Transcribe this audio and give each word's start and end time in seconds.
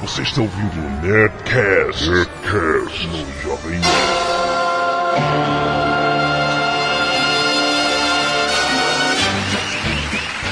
Você 0.00 0.22
está 0.22 0.40
ouvindo 0.40 0.78
o 0.78 0.90
Nerdcast, 1.02 2.08
Nerdcast 2.08 3.06
no 3.08 3.42
Jovem 3.42 3.78
Nerd. 3.78 3.84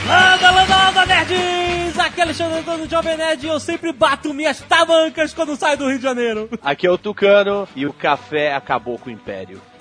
Landa, 0.07 0.51
landa, 0.51 0.77
landa, 0.77 1.07
nerds! 1.07 1.99
Aqui 1.99 2.21
é 2.21 2.25
Alexandre 2.25 2.59
Antônio 2.59 2.87
do 2.87 2.91
Jovem 2.91 3.17
Nerd 3.17 3.47
e 3.47 3.49
eu 3.49 3.59
sempre 3.59 3.91
bato 3.91 4.35
minhas 4.35 4.61
tamancas 4.61 5.33
quando 5.33 5.57
saio 5.57 5.79
do 5.79 5.89
Rio 5.89 5.97
de 5.97 6.03
Janeiro. 6.03 6.51
Aqui 6.63 6.87
é 6.87 6.91
o 6.91 6.99
Tucano 6.99 7.67
e 7.75 7.87
o 7.87 7.93
café 7.95 8.55
acabou 8.55 8.99
com 8.99 9.09
o 9.09 9.13
Império. 9.13 9.63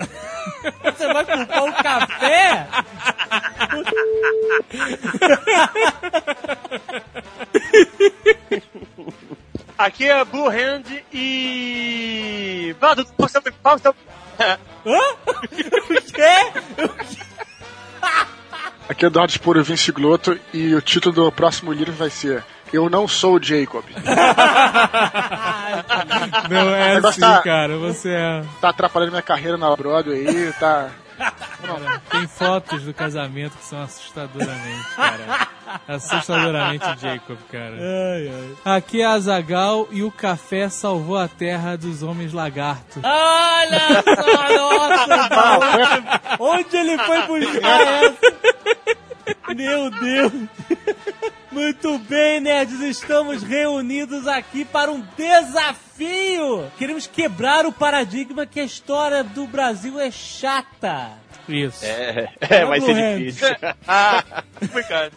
Você 0.82 1.12
vai 1.12 1.26
culpar 1.26 1.64
o 1.64 1.72
café? 1.74 2.66
Aqui 9.78 10.08
é 10.08 10.24
Blue 10.24 10.48
Hand 10.48 10.82
e. 11.12 12.74
Vado, 12.80 13.06
posso 13.16 13.40
posso 13.62 13.94
Hã? 14.40 14.58
O 14.84 14.98
quê? 16.12 16.52
Aqui 18.88 19.04
é 19.04 19.08
Eduardo 19.08 19.30
Esporo 19.30 19.62
Vince 19.62 19.92
Glotto 19.92 20.38
e 20.52 20.74
o 20.74 20.80
título 20.80 21.14
do 21.14 21.30
próximo 21.30 21.72
livro 21.72 21.92
vai 21.92 22.08
ser 22.10 22.42
Eu 22.72 22.88
Não 22.88 23.06
Sou 23.06 23.36
o 23.36 23.42
Jacob. 23.42 23.84
Não 26.48 26.74
é 26.74 26.96
assim, 26.96 27.20
tá- 27.20 27.42
cara. 27.42 27.76
Você 27.76 28.10
é. 28.10 28.42
Tá 28.60 28.70
atrapalhando 28.70 29.12
minha 29.12 29.22
carreira 29.22 29.58
na 29.58 29.76
Broadway 29.76 30.26
aí, 30.26 30.52
tá... 30.54 30.90
cara, 31.18 32.02
tem 32.10 32.26
fotos 32.26 32.82
do 32.82 32.94
casamento 32.94 33.56
que 33.56 33.64
são 33.64 33.82
assustadoramente, 33.82 34.88
cara. 34.96 35.48
Assustadoramente 35.86 36.84
Jacob, 37.00 37.36
cara. 37.50 37.74
Ai, 37.76 38.28
ai. 38.64 38.76
Aqui 38.76 39.02
é 39.02 39.06
a 39.06 39.18
Zagal 39.18 39.88
e 39.90 40.02
o 40.02 40.10
café 40.10 40.68
salvou 40.68 41.18
a 41.18 41.28
terra 41.28 41.76
dos 41.76 42.02
homens 42.02 42.32
lagarto. 42.32 43.00
Olha 43.02 44.02
só, 44.02 44.56
nossa! 44.56 46.20
Onde 46.40 46.76
ele 46.76 46.98
foi 46.98 47.22
buscar 47.26 47.80
essa? 47.80 48.34
Meu 49.54 49.90
Deus! 49.90 50.32
Muito 51.58 51.98
bem, 51.98 52.38
nerds, 52.38 52.80
estamos 52.82 53.42
reunidos 53.42 54.28
aqui 54.28 54.64
para 54.64 54.92
um 54.92 55.04
desafio! 55.16 56.70
Queremos 56.78 57.08
quebrar 57.08 57.66
o 57.66 57.72
paradigma 57.72 58.46
que 58.46 58.60
a 58.60 58.64
história 58.64 59.24
do 59.24 59.44
Brasil 59.44 59.98
é 59.98 60.08
chata. 60.08 61.18
Isso. 61.48 61.84
É, 61.84 62.32
é 62.42 62.64
vai 62.64 62.80
ser 62.80 62.92
Hand. 62.92 63.18
difícil. 63.18 63.48
Obrigado. 64.70 65.12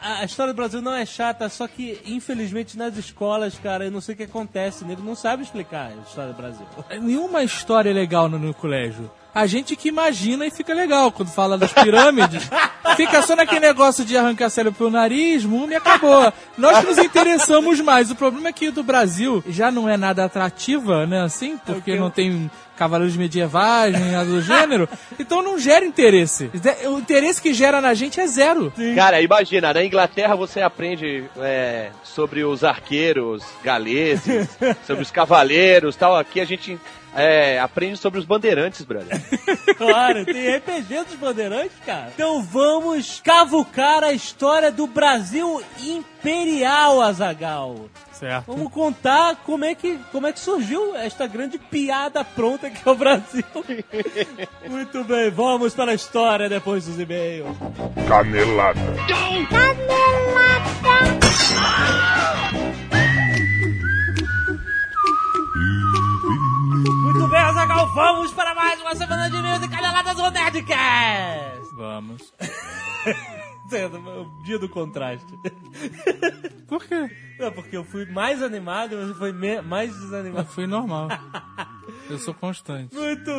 A 0.00 0.20
a 0.20 0.24
história 0.24 0.52
do 0.52 0.56
Brasil 0.56 0.80
não 0.80 0.94
é 0.94 1.04
chata, 1.04 1.48
só 1.48 1.66
que, 1.66 2.00
infelizmente, 2.06 2.78
nas 2.78 2.96
escolas, 2.96 3.58
cara, 3.58 3.84
eu 3.84 3.90
não 3.90 4.00
sei 4.00 4.14
o 4.14 4.18
que 4.18 4.22
acontece, 4.22 4.84
nego 4.84 5.02
não 5.02 5.16
sabe 5.16 5.42
explicar 5.42 5.90
a 5.90 6.08
história 6.08 6.32
do 6.32 6.36
Brasil. 6.36 6.66
Nenhuma 7.00 7.42
história 7.42 7.90
é 7.90 7.92
legal 7.92 8.28
no, 8.28 8.38
no 8.38 8.54
colégio. 8.54 9.10
A 9.34 9.46
gente 9.46 9.74
que 9.74 9.88
imagina 9.88 10.46
e 10.46 10.50
fica 10.50 10.74
legal 10.74 11.10
quando 11.10 11.30
fala 11.30 11.56
das 11.56 11.72
pirâmides. 11.72 12.50
fica 12.96 13.22
só 13.22 13.34
naquele 13.34 13.60
negócio 13.60 14.04
de 14.04 14.16
arrancar 14.16 14.50
cérebro 14.50 14.76
pelo 14.76 14.90
nariz, 14.90 15.44
múmia, 15.44 15.78
acabou. 15.78 16.32
Nós 16.58 16.84
nos 16.84 16.98
interessamos 16.98 17.80
mais. 17.80 18.10
O 18.10 18.14
problema 18.14 18.48
é 18.48 18.52
que 18.52 18.70
do 18.70 18.82
Brasil 18.82 19.42
já 19.48 19.70
não 19.70 19.88
é 19.88 19.96
nada 19.96 20.24
atrativa, 20.24 21.06
né, 21.06 21.22
assim, 21.22 21.56
porque 21.64 21.96
não 21.96 22.10
tem 22.10 22.50
cavaleiros 22.76 23.16
medievais, 23.16 23.98
nem 23.98 24.10
nada 24.10 24.28
do 24.28 24.42
gênero. 24.42 24.88
Então 25.18 25.42
não 25.42 25.58
gera 25.58 25.84
interesse. 25.84 26.50
O 26.86 26.98
interesse 26.98 27.40
que 27.40 27.54
gera 27.54 27.80
na 27.80 27.94
gente 27.94 28.20
é 28.20 28.26
zero. 28.26 28.72
Cara, 28.94 29.22
imagina, 29.22 29.72
na 29.72 29.84
Inglaterra 29.84 30.34
você 30.34 30.60
aprende 30.60 31.24
é, 31.38 31.90
sobre 32.02 32.44
os 32.44 32.64
arqueiros 32.64 33.44
galeses, 33.62 34.48
sobre 34.86 35.02
os 35.02 35.10
cavaleiros 35.10 35.96
tal. 35.96 36.16
Aqui 36.16 36.40
a 36.40 36.44
gente 36.44 36.78
é, 37.14 37.58
aprende 37.58 37.96
sobre 37.98 38.18
os 38.18 38.24
bandeirantes, 38.24 38.82
brother. 38.82 39.20
Claro, 39.76 40.24
tem 40.24 40.56
RPG 40.56 41.04
dos 41.04 41.14
bandeirantes, 41.16 41.76
cara. 41.84 42.12
Então 42.14 42.40
vamos 42.42 43.20
cavucar 43.24 44.04
a 44.04 44.12
história 44.12 44.70
do 44.70 44.86
Brasil 44.86 45.60
imperial, 45.80 47.00
Azagal. 47.00 47.88
Certo. 48.12 48.44
Vamos 48.46 48.72
contar 48.72 49.34
como 49.44 49.64
é 49.64 49.74
que 49.74 49.98
como 50.12 50.28
é 50.28 50.32
que 50.32 50.38
surgiu 50.38 50.94
esta 50.94 51.26
grande 51.26 51.58
piada 51.58 52.22
pronta 52.22 52.70
que 52.70 52.88
é 52.88 52.92
o 52.92 52.94
Brasil. 52.94 53.44
Muito 54.70 55.02
bem, 55.02 55.30
vamos 55.30 55.74
para 55.74 55.90
a 55.90 55.94
história 55.94 56.48
depois 56.48 56.86
dos 56.86 57.00
e-mails. 57.00 57.56
Canelada. 58.06 58.80
Muito 58.80 59.52
bem, 67.32 67.40
Azagal, 67.40 67.86
vamos 67.94 68.30
para 68.32 68.54
mais 68.54 68.78
uma 68.82 68.94
semana 68.94 69.30
de 69.30 69.36
e-mails 69.38 69.62
e 69.62 69.68
caneladas 69.68 70.14
do 70.14 70.30
Nerdcast. 70.30 71.74
Vamos. 71.74 72.34
Sendo 73.70 73.98
o 73.98 74.42
dia 74.42 74.58
do 74.58 74.68
contraste. 74.68 75.32
Por 76.68 76.84
quê? 76.84 77.10
Não, 77.38 77.50
porque 77.52 77.74
eu 77.74 77.84
fui 77.84 78.04
mais 78.04 78.42
animado 78.42 78.92
e 78.92 79.06
você 79.06 79.14
foi 79.14 79.32
mais 79.62 79.98
desanimado. 79.98 80.46
Foi 80.48 80.66
normal. 80.66 81.08
Eu 82.10 82.18
sou 82.18 82.34
constante. 82.34 82.94
Muito 82.94 83.30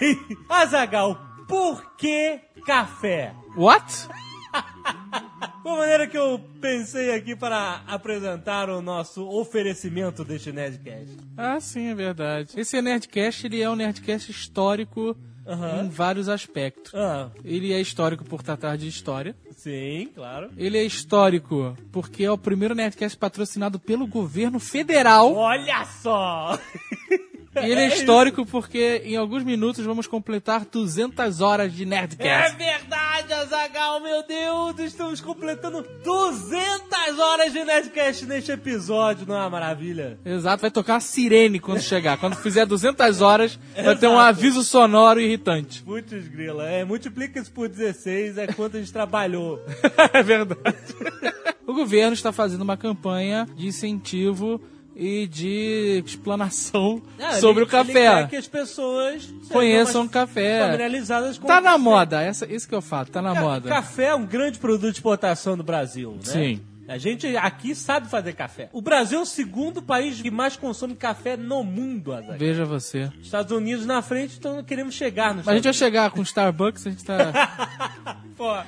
bem. 0.00 0.38
Azagal, 0.48 1.20
por 1.46 1.94
que 1.96 2.40
café? 2.64 3.34
What? 3.54 4.08
Uma 5.66 5.78
maneira 5.78 6.06
que 6.06 6.16
eu 6.16 6.38
pensei 6.60 7.12
aqui 7.12 7.34
para 7.34 7.82
apresentar 7.88 8.70
o 8.70 8.80
nosso 8.80 9.26
oferecimento 9.28 10.24
deste 10.24 10.52
Nerdcast. 10.52 11.16
Ah, 11.36 11.58
sim, 11.58 11.88
é 11.88 11.94
verdade. 11.96 12.50
Esse 12.56 12.80
Nerdcast, 12.80 13.44
ele 13.46 13.60
é 13.60 13.68
um 13.68 13.74
Nerdcast 13.74 14.30
histórico 14.30 15.16
em 15.82 15.88
vários 15.88 16.28
aspectos. 16.28 16.94
Ah, 16.94 17.30
Ele 17.44 17.72
é 17.72 17.80
histórico 17.80 18.24
por 18.24 18.44
tratar 18.44 18.76
de 18.76 18.86
história. 18.86 19.34
sim, 19.56 20.08
claro. 20.14 20.50
Ele 20.56 20.78
é 20.78 20.84
histórico 20.84 21.76
porque 21.90 22.22
é 22.22 22.30
o 22.30 22.38
primeiro 22.38 22.72
Nerdcast 22.72 23.18
patrocinado 23.18 23.80
pelo 23.80 24.06
governo 24.06 24.60
federal. 24.60 25.34
Olha 25.34 25.84
só! 26.00 26.56
E 27.62 27.70
ele 27.70 27.80
é 27.80 27.88
histórico 27.88 28.44
porque 28.44 29.02
em 29.04 29.16
alguns 29.16 29.42
minutos 29.44 29.84
vamos 29.84 30.06
completar 30.06 30.64
200 30.64 31.40
horas 31.40 31.72
de 31.72 31.82
É 31.82 31.86
Nerdcast. 31.86 32.56
verdade, 32.56 33.32
Azagal, 33.32 34.00
meu 34.00 34.22
Deus! 34.26 34.78
Estamos 34.80 35.20
completando 35.20 35.82
200 36.04 37.18
horas 37.18 37.52
de 37.52 37.64
Nerdcast 37.64 38.26
neste 38.26 38.52
episódio, 38.52 39.26
não 39.26 39.34
é 39.36 39.40
uma 39.40 39.50
maravilha? 39.50 40.18
Exato, 40.24 40.60
vai 40.62 40.70
tocar 40.70 40.96
a 40.96 41.00
sirene 41.00 41.58
quando 41.58 41.80
chegar. 41.80 42.18
Quando 42.18 42.36
fizer 42.36 42.66
200 42.66 43.20
horas, 43.20 43.58
vai 43.84 43.96
ter 43.96 44.08
um 44.08 44.18
aviso 44.18 44.62
sonoro 44.62 45.20
irritante. 45.20 45.82
Putz, 45.82 46.28
grila, 46.28 46.68
é, 46.68 46.84
multiplica 46.84 47.40
isso 47.40 47.50
por 47.52 47.68
16, 47.68 48.38
é 48.38 48.46
quanto 48.48 48.76
a 48.76 48.80
gente 48.80 48.92
trabalhou. 48.92 49.62
é 50.12 50.22
verdade. 50.22 50.76
o 51.66 51.72
governo 51.74 52.12
está 52.14 52.32
fazendo 52.32 52.62
uma 52.62 52.76
campanha 52.76 53.46
de 53.56 53.66
incentivo 53.66 54.60
e 54.98 55.26
de 55.26 56.02
explanação 56.06 57.02
Ah, 57.20 57.34
sobre 57.34 57.64
ele- 57.64 57.70
o 57.70 57.76
Ele 57.76 57.92
café. 57.92 58.26
que 58.28 58.36
as 58.36 58.48
pessoas 58.48 59.28
Conheçam 59.50 60.04
o 60.04 60.08
café. 60.08 60.60
familiarizadas 60.64 61.38
com 61.38 61.46
Tá 61.46 61.60
na 61.60 61.76
moda, 61.76 62.22
essa, 62.22 62.46
isso 62.50 62.66
que 62.68 62.74
eu 62.74 62.80
falo, 62.82 63.06
tá 63.06 63.20
na 63.20 63.34
Ca- 63.34 63.40
moda. 63.40 63.68
Café 63.68 64.06
é 64.06 64.14
um 64.14 64.24
grande 64.24 64.58
produto 64.58 64.92
de 64.92 64.98
exportação 64.98 65.56
do 65.56 65.62
Brasil, 65.62 66.12
né? 66.12 66.18
Sim. 66.22 66.60
A 66.88 66.98
gente 66.98 67.36
aqui 67.36 67.74
sabe 67.74 68.08
fazer 68.08 68.32
café. 68.34 68.68
O 68.72 68.80
Brasil 68.80 69.18
é 69.18 69.22
o 69.22 69.26
segundo 69.26 69.82
país 69.82 70.20
que 70.20 70.30
mais 70.30 70.56
consome 70.56 70.94
café 70.94 71.36
no 71.36 71.64
mundo, 71.64 72.12
Azaghal. 72.12 72.38
Veja 72.38 72.64
você. 72.64 73.10
Estados 73.20 73.50
Unidos 73.50 73.84
na 73.84 74.00
frente, 74.02 74.36
então 74.38 74.62
queremos 74.62 74.94
chegar 74.94 75.34
nos 75.34 75.44
Mas 75.44 75.52
a 75.52 75.56
gente 75.56 75.64
vai 75.64 75.72
chegar 75.72 76.10
com 76.10 76.22
Starbucks, 76.22 76.86
a 76.86 76.90
gente 76.90 77.04
tá. 77.04 78.16
Pô, 78.36 78.50
aí, 78.52 78.66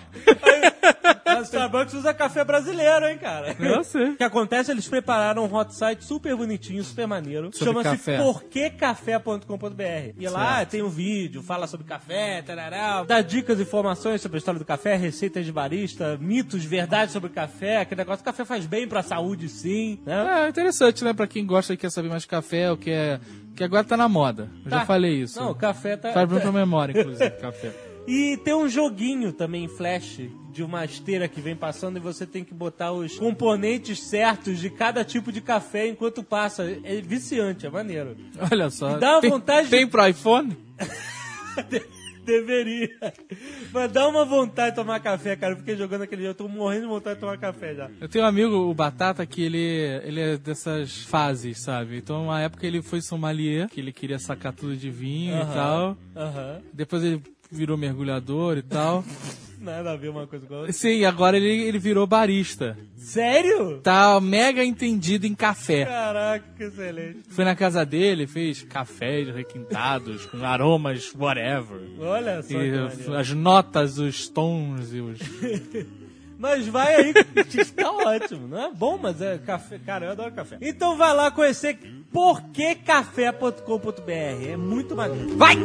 a 1.24 1.42
Starbucks 1.42 1.94
usa 1.94 2.14
café 2.14 2.42
brasileiro, 2.42 3.06
hein, 3.06 3.18
cara? 3.18 3.54
Eu 3.58 3.84
sei. 3.84 4.10
O 4.10 4.16
que 4.16 4.24
acontece? 4.24 4.70
Eles 4.70 4.88
prepararam 4.88 5.44
um 5.44 5.54
hot 5.54 5.75
site 5.75 6.04
super 6.04 6.34
bonitinho, 6.34 6.82
super 6.82 7.06
maneiro. 7.06 7.50
Chama-se 7.54 7.90
café. 7.90 8.19
porquecafé.com.br. 8.19 10.14
E 10.19 10.28
lá 10.28 10.64
tem 10.64 10.82
um 10.82 10.88
vídeo, 10.88 11.43
fala 11.43 11.66
sobre 11.66 11.87
café, 11.87 12.43
tarará, 12.43 13.04
dá 13.04 13.20
dicas 13.20 13.58
e 13.58 13.62
informações 13.62 14.20
sobre 14.22 14.37
a 14.37 14.38
história 14.38 14.58
do 14.58 14.64
café, 14.64 14.96
receitas 14.96 15.44
de 15.44 15.52
barista, 15.52 16.16
mitos, 16.19 16.64
verdades 16.64 17.12
sobre 17.12 17.28
café, 17.28 17.78
aquele 17.78 18.00
negócio. 18.08 18.25
Café 18.25 18.44
faz 18.44 18.66
bem 18.66 18.88
pra 18.88 19.02
saúde, 19.02 19.49
sim, 19.49 19.99
né? 20.05 20.44
É 20.46 20.49
interessante, 20.49 21.05
né? 21.05 21.12
Pra 21.12 21.26
quem 21.26 21.44
gosta 21.46 21.72
e 21.75 21.76
quer 21.76 21.90
saber 21.90 22.08
mais 22.08 22.22
de 22.22 22.28
café, 22.28 22.70
o 22.72 22.76
que 22.76 22.90
é. 22.90 23.20
Que 23.55 23.64
agora 23.64 23.84
tá 23.84 23.96
na 23.96 24.08
moda. 24.08 24.49
Eu 24.64 24.70
já 24.70 24.78
Tá. 24.81 24.87
falei 24.87 25.22
isso. 25.22 25.40
Não, 25.40 25.50
o 25.50 25.55
café 25.55 25.96
tá... 25.96 26.12
Faz 26.12 26.28
bem 26.28 26.38
pra 26.40 26.52
memória, 26.52 26.93
inclusive, 27.00 27.31
café. 27.32 27.72
E 28.06 28.37
tem 28.44 28.55
um 28.55 28.69
joguinho 28.69 29.32
também 29.32 29.64
em 29.64 29.69
flash 29.69 30.20
de 30.52 30.62
uma 30.62 30.84
esteira 30.84 31.28
que 31.28 31.40
vem 31.43 31.55
passando 31.55 31.96
e 31.99 32.00
você 32.00 32.25
tem 32.25 32.43
que 32.43 32.55
botar 32.55 32.90
os 32.93 33.19
componentes 33.19 34.00
certos 34.08 34.58
de 34.58 34.70
cada 34.70 35.05
tipo 35.05 35.31
de 35.31 35.40
café 35.40 35.88
enquanto 35.88 36.22
passa. 36.22 36.62
É 36.84 37.00
viciante, 37.02 37.66
é 37.66 37.70
maneiro. 37.70 38.16
Olha 38.50 38.70
só. 38.70 38.96
Dá 38.96 39.12
uma 39.16 39.20
tem, 39.20 39.31
vontade 39.31 39.64
de- 39.69 39.76
Tem 39.76 39.87
pro 39.87 40.06
iPhone? 40.08 40.56
Deveria. 42.28 42.90
Mas 43.72 43.90
dá 43.90 44.06
uma 44.06 44.22
vontade 44.22 44.70
de 44.70 44.76
tomar 44.76 45.00
café, 45.00 45.34
cara. 45.34 45.54
Eu 45.54 45.56
fiquei 45.56 45.75
jogando 45.76 46.02
aquele 46.02 46.20
dia, 46.22 46.30
eu 46.30 46.34
tô 46.34 46.46
morrendo 46.46 46.82
de 46.82 46.88
vontade 46.88 47.14
de 47.14 47.20
tomar 47.20 47.38
café 47.38 47.75
já. 47.75 47.90
Eu 47.98 48.06
tenho 48.08 48.22
um 48.22 48.28
amigo, 48.28 48.54
o 48.54 48.75
Batata, 48.75 49.25
que 49.25 49.42
ele, 49.42 49.58
ele 50.04 50.20
é 50.20 50.36
dessas 50.36 51.04
fases, 51.04 51.58
sabe? 51.58 51.96
Então, 51.96 52.25
uma 52.25 52.40
época 52.40 52.66
ele 52.66 52.82
foi 52.82 53.00
sommelier, 53.00 53.69
que 53.70 53.80
ele 53.80 53.92
queria 53.92 54.19
sacar 54.19 54.52
tudo 54.52 54.76
de 54.76 54.90
vinho 54.90 55.34
e 55.36 55.40
Aham. 55.40 55.54
tal. 55.54 55.96
Aham. 56.14 56.60
Depois 56.70 57.02
ele 57.02 57.22
virou 57.50 57.78
mergulhador 57.78 58.58
e 58.58 58.62
tal. 58.62 59.02
Nada 59.60 59.93
a 59.93 59.96
ver 59.96 60.08
uma 60.08 60.26
coisa 60.26 60.46
com 60.46 60.55
a 60.55 60.58
outra. 60.58 60.72
Sim, 60.72 61.05
agora 61.05 61.37
ele, 61.37 61.49
ele 61.49 61.78
virou 61.78 62.06
barista. 62.06 62.76
Sério? 62.96 63.81
Tá 63.81 64.20
mega 64.20 64.64
entendido 64.64 65.26
em 65.26 65.34
café. 65.34 65.84
Caraca, 65.84 66.44
que 66.56 66.64
excelente. 66.64 67.20
Foi 67.28 67.44
na 67.44 67.56
casa 67.56 67.84
dele, 67.84 68.26
fez 68.26 68.62
cafés 68.62 69.34
requintados 69.34 70.26
com 70.26 70.44
aromas 70.44 71.12
whatever. 71.14 71.81
Olha 71.99 72.43
só 72.43 72.60
E 72.60 73.16
as 73.16 73.32
notas, 73.32 73.99
os 73.99 74.28
tons 74.28 74.93
e 74.93 75.00
os. 75.00 75.19
Mas 76.38 76.69
vai 76.69 76.94
aí, 76.94 77.12
tá 77.75 77.90
ótimo, 77.90 78.46
não 78.46 78.66
é 78.66 78.72
bom, 78.72 78.96
mas 78.96 79.20
é 79.20 79.38
café. 79.38 79.76
Cara, 79.84 80.06
eu 80.06 80.12
adoro 80.12 80.32
café. 80.32 80.56
Então 80.60 80.96
vai 80.96 81.12
lá 81.12 81.32
conhecer 81.32 81.76
porquecafé.com.br. 82.12 84.49
É 84.49 84.56
muito 84.56 84.94
maneiro. 84.94 85.37
Vai! 85.37 85.56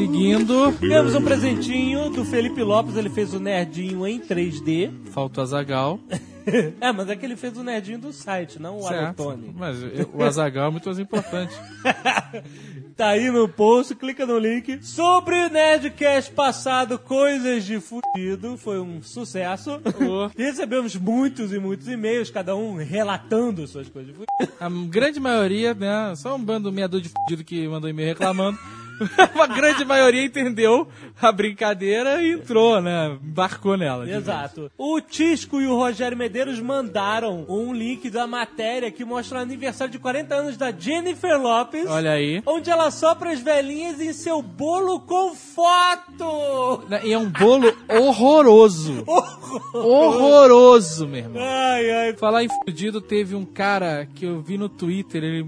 Seguindo, 0.00 0.72
Temos 0.72 1.14
um 1.14 1.22
presentinho 1.22 2.10
do 2.10 2.22
Felipe 2.22 2.62
Lopes, 2.62 2.96
ele 2.96 3.08
fez 3.08 3.32
o 3.32 3.40
nerdinho 3.40 4.06
em 4.06 4.20
3D. 4.20 4.90
falta 5.10 5.40
o 5.40 5.42
Azagal. 5.42 5.98
É, 6.80 6.92
mas 6.92 7.08
é 7.10 7.16
que 7.16 7.26
ele 7.26 7.34
fez 7.34 7.56
o 7.56 7.64
nerdinho 7.64 7.98
do 7.98 8.12
site, 8.12 8.62
não 8.62 8.78
o. 8.78 8.86
Arotone. 8.86 9.52
Mas 9.52 9.82
eu- 9.82 10.08
o 10.14 10.22
Azagal 10.22 10.68
é 10.68 10.70
muito 10.70 10.84
mais 10.86 10.96
importante. 11.00 11.52
Tá 12.96 13.08
aí 13.08 13.30
no 13.30 13.46
post, 13.46 13.94
clica 13.96 14.24
no 14.24 14.38
link. 14.38 14.78
Sobre 14.82 15.34
o 15.44 15.50
Nerdcast 15.50 16.32
passado, 16.32 16.98
coisas 16.98 17.62
de 17.64 17.78
fudido, 17.78 18.56
foi 18.56 18.80
um 18.80 19.02
sucesso. 19.02 19.80
Oh. 20.00 20.30
Recebemos 20.38 20.96
muitos 20.96 21.52
e 21.52 21.58
muitos 21.58 21.88
e-mails, 21.88 22.30
cada 22.30 22.56
um 22.56 22.76
relatando 22.76 23.66
suas 23.66 23.86
coisas 23.90 24.14
de 24.14 24.18
fudido. 24.18 24.56
A 24.58 24.70
grande 24.88 25.20
maioria, 25.20 25.74
né? 25.74 26.14
Só 26.16 26.34
um 26.36 26.42
bando 26.42 26.72
meador 26.72 27.02
de 27.02 27.10
fudido 27.10 27.44
que 27.44 27.68
mandou 27.68 27.90
e-mail 27.90 28.08
reclamando. 28.08 28.56
Uma 29.34 29.46
grande 29.46 29.84
maioria 29.84 30.24
entendeu 30.24 30.88
a 31.20 31.32
brincadeira 31.32 32.22
e 32.22 32.32
entrou, 32.32 32.80
né? 32.80 33.18
Embarcou 33.22 33.76
nela. 33.76 34.08
Exato. 34.08 34.70
O 34.76 35.00
Tisco 35.00 35.60
e 35.60 35.66
o 35.66 35.76
Rogério 35.76 36.16
Medeiros 36.16 36.60
mandaram 36.60 37.44
um 37.48 37.72
link 37.72 38.10
da 38.10 38.26
matéria 38.26 38.90
que 38.90 39.04
mostra 39.04 39.38
o 39.38 39.42
aniversário 39.42 39.92
de 39.92 39.98
40 39.98 40.34
anos 40.34 40.56
da 40.56 40.70
Jennifer 40.70 41.40
Lopes. 41.40 41.88
Olha 41.88 42.12
aí. 42.12 42.42
Onde 42.46 42.70
ela 42.70 42.90
sopra 42.90 43.32
as 43.32 43.40
velhinhas 43.40 44.00
em 44.00 44.12
seu 44.12 44.40
bolo 44.42 45.00
com 45.00 45.34
foto! 45.34 46.84
E 47.04 47.12
é 47.12 47.18
um 47.18 47.30
bolo 47.30 47.72
horroroso. 47.88 49.04
Horroroso, 49.72 51.06
meu 51.06 51.20
irmão. 51.20 51.42
Ai, 51.42 51.90
ai. 51.90 52.12
Falar 52.14 52.44
em 52.44 52.48
fudido, 52.48 53.00
teve 53.00 53.34
um 53.34 53.44
cara 53.44 54.06
que 54.14 54.26
eu 54.26 54.40
vi 54.40 54.58
no 54.58 54.68
Twitter, 54.68 55.22
ele 55.22 55.46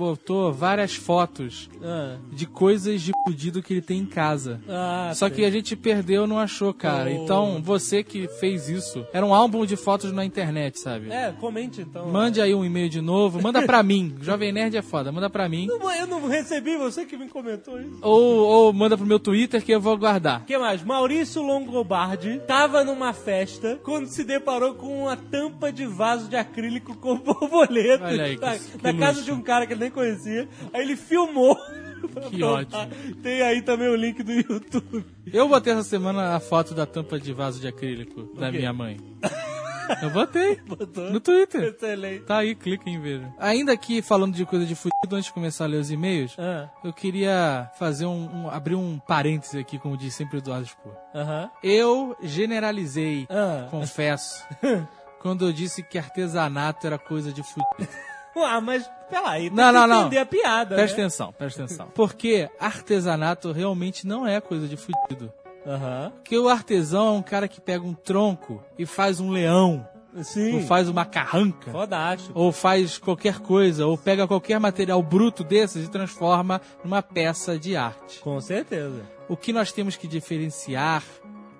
botou 0.00 0.50
várias 0.50 0.94
fotos 0.94 1.68
Ah, 1.82 2.16
de 2.32 2.46
coisas 2.46 3.02
de 3.02 3.12
fudido 3.26 3.62
que 3.62 3.74
ele 3.74 3.82
tem 3.82 3.98
em 4.00 4.06
casa. 4.06 4.58
ah, 4.66 5.12
Só 5.14 5.28
que 5.28 5.44
a 5.44 5.50
gente 5.50 5.76
perdeu, 5.76 6.26
não 6.26 6.38
achou, 6.38 6.72
cara. 6.72 7.10
Oh. 7.10 7.12
Então, 7.12 7.60
você 7.62 8.02
que 8.02 8.26
fez 8.40 8.68
isso, 8.68 9.06
era 9.12 9.24
um 9.26 9.34
álbum 9.34 9.66
de 9.66 9.76
fotos 9.76 10.10
na 10.10 10.24
internet, 10.24 10.80
sabe? 10.80 11.10
É, 11.12 11.32
comente 11.38 11.82
então. 11.82 12.08
Mande 12.08 12.40
aí 12.40 12.54
um 12.54 12.64
e-mail 12.64 12.88
de 12.88 13.02
novo, 13.02 13.42
manda 13.42 13.60
pra 13.66 13.82
mim. 13.82 14.14
Jovem 14.22 14.52
Nerd 14.52 14.74
é 14.76 14.82
foda, 14.82 15.12
manda 15.12 15.28
pra 15.28 15.48
mim. 15.48 15.66
Não, 15.66 15.90
Eu 15.92 16.06
não 16.06 16.26
recebi, 16.26 16.76
você 16.78 17.04
que 17.04 17.16
me 17.16 17.28
comentou 17.28 17.78
isso. 17.78 17.98
Ou, 18.00 18.22
ou 18.46 18.72
manda 18.72 18.96
pro 18.96 19.04
meu 19.06 19.18
Twitter 19.18 19.62
que 19.62 19.70
eu 19.72 19.80
vou 19.80 19.98
guardar. 19.98 20.40
O 20.40 20.44
que 20.44 20.56
mais? 20.56 20.82
Maurício 20.82 21.42
Longobardi 21.42 22.40
tava 22.46 22.82
numa 22.84 23.12
festa 23.12 23.78
quando 23.82 24.06
se 24.06 24.24
deparou 24.24 24.74
com 24.74 25.02
uma 25.02 25.16
tampa 25.16 25.70
de 25.70 25.84
vaso 25.84 26.28
de 26.28 26.36
acrílico 26.36 26.94
com 26.96 27.16
borboleta. 27.20 28.04
Olha 28.06 28.24
aí, 28.24 28.36
que- 28.38 28.44
na, 28.82 28.92
que 28.92 28.98
casa 28.98 29.22
de 29.22 29.30
um 29.32 29.42
cara 29.42 29.66
que 29.66 29.72
ele 29.74 29.80
nem 29.80 29.89
conhecia. 29.90 30.48
Aí 30.72 30.82
ele 30.82 30.96
filmou. 30.96 31.56
Que 32.30 32.42
ótimo. 32.42 32.88
Tem 33.22 33.42
aí 33.42 33.60
também 33.60 33.86
o 33.88 33.94
link 33.94 34.22
do 34.22 34.32
YouTube. 34.32 35.04
Eu 35.30 35.46
botei 35.46 35.74
essa 35.74 35.82
semana 35.82 36.34
a 36.34 36.40
foto 36.40 36.72
da 36.74 36.86
tampa 36.86 37.20
de 37.20 37.30
vaso 37.34 37.60
de 37.60 37.68
acrílico 37.68 38.22
da 38.40 38.50
quê? 38.50 38.56
minha 38.56 38.72
mãe. 38.72 38.96
Eu 40.02 40.08
botei. 40.08 40.56
Botou. 40.66 41.10
No 41.10 41.20
Twitter. 41.20 41.62
Excelente. 41.64 42.22
Tá 42.24 42.38
aí, 42.38 42.54
clica 42.54 42.88
em 42.88 42.98
ver. 43.00 43.22
Ainda 43.38 43.72
aqui, 43.72 44.00
falando 44.00 44.34
de 44.34 44.46
coisa 44.46 44.64
de 44.64 44.74
fudido, 44.74 45.14
antes 45.14 45.26
de 45.26 45.32
começar 45.32 45.64
a 45.64 45.66
ler 45.66 45.76
os 45.78 45.90
e-mails, 45.90 46.34
Ah, 46.38 46.70
eu 46.82 46.92
queria 46.92 47.68
fazer 47.78 48.06
um, 48.06 48.44
um- 48.44 48.50
abrir 48.50 48.76
um 48.76 48.98
parêntese 49.00 49.58
aqui, 49.58 49.78
como 49.78 49.96
diz 49.96 50.14
sempre 50.14 50.36
o 50.36 50.38
Eduardo 50.38 50.66
Spor. 50.66 50.92
Aham. 51.14 51.50
Eu 51.62 52.16
generalizei, 52.22 53.26
Ah. 53.28 53.66
confesso, 53.70 54.42
quando 55.20 55.44
eu 55.46 55.52
disse 55.52 55.82
que 55.82 55.98
artesanato 55.98 56.86
era 56.86 56.96
coisa 56.98 57.30
de 57.32 57.42
fudido. 57.42 57.92
Ah, 58.42 58.60
mas 58.60 58.88
peraí, 59.08 59.50
Não, 59.50 59.72
não, 59.72 59.86
não. 59.86 60.00
entender 60.02 60.18
a 60.18 60.26
piada, 60.26 60.74
Presta 60.76 60.96
né? 60.98 61.02
atenção, 61.04 61.32
presta 61.32 61.64
atenção. 61.64 61.88
Porque 61.94 62.48
artesanato 62.58 63.52
realmente 63.52 64.06
não 64.06 64.26
é 64.26 64.40
coisa 64.40 64.66
de 64.68 64.76
fudido. 64.76 65.32
Aham. 65.66 66.12
Porque 66.16 66.38
o 66.38 66.48
artesão 66.48 67.08
é 67.08 67.10
um 67.18 67.22
cara 67.22 67.46
que 67.46 67.60
pega 67.60 67.84
um 67.84 67.92
tronco 67.94 68.62
e 68.78 68.86
faz 68.86 69.20
um 69.20 69.30
leão, 69.30 69.86
Sim. 70.22 70.54
ou 70.56 70.60
faz 70.62 70.88
uma 70.88 71.04
carranca, 71.04 71.70
Fodástico. 71.70 72.32
ou 72.38 72.50
faz 72.50 72.96
qualquer 72.98 73.40
coisa, 73.40 73.86
ou 73.86 73.98
pega 73.98 74.26
qualquer 74.26 74.58
material 74.58 75.02
bruto 75.02 75.44
desses 75.44 75.86
e 75.86 75.90
transforma 75.90 76.60
numa 76.82 77.02
peça 77.02 77.58
de 77.58 77.76
arte. 77.76 78.20
Com 78.20 78.40
certeza. 78.40 79.02
O 79.28 79.36
que 79.36 79.52
nós 79.52 79.70
temos 79.70 79.96
que 79.96 80.08
diferenciar 80.08 81.02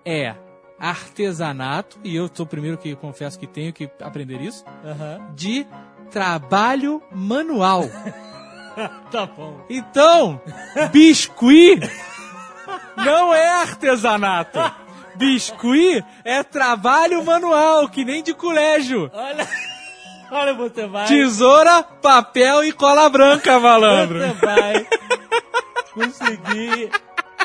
é 0.05 0.35
artesanato, 0.79 1.99
e 2.03 2.17
eu 2.17 2.29
sou 2.33 2.44
o 2.47 2.49
primeiro 2.49 2.79
que 2.79 2.97
confesso 2.97 3.38
que 3.38 3.47
tenho 3.47 3.73
que 3.73 3.88
aprender 4.00 4.41
isso, 4.41 4.65
Aham. 4.85 5.31
de 5.35 5.67
trabalho 6.11 7.03
manual. 7.12 7.85
Tá 9.11 9.27
bom. 9.27 9.61
Então, 9.69 10.41
biscuit 10.91 11.81
não 12.97 13.35
é 13.35 13.47
artesanato. 13.47 14.59
Biscuit 15.17 16.03
é 16.25 16.43
trabalho 16.43 17.23
manual, 17.25 17.89
que 17.89 18.05
nem 18.05 18.23
de 18.23 18.33
colégio. 18.33 19.11
Olha. 19.12 19.47
Olha, 20.31 20.55
você 20.55 20.87
vai. 20.87 21.07
Tesoura, 21.07 21.83
papel 21.83 22.62
e 22.65 22.73
cola 22.73 23.09
branca, 23.09 23.59
malandro. 23.59 24.21
Você 24.21 24.47
vai 24.47 24.87
conseguir 25.93 26.91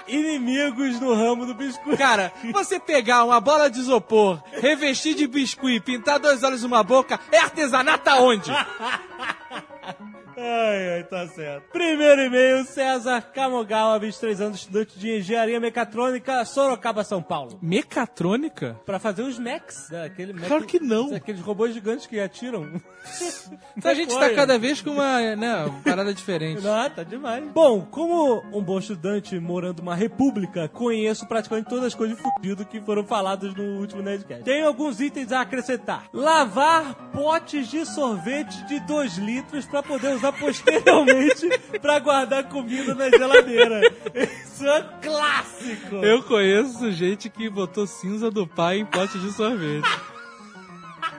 inimigos 0.07 0.99
no 0.99 1.13
ramo 1.13 1.45
do 1.45 1.53
biscoito. 1.53 1.97
Cara, 1.97 2.31
você 2.51 2.79
pegar 2.79 3.23
uma 3.23 3.39
bola 3.39 3.69
de 3.69 3.79
isopor, 3.79 4.41
revestir 4.51 5.15
de 5.15 5.27
biscuit, 5.27 5.79
pintar 5.81 6.19
dois 6.19 6.43
olhos 6.43 6.63
e 6.63 6.65
uma 6.65 6.83
boca, 6.83 7.19
é 7.31 7.39
artesanato 7.39 8.09
aonde? 8.09 8.51
Ai, 10.37 10.93
ai, 10.95 11.03
tá 11.03 11.25
certo. 11.27 11.71
Primeiro 11.71 12.21
e-mail, 12.23 12.65
César 12.65 13.21
Camogal, 13.33 13.99
23 13.99 14.41
anos, 14.41 14.57
estudante 14.59 14.99
de 14.99 15.17
engenharia 15.17 15.59
mecatrônica, 15.59 16.43
Sorocaba, 16.45 17.03
São 17.03 17.21
Paulo. 17.21 17.57
Mecatrônica? 17.61 18.79
Pra 18.85 18.99
fazer 18.99 19.21
os 19.23 19.39
mechs, 19.39 19.89
né? 19.89 20.03
Aquele 20.05 20.33
mech- 20.33 20.47
Claro 20.47 20.65
que 20.65 20.79
não. 20.79 21.13
Aqueles 21.15 21.41
robôs 21.41 21.73
gigantes 21.73 22.05
que 22.05 22.19
atiram. 22.19 22.69
Então 23.77 23.91
a 23.91 23.93
gente 23.93 24.17
tá 24.17 24.33
cada 24.33 24.57
vez 24.57 24.81
com 24.81 24.89
uma, 24.91 25.35
né, 25.35 25.65
uma 25.65 25.81
parada 25.83 26.11
diferente. 26.13 26.61
Não, 26.63 26.89
tá 26.89 27.03
demais. 27.03 27.43
Bom, 27.53 27.81
como 27.85 28.41
um 28.51 28.63
bom 28.63 28.79
estudante 28.79 29.39
morando 29.39 29.79
numa 29.83 29.93
república, 29.95 30.67
conheço 30.67 31.27
praticamente 31.27 31.69
todas 31.69 31.85
as 31.85 31.93
coisas 31.93 32.17
fudido 32.19 32.65
que 32.65 32.81
foram 32.81 33.03
faladas 33.05 33.53
no 33.53 33.79
último 33.79 34.01
Nerdcast. 34.01 34.43
Tenho 34.43 34.65
alguns 34.67 34.99
itens 34.99 35.31
a 35.31 35.41
acrescentar. 35.41 36.05
Lavar 36.11 36.95
potes 37.11 37.67
de 37.67 37.85
sorvete 37.85 38.65
de 38.65 38.79
2 38.79 39.17
litros 39.17 39.65
pra 39.67 39.83
poder 39.83 40.15
usar 40.15 40.24
posteriormente 40.31 41.47
pra 41.81 41.99
guardar 41.99 42.49
comida 42.49 42.93
na 42.95 43.09
geladeira. 43.09 43.81
Isso 44.43 44.65
é 44.67 44.81
clássico. 45.01 45.95
Eu 45.95 46.23
conheço 46.23 46.91
gente 46.91 47.29
que 47.29 47.49
botou 47.49 47.87
cinza 47.87 48.29
do 48.31 48.47
pai 48.47 48.79
em 48.79 48.85
pote 48.85 49.17
de 49.19 49.31
sorvete. 49.31 49.87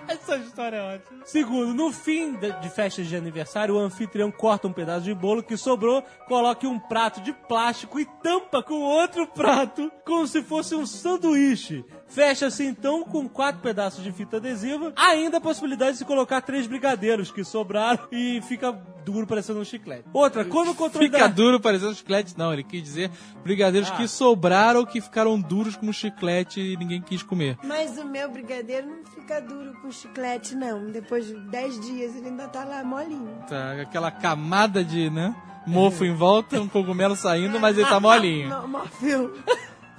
Essa 0.08 0.36
história 0.36 0.76
é 0.76 0.94
ótima. 0.94 1.20
Segundo, 1.24 1.74
no 1.74 1.92
fim 1.92 2.34
de 2.34 2.52
de 2.60 2.70
festas 2.70 3.06
de 3.06 3.16
aniversário, 3.16 3.74
o 3.74 3.78
anfitrião 3.78 4.30
corta 4.30 4.68
um 4.68 4.72
pedaço 4.72 5.04
de 5.04 5.14
bolo 5.14 5.42
que 5.42 5.56
sobrou, 5.56 6.02
coloca 6.28 6.64
em 6.64 6.68
um 6.68 6.78
prato 6.78 7.20
de 7.20 7.32
plástico 7.32 7.98
e 7.98 8.04
tampa 8.22 8.62
com 8.62 8.74
outro 8.74 9.26
prato, 9.26 9.90
como 10.04 10.26
se 10.26 10.42
fosse 10.42 10.74
um 10.74 10.86
sanduíche. 10.86 11.84
Fecha-se 12.08 12.64
então 12.64 13.04
com 13.04 13.28
quatro 13.28 13.60
pedaços 13.60 14.02
de 14.02 14.12
fita 14.12 14.36
adesiva, 14.36 14.92
ainda 14.96 15.38
a 15.38 15.40
possibilidade 15.40 15.92
de 15.92 15.98
se 15.98 16.04
colocar 16.04 16.40
três 16.40 16.66
brigadeiros 16.66 17.30
que 17.30 17.44
sobraram 17.44 18.06
e 18.10 18.40
fica 18.42 18.72
duro 19.04 19.26
parecendo 19.26 19.60
um 19.60 19.64
chiclete. 19.64 20.04
Outra, 20.12 20.44
quando 20.44 20.70
o 20.70 20.74
controle 20.74 21.06
Fica 21.06 21.20
da... 21.20 21.26
duro 21.34 21.60
parecendo 21.60 21.94
chiclete. 21.94 22.34
Não, 22.36 22.52
ele 22.52 22.64
quis 22.64 22.82
dizer 22.82 23.10
brigadeiros 23.42 23.90
que 23.90 24.08
sobraram, 24.08 24.84
que 24.84 25.00
ficaram 25.00 25.40
duros 25.40 25.76
como 25.76 25.92
chiclete 25.92 26.60
e 26.60 26.76
ninguém 26.76 27.00
quis 27.00 27.22
comer. 27.22 27.58
Mas 27.64 27.98
o 27.98 28.04
meu 28.04 28.30
brigadeiro 28.30 28.86
não 28.86 29.04
fica 29.04 29.40
duro 29.40 29.72
com 29.80 29.90
chiclete, 29.90 30.54
não. 30.54 30.90
Depois 30.90 31.26
de 31.26 31.34
10 31.34 31.80
dias 31.80 32.16
ele 32.16 32.28
ainda 32.28 32.48
tá 32.48 32.64
lá 32.64 32.82
molinho. 32.82 33.44
Tá, 33.48 33.80
aquela 33.80 34.10
camada 34.10 34.82
de, 34.82 35.10
né? 35.10 35.34
mofo 35.66 36.04
em 36.04 36.14
volta, 36.14 36.60
um 36.60 36.68
cogumelo 36.68 37.16
saindo, 37.16 37.58
mas 37.58 37.76
ele 37.76 37.88
tá 37.88 37.98
molinho. 38.00 38.48
Não, 38.48 38.68
Morfeu. 38.68 39.34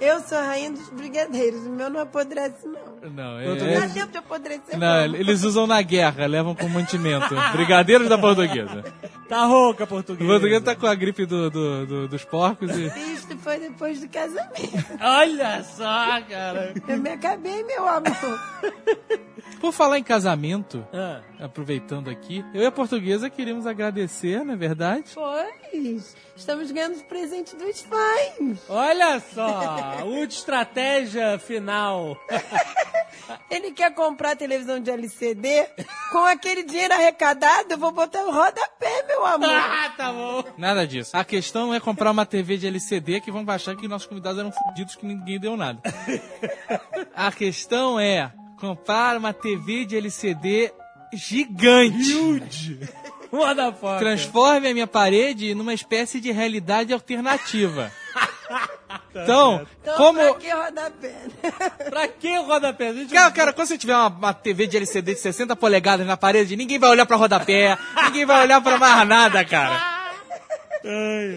Eu 0.00 0.20
sou 0.20 0.38
a 0.38 0.42
rainha 0.42 0.70
dos 0.70 0.88
brigadeiros. 0.90 1.66
O 1.66 1.70
meu 1.70 1.90
não 1.90 2.00
apodrece, 2.00 2.66
não. 2.66 3.10
Não, 3.10 3.32
Não 3.34 3.40
é, 3.40 3.54
dá 3.56 3.84
é- 3.84 3.88
tempo 3.88 4.12
de 4.12 4.18
apodrecer, 4.18 4.78
não, 4.78 5.04
eles 5.04 5.42
usam 5.44 5.66
na 5.66 5.80
guerra, 5.82 6.26
levam 6.26 6.54
como 6.54 6.74
mantimento. 6.74 7.34
Brigadeiros 7.52 8.08
da 8.08 8.18
portuguesa. 8.18 8.84
Tá 9.28 9.44
rouca, 9.44 9.84
O 9.84 9.86
português. 9.86 10.62
tá 10.62 10.74
com 10.74 10.86
a 10.86 10.94
gripe 10.94 11.24
do, 11.26 11.50
do- 11.50 11.86
do- 11.86 12.08
dos 12.08 12.24
porcos 12.24 12.70
e... 12.76 12.86
Isto 13.14 13.36
foi 13.38 13.58
depois 13.58 14.00
do 14.00 14.08
casamento. 14.08 14.98
Olha 15.00 15.62
só, 15.64 16.20
cara. 16.28 16.74
Eu 16.88 16.98
me 16.98 17.10
acabei, 17.10 17.62
meu 17.64 17.86
amor. 17.86 18.40
Por 19.60 19.72
falar 19.72 19.98
em 19.98 20.02
casamento, 20.04 20.84
Ah, 20.92 21.20
aproveitando 21.40 22.10
aqui, 22.10 22.44
eu 22.52 22.62
e 22.62 22.66
a 22.66 22.72
portuguesa 22.72 23.30
queríamos 23.30 23.66
agradecer, 23.66 24.44
não 24.44 24.54
é 24.54 24.56
verdade? 24.56 25.04
Pois, 25.14 26.16
estamos 26.36 26.70
ganhando 26.70 26.96
os 26.96 27.02
presentes 27.02 27.54
dos 27.54 27.80
fãs. 27.80 28.58
olha 28.68 29.20
só, 29.20 30.04
última 30.04 30.24
estratégia 30.24 31.38
final. 31.38 32.16
Ele 33.50 33.72
quer 33.72 33.94
comprar 33.94 34.36
televisão 34.36 34.80
de 34.80 34.90
LCD. 34.90 35.66
Com 36.10 36.24
aquele 36.24 36.62
dinheiro 36.62 36.94
arrecadado, 36.94 37.72
eu 37.72 37.78
vou 37.78 37.92
botar 37.92 38.22
o 38.22 38.32
rodapé, 38.32 39.04
meu 39.06 39.24
amor. 39.24 39.48
Ah, 39.50 39.92
tá 39.96 40.12
bom. 40.12 40.44
Nada 40.56 40.86
disso. 40.86 41.16
A 41.16 41.24
questão 41.24 41.74
é 41.74 41.80
comprar 41.80 42.10
uma 42.10 42.24
TV 42.24 42.56
de 42.56 42.66
LCD 42.66 43.20
que 43.20 43.30
vão 43.30 43.44
achar 43.48 43.76
que 43.76 43.88
nossos 43.88 44.08
convidados 44.08 44.38
eram 44.38 44.52
fudidos 44.52 44.96
que 44.96 45.04
ninguém 45.04 45.38
deu 45.38 45.56
nada. 45.56 45.82
A 47.14 47.30
questão 47.32 47.98
é 47.98 48.32
comprar 48.58 49.16
uma 49.16 49.32
TV 49.32 49.84
de 49.84 49.96
LCD 49.96 50.72
gigante. 51.12 52.78
Motherfucker. 53.30 53.98
Transforme 53.98 54.68
a 54.68 54.72
minha 54.74 54.86
parede 54.86 55.54
numa 55.54 55.74
espécie 55.74 56.20
de 56.20 56.30
realidade 56.32 56.92
alternativa. 56.92 57.90
Então, 59.10 59.66
Então, 59.82 59.96
como. 59.96 60.18
pra 60.18 60.34
que 60.34 60.50
rodapé? 60.50 61.14
Pra 61.90 62.08
que 62.08 62.36
rodapé? 62.38 62.94
Gente- 62.94 63.12
Cara, 63.12 63.30
cara, 63.30 63.52
quando 63.52 63.66
você 63.68 63.76
tiver 63.76 63.94
uma, 63.94 64.06
uma 64.08 64.32
TV 64.32 64.66
de 64.66 64.76
LCD 64.78 65.12
de 65.14 65.20
60 65.20 65.54
polegadas 65.56 66.06
na 66.06 66.16
parede, 66.16 66.56
ninguém 66.56 66.78
vai 66.78 66.88
olhar 66.88 67.04
pra 67.04 67.16
rodapé, 67.16 67.76
ninguém 68.04 68.24
vai 68.24 68.42
olhar 68.44 68.60
pra 68.62 68.78
mais 68.78 69.06
nada, 69.08 69.44
cara. 69.44 69.97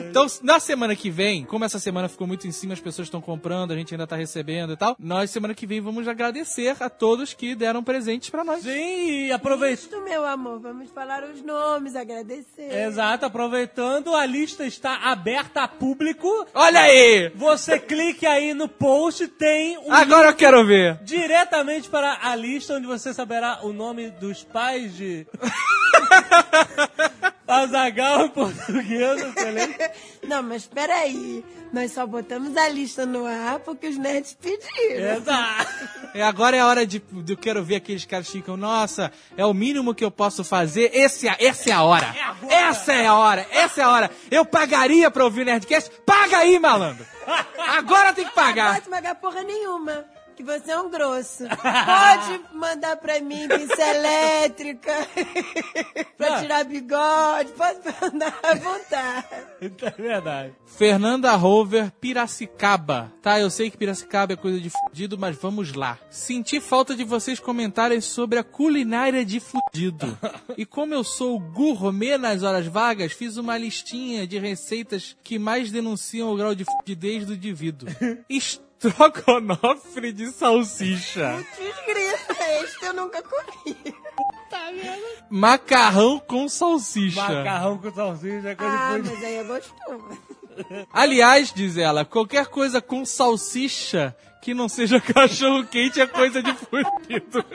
Então, 0.10 0.26
na 0.42 0.60
semana 0.60 0.96
que 0.96 1.10
vem, 1.10 1.44
como 1.46 1.66
essa 1.66 1.80
semana 1.80 2.08
ficou 2.08 2.28
muito 2.28 2.48
em 2.48 2.52
cima, 2.52 2.74
as 2.74 2.80
pessoas 2.80 3.08
estão 3.08 3.22
comprando, 3.22 3.72
a 3.72 3.76
gente 3.76 3.94
ainda 3.94 4.08
tá 4.08 4.16
recebendo 4.16 4.74
e 4.74 4.78
tal, 4.78 4.96
nós, 5.00 5.30
semana 5.30 5.54
que 5.54 5.66
vem, 5.66 5.82
vamos 5.82 6.08
agradecer 6.08 6.76
a 6.80 6.90
todos 6.90 7.34
que 7.34 7.56
deram 7.56 7.84
presentes 7.84 8.30
pra 8.30 8.44
nós. 8.44 8.64
Sim, 8.64 9.28
e 9.28 9.32
aproveita. 9.32 9.82
Isto, 9.84 10.02
meu 10.02 10.26
amor, 10.26 10.60
vamos 10.60 10.90
falar 10.92 11.24
os 11.24 11.42
nomes, 11.42 11.96
agradecer. 11.96 12.72
Exato, 12.88 13.26
aproveitando, 13.26 14.16
a 14.16 14.26
lista 14.26 14.66
está 14.66 14.96
aberta 15.12 15.64
a 15.64 15.68
público. 15.68 16.28
Olha 16.54 16.82
aí! 16.82 17.32
Você 17.36 17.80
clique 17.80 18.26
aí 18.26 18.54
no 18.54 18.68
post, 18.68 19.28
tem 19.28 19.78
um 19.78 19.92
Agora 19.92 20.30
eu 20.30 20.36
quero 20.36 20.66
ver! 20.66 21.00
diretamente 21.04 21.90
para 21.90 22.20
a 22.22 22.36
lista 22.36 22.76
onde 22.76 22.88
você 22.88 23.14
saberá 23.14 23.60
o 23.64 23.74
nome 23.74 24.10
dos 24.12 24.44
pais 24.44 24.96
de 24.96 25.26
Azagal 27.52 28.26
em 28.26 28.30
português, 28.30 29.22
excelente. 29.36 29.78
Não, 30.28 30.42
mas 30.44 30.66
peraí. 30.66 31.44
Nós 31.74 31.94
só 31.94 32.06
botamos 32.06 32.56
a 32.58 32.68
lista 32.68 33.06
no 33.06 33.26
ar 33.26 33.60
porque 33.60 33.88
os 33.88 33.98
nerds 33.98 34.34
pediram. 34.42 35.16
Exato. 35.18 35.90
É, 36.14 36.22
agora 36.22 36.58
é 36.58 36.60
a 36.60 36.68
hora 36.68 36.86
de, 36.86 37.00
de 37.00 37.34
eu 37.34 37.38
quero 37.38 37.64
ver 37.64 37.76
aqueles 37.78 38.04
caras 38.04 38.28
que 38.28 38.34
ficam, 38.34 38.58
nossa, 38.58 39.10
é 39.38 39.46
o 39.46 39.54
mínimo 39.54 39.96
que 39.96 40.04
eu 40.04 40.12
posso 40.12 40.44
fazer. 40.44 40.92
Esse, 40.94 41.30
é- 41.30 41.38
essa 41.40 41.70
é 41.70 41.74
a 41.74 41.82
hora. 41.84 42.14
Essa 42.50 42.94
é 42.94 43.06
a 43.08 43.16
hora. 43.16 43.48
Essa 43.52 43.82
é 43.82 43.84
a 43.86 43.90
hora. 43.90 44.12
Eu 44.30 44.44
pagaria 44.46 45.10
pra 45.10 45.24
ouvir 45.24 45.44
o 45.44 45.46
Nerdcast. 45.46 45.90
Paga 46.06 46.40
aí, 46.40 46.60
malandro. 46.60 47.06
Agora 47.78 48.14
tem 48.14 48.26
que 48.26 48.36
Não 48.36 48.44
pagar. 48.44 48.74
pode 48.76 48.90
pagar 48.90 49.16
porra 49.16 49.44
nenhuma. 49.44 50.06
Que 50.42 50.46
você 50.46 50.72
é 50.72 50.80
um 50.80 50.90
grosso. 50.90 51.44
Pode 51.48 52.42
mandar 52.56 52.98
pra 52.98 53.20
mim 53.20 53.48
pincel 53.48 53.96
elétrica 53.96 54.92
pra 56.18 56.40
tirar 56.40 56.64
bigode. 56.64 57.52
Pode 57.52 57.80
mandar 58.02 58.40
à 58.42 58.56
vontade. 58.56 59.28
É 59.62 60.02
verdade. 60.02 60.56
Fernanda 60.66 61.36
Rover, 61.36 61.92
Piracicaba. 62.02 63.14
Tá, 63.22 63.40
eu 63.40 63.52
sei 63.52 63.70
que 63.70 63.78
Piracicaba 63.78 64.34
é 64.34 64.36
coisa 64.36 64.60
de 64.60 64.72
fudido, 64.72 65.16
mas 65.16 65.36
vamos 65.36 65.74
lá. 65.74 66.00
Senti 66.10 66.60
falta 66.60 66.96
de 66.96 67.04
vocês 67.04 67.40
comentarem 67.40 68.02
sobre 68.02 68.40
a 68.40 68.44
culinária 68.44 69.24
de 69.24 69.40
fudido. 69.40 70.18
E 70.58 70.66
como 70.66 70.96
eu 70.96 71.04
sou 71.04 71.40
gourmet 71.40 72.18
nas 72.18 72.42
horas 72.42 72.66
vagas, 72.66 73.12
fiz 73.12 73.38
uma 73.38 73.60
listinha 73.60 74.26
de 74.26 74.40
receitas 74.40 75.16
que 75.24 75.38
mais 75.38 75.70
denunciam 75.70 76.34
o 76.34 76.36
grau 76.36 76.56
de 76.56 76.66
fudidez 76.66 77.28
do 77.28 77.36
indivíduo. 77.36 77.88
Estrogonofe 78.84 80.12
de 80.12 80.32
salsicha. 80.32 81.38
Desgrita, 81.58 82.44
este 82.64 82.86
eu 82.86 82.94
nunca 82.94 83.22
comi. 83.22 83.78
Macarrão 85.30 86.20
com 86.20 86.50
salsicha. 86.50 87.22
Macarrão 87.22 87.78
com 87.78 87.92
salsicha 87.92 88.50
é 88.50 88.56
coisa 88.56 88.74
Ah, 88.78 88.98
de 88.98 89.10
mas 89.10 89.24
aí 89.24 89.36
é 89.36 89.44
gostoso. 89.44 90.20
Aliás, 90.92 91.54
diz 91.54 91.78
ela, 91.78 92.04
qualquer 92.04 92.48
coisa 92.48 92.82
com 92.82 93.06
salsicha 93.06 94.16
que 94.42 94.54
não 94.54 94.68
seja 94.68 95.00
cachorro 95.02 95.64
quente 95.66 96.02
é 96.02 96.08
coisa 96.08 96.42
de 96.42 96.52
fudido. 96.54 97.46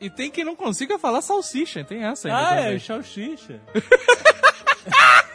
E 0.00 0.08
tem 0.08 0.30
quem 0.30 0.44
não 0.44 0.54
consiga 0.56 0.98
falar 0.98 1.20
salsicha, 1.22 1.82
tem 1.84 2.04
essa 2.04 2.28
ainda. 2.28 2.40
Ah, 2.40 2.56
também. 2.56 2.76
é 2.76 2.78
salsicha. 2.78 3.60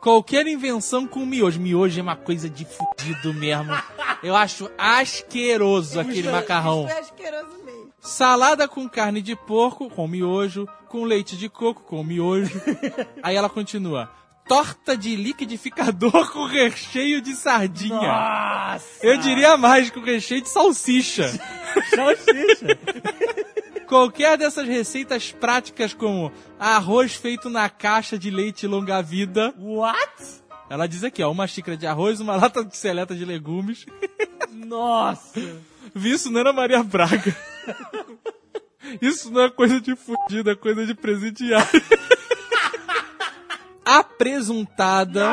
Qualquer 0.00 0.46
invenção 0.46 1.06
com 1.06 1.26
miojo. 1.26 1.60
Miojo 1.60 1.98
é 1.98 2.02
uma 2.02 2.16
coisa 2.16 2.48
de 2.48 2.64
fudido 2.64 3.34
mesmo. 3.34 3.72
Eu 4.22 4.36
acho 4.36 4.70
asqueroso 4.78 5.98
aquele 6.00 6.30
macarrão. 6.30 6.86
Isso 6.86 6.96
é 6.96 7.00
asqueroso 7.00 7.64
mesmo. 7.64 7.92
Salada 8.00 8.68
com 8.68 8.88
carne 8.88 9.20
de 9.20 9.34
porco, 9.34 9.90
com 9.90 10.06
miojo. 10.06 10.68
Com 10.88 11.04
leite 11.04 11.36
de 11.36 11.48
coco, 11.48 11.82
com 11.82 12.02
miojo. 12.02 12.60
Aí 13.22 13.36
ela 13.36 13.48
continua. 13.50 14.10
Torta 14.46 14.96
de 14.96 15.14
liquidificador 15.14 16.30
com 16.32 16.46
recheio 16.46 17.20
de 17.20 17.34
sardinha. 17.34 18.00
Nossa! 18.00 19.06
Eu 19.06 19.18
diria 19.18 19.58
mais, 19.58 19.90
com 19.90 20.00
recheio 20.00 20.40
de 20.40 20.48
salsicha. 20.48 21.28
Salsicha. 21.90 22.78
Qualquer 23.88 24.36
dessas 24.36 24.68
receitas 24.68 25.32
práticas 25.32 25.94
como 25.94 26.30
arroz 26.58 27.14
feito 27.14 27.48
na 27.48 27.70
caixa 27.70 28.18
de 28.18 28.30
leite 28.30 28.66
longa-vida. 28.66 29.54
What? 29.58 30.42
Ela 30.68 30.86
diz 30.86 31.02
aqui, 31.02 31.22
ó, 31.22 31.32
uma 31.32 31.46
xícara 31.46 31.76
de 31.76 31.86
arroz, 31.86 32.20
uma 32.20 32.36
lata 32.36 32.62
de 32.62 32.76
seleta 32.76 33.14
de 33.14 33.24
legumes. 33.24 33.86
Nossa! 34.52 35.40
Vi 35.94 36.12
isso 36.12 36.30
na 36.30 36.40
Ana 36.40 36.52
Maria 36.52 36.82
Braga. 36.82 37.34
Isso 39.02 39.30
não 39.30 39.42
é 39.42 39.50
coisa 39.50 39.78
de 39.82 39.94
fudido, 39.94 40.50
é 40.50 40.54
coisa 40.54 40.86
de 40.86 40.94
presidiário. 40.94 41.68
Apresuntada. 43.84 45.28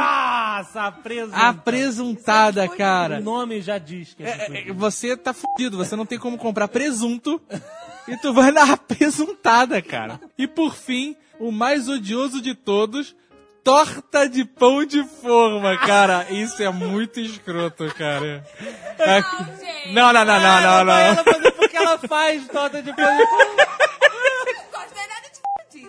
Nossa, 0.58 0.84
apresentada. 0.84 1.50
Apresuntada, 1.50 2.70
cara. 2.70 3.20
O 3.20 3.24
nome 3.24 3.62
já 3.62 3.78
diz 3.78 4.14
que 4.14 4.24
é, 4.24 4.28
É, 4.30 4.70
é, 4.70 4.74
você 4.74 5.18
tá 5.18 5.34
fudido, 5.34 5.78
você 5.78 5.96
não 5.96 6.06
tem 6.06 6.18
como 6.18 6.38
comprar 6.38 6.68
presunto 6.70 7.42
e 8.08 8.16
tu 8.18 8.34
vai 8.34 8.52
na 8.52 8.64
apresuntada, 8.74 9.82
cara. 9.82 10.20
E 10.38 10.48
por 10.48 10.74
fim, 10.76 11.16
o 11.40 11.52
mais 11.52 11.90
odioso 11.90 12.42
de 12.42 12.56
todos, 12.56 13.16
torta 13.66 14.30
de 14.30 14.46
pão 14.46 14.86
de 14.86 15.04
forma, 15.04 15.78
cara. 15.80 16.26
Isso 16.30 16.64
é 16.64 16.70
muito 16.70 17.20
escroto, 17.20 17.94
cara. 17.96 18.46
É- 18.98 19.22
gente. 19.60 19.94
Não, 19.94 20.14
não, 20.14 20.24
não, 20.24 20.40
não, 20.40 20.62
não, 20.86 20.98
ela 20.98 21.16
não. 21.16 21.34
fazer 21.34 21.52
porque 21.52 21.76
ela 21.76 21.98
faz 21.98 22.48
torta 22.48 22.82
de 22.82 22.94
pão 22.94 23.18
de 23.18 23.28
forma. 23.28 23.56
Não 24.56 24.82
gostei 24.82 25.08
nada 25.08 25.28
de 25.34 25.42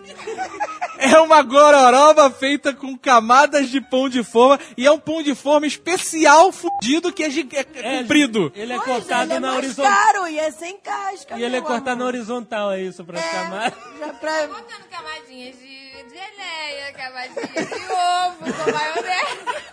fudido. 0.02 0.85
É 0.98 1.18
uma 1.20 1.42
gororoba 1.42 2.30
feita 2.30 2.72
com 2.72 2.96
camadas 2.96 3.68
de 3.68 3.80
pão 3.80 4.08
de 4.08 4.22
forma 4.24 4.58
e 4.76 4.86
é 4.86 4.90
um 4.90 4.98
pão 4.98 5.22
de 5.22 5.34
forma 5.34 5.66
especial 5.66 6.50
fudido 6.52 7.12
que 7.12 7.22
é, 7.24 7.30
gi- 7.30 7.48
é 7.52 7.60
É, 7.74 7.98
comprido. 8.00 8.52
Ele 8.54 8.72
é 8.72 8.76
Pois, 8.76 8.86
cortado 8.88 9.24
ele 9.24 9.32
é 9.34 9.40
na 9.40 9.48
mais 9.48 9.58
horizontal. 9.58 9.92
caro 9.92 10.28
e 10.28 10.38
é 10.38 10.50
sem 10.50 10.76
casca. 10.78 11.38
E 11.38 11.42
ele 11.44 11.56
é 11.56 11.60
cortado 11.60 11.86
na 11.86 11.92
amor. 12.04 12.06
horizontal, 12.08 12.72
é 12.72 12.82
isso, 12.82 13.04
pra 13.04 13.20
ficar 13.20 13.50
mais. 13.50 13.72
Já 13.98 14.08
pra... 14.14 14.46
Botando 14.48 14.84
camadinhas 14.90 15.56
de 15.58 15.86
geleia, 16.08 16.92
camadinhas 16.94 17.68
de 17.68 17.84
ovo, 17.84 18.64
com 18.64 18.72
maionese. 18.72 19.66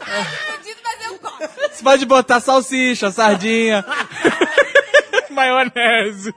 Ai, 0.00 0.24
fudido, 0.56 0.80
mas 0.84 1.06
eu 1.06 1.18
gosto. 1.18 1.70
Você 1.72 1.82
pode 1.84 2.06
botar 2.06 2.40
salsicha, 2.40 3.10
sardinha, 3.10 3.84
maionese. 5.38 6.34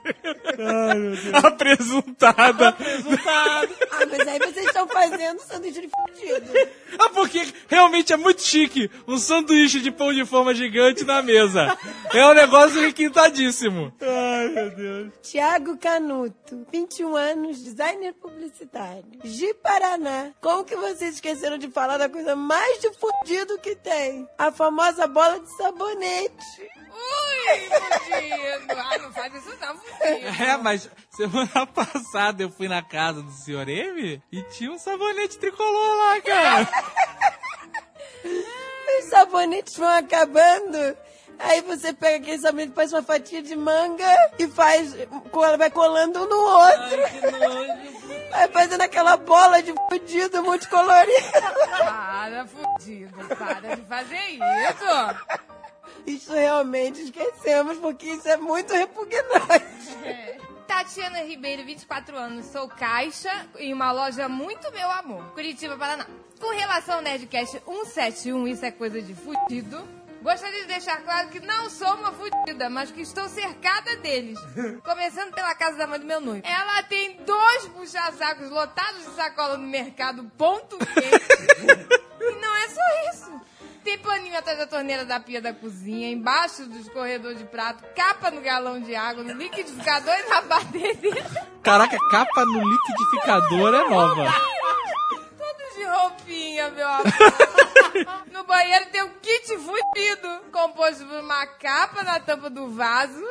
Apresuntada. 1.32 2.76
Resultado. 2.78 3.74
Ah, 3.90 4.06
mas 4.10 4.28
aí 4.28 4.38
vocês 4.38 4.66
estão 4.66 4.86
fazendo 4.86 5.40
sanduíche 5.40 5.80
de 5.80 5.88
fudido. 5.88 6.52
Ah, 6.98 7.08
porque 7.10 7.52
realmente 7.68 8.12
é 8.12 8.16
muito 8.16 8.42
chique 8.42 8.90
um 9.06 9.18
sanduíche 9.18 9.80
de 9.80 9.90
pão 9.90 10.12
de 10.12 10.24
forma 10.24 10.54
gigante 10.54 11.04
na 11.04 11.20
mesa. 11.22 11.76
É 12.12 12.26
um 12.26 12.34
negócio 12.34 12.80
requintadíssimo. 12.80 13.92
Ai, 14.00 14.48
meu 14.48 14.70
Deus. 14.70 15.12
Tiago 15.22 15.76
Canuto, 15.78 16.66
21 16.72 17.16
anos, 17.16 17.62
designer 17.62 18.12
publicitário. 18.14 19.04
De 19.24 19.54
Paraná. 19.54 20.30
Como 20.40 20.64
que 20.64 20.76
vocês 20.76 21.14
esqueceram 21.14 21.58
de 21.58 21.68
falar 21.68 21.98
da 21.98 22.08
coisa 22.08 22.36
mais 22.36 22.80
de 22.80 22.90
fudido 22.92 23.58
que 23.58 23.74
tem? 23.74 24.28
A 24.38 24.52
famosa 24.52 25.06
bola 25.06 25.40
de 25.40 25.56
sabonete. 25.56 26.72
Ui, 26.92 27.58
fudido. 27.58 28.80
Ah, 28.80 28.98
não 28.98 29.12
faz 29.12 29.34
isso 29.34 29.56
não, 29.60 29.76
fudido. 29.76 30.42
É, 30.42 30.56
mas 30.58 30.90
semana 31.10 31.66
passada 31.74 32.42
eu 32.42 32.50
fui 32.50 32.68
na 32.68 32.82
casa 32.82 33.22
do 33.22 33.32
senhor 33.32 33.68
M 33.68 34.22
e 34.30 34.42
tinha 34.44 34.70
um 34.70 34.78
sabonete 34.78 35.38
tricolor 35.38 35.96
lá, 35.96 36.20
cara. 36.20 36.68
Os 38.98 39.04
sabonetes 39.06 39.76
vão 39.76 39.88
acabando. 39.88 40.96
Aí 41.38 41.60
você 41.62 41.92
pega 41.92 42.18
aquele 42.18 42.38
sabonete, 42.38 42.74
faz 42.74 42.92
uma 42.92 43.02
fatia 43.02 43.42
de 43.42 43.56
manga 43.56 44.06
e 44.38 44.46
faz. 44.48 44.94
vai 45.58 45.70
colando 45.70 46.22
um 46.22 46.28
no 46.28 46.36
outro. 46.36 47.92
Vai 48.32 48.48
fazendo 48.48 48.80
aquela 48.80 49.18
bola 49.18 49.62
de 49.62 49.74
fudido 49.90 50.42
multicolorido. 50.42 51.32
Para, 51.68 52.46
fudido. 52.46 53.12
Para 53.36 53.76
de 53.76 53.82
fazer 53.82 54.16
isso. 54.16 55.51
Isso 56.06 56.32
realmente 56.32 57.02
esquecemos, 57.02 57.78
porque 57.78 58.06
isso 58.06 58.28
é 58.28 58.36
muito 58.36 58.72
repugnante. 58.72 59.94
É. 60.04 60.38
Tatiana 60.66 61.22
Ribeiro, 61.22 61.64
24 61.64 62.16
anos, 62.16 62.46
sou 62.46 62.66
caixa 62.66 63.30
em 63.58 63.72
uma 63.72 63.92
loja 63.92 64.28
muito 64.28 64.72
meu 64.72 64.90
amor, 64.90 65.22
Curitiba, 65.32 65.76
Paraná. 65.76 66.06
Com 66.40 66.50
relação 66.50 66.96
ao 66.96 67.02
Nerdcast 67.02 67.60
171, 67.64 68.48
isso 68.48 68.64
é 68.64 68.70
coisa 68.70 69.00
de 69.00 69.14
fudido. 69.14 69.86
Gostaria 70.22 70.60
de 70.62 70.68
deixar 70.68 71.02
claro 71.02 71.28
que 71.28 71.40
não 71.40 71.68
sou 71.68 71.94
uma 71.94 72.12
fudida, 72.12 72.70
mas 72.70 72.90
que 72.92 73.00
estou 73.00 73.28
cercada 73.28 73.96
deles. 73.96 74.38
Começando 74.84 75.34
pela 75.34 75.54
casa 75.54 75.76
da 75.76 75.86
mãe 75.86 75.98
do 75.98 76.06
meu 76.06 76.20
noivo. 76.20 76.46
Ela 76.46 76.82
tem 76.84 77.16
dois 77.24 77.66
puxa-sacos 77.68 78.48
lotados 78.48 79.04
de 79.04 79.14
sacola 79.14 79.56
no 79.56 79.66
mercado, 79.66 80.24
ponto 80.38 80.78
e 82.20 82.40
não 82.40 82.56
é 82.56 82.68
só 82.68 83.10
isso. 83.12 83.40
Tem 83.84 83.98
paninho 83.98 84.38
atrás 84.38 84.58
da 84.58 84.66
torneira 84.66 85.04
da 85.04 85.18
pia 85.18 85.40
da 85.40 85.52
cozinha, 85.52 86.08
embaixo 86.10 86.64
do 86.66 86.78
escorredor 86.78 87.34
de 87.34 87.44
prato, 87.44 87.84
capa 87.96 88.30
no 88.30 88.40
galão 88.40 88.80
de 88.80 88.94
água, 88.94 89.24
no 89.24 89.32
liquidificador 89.32 90.14
e 90.14 90.28
na 90.28 90.40
batedeira. 90.42 91.24
Caraca, 91.62 91.98
capa 92.10 92.44
no 92.44 92.68
liquidificador 92.68 93.74
é 93.74 93.88
nova. 93.90 94.32
Tudo 95.10 95.76
de 95.76 95.84
roupinha, 95.84 96.70
meu 96.70 96.88
amor. 96.88 97.04
No 98.32 98.44
banheiro 98.44 98.86
tem 98.86 99.02
um 99.02 99.10
kit 99.20 99.46
fudido, 99.48 100.50
composto 100.50 101.04
por 101.04 101.20
uma 101.20 101.46
capa 101.46 102.02
na 102.02 102.18
tampa 102.18 102.48
do 102.48 102.70
vaso, 102.70 103.22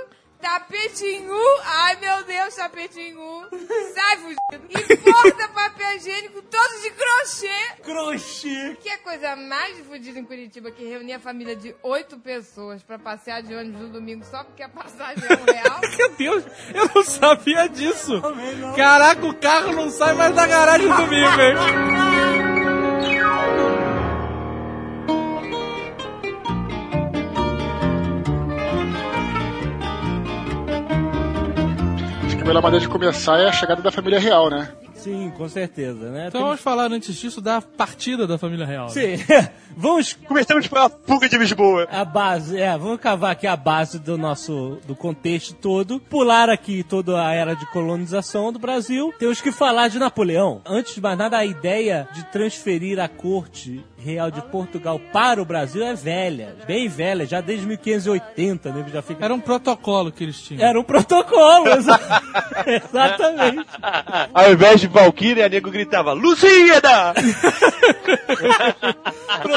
tapetinho, 0.41 1.37
ai 1.63 1.95
meu 1.97 2.23
Deus, 2.23 2.55
tapetinho, 2.55 3.47
sai 3.93 4.17
fudido, 4.17 4.65
e 4.69 4.97
porta 4.97 5.47
papel 5.49 5.95
higiênico 5.97 6.41
todo 6.41 6.81
de 6.81 6.91
crochê. 6.91 7.81
Crochê. 7.83 8.77
Que 8.81 8.89
é 8.89 8.93
a 8.95 8.97
coisa 8.97 9.35
mais 9.35 9.77
fudida 9.85 10.19
em 10.19 10.25
Curitiba, 10.25 10.71
que 10.71 10.83
reunia 10.83 11.17
a 11.17 11.19
família 11.19 11.55
de 11.55 11.75
oito 11.83 12.17
pessoas 12.17 12.81
pra 12.81 12.97
passear 12.97 13.43
de 13.43 13.53
ônibus 13.53 13.81
no 13.81 13.89
domingo 13.89 14.25
só 14.25 14.43
porque 14.43 14.63
a 14.63 14.69
passagem 14.69 15.23
é 15.29 15.33
um 15.33 15.45
real. 15.45 15.79
Meu 15.97 16.09
Deus, 16.15 16.43
eu 16.73 16.89
não 16.93 17.03
sabia 17.03 17.69
disso. 17.69 18.21
Caraca, 18.75 19.25
o 19.25 19.35
carro 19.35 19.73
não 19.73 19.89
sai 19.91 20.13
mais 20.13 20.35
da 20.35 20.47
garagem 20.47 20.87
no 20.87 20.95
domingo, 20.97 21.41
hein? 21.41 21.55
melhor 32.51 32.63
maneira 32.63 32.85
de 32.85 32.91
começar 32.91 33.39
é 33.39 33.47
a 33.47 33.51
chegada 33.53 33.81
da 33.81 33.89
família 33.89 34.19
real, 34.19 34.49
né? 34.49 34.67
Sim, 35.01 35.31
com 35.37 35.47
certeza, 35.49 36.09
né? 36.11 36.27
Então 36.27 36.41
vamos 36.41 36.59
falar 36.61 36.91
antes 36.91 37.15
disso 37.15 37.41
da 37.41 37.61
partida 37.61 38.25
da 38.27 38.37
família 38.37 38.65
real. 38.65 38.85
né? 38.87 38.91
Sim. 38.91 39.15
vamos 39.75 40.13
Começamos 40.27 40.67
pela 40.67 40.89
fuga 40.89 41.27
de 41.27 41.37
Lisboa. 41.37 41.87
a 41.91 42.05
base, 42.05 42.57
é, 42.59 42.77
vamos 42.77 42.99
cavar 42.99 43.31
aqui 43.31 43.47
a 43.47 43.55
base 43.55 43.99
do 43.99 44.17
nosso 44.17 44.77
do 44.85 44.95
contexto 44.95 45.53
todo, 45.55 45.99
pular 45.99 46.49
aqui 46.49 46.83
toda 46.83 47.25
a 47.25 47.33
era 47.33 47.55
de 47.55 47.65
colonização 47.71 48.51
do 48.51 48.59
Brasil. 48.59 49.13
Temos 49.19 49.41
que 49.41 49.51
falar 49.51 49.87
de 49.87 49.97
Napoleão. 49.99 50.61
Antes 50.65 50.95
de 50.95 51.01
mais 51.01 51.17
nada, 51.17 51.37
a 51.37 51.45
ideia 51.45 52.07
de 52.13 52.23
transferir 52.25 52.99
a 52.99 53.07
corte 53.07 53.83
real 53.97 54.31
de 54.31 54.41
Portugal 54.41 54.99
para 55.13 55.41
o 55.41 55.45
Brasil 55.45 55.83
é 55.85 55.93
velha, 55.93 56.55
bem 56.67 56.87
velha, 56.87 57.25
já 57.25 57.39
desde 57.39 57.67
1580, 57.67 58.71
né? 58.71 58.85
Já 58.91 59.01
fica 59.01 59.23
Era 59.23 59.33
um 59.33 59.39
protocolo 59.39 60.11
que 60.11 60.23
eles 60.23 60.41
tinham. 60.41 60.63
era 60.67 60.79
um 60.79 60.83
protocolo, 60.83 61.67
exa- 61.73 61.99
exatamente. 62.65 63.65
Ao 64.33 64.51
invés 64.51 64.81
de 64.81 64.87
Valkyria, 64.91 65.45
a 65.45 65.49
nego 65.49 65.71
gritava, 65.71 66.13
Lusíada! 66.13 67.13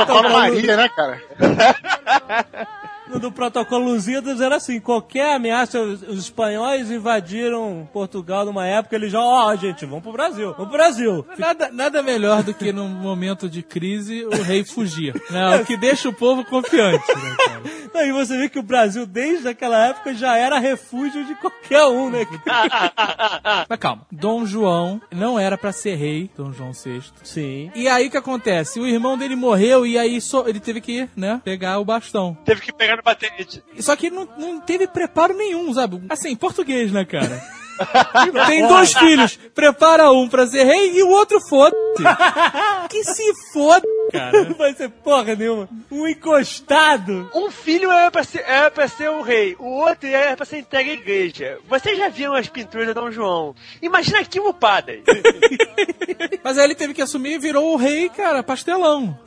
Fala 0.06 0.28
Maria, 0.28 0.76
né, 0.76 0.88
cara? 0.88 1.20
do 3.20 3.30
protocolo 3.30 3.84
Lusíadas 3.84 4.40
era 4.40 4.56
assim, 4.56 4.80
qualquer 4.80 5.34
ameaça, 5.34 5.80
os, 5.80 6.02
os 6.02 6.18
espanhóis 6.20 6.90
invadiram 6.90 7.88
Portugal 7.92 8.44
numa 8.44 8.66
época, 8.66 8.96
eles 8.96 9.12
já, 9.12 9.20
ó, 9.20 9.54
gente, 9.56 9.84
vamos 9.84 10.02
pro 10.02 10.12
Brasil, 10.12 10.52
vamos 10.52 10.68
pro 10.68 10.78
Brasil. 10.78 11.26
Nada, 11.38 11.70
nada 11.70 12.02
melhor 12.02 12.42
do 12.42 12.54
que 12.54 12.72
num 12.72 12.88
momento 12.88 13.48
de 13.48 13.62
crise 13.62 14.24
o 14.24 14.42
rei 14.42 14.64
fugir. 14.64 15.14
Né? 15.30 15.56
O 15.56 15.64
que 15.64 15.76
deixa 15.76 16.08
o 16.08 16.12
povo 16.12 16.44
confiante. 16.44 17.06
Né, 17.08 17.36
cara? 17.46 17.62
Aí 17.94 18.10
você 18.10 18.36
vê 18.36 18.48
que 18.48 18.58
o 18.58 18.62
Brasil, 18.62 19.06
desde 19.06 19.48
aquela 19.48 19.86
época, 19.86 20.14
já 20.14 20.36
era 20.36 20.58
refúgio 20.58 21.24
de 21.24 21.34
qualquer 21.36 21.84
um, 21.84 22.10
né? 22.10 22.26
Mas 23.68 23.78
calma, 23.78 24.04
Dom 24.10 24.44
João 24.44 25.00
não 25.12 25.38
era 25.38 25.56
pra 25.56 25.70
ser 25.70 25.94
rei, 25.94 26.28
Dom 26.36 26.52
João 26.52 26.72
VI. 26.72 27.02
Sim. 27.22 27.70
E 27.74 27.86
aí 27.86 28.08
o 28.08 28.10
que 28.10 28.16
acontece? 28.16 28.80
O 28.80 28.86
irmão 28.86 29.16
dele 29.16 29.36
morreu 29.36 29.86
e 29.86 29.96
aí 29.96 30.20
só, 30.20 30.48
ele 30.48 30.58
teve 30.58 30.80
que, 30.80 31.08
né, 31.16 31.40
pegar 31.44 31.78
o 31.78 31.84
bastão. 31.84 32.36
Teve 32.44 32.62
que 32.62 32.72
pegar 32.72 33.00
batente. 33.04 33.62
Só 33.78 33.94
que 33.94 34.10
não, 34.10 34.28
não 34.38 34.60
teve 34.60 34.86
preparo 34.86 35.34
nenhum, 35.36 35.72
sabe? 35.72 36.02
Assim, 36.08 36.34
português, 36.34 36.90
né, 36.90 37.04
cara? 37.04 37.42
Tem 38.46 38.66
dois 38.66 38.92
filhos, 38.94 39.38
prepara 39.54 40.10
um 40.12 40.28
pra 40.28 40.46
ser 40.46 40.64
rei 40.64 40.96
e 40.96 41.02
o 41.02 41.08
outro 41.08 41.40
foda-se. 41.40 42.02
Que 42.88 43.02
se 43.02 43.32
foda, 43.52 43.84
cara. 44.12 44.44
Não 44.44 44.54
vai 44.54 44.72
ser 44.74 44.88
porra 44.88 45.34
nenhuma. 45.34 45.68
Um 45.90 46.06
encostado. 46.06 47.28
Um 47.34 47.50
filho 47.50 47.90
é 47.90 48.08
pra, 48.10 48.22
ser, 48.22 48.44
é 48.46 48.70
pra 48.70 48.86
ser 48.86 49.10
o 49.10 49.22
rei, 49.22 49.56
o 49.58 49.64
outro 49.64 50.08
é 50.08 50.36
pra 50.36 50.46
ser 50.46 50.58
entregue 50.58 50.90
à 50.90 50.94
igreja. 50.94 51.58
Vocês 51.68 51.98
já 51.98 52.08
viram 52.08 52.34
as 52.34 52.48
pinturas 52.48 52.86
de 52.86 52.94
Dom 52.94 53.10
João? 53.10 53.54
Imagina 53.82 54.20
aquilo, 54.20 54.54
padre. 54.54 55.02
Mas 56.44 56.58
aí 56.58 56.64
ele 56.64 56.74
teve 56.76 56.94
que 56.94 57.02
assumir 57.02 57.32
e 57.34 57.38
virou 57.38 57.72
o 57.72 57.76
rei, 57.76 58.08
cara, 58.08 58.42
pastelão. 58.44 59.18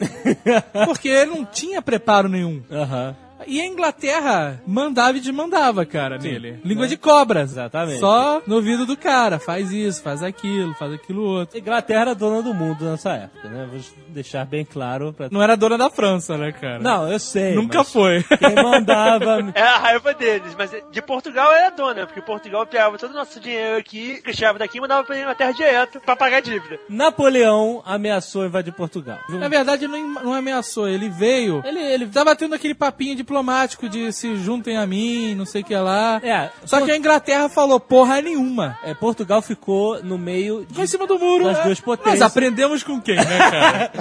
Porque 0.85 1.09
ele 1.09 1.31
não 1.31 1.43
tinha 1.45 1.81
preparo 1.81 2.29
nenhum. 2.29 2.63
Aham. 2.71 3.15
E 3.47 3.61
a 3.61 3.65
Inglaterra 3.65 4.61
mandava 4.67 5.17
e 5.17 5.21
desmandava, 5.21 5.85
cara, 5.85 6.17
nele. 6.17 6.59
Língua 6.63 6.87
de 6.87 6.97
cobras. 6.97 7.51
Exatamente. 7.51 7.99
Só 7.99 8.41
no 8.45 8.55
ouvido 8.55 8.85
do 8.85 8.97
cara. 8.97 9.39
Faz 9.39 9.71
isso, 9.71 10.03
faz 10.03 10.21
aquilo, 10.21 10.73
faz 10.73 10.93
aquilo 10.93 11.23
outro. 11.23 11.57
Inglaterra 11.57 12.01
era 12.01 12.15
dona 12.15 12.41
do 12.41 12.53
mundo 12.53 12.83
nessa 12.83 13.11
época, 13.13 13.47
né? 13.47 13.67
Vou 13.71 13.79
deixar 14.09 14.45
bem 14.45 14.65
claro 14.65 15.13
pra... 15.13 15.29
Não 15.31 15.41
era 15.41 15.55
dona 15.55 15.77
da 15.77 15.89
França, 15.89 16.37
né, 16.37 16.51
cara? 16.51 16.79
Não, 16.79 17.09
eu 17.11 17.19
sei. 17.19 17.55
Nunca 17.55 17.83
foi. 17.83 18.23
Quem 18.23 18.55
mandava... 18.55 19.37
É 19.57 19.61
a 19.61 19.77
raiva 19.77 20.13
deles, 20.13 20.53
mas 20.57 20.71
de 20.91 21.01
Portugal 21.01 21.51
era 21.53 21.69
dona, 21.69 22.05
porque 22.05 22.21
Portugal 22.21 22.65
pegava 22.65 22.97
todo 22.97 23.11
o 23.11 23.13
nosso 23.13 23.39
dinheiro 23.39 23.77
aqui, 23.77 24.21
deixava 24.23 24.59
daqui 24.59 24.77
e 24.77 24.81
mandava 24.81 25.03
pra 25.03 25.19
Inglaterra 25.19 25.51
direto 25.51 25.99
pra 26.01 26.15
pagar 26.15 26.37
a 26.37 26.41
dívida. 26.41 26.79
Napoleão 26.89 27.81
ameaçou 27.85 28.45
invadir 28.45 28.73
Portugal. 28.73 29.19
Na 29.29 29.47
verdade, 29.47 29.87
não, 29.87 30.07
não 30.23 30.33
ameaçou. 30.33 30.87
Ele 30.87 31.09
veio. 31.09 31.61
Ele, 31.65 31.79
ele 31.79 32.07
Tava 32.07 32.35
tendo 32.35 32.55
aquele 32.55 32.73
papinho 32.73 33.15
diplomático 33.37 33.87
de 33.87 34.11
se 34.11 34.35
juntem 34.37 34.77
a 34.77 34.87
mim, 34.87 35.35
não 35.35 35.45
sei 35.45 35.61
o 35.61 35.65
que 35.65 35.75
lá. 35.75 36.19
É, 36.23 36.49
Só 36.65 36.81
que 36.81 36.91
a 36.91 36.97
Inglaterra 36.97 37.47
falou 37.47 37.79
porra 37.79 38.21
nenhuma. 38.21 38.77
é, 38.83 38.93
Portugal 38.93 39.41
ficou 39.41 40.03
no 40.03 40.17
meio 40.17 40.61
de... 40.61 40.67
Ficou 40.67 40.83
em 40.83 40.87
cima 40.87 41.07
do 41.07 41.19
muro. 41.19 41.43
Das 41.43 41.57
né? 41.57 41.63
duas 41.63 41.79
potências. 41.79 42.19
Mas 42.19 42.21
aprendemos 42.21 42.83
com 42.83 42.99
quem, 42.99 43.15
né, 43.15 43.37
cara? 43.37 43.91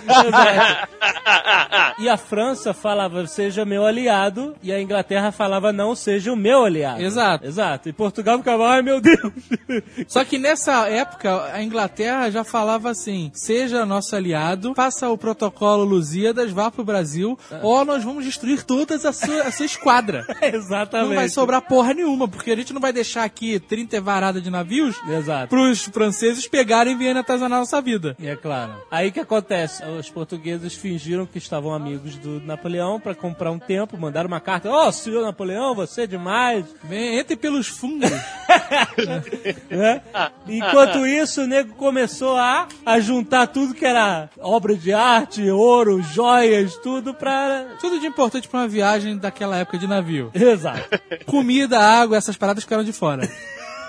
E 1.99 2.09
a 2.09 2.17
França 2.17 2.75
falava, 2.75 3.27
seja 3.27 3.65
meu 3.65 3.87
aliado, 3.87 4.55
e 4.63 4.71
a 4.73 4.81
Inglaterra 4.81 5.33
falava, 5.33 5.73
não, 5.73 5.95
seja 5.95 6.33
o 6.33 6.37
meu 6.37 6.65
aliado. 6.65 7.03
Exato. 7.03 7.47
Exato. 7.47 7.89
E 7.89 7.93
Portugal 7.93 8.39
ficava, 8.39 8.69
ai 8.69 8.83
meu 8.83 9.01
Deus. 9.01 9.33
Só 10.07 10.25
que 10.25 10.39
nessa 10.39 10.89
época, 10.89 11.51
a 11.53 11.63
Inglaterra 11.63 12.31
já 12.31 12.45
falava 12.45 12.91
assim: 12.91 13.31
seja 13.35 13.87
nosso 13.87 14.15
aliado, 14.15 14.75
faça 14.75 15.09
o 15.09 15.17
protocolo 15.17 15.85
Lusíadas, 15.85 16.51
vá 16.51 16.71
pro 16.71 16.85
Brasil, 16.85 17.39
ou 17.63 17.85
nós 17.85 18.05
vamos 18.05 18.25
destruir 18.25 18.63
todas 18.63 19.05
as 19.05 19.17
sua, 19.27 19.43
a 19.43 19.53
sua 19.53 19.67
esquadra. 19.67 20.27
Exatamente. 20.41 21.09
Não 21.09 21.17
vai 21.17 21.29
sobrar 21.29 21.61
porra 21.63 21.93
nenhuma, 21.93 22.29
porque 22.29 22.51
a 22.51 22.57
gente 22.57 22.73
não 22.73 22.81
vai 22.81 22.93
deixar 22.93 23.25
aqui 23.25 23.59
30 23.59 24.01
varadas 24.01 24.43
de 24.43 24.51
navios 24.51 24.97
Exato. 25.09 25.49
pros 25.49 25.85
franceses 25.85 26.47
pegarem 26.47 26.95
e 26.95 26.97
virem 26.97 27.19
atazanar 27.19 27.59
nossa 27.59 27.81
vida. 27.81 28.17
E 28.19 28.27
é 28.29 28.37
claro. 28.37 28.73
Aí 28.91 29.11
que 29.11 29.21
acontece? 29.21 29.85
Os 29.85 30.11
portugueses 30.11 30.75
fingiram 30.75 31.27
que 31.27 31.39
estavam 31.39 31.75
amigos 31.75 32.17
do 32.17 32.41
Napoleão 32.41 33.01
pra 33.01 33.15
comprar 33.15 33.51
um 33.51 33.59
tempo, 33.59 33.99
mandaram 33.99 34.29
uma 34.29 34.41
carta. 34.41 34.71
Ó, 34.71 34.91
senhor 34.93 35.23
Napoleão, 35.23 35.75
você 35.75 36.03
é 36.03 36.07
demais. 36.07 36.65
Vem, 36.85 37.19
entre 37.19 37.37
pelos 37.37 37.67
fundos. 37.67 38.11
né? 39.71 40.03
Enquanto 40.49 41.07
isso, 41.07 41.43
o 41.43 41.47
nego 41.47 41.75
começou 41.75 42.37
a, 42.37 42.69
a 42.85 43.01
juntar 43.01 43.47
tudo 43.49 43.75
que 43.75 43.85
era 43.85 44.29
obra 44.39 44.75
de 44.75 44.93
arte, 44.93 45.49
ouro, 45.51 46.03
joias, 46.03 46.77
tudo 46.77 47.15
pra. 47.15 47.67
Tudo 47.81 48.01
de 48.01 48.07
importante 48.07 48.49
pra 48.49 48.61
uma 48.61 48.69
viagem 48.69 49.17
daquela 49.17 49.57
época 49.57 49.79
de 49.79 49.87
navio. 49.87 50.31
Exato. 50.35 50.89
Comida, 51.27 51.79
água, 51.79 52.17
essas 52.17 52.37
paradas 52.37 52.65
ficaram 52.65 52.85
de 52.85 52.93
fora. 52.93 53.29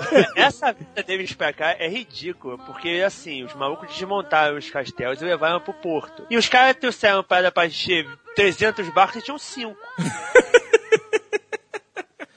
Essa 0.35 0.71
vida 0.71 1.03
deles 1.03 1.33
pra 1.33 1.51
cá 1.51 1.75
é 1.77 1.87
ridícula, 1.87 2.57
porque 2.57 3.03
assim, 3.05 3.43
os 3.43 3.53
malucos 3.53 3.89
desmontaram 3.89 4.57
os 4.57 4.69
castelos 4.69 5.21
e 5.21 5.25
levaram 5.25 5.59
pro 5.59 5.73
porto. 5.73 6.25
E 6.29 6.37
os 6.37 6.47
caras 6.47 6.75
trouxeram 6.75 7.23
para 7.23 7.51
pra 7.51 7.65
encher 7.65 8.07
300 8.35 8.87
barcos 8.89 9.21
e 9.21 9.25
tinham 9.25 9.37
5. 9.37 9.75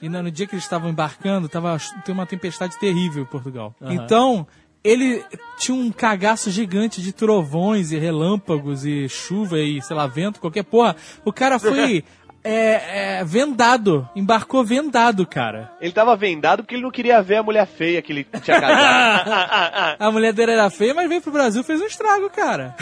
E 0.01 0.09
no, 0.09 0.31
dia 0.31 0.47
que 0.47 0.55
eles 0.55 0.63
estavam 0.63 0.89
embarcando, 0.89 1.47
tava, 1.47 1.77
tem 2.03 2.13
uma 2.13 2.25
tempestade 2.25 2.77
terrível 2.79 3.23
em 3.23 3.25
Portugal. 3.25 3.75
Então, 3.81 4.47
ele 4.83 5.23
tinha 5.57 5.77
um 5.77 5.91
cagaço 5.91 6.49
gigante 6.49 7.01
de 7.01 7.13
trovões 7.13 7.91
e 7.91 7.97
relâmpagos 7.97 8.85
e 8.85 9.07
chuva 9.07 9.59
e, 9.59 9.81
sei 9.81 9.95
lá, 9.95 10.07
vento, 10.07 10.39
qualquer 10.39 10.63
porra. 10.63 10.95
O 11.23 11.31
cara 11.31 11.59
foi 11.59 12.03
é, 12.43 13.19
é, 13.19 13.23
vendado, 13.23 14.09
embarcou 14.15 14.63
vendado, 14.63 15.25
cara. 15.25 15.71
Ele 15.79 15.91
tava 15.91 16.15
vendado 16.15 16.63
porque 16.63 16.75
ele 16.75 16.83
não 16.83 16.91
queria 16.91 17.21
ver 17.21 17.37
a 17.37 17.43
mulher 17.43 17.67
feia 17.67 18.01
que 18.01 18.11
ele 18.11 18.27
tinha 18.41 18.59
casado. 18.59 19.31
A 19.99 20.11
mulher 20.11 20.33
dele 20.33 20.53
era 20.53 20.69
feia, 20.69 20.93
mas 20.93 21.07
veio 21.07 21.21
pro 21.21 21.31
Brasil 21.31 21.61
e 21.61 21.63
fez 21.63 21.79
um 21.79 21.85
estrago, 21.85 22.29
cara. 22.29 22.75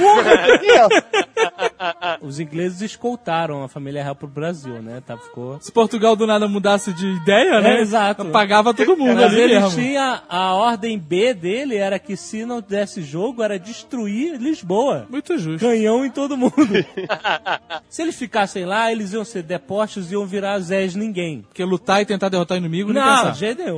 Os 2.21 2.39
ingleses 2.39 2.81
escoltaram 2.81 3.63
a 3.63 3.67
família 3.67 4.03
real 4.03 4.15
pro 4.15 4.27
Brasil, 4.27 4.81
né? 4.81 5.01
Tá, 5.05 5.17
ficou. 5.17 5.57
Se 5.61 5.71
Portugal 5.71 6.15
do 6.15 6.27
nada 6.27 6.47
mudasse 6.47 6.91
de 6.93 7.07
ideia, 7.07 7.61
né? 7.61 7.77
É, 7.77 7.81
exato. 7.81 8.25
Pagava 8.25 8.73
todo 8.73 8.97
mundo 8.97 9.15
Mas 9.15 9.25
ali 9.31 9.41
ele 9.41 9.59
mesmo. 9.59 9.71
tinha 9.79 10.21
a 10.27 10.53
ordem 10.53 10.97
B 10.99 11.33
dele 11.33 11.75
era 11.77 11.97
que 11.97 12.17
se 12.17 12.45
não 12.45 12.61
desse 12.61 13.01
jogo 13.01 13.41
era 13.43 13.57
destruir 13.57 14.35
Lisboa. 14.39 15.07
Muito 15.09 15.37
justo. 15.37 15.65
Canhão 15.65 16.05
em 16.05 16.11
todo 16.11 16.35
mundo. 16.37 16.53
se 17.89 18.01
eles 18.01 18.15
ficassem 18.15 18.65
lá, 18.65 18.91
eles 18.91 19.13
iam 19.13 19.23
ser 19.23 19.43
depostos 19.43 20.11
e 20.11 20.13
iam 20.13 20.25
virar 20.25 20.59
Zés 20.59 20.95
ninguém. 20.95 21.41
Porque 21.47 21.63
lutar 21.63 22.01
e 22.01 22.05
tentar 22.05 22.29
derrotar 22.29 22.55
o 22.55 22.59
inimigo, 22.59 22.91
nem 22.91 23.01
Não, 23.01 23.15
pensar. 23.17 23.31
de 23.31 23.39
jeito 23.39 23.63
nenhum. 23.63 23.77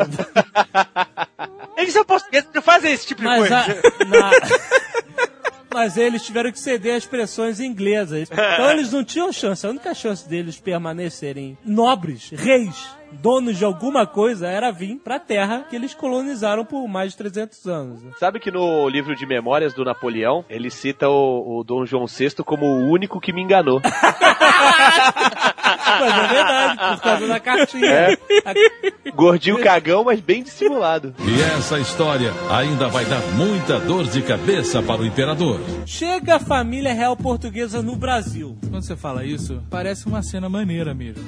Eles 1.78 1.94
são 1.94 2.04
portugueses, 2.06 2.50
não 2.54 2.62
fazem 2.62 2.92
esse 2.94 3.08
tipo 3.08 3.22
de 3.22 3.28
Mas, 3.28 3.40
coisa. 3.40 3.58
a- 3.58 4.06
na- 4.06 4.32
Mas 5.74 5.96
eles 5.98 6.24
tiveram 6.26 6.52
que 6.52 6.60
ceder 6.60 6.96
às 6.96 7.06
pressões 7.06 7.60
inglesas. 7.60 8.30
Então 8.32 8.72
eles 8.72 8.92
não 8.92 9.04
tinham 9.04 9.32
chance. 9.32 9.66
A 9.66 9.70
única 9.70 9.94
chance 9.94 10.28
deles 10.28 10.60
permanecerem 10.60 11.58
nobres, 11.66 12.30
reis, 12.32 12.90
donos 13.12 13.58
de 13.58 13.64
alguma 13.66 14.06
coisa, 14.06 14.48
era 14.48 14.72
vir 14.72 14.98
pra 14.98 15.20
terra 15.20 15.66
que 15.70 15.76
eles 15.76 15.94
colonizaram 15.94 16.66
por 16.66 16.88
mais 16.88 17.12
de 17.12 17.18
300 17.18 17.66
anos. 17.68 18.04
né? 18.04 18.12
Sabe 18.20 18.40
que 18.40 18.52
no 18.52 18.88
livro 18.90 19.16
de 19.16 19.26
memórias 19.26 19.74
do 19.74 19.84
Napoleão, 19.86 20.44
ele 20.50 20.70
cita 20.70 21.08
o, 21.10 21.60
o 21.60 21.64
Dom 21.64 21.86
João 21.86 22.06
VI 22.06 22.32
como 22.46 22.66
o 22.66 22.90
único 22.90 23.20
que 23.20 23.32
me 23.34 23.42
enganou. 23.42 23.82
Mas 26.00 26.14
é 26.14 26.28
verdade, 26.28 26.96
por 26.96 27.02
causa 27.02 27.28
da 27.28 27.40
cartinha. 27.40 27.92
É. 27.92 28.18
Gordinho 29.16 29.62
cagão, 29.62 30.04
mas 30.04 30.20
bem 30.20 30.44
dissimulado. 30.44 31.14
E 31.20 31.42
essa 31.42 31.80
história 31.80 32.34
ainda 32.50 32.88
vai 32.88 33.06
dar 33.06 33.22
muita 33.36 33.80
dor 33.80 34.06
de 34.06 34.22
cabeça 34.22 34.82
para 34.82 35.02
o 35.02 35.06
imperador. 35.06 35.60
Chega 35.86 36.36
a 36.36 36.40
família 36.40 36.94
real 36.94 37.16
portuguesa 37.16 37.82
no 37.82 37.96
Brasil. 37.96 38.58
Quando 38.70 38.84
você 38.84 38.96
fala 38.96 39.24
isso, 39.26 39.62
parece 39.70 40.06
uma 40.08 40.24
cena 40.24 40.50
maneira 40.50 40.94
mesmo. 40.94 41.24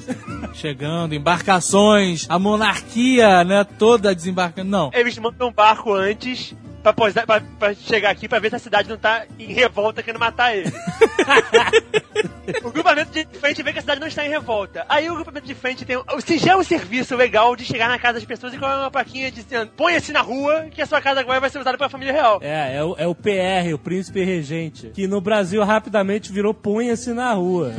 Chegando, 0.53 1.13
embarcações, 1.13 2.25
a 2.29 2.39
monarquia, 2.39 3.43
né, 3.43 3.63
toda 3.63 4.13
desembarcando. 4.13 4.69
Não. 4.69 4.91
Eles 4.93 5.17
mandam 5.17 5.49
um 5.49 5.53
barco 5.53 5.93
antes 5.93 6.55
pra, 6.83 6.93
posar, 6.93 7.25
pra, 7.25 7.41
pra 7.57 7.73
chegar 7.73 8.09
aqui 8.11 8.27
pra 8.27 8.39
ver 8.39 8.49
se 8.49 8.55
a 8.55 8.59
cidade 8.59 8.89
não 8.89 8.97
tá 8.97 9.25
em 9.39 9.53
revolta 9.53 10.03
querendo 10.03 10.19
matar 10.19 10.55
ele. 10.55 10.71
o 12.63 12.71
grupamento 12.71 13.11
de 13.11 13.25
frente 13.37 13.63
vê 13.63 13.71
que 13.73 13.79
a 13.79 13.81
cidade 13.81 13.99
não 13.99 14.07
está 14.07 14.25
em 14.25 14.29
revolta. 14.29 14.85
Aí 14.89 15.09
o 15.09 15.15
grupamento 15.15 15.47
de 15.47 15.55
frente 15.55 15.85
tem 15.85 15.97
o 15.97 16.21
singelo 16.21 16.63
serviço 16.63 17.15
legal 17.15 17.55
de 17.55 17.65
chegar 17.65 17.87
na 17.87 17.97
casa 17.97 18.13
das 18.15 18.25
pessoas 18.25 18.53
e 18.53 18.57
colocar 18.57 18.79
uma 18.79 18.91
plaquinha 18.91 19.31
dizendo 19.31 19.71
ponha-se 19.75 20.11
na 20.11 20.21
rua 20.21 20.67
que 20.71 20.81
a 20.81 20.85
sua 20.85 21.01
casa 21.01 21.19
agora 21.19 21.39
vai 21.39 21.49
ser 21.49 21.59
usada 21.59 21.77
pela 21.77 21.89
família 21.89 22.13
real. 22.13 22.39
É, 22.41 22.77
é 22.77 22.83
o, 22.83 22.95
é 22.97 23.07
o 23.07 23.15
PR, 23.15 23.73
o 23.73 23.77
príncipe 23.77 24.23
regente, 24.23 24.91
que 24.93 25.07
no 25.07 25.21
Brasil 25.21 25.63
rapidamente 25.63 26.31
virou 26.31 26.53
punha-se 26.53 27.13
na 27.13 27.33
rua. 27.33 27.73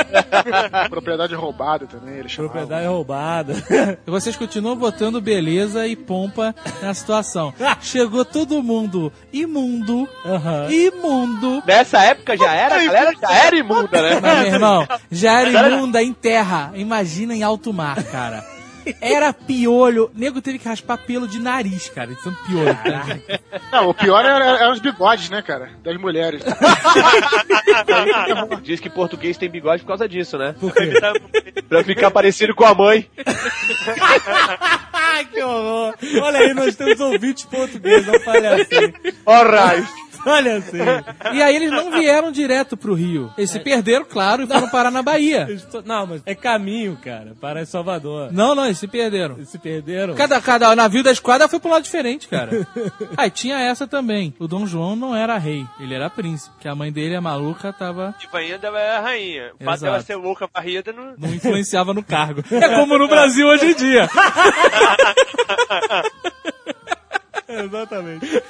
Propriedade 0.88 1.34
roubada 1.34 1.86
também, 1.86 2.16
eles 2.16 2.32
chamavam. 2.32 2.56
Propriedade 2.56 2.86
roubada. 2.86 3.54
E 4.06 4.10
vocês 4.10 4.36
continuam 4.36 4.76
botando 4.76 5.20
beleza 5.20 5.86
e 5.86 5.96
pompa 5.96 6.54
na 6.82 6.94
situação. 6.94 7.52
Chegou 7.80 8.24
todo 8.24 8.62
mundo 8.62 9.12
imundo, 9.32 10.08
imundo. 10.70 11.62
Nessa 11.66 12.02
época 12.02 12.36
já 12.36 12.54
era, 12.54 12.76
a 12.76 12.84
galera 12.84 13.12
já 13.20 13.32
era 13.32 13.56
imunda, 13.56 13.95
né? 14.02 14.20
Mas, 14.20 14.38
meu 14.42 14.52
irmão, 14.54 14.88
já 15.10 15.40
era 15.40 15.70
imunda 15.70 16.02
em 16.02 16.12
terra. 16.12 16.72
Imagina 16.74 17.34
em 17.34 17.42
alto 17.42 17.72
mar, 17.72 18.02
cara. 18.04 18.44
Era 19.00 19.32
piolho. 19.32 20.10
Nego 20.14 20.40
teve 20.40 20.58
que 20.58 20.68
raspar 20.68 20.98
pelo 20.98 21.26
de 21.26 21.40
nariz, 21.40 21.88
cara. 21.88 22.08
De 22.08 22.22
tanto 22.22 22.38
piolho. 22.44 22.76
Cara. 22.76 23.20
Não, 23.72 23.88
o 23.88 23.94
pior 23.94 24.24
era, 24.24 24.44
era 24.44 24.72
os 24.72 24.78
bigodes, 24.78 25.28
né, 25.28 25.42
cara? 25.42 25.70
Das 25.82 25.96
mulheres. 25.96 26.42
Diz 28.62 28.78
que 28.78 28.88
português 28.88 29.36
tem 29.36 29.50
bigode 29.50 29.82
por 29.82 29.88
causa 29.88 30.08
disso, 30.08 30.38
né? 30.38 30.54
Por 30.58 30.72
quê? 30.72 30.92
Pra 31.68 31.82
ficar 31.82 32.12
parecido 32.12 32.54
com 32.54 32.64
a 32.64 32.74
mãe. 32.74 33.08
Que 35.32 35.42
horror. 35.42 35.94
Olha 36.22 36.40
aí, 36.40 36.52
nós 36.52 36.76
temos 36.76 37.00
ouvintes 37.00 37.46
portugueses, 37.46 38.06
não 38.06 38.20
fale 38.20 38.46
assim. 38.48 38.92
Alright. 39.24 39.88
Olha 40.30 40.56
assim. 40.56 40.78
E 41.32 41.40
aí 41.42 41.54
eles 41.54 41.70
não 41.70 41.92
vieram 41.92 42.32
direto 42.32 42.76
pro 42.76 42.94
Rio. 42.94 43.32
Eles 43.38 43.50
se 43.50 43.60
perderam, 43.60 44.04
claro, 44.04 44.42
e 44.42 44.46
foram 44.46 44.68
parar 44.68 44.90
na 44.90 45.02
Bahia. 45.02 45.46
Não, 45.84 46.06
mas 46.06 46.22
é 46.26 46.34
caminho, 46.34 46.98
cara, 47.02 47.34
para 47.40 47.64
Salvador. 47.64 48.32
Não, 48.32 48.54
não, 48.54 48.64
eles 48.64 48.78
se 48.78 48.88
perderam. 48.88 49.36
Eles 49.36 49.48
se 49.48 49.58
perderam. 49.58 50.14
Cada, 50.14 50.40
cada 50.40 50.74
navio 50.74 51.04
da 51.04 51.12
esquadra 51.12 51.46
foi 51.46 51.60
um 51.64 51.68
lado 51.68 51.84
diferente, 51.84 52.26
cara. 52.26 52.66
Aí 53.16 53.30
tinha 53.30 53.58
essa 53.60 53.86
também. 53.86 54.34
O 54.38 54.48
Dom 54.48 54.66
João 54.66 54.96
não 54.96 55.14
era 55.14 55.38
rei, 55.38 55.64
ele 55.78 55.94
era 55.94 56.10
príncipe. 56.10 56.56
Que 56.60 56.68
a 56.68 56.74
mãe 56.74 56.90
dele, 56.90 57.14
a 57.14 57.20
maluca, 57.20 57.72
tava. 57.72 58.14
Tipo, 58.18 58.36
ainda 58.36 58.66
ela 58.66 58.80
é 58.80 58.96
a 58.96 59.00
rainha. 59.00 59.52
O 59.60 59.64
fato 59.64 59.80
dela 59.82 60.00
ser 60.00 60.16
louca 60.16 60.48
varrida 60.52 60.92
não. 60.92 61.14
Não 61.16 61.32
influenciava 61.32 61.94
no 61.94 62.02
cargo. 62.02 62.42
É 62.56 62.74
como 62.74 62.98
no 62.98 63.06
Brasil 63.06 63.46
hoje 63.46 63.66
em 63.66 63.74
dia. 63.74 64.08
Exatamente. 67.48 68.42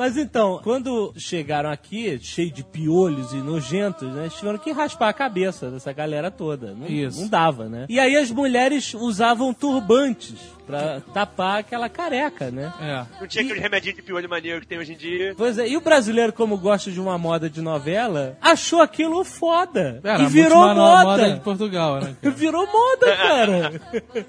Mas 0.00 0.16
então, 0.16 0.58
quando 0.64 1.12
chegaram 1.14 1.68
aqui, 1.68 2.18
cheio 2.22 2.50
de 2.50 2.64
piolhos 2.64 3.34
e 3.34 3.36
nojentos, 3.36 4.10
né, 4.14 4.22
eles 4.22 4.34
tiveram 4.34 4.58
que 4.58 4.72
raspar 4.72 5.10
a 5.10 5.12
cabeça 5.12 5.70
dessa 5.70 5.92
galera 5.92 6.30
toda. 6.30 6.72
Não, 6.72 6.86
Isso. 6.86 7.20
não 7.20 7.28
dava, 7.28 7.68
né? 7.68 7.84
E 7.86 8.00
aí 8.00 8.16
as 8.16 8.30
mulheres 8.30 8.94
usavam 8.94 9.52
turbantes 9.52 10.38
pra 10.70 11.00
tapar 11.12 11.58
aquela 11.60 11.88
careca, 11.88 12.50
né? 12.50 12.72
É. 12.80 13.04
Não 13.20 13.26
tinha 13.26 13.44
aquele 13.44 13.60
remedinho 13.60 13.94
de 13.96 14.02
piolho 14.02 14.28
maneiro 14.28 14.60
que 14.60 14.66
tem 14.66 14.78
hoje 14.78 14.92
em 14.92 14.96
dia. 14.96 15.34
Pois 15.36 15.58
é, 15.58 15.68
e 15.68 15.76
o 15.76 15.80
brasileiro, 15.80 16.32
como 16.32 16.56
gosta 16.56 16.90
de 16.90 17.00
uma 17.00 17.16
moda 17.18 17.48
de 17.50 17.60
novela, 17.60 18.36
achou 18.40 18.80
aquilo 18.80 19.24
foda. 19.24 20.00
Era 20.02 20.22
e 20.22 20.26
virou 20.26 20.74
moda. 20.74 21.02
moda 21.04 21.32
de 21.34 21.40
Portugal, 21.40 22.00
né? 22.00 22.14
cara? 22.20 22.34
Virou 22.40 22.66
moda, 22.66 23.16
cara. 23.16 23.80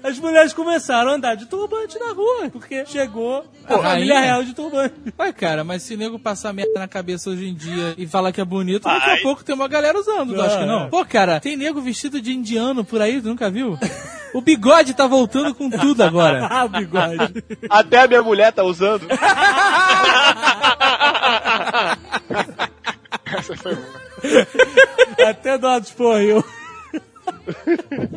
As 0.02 0.18
mulheres 0.18 0.52
começaram 0.52 1.12
a 1.12 1.14
andar 1.14 1.34
de 1.34 1.46
turbante 1.46 1.98
na 1.98 2.12
rua, 2.12 2.50
porque 2.50 2.84
chegou 2.86 3.44
a 3.64 3.78
família 3.78 4.14
rainha. 4.14 4.20
real 4.20 4.44
de 4.44 4.54
turbante. 4.54 4.94
Ué, 5.18 5.32
cara, 5.32 5.64
mas 5.64 5.82
se 5.82 5.96
nego 5.96 6.18
passar 6.18 6.52
merda 6.52 6.78
na 6.78 6.88
cabeça 6.88 7.30
hoje 7.30 7.48
em 7.48 7.54
dia 7.54 7.94
e 7.96 8.06
falar 8.06 8.32
que 8.32 8.40
é 8.40 8.44
bonito, 8.44 8.84
daqui 8.84 9.10
a 9.10 9.12
Ai. 9.14 9.20
pouco 9.20 9.42
tem 9.44 9.54
uma 9.54 9.68
galera 9.68 9.98
usando, 9.98 10.30
tu 10.30 10.36
Não, 10.36 10.44
acha 10.44 10.58
que 10.58 10.64
é. 10.64 10.66
não? 10.66 10.90
Pô, 10.90 11.04
cara, 11.04 11.40
tem 11.40 11.56
nego 11.56 11.80
vestido 11.80 12.20
de 12.20 12.32
indiano 12.32 12.84
por 12.84 13.00
aí, 13.00 13.20
tu 13.20 13.28
nunca 13.28 13.50
viu? 13.50 13.78
O 14.32 14.40
bigode 14.40 14.94
tá 14.94 15.06
voltando 15.06 15.54
com 15.54 15.68
tudo 15.70 16.02
agora. 16.02 16.48
Ah, 16.52 16.64
o 16.64 16.68
bigode. 16.68 17.44
Até 17.68 18.02
a 18.02 18.08
minha 18.08 18.22
mulher 18.22 18.52
tá 18.52 18.62
usando. 18.62 19.06
Essa 23.24 23.56
foi 23.56 23.74
boa. 23.74 24.02
Até 25.28 25.56
do 25.56 25.66
lado 25.66 25.84
esporriu. 25.84 26.44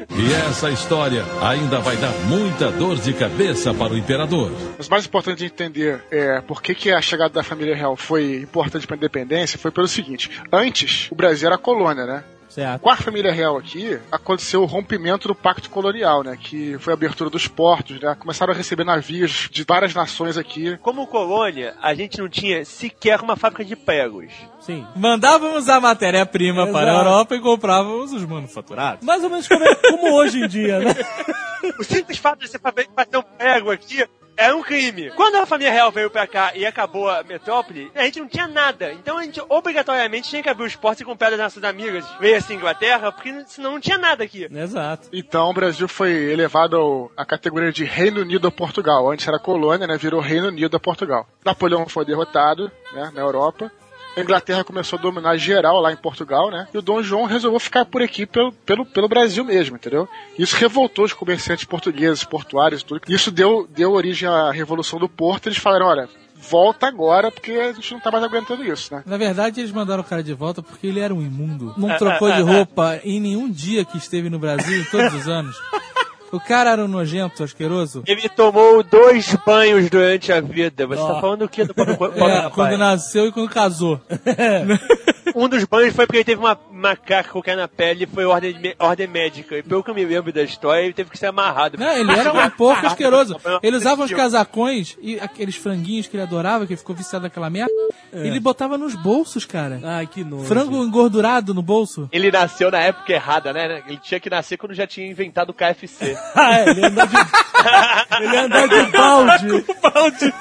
E 0.09 0.33
essa 0.49 0.69
história 0.69 1.23
ainda 1.41 1.79
vai 1.79 1.95
dar 1.97 2.11
muita 2.27 2.71
dor 2.71 2.97
de 2.97 3.13
cabeça 3.13 3.73
para 3.73 3.93
o 3.93 3.97
imperador. 3.97 4.51
Mas 4.77 4.87
o 4.87 4.91
mais 4.91 5.05
importante 5.05 5.39
de 5.39 5.45
entender 5.45 6.03
é 6.11 6.41
por 6.41 6.61
que, 6.61 6.75
que 6.75 6.91
a 6.91 7.01
chegada 7.01 7.33
da 7.33 7.43
família 7.43 7.75
real 7.75 7.95
foi 7.95 8.41
importante 8.41 8.85
para 8.85 8.95
a 8.95 8.97
independência 8.97 9.57
foi 9.57 9.71
pelo 9.71 9.87
seguinte: 9.87 10.29
antes 10.51 11.09
o 11.11 11.15
Brasil 11.15 11.47
era 11.47 11.57
colônia, 11.57 12.05
né? 12.05 12.23
Certo. 12.55 12.81
Com 12.81 12.89
a 12.89 12.95
família 12.95 13.33
real 13.33 13.57
aqui, 13.57 13.99
aconteceu 14.09 14.61
o 14.61 14.65
rompimento 14.65 15.27
do 15.27 15.35
pacto 15.35 15.69
colonial, 15.69 16.23
né? 16.23 16.37
Que 16.41 16.77
foi 16.79 16.93
a 16.93 16.95
abertura 16.95 17.29
dos 17.29 17.49
portos, 17.49 17.99
né? 17.99 18.15
Começaram 18.17 18.53
a 18.53 18.55
receber 18.55 18.85
navios 18.85 19.49
de 19.51 19.65
várias 19.65 19.93
nações 19.93 20.37
aqui. 20.37 20.77
Como 20.77 21.05
colônia, 21.05 21.75
a 21.81 21.93
gente 21.93 22.17
não 22.17 22.29
tinha 22.29 22.63
sequer 22.63 23.19
uma 23.19 23.35
fábrica 23.35 23.65
de 23.65 23.75
pregos. 23.75 24.31
Sim. 24.65 24.85
Mandávamos 24.95 25.69
a 25.69 25.79
matéria-prima 25.79 26.63
Exato. 26.63 26.71
para 26.73 26.91
a 26.91 26.95
Europa 26.97 27.35
e 27.35 27.39
comprávamos 27.39 28.11
os 28.13 28.25
manufaturados. 28.25 29.05
Mais 29.05 29.23
ou 29.23 29.29
menos 29.29 29.47
como, 29.47 29.63
é- 29.63 29.75
como 29.75 30.13
hoje 30.15 30.43
em 30.43 30.47
dia, 30.47 30.79
né? 30.79 30.95
O 31.79 31.83
simples 31.83 32.19
fato 32.19 32.39
de 32.39 32.47
você 32.47 32.59
fazer 32.59 32.87
um 33.17 33.21
prego 33.37 33.71
aqui 33.71 34.05
é 34.37 34.53
um 34.53 34.61
crime. 34.61 35.09
Quando 35.11 35.35
a 35.35 35.45
família 35.47 35.71
real 35.71 35.91
veio 35.91 36.11
pra 36.11 36.27
cá 36.27 36.51
e 36.55 36.63
acabou 36.65 37.09
a 37.09 37.23
metrópole, 37.23 37.89
a 37.95 38.03
gente 38.03 38.19
não 38.19 38.27
tinha 38.27 38.47
nada. 38.47 38.93
Então 38.93 39.17
a 39.17 39.23
gente 39.23 39.41
obrigatoriamente 39.49 40.29
tinha 40.29 40.43
que 40.43 40.49
abrir 40.49 40.65
os 40.65 40.75
portos 40.75 41.01
e 41.01 41.05
comprar 41.05 41.31
das 41.31 41.39
nossas 41.39 41.63
amigas. 41.63 42.05
Veio 42.19 42.37
assim 42.37 42.53
Inglaterra, 42.55 43.11
porque 43.11 43.33
senão 43.47 43.71
não 43.73 43.79
tinha 43.79 43.97
nada 43.97 44.23
aqui. 44.23 44.47
Exato. 44.51 45.07
Então 45.11 45.49
o 45.49 45.53
Brasil 45.53 45.87
foi 45.87 46.11
elevado 46.11 47.09
à 47.17 47.25
categoria 47.25 47.71
de 47.71 47.83
Reino 47.83 48.21
Unido 48.21 48.47
a 48.47 48.51
Portugal. 48.51 49.09
Antes 49.09 49.27
era 49.27 49.39
colônia, 49.39 49.87
né? 49.87 49.97
Virou 49.97 50.21
Reino 50.21 50.49
Unido 50.49 50.77
a 50.77 50.79
Portugal. 50.79 51.27
Napoleão 51.43 51.87
foi 51.87 52.05
derrotado, 52.05 52.71
né? 52.93 53.11
Na 53.13 53.21
Europa. 53.21 53.71
A 54.15 54.21
Inglaterra 54.21 54.63
começou 54.63 54.97
a 54.97 55.01
dominar 55.01 55.35
geral 55.37 55.81
lá 55.81 55.91
em 55.91 55.97
Portugal, 55.97 56.49
né? 56.49 56.67
E 56.73 56.77
o 56.77 56.81
Dom 56.81 57.03
João 57.03 57.25
resolveu 57.25 57.59
ficar 57.59 57.85
por 57.85 58.01
aqui 58.01 58.25
pelo, 58.25 58.51
pelo, 58.51 58.85
pelo 58.85 59.09
Brasil 59.09 59.43
mesmo, 59.43 59.75
entendeu? 59.75 60.07
Isso 60.39 60.55
revoltou 60.55 61.05
os 61.05 61.13
comerciantes 61.13 61.65
portugueses, 61.65 62.23
portuários 62.23 62.81
e 62.81 62.85
tudo. 62.85 63.01
Isso 63.07 63.29
deu, 63.29 63.67
deu 63.69 63.91
origem 63.91 64.27
à 64.27 64.51
Revolução 64.51 64.99
do 64.99 65.09
Porto. 65.09 65.47
Eles 65.47 65.57
falaram, 65.57 65.87
olha, 65.87 66.09
volta 66.35 66.87
agora 66.87 67.31
porque 67.31 67.51
a 67.51 67.73
gente 67.73 67.91
não 67.93 67.99
tá 67.99 68.11
mais 68.11 68.23
aguentando 68.23 68.63
isso, 68.63 68.93
né? 68.93 69.03
Na 69.05 69.17
verdade, 69.17 69.59
eles 69.59 69.71
mandaram 69.71 70.01
o 70.01 70.05
cara 70.05 70.23
de 70.23 70.33
volta 70.33 70.61
porque 70.61 70.87
ele 70.87 70.99
era 70.99 71.13
um 71.13 71.21
imundo. 71.21 71.73
Não 71.77 71.97
trocou 71.97 72.31
de 72.31 72.41
roupa 72.41 72.99
em 73.03 73.19
nenhum 73.19 73.49
dia 73.49 73.83
que 73.83 73.97
esteve 73.97 74.29
no 74.29 74.39
Brasil, 74.39 74.81
em 74.81 74.85
todos 74.85 75.13
os 75.13 75.27
anos. 75.27 75.55
O 76.31 76.39
cara 76.39 76.71
era 76.71 76.83
um 76.83 76.87
nojento, 76.87 77.43
asqueroso. 77.43 78.03
Ele 78.05 78.27
tomou 78.27 78.83
dois 78.83 79.35
banhos 79.45 79.89
durante 79.89 80.31
a 80.33 80.41
vida. 80.41 80.85
Você 80.85 81.01
tá 81.01 81.21
falando 81.21 81.43
o 81.43 81.49
que 81.49 81.63
do 81.63 81.73
pobre, 81.73 81.95
pobre 81.95 82.19
É, 82.19 82.33
rapaz? 82.35 82.53
quando 82.53 82.77
nasceu 82.77 83.27
e 83.27 83.31
quando 83.31 83.49
casou. 83.49 84.01
Um 85.35 85.49
dos 85.49 85.65
banhos 85.65 85.93
foi 85.93 86.05
porque 86.07 86.17
ele 86.19 86.23
teve 86.23 86.39
uma 86.39 86.57
macaca 86.71 87.29
qualquer 87.29 87.57
na 87.57 87.67
pele 87.67 88.05
e 88.05 88.07
foi 88.07 88.23
ordem, 88.23 88.73
ordem 88.79 89.05
médica. 89.05 89.57
E 89.57 89.63
pelo 89.63 89.83
que 89.83 89.89
eu 89.89 89.93
me 89.93 90.05
lembro 90.05 90.31
da 90.31 90.41
história, 90.41 90.81
ele 90.81 90.93
teve 90.93 91.09
que 91.09 91.17
ser 91.17 91.25
amarrado. 91.25 91.77
Não, 91.77 91.91
ele 91.91 92.09
era 92.11 92.31
um 92.31 92.49
porco 92.51 92.87
asqueroso. 92.87 93.35
Ele 93.61 93.77
usava 93.77 94.03
uns 94.03 94.11
não, 94.11 94.17
casacões 94.17 94.95
e 95.01 95.19
aqueles 95.19 95.55
franguinhos 95.55 96.07
que 96.07 96.15
ele 96.15 96.23
adorava, 96.23 96.65
que 96.65 96.73
ele 96.73 96.77
ficou 96.77 96.95
viciado 96.95 97.23
naquela 97.23 97.49
merda. 97.49 97.71
Ele 98.13 98.39
botava 98.39 98.77
nos 98.77 98.95
bolsos, 98.95 99.45
cara. 99.45 99.79
Ai, 99.83 100.07
que 100.07 100.23
nojo. 100.23 100.45
Frango 100.45 100.83
engordurado 100.83 101.53
no 101.53 101.61
bolso. 101.61 102.07
Ele 102.11 102.31
nasceu 102.31 102.69
na 102.69 102.79
época 102.79 103.11
errada, 103.11 103.51
né? 103.51 103.83
Ele 103.87 103.97
tinha 103.97 104.19
que 104.19 104.29
nascer 104.29 104.57
quando 104.57 104.73
já 104.73 104.85
tinha 104.85 105.07
inventado 105.07 105.49
o 105.49 105.53
KFC. 105.53 106.15
Ah, 106.35 106.59
é, 106.59 106.69
ele 106.69 106.85
andava 106.85 107.15
de, 107.17 108.23
ele 108.23 108.37
andava 108.37 108.67
de 108.67 108.91
balde. 108.91 109.65
balde. 109.81 110.33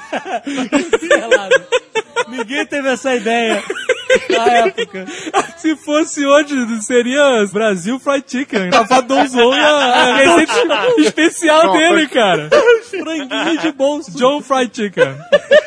Pelado. 1.07 1.65
Ninguém 2.27 2.65
teve 2.65 2.89
essa 2.89 3.15
ideia 3.15 3.63
na 4.29 4.45
época. 4.47 5.05
Se 5.57 5.75
fosse 5.75 6.25
hoje, 6.25 6.81
seria 6.81 7.45
Brasil 7.51 7.99
Fried 7.99 8.25
Chicken. 8.27 8.71
Safadãozão 8.71 9.53
e 9.53 9.59
a, 9.59 9.75
a 9.75 10.15
receita 10.15 10.87
especial 10.97 11.71
dele, 11.73 12.07
cara. 12.07 12.49
Franguinho 12.89 13.61
de 13.61 13.71
bolso. 13.71 14.11
John 14.11 14.41
Fried 14.41 14.75
Chicken. 14.75 15.15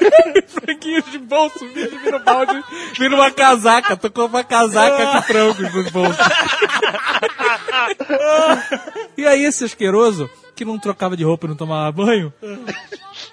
Franguinhos 0.49 1.11
de 1.11 1.19
bolso, 1.19 1.67
vira, 1.75 1.91
vira 1.99 2.17
um 2.17 2.25
balde, 2.25 2.65
vira 2.99 3.15
uma 3.15 3.31
casaca. 3.31 3.97
Tocou 3.97 4.27
uma 4.27 4.45
casaca 4.45 5.07
com 5.07 5.23
frangos 5.23 5.75
nos 5.75 5.91
bolsos. 5.91 6.27
E 9.17 9.27
aí 9.27 9.45
esse 9.45 9.65
asqueroso, 9.65 10.31
que 10.55 10.65
não 10.65 10.79
trocava 10.79 11.17
de 11.17 11.25
roupa 11.25 11.47
e 11.47 11.49
não 11.51 11.57
tomava 11.57 11.91
banho, 11.93 12.33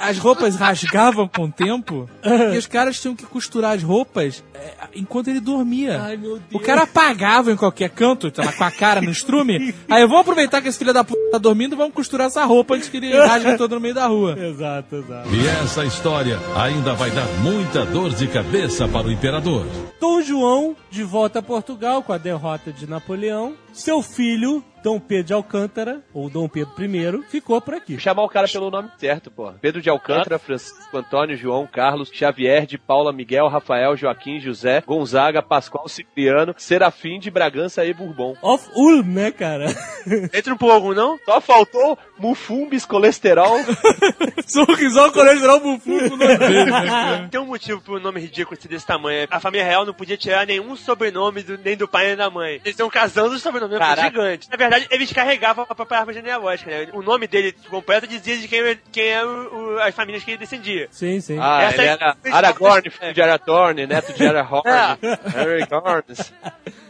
as 0.10 0.18
roupas 0.18 0.56
rasgavam 0.56 1.28
com 1.28 1.46
o 1.46 1.52
tempo 1.52 2.10
e 2.54 2.58
os 2.58 2.68
caras 2.68 3.00
tinham 3.00 3.15
que 3.15 3.26
costurar 3.26 3.76
as 3.76 3.84
roupas 3.84 4.44
é, 4.54 4.74
enquanto 4.96 5.30
ele 5.30 5.39
dormia. 5.39 6.02
Ai, 6.02 6.18
meu 6.18 6.38
Deus. 6.38 6.44
O 6.54 6.60
cara 6.60 6.84
apagava 6.84 7.52
em 7.52 7.56
qualquer 7.56 7.89
canto, 7.89 8.32
tava 8.32 8.52
com 8.52 8.63
a 8.63 8.72
cara 8.72 9.02
no 9.02 9.12
estrume. 9.12 9.74
Aí 9.89 10.02
eu 10.02 10.08
vou 10.08 10.18
aproveitar 10.18 10.62
que 10.62 10.68
esse 10.68 10.78
filho 10.78 10.94
da 10.94 11.04
puta 11.04 11.32
tá 11.32 11.38
dormindo 11.38 11.74
e 11.74 11.78
vamos 11.78 11.94
costurar 11.94 12.28
essa 12.28 12.44
roupa 12.46 12.76
antes 12.76 12.89
que 12.89 12.98
ele 12.98 13.15
rasgue 13.15 13.58
todo 13.58 13.76
no 13.76 13.82
meio 13.82 13.94
da 13.94 14.08
rua. 14.08 14.38
Exato, 14.38 14.96
exato. 14.96 15.30
E 15.34 15.48
essa 15.48 15.86
história 15.86 16.39
ainda 16.56 16.94
vai 16.94 17.12
dar 17.12 17.28
muita 17.41 17.86
dor 17.86 18.13
de 18.13 18.28
cabeça 18.28 18.88
para 18.88 19.08
o 19.08 19.12
imperador. 19.12 19.65
Dom 20.00 20.22
João, 20.22 20.76
de 20.89 21.04
volta 21.04 21.39
a 21.39 21.41
Portugal 21.41 22.02
com 22.04 22.13
a 22.13 22.18
derrota 22.18 22.72
de 22.72 22.88
Napoleão. 22.88 23.54
Seu 23.74 24.02
filho, 24.02 24.63
Dom 24.86 25.00
Pedro 25.00 25.24
de 25.24 25.34
Alcântara, 25.34 26.04
ou 26.13 26.30
Dom 26.30 26.48
Pedro 26.48 26.71
I, 26.80 27.24
ficou 27.24 27.60
por 27.60 27.74
aqui. 27.74 27.98
Chamar 27.98 28.21
o 28.21 28.30
cara 28.30 28.48
pelo 28.48 28.69
nome 28.69 28.88
certo, 29.00 29.32
pô. 29.32 29.52
Pedro 29.54 29.82
de 29.82 29.89
Alcântara, 29.89 30.38
Francisco 30.38 30.95
Antônio, 30.95 31.36
João, 31.36 31.65
Carlos, 31.65 32.12
Xavier 32.13 32.67
de 32.67 32.78
Paula, 32.78 33.12
Miguel, 33.12 33.48
Rafael, 33.48 33.98
Joaquim, 33.98 34.39
José, 34.39 34.84
Gonzaga, 34.86 35.41
Pascoal, 35.41 35.89
Cipriano, 35.89 36.54
Serafim 36.56 37.17
de 37.17 37.32
Bragança 37.32 37.84
e 37.84 37.95
Bourbon. 37.95 38.36
Of 38.43 38.69
Ulm, 38.76 39.08
né, 39.08 39.32
cara? 39.32 39.65
Entra 40.32 40.54
um 40.54 40.58
pouco, 40.58 40.93
não? 40.93 41.17
Só 41.26 41.41
faltou 41.41 41.98
mufumbis, 42.17 42.86
colesterol. 42.86 43.58
Sorrisão 44.47 45.12
colesterol 45.12 45.60
bufuco 45.60 46.15
no 46.15 46.17
dele, 46.17 46.65
né? 46.65 47.28
Tem 47.32 47.39
um 47.39 47.45
motivo 47.45 47.82
pro 47.82 47.99
nome 47.99 48.19
ridículo 48.21 48.60
ser 48.60 48.67
desse 48.67 48.86
tamanho. 48.86 49.28
A 49.32 49.39
família 49.39 49.65
real 49.65 49.86
não 49.86 49.93
podia 49.93 50.17
tirar 50.17 50.45
nenhum 50.45 50.75
sobrenome 50.75 51.41
do- 51.43 51.58
nem 51.58 51.75
do 51.75 51.88
pai 51.88 52.08
nem 52.08 52.15
da 52.15 52.30
mãe. 52.30 52.54
Eles 52.56 52.67
estão 52.67 52.89
casando 52.89 53.36
os 53.36 53.41
sobrenomes 53.41 53.75
era 53.75 53.86
Caraca. 53.86 54.08
gigante. 54.10 54.49
Na 54.49 54.58
verdade, 54.58 54.88
eles 54.91 55.12
carregavam 55.12 55.65
a 55.67 55.73
própria 55.75 55.99
árvore 55.99 56.17
genealógica, 56.17 56.69
né? 56.69 56.88
O 56.93 57.01
nome 57.01 57.28
dele 57.28 57.54
completo 57.69 58.06
dizia 58.08 58.38
de 58.38 58.47
quem, 58.47 58.78
quem 58.91 59.08
é 59.10 59.25
o- 59.25 59.75
o- 59.75 59.80
as 59.82 59.93
famílias 59.95 60.23
que 60.23 60.32
ele 60.32 60.38
descendia. 60.38 60.88
Sim, 60.91 61.19
sim. 61.19 61.38
Ah, 61.39 61.63
Essa 61.63 61.82
ele 61.82 61.89
é- 61.89 61.91
era 61.93 62.15
Aragorn, 62.32 62.89
filho 62.89 63.13
de 63.13 63.21
Arathorn, 63.21 63.88
neto 63.88 64.13
de 64.13 64.23
Aragorn. 64.28 64.69
Aragorn. 64.69 66.04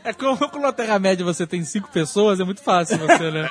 É 0.05 0.13
como 0.13 0.37
na 0.61 0.71
Terra-média 0.71 1.25
você 1.25 1.45
tem 1.47 1.63
cinco 1.63 1.89
pessoas, 1.91 2.39
é 2.39 2.43
muito 2.43 2.61
fácil 2.61 2.97
você, 2.97 3.31
né? 3.31 3.49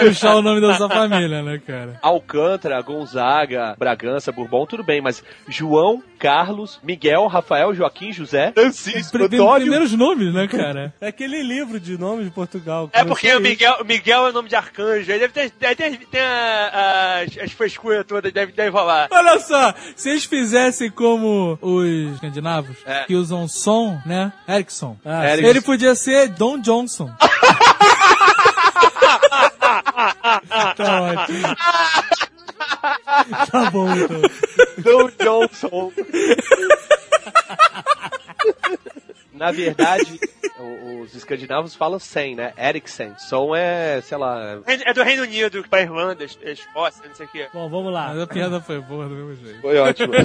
Puxar 0.00 0.36
o 0.36 0.42
nome 0.42 0.60
da 0.60 0.74
sua 0.74 0.88
família, 0.88 1.42
né, 1.42 1.60
cara? 1.64 1.98
Alcântara, 2.02 2.80
Gonzaga, 2.80 3.74
Bragança, 3.78 4.32
Bourbon, 4.32 4.64
tudo 4.66 4.82
bem, 4.82 5.00
mas 5.00 5.22
João, 5.48 6.02
Carlos, 6.18 6.78
Miguel, 6.82 7.26
Rafael, 7.26 7.74
Joaquim, 7.74 8.12
José, 8.12 8.52
Francisco, 8.52 9.12
Pri- 9.12 9.24
Antônio. 9.24 9.60
Primeiros 9.62 9.92
nomes, 9.94 10.32
né, 10.34 10.46
cara? 10.48 10.92
É 11.00 11.08
aquele 11.08 11.42
livro 11.42 11.78
de 11.80 11.96
nomes 11.98 12.24
de 12.26 12.30
Portugal. 12.30 12.88
É 12.92 13.04
porque 13.04 13.32
o. 13.34 13.40
Miguel, 13.40 13.84
Miguel 13.84 14.26
é 14.26 14.30
o 14.30 14.32
nome 14.32 14.48
de 14.48 14.54
arcanjo. 14.56 15.10
Aí 15.12 15.18
deve 15.18 15.32
ter, 15.32 15.52
deve 15.58 15.74
ter, 15.76 15.98
tem 16.06 16.20
a- 16.20 17.22
as, 17.26 17.38
as 17.38 17.52
frescuras 17.52 18.04
todas, 18.06 18.32
deve, 18.32 18.52
deve 18.52 18.70
rolar. 18.70 19.08
Olha 19.10 19.38
só, 19.40 19.74
se 19.96 20.10
eles 20.10 20.24
fizessem 20.24 20.90
como 20.90 21.58
os 21.60 22.14
escandinavos, 22.14 22.76
É. 22.86 23.04
que 23.04 23.14
usam 23.14 23.46
som, 23.48 23.98
né? 24.06 24.32
Erickson. 24.48 24.96
Ah, 25.04 25.26
Erickson. 25.26 25.48
Ele 25.50 25.60
podia 25.60 25.89
ser 25.94 26.28
Don 26.28 26.60
Johnson. 26.60 27.10
tá 30.76 31.02
ótimo. 31.02 31.56
Tá 33.50 33.70
bom, 33.70 33.94
então. 33.94 34.22
Don 34.78 35.10
Johnson. 35.18 35.92
Na 39.40 39.50
verdade, 39.50 40.20
os 41.02 41.14
escandinavos 41.14 41.74
falam 41.74 41.98
sem, 41.98 42.34
né? 42.36 42.52
Eriksen. 42.58 43.14
Som 43.18 43.56
é, 43.56 44.00
sei 44.02 44.18
lá. 44.18 44.60
É 44.66 44.92
do 44.92 45.02
Reino 45.02 45.22
Unido, 45.22 45.64
pra 45.68 45.80
Irlanda, 45.80 46.22
Es- 46.24 46.38
Escócia, 46.42 47.02
não 47.08 47.14
sei 47.14 47.24
o 47.24 47.28
quê. 47.30 47.46
Bom, 47.52 47.68
vamos 47.70 47.90
lá. 47.90 48.08
Mas 48.08 48.20
a 48.20 48.26
piada 48.26 48.60
foi 48.60 48.78
boa 48.80 49.08
do 49.08 49.14
mesmo 49.14 49.34
jeito. 49.44 49.60
Foi 49.62 49.78
ótimo. 49.78 50.12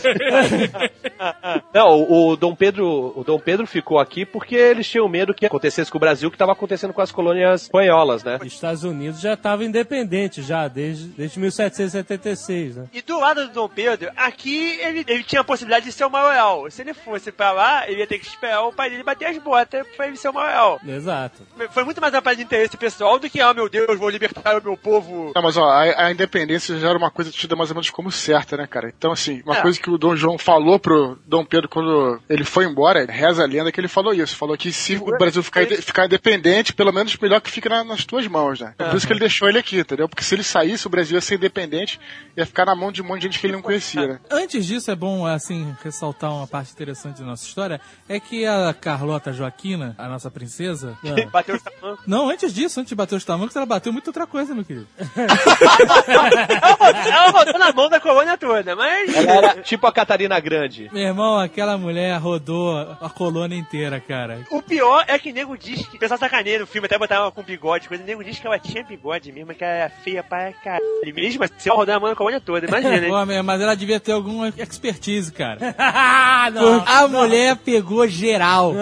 Não, 1.74 2.02
o, 2.02 2.30
o 2.32 2.36
Dom 2.36 2.54
Pedro, 2.56 3.14
o 3.16 3.24
Dom 3.24 3.40
Pedro 3.40 3.66
ficou 3.66 4.00
aqui 4.00 4.26
porque 4.26 4.56
eles 4.56 4.88
tinham 4.90 5.08
medo 5.08 5.34
que 5.34 5.46
acontecesse 5.46 5.90
com 5.90 5.98
o 5.98 6.00
Brasil 6.02 6.28
o 6.28 6.32
que 6.32 6.36
estava 6.36 6.52
acontecendo 6.52 6.94
com 6.94 7.02
as 7.02 7.12
colônias 7.12 7.64
espanholas, 7.64 8.24
né? 8.24 8.38
Os 8.42 8.48
Estados 8.54 8.84
Unidos 8.84 9.22
já 9.22 9.34
estava 9.34 9.64
independente 9.64 10.42
já, 10.42 10.68
desde, 10.68 11.06
desde 11.08 11.40
1776, 11.40 12.76
né? 12.76 12.86
E 12.94 13.02
do 13.02 13.20
lado 13.20 13.48
do 13.48 13.54
Dom 13.54 13.70
Pedro, 13.70 14.12
aqui 14.18 14.78
ele, 14.82 15.06
ele 15.08 15.24
tinha 15.24 15.42
a 15.42 15.44
possibilidade 15.46 15.86
de 15.86 15.92
ser 15.92 16.04
o 16.06 16.10
maioral. 16.10 16.70
Se 16.70 16.82
ele 16.82 16.94
fosse 16.94 17.32
pra 17.32 17.52
lá, 17.54 17.90
ele 17.90 18.00
ia 18.00 18.08
ter 18.08 18.20
que 18.20 18.26
esperar 18.26 18.64
o 18.64 18.74
pai 18.74 18.90
dele 18.90 19.04
bater 19.06 19.28
as 19.28 19.38
botas 19.38 19.86
pra 19.96 20.08
ele 20.08 20.18
ser 20.18 20.30
o 20.30 20.34
maioral. 20.34 20.80
Exato. 20.86 21.44
Foi 21.72 21.84
muito 21.84 22.02
mais 22.02 22.14
uma 22.14 22.22
parada 22.22 22.38
de 22.38 22.44
interesse 22.44 22.76
pessoal 22.76 23.18
do 23.20 23.30
que, 23.30 23.40
ah, 23.40 23.54
meu 23.54 23.70
Deus, 23.70 23.98
vou 23.98 24.10
libertar 24.10 24.58
o 24.60 24.64
meu 24.64 24.76
povo. 24.76 25.32
Não, 25.36 25.42
mas 25.42 25.56
ó, 25.58 25.64
a, 25.70 26.06
a 26.08 26.12
independência 26.12 26.78
já 26.80 26.90
era 26.90 26.98
uma 26.98 27.12
coisa 27.12 27.32
tida 27.32 27.56
mais 27.56 27.70
ou 27.70 27.76
menos 27.76 27.90
como 27.90 28.12
certa, 28.12 28.58
né, 28.58 28.68
cara? 28.68 28.92
Então, 28.98 29.12
assim, 29.12 29.42
uma 29.46 29.58
É. 29.58 29.62
coisa 29.62 29.80
que 29.80 29.90
o 29.90 29.98
Dom 29.98 30.16
João 30.16 30.38
falou 30.38 30.80
pro 30.80 31.18
Dom 31.26 31.46
Pedro 31.46 31.70
quando 31.70 32.20
ele 32.30 32.44
foi 32.44 32.66
embora, 32.66 33.06
reza 33.06 33.44
a 33.44 33.48
lenda 33.48 33.72
que 33.72 33.80
ele 33.80 33.88
falou 33.88 34.14
isso. 34.14 34.36
Falou 34.36 34.58
que 34.58 34.72
se 34.72 34.96
o 34.98 35.06
Brasil 35.18 35.44
ficar, 35.44 35.66
ficar 35.68 36.06
independente, 36.06 36.74
pelo 36.74 36.92
menos 36.92 37.16
melhor 37.18 37.40
que 37.42 37.52
fique 37.52 37.70
na- 37.70 37.84
nas 37.84 38.06
tuas 38.06 38.28
mãos, 38.28 38.60
né? 38.60 38.74
Por 38.78 38.96
isso 38.96 39.06
que 39.06 39.14
ele 39.14 39.20
deixou 39.20 39.48
ele 39.48 39.60
aqui, 39.60 39.80
entendeu? 39.80 40.10
Porque 40.10 40.24
se 40.24 40.34
ele 40.36 40.44
saísse, 40.44 40.88
o 40.88 40.90
Brasil 40.90 41.16
ia 41.16 41.22
ser 41.22 41.36
independente, 41.36 42.00
ia 42.36 42.46
ficar 42.46 42.66
na 42.66 42.76
mão 42.76 42.92
de 42.92 43.02
um 43.02 43.06
monte 43.06 43.22
de 43.22 43.28
gente 43.28 43.40
que 43.40 43.46
ele 43.48 43.54
não 43.54 43.62
conhecia, 43.62 44.08
né? 44.08 44.20
Antes 44.32 44.66
disso, 44.66 44.90
é 44.92 44.96
bom, 44.96 45.26
assim, 45.26 45.76
ressaltar 45.84 46.34
uma 46.34 46.48
parte 46.48 46.72
interessante 46.72 47.20
da 47.20 47.26
nossa 47.26 47.46
história, 47.46 47.80
é 48.10 48.20
que 48.20 48.46
a 48.46 48.74
Carlota 48.96 49.34
Joaquina, 49.34 49.94
a 49.98 50.08
nossa 50.08 50.32
princesa, 50.32 50.86
esposa. 50.86 50.98
Bateu 51.32 51.56
o 51.56 51.60
tamanco. 51.60 52.04
Não, 52.06 52.30
antes 52.30 52.54
disso, 52.54 52.80
antes 52.80 52.90
de 52.90 52.96
bater 52.96 53.16
os 53.16 53.26
tamancos, 53.26 53.56
ela 53.56 53.66
bateu 53.66 53.92
muita 53.92 54.10
outra 54.10 54.28
coisa, 54.28 54.54
meu 54.54 54.64
querido. 54.64 54.88
Ela 57.06 57.32
botou 57.32 57.60
na 57.60 57.72
mão 57.74 57.90
da 57.90 58.00
colônia 58.00 58.38
toda, 58.38 58.76
mas. 58.76 59.14
Ela 59.14 59.32
era 59.32 59.62
tipo 59.62 59.88
a 59.88 59.92
Catarina 59.92 60.40
Grande. 60.40 60.90
Meu 60.92 61.04
irmão, 61.04 61.40
aquela 61.40 61.78
mulher 61.78 62.18
rodou 62.18 62.78
a 62.78 63.10
colônia 63.10 63.58
inteira, 63.58 64.00
cara. 64.00 64.46
O 64.52 64.62
pior 64.62 65.04
é 65.08 65.18
que 65.18 65.32
nego 65.32 65.58
diz 65.58 65.86
que. 65.88 65.98
O 65.98 66.00
pessoal 66.00 66.20
sacaneia 66.20 66.60
no 66.60 66.68
filme, 66.68 66.86
até 66.86 66.98
botar 66.98 67.32
com 67.32 67.44
bigode, 67.44 67.88
coisa. 67.88 68.04
O 68.04 68.06
nego 68.06 68.24
diz 68.24 68.40
que 68.40 68.48
ela 68.48 68.60
tinha 68.60 68.84
bigode 68.84 69.32
mesmo, 69.32 69.54
que 69.54 69.64
ela 69.64 69.74
era 69.74 69.90
feia 69.90 70.24
pra 70.24 70.52
caralho. 70.54 70.86
Mesmo 71.14 71.44
assim, 71.44 71.70
ela 71.70 71.78
rodou 71.78 71.96
a 71.96 72.00
mão 72.00 72.10
na 72.10 72.16
colônia 72.16 72.42
toda, 72.42 72.68
imagina, 72.68 72.96
hein? 73.06 73.10
Pô, 73.10 73.26
mas 73.44 73.62
ela 73.62 73.76
devia 73.76 74.00
ter 74.00 74.12
alguma 74.12 74.50
expertise, 74.50 75.32
cara. 75.32 75.76
Ah, 75.78 76.50
não. 76.52 76.84
A 76.86 77.08
mulher 77.08 77.56
pegou 77.58 78.08
geral. 78.08 78.74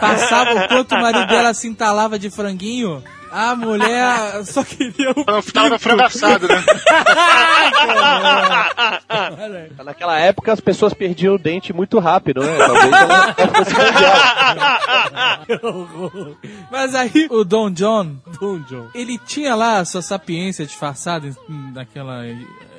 Passava 0.00 0.54
o 0.54 0.68
quanto 0.68 0.94
o 0.94 1.00
marido 1.00 1.26
dela 1.26 1.54
se 1.54 1.68
entalava 1.68 2.18
de 2.18 2.30
franguinho. 2.30 3.02
A 3.30 3.54
mulher 3.54 4.42
só 4.44 4.64
queria 4.64 5.12
o 5.12 5.24
No 5.26 5.42
final 5.42 5.68
da 5.68 5.78
frango 5.78 6.02
assado, 6.02 6.48
né? 6.48 6.64
Naquela 9.84 10.18
época 10.18 10.52
as 10.52 10.60
pessoas 10.60 10.94
perdiam 10.94 11.34
o 11.34 11.38
dente 11.38 11.72
muito 11.72 11.98
rápido, 11.98 12.42
né? 12.42 12.56
Talvez 12.56 12.92
ela 12.92 13.34
fosse. 13.34 13.74
Mas 16.70 16.94
aí 16.94 17.28
o 17.30 17.44
Don 17.44 17.70
John, 17.70 18.16
Don 18.40 18.60
John. 18.60 18.88
ele 18.94 19.18
tinha 19.18 19.54
lá 19.54 19.78
a 19.78 19.84
sua 19.84 20.00
sapiência 20.02 20.64
disfarçada 20.64 21.28
naquela 21.74 22.22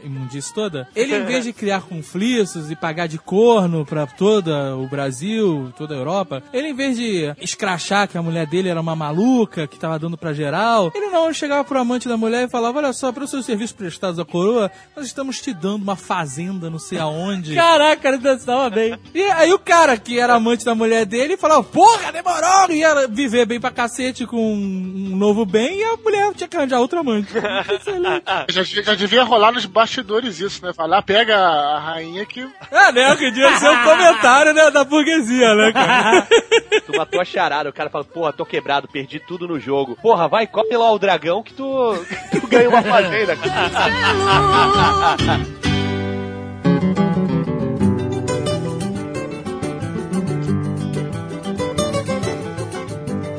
imundice 0.03 0.53
toda. 0.53 0.87
Ele, 0.95 1.15
em 1.15 1.25
vez 1.25 1.43
de 1.43 1.53
criar 1.53 1.81
conflitos 1.81 2.69
e 2.69 2.75
pagar 2.75 3.07
de 3.07 3.17
corno 3.17 3.85
pra 3.85 4.05
todo 4.05 4.51
o 4.51 4.87
Brasil, 4.87 5.73
toda 5.77 5.93
a 5.93 5.97
Europa, 5.97 6.43
ele, 6.53 6.69
em 6.69 6.75
vez 6.75 6.97
de 6.97 7.33
escrachar 7.41 8.07
que 8.07 8.17
a 8.17 8.21
mulher 8.21 8.45
dele 8.45 8.69
era 8.69 8.81
uma 8.81 8.95
maluca, 8.95 9.67
que 9.67 9.79
tava 9.79 9.99
dando 9.99 10.17
pra 10.17 10.33
geral, 10.33 10.91
ele 10.93 11.07
não 11.07 11.25
ele 11.25 11.33
chegava 11.33 11.63
pro 11.63 11.79
amante 11.79 12.07
da 12.07 12.17
mulher 12.17 12.47
e 12.47 12.49
falava: 12.49 12.79
Olha 12.79 12.93
só, 12.93 13.11
pelos 13.11 13.29
seus 13.29 13.45
serviços 13.45 13.73
prestados 13.73 14.19
à 14.19 14.25
coroa, 14.25 14.71
nós 14.95 15.05
estamos 15.05 15.39
te 15.39 15.53
dando 15.53 15.83
uma 15.83 15.95
fazenda 15.95 16.69
não 16.69 16.79
sei 16.79 16.99
aonde. 16.99 17.55
Caraca, 17.55 18.07
ele 18.07 18.17
dançava 18.17 18.69
bem. 18.69 18.97
E 19.13 19.21
aí 19.23 19.53
o 19.53 19.59
cara 19.59 19.97
que 19.97 20.19
era 20.19 20.35
amante 20.35 20.65
da 20.65 20.75
mulher 20.75 21.05
dele 21.05 21.37
falava, 21.37 21.63
porra, 21.63 22.11
demorou! 22.11 22.71
Ia 22.71 23.07
viver 23.07 23.45
bem 23.45 23.59
pra 23.59 23.71
cacete 23.71 24.25
com 24.25 24.53
um 24.53 25.15
novo 25.15 25.45
bem 25.45 25.79
e 25.79 25.83
a 25.83 25.97
mulher 25.97 26.33
tinha 26.33 26.47
que 26.47 26.57
arranjar 26.57 26.79
outro 26.79 26.99
amante. 26.99 27.29
Já, 28.49 28.63
já 28.63 28.95
devia 28.95 29.23
rolar 29.23 29.51
nos 29.51 29.65
bastidores 29.89 30.39
isso, 30.39 30.63
né? 30.63 30.71
Vai 30.75 30.87
lá, 30.87 31.01
pega 31.01 31.35
a 31.35 31.79
rainha 31.79 32.23
que. 32.25 32.47
Ah, 32.71 32.91
né? 32.91 33.15
Que 33.15 33.31
devia 33.31 33.57
ser 33.57 33.69
um 33.69 33.81
comentário 33.83 34.53
né, 34.53 34.69
da 34.69 34.83
burguesia, 34.83 35.55
né, 35.55 35.71
cara? 35.73 36.27
Tu 36.85 36.95
matou 36.95 37.19
a 37.19 37.25
charada, 37.25 37.69
o 37.69 37.73
cara 37.73 37.89
fala, 37.89 38.03
porra, 38.03 38.33
tô 38.33 38.45
quebrado, 38.45 38.87
perdi 38.87 39.19
tudo 39.19 39.47
no 39.47 39.59
jogo. 39.59 39.97
Porra, 40.01 40.27
vai, 40.27 40.47
come 40.47 40.75
lá 40.75 40.91
o 40.91 40.99
dragão 40.99 41.43
que 41.43 41.53
tu, 41.53 41.95
tu 42.31 42.47
ganha 42.47 42.69
uma 42.69 42.81
fazenda. 42.81 43.35
cara. 43.35 43.59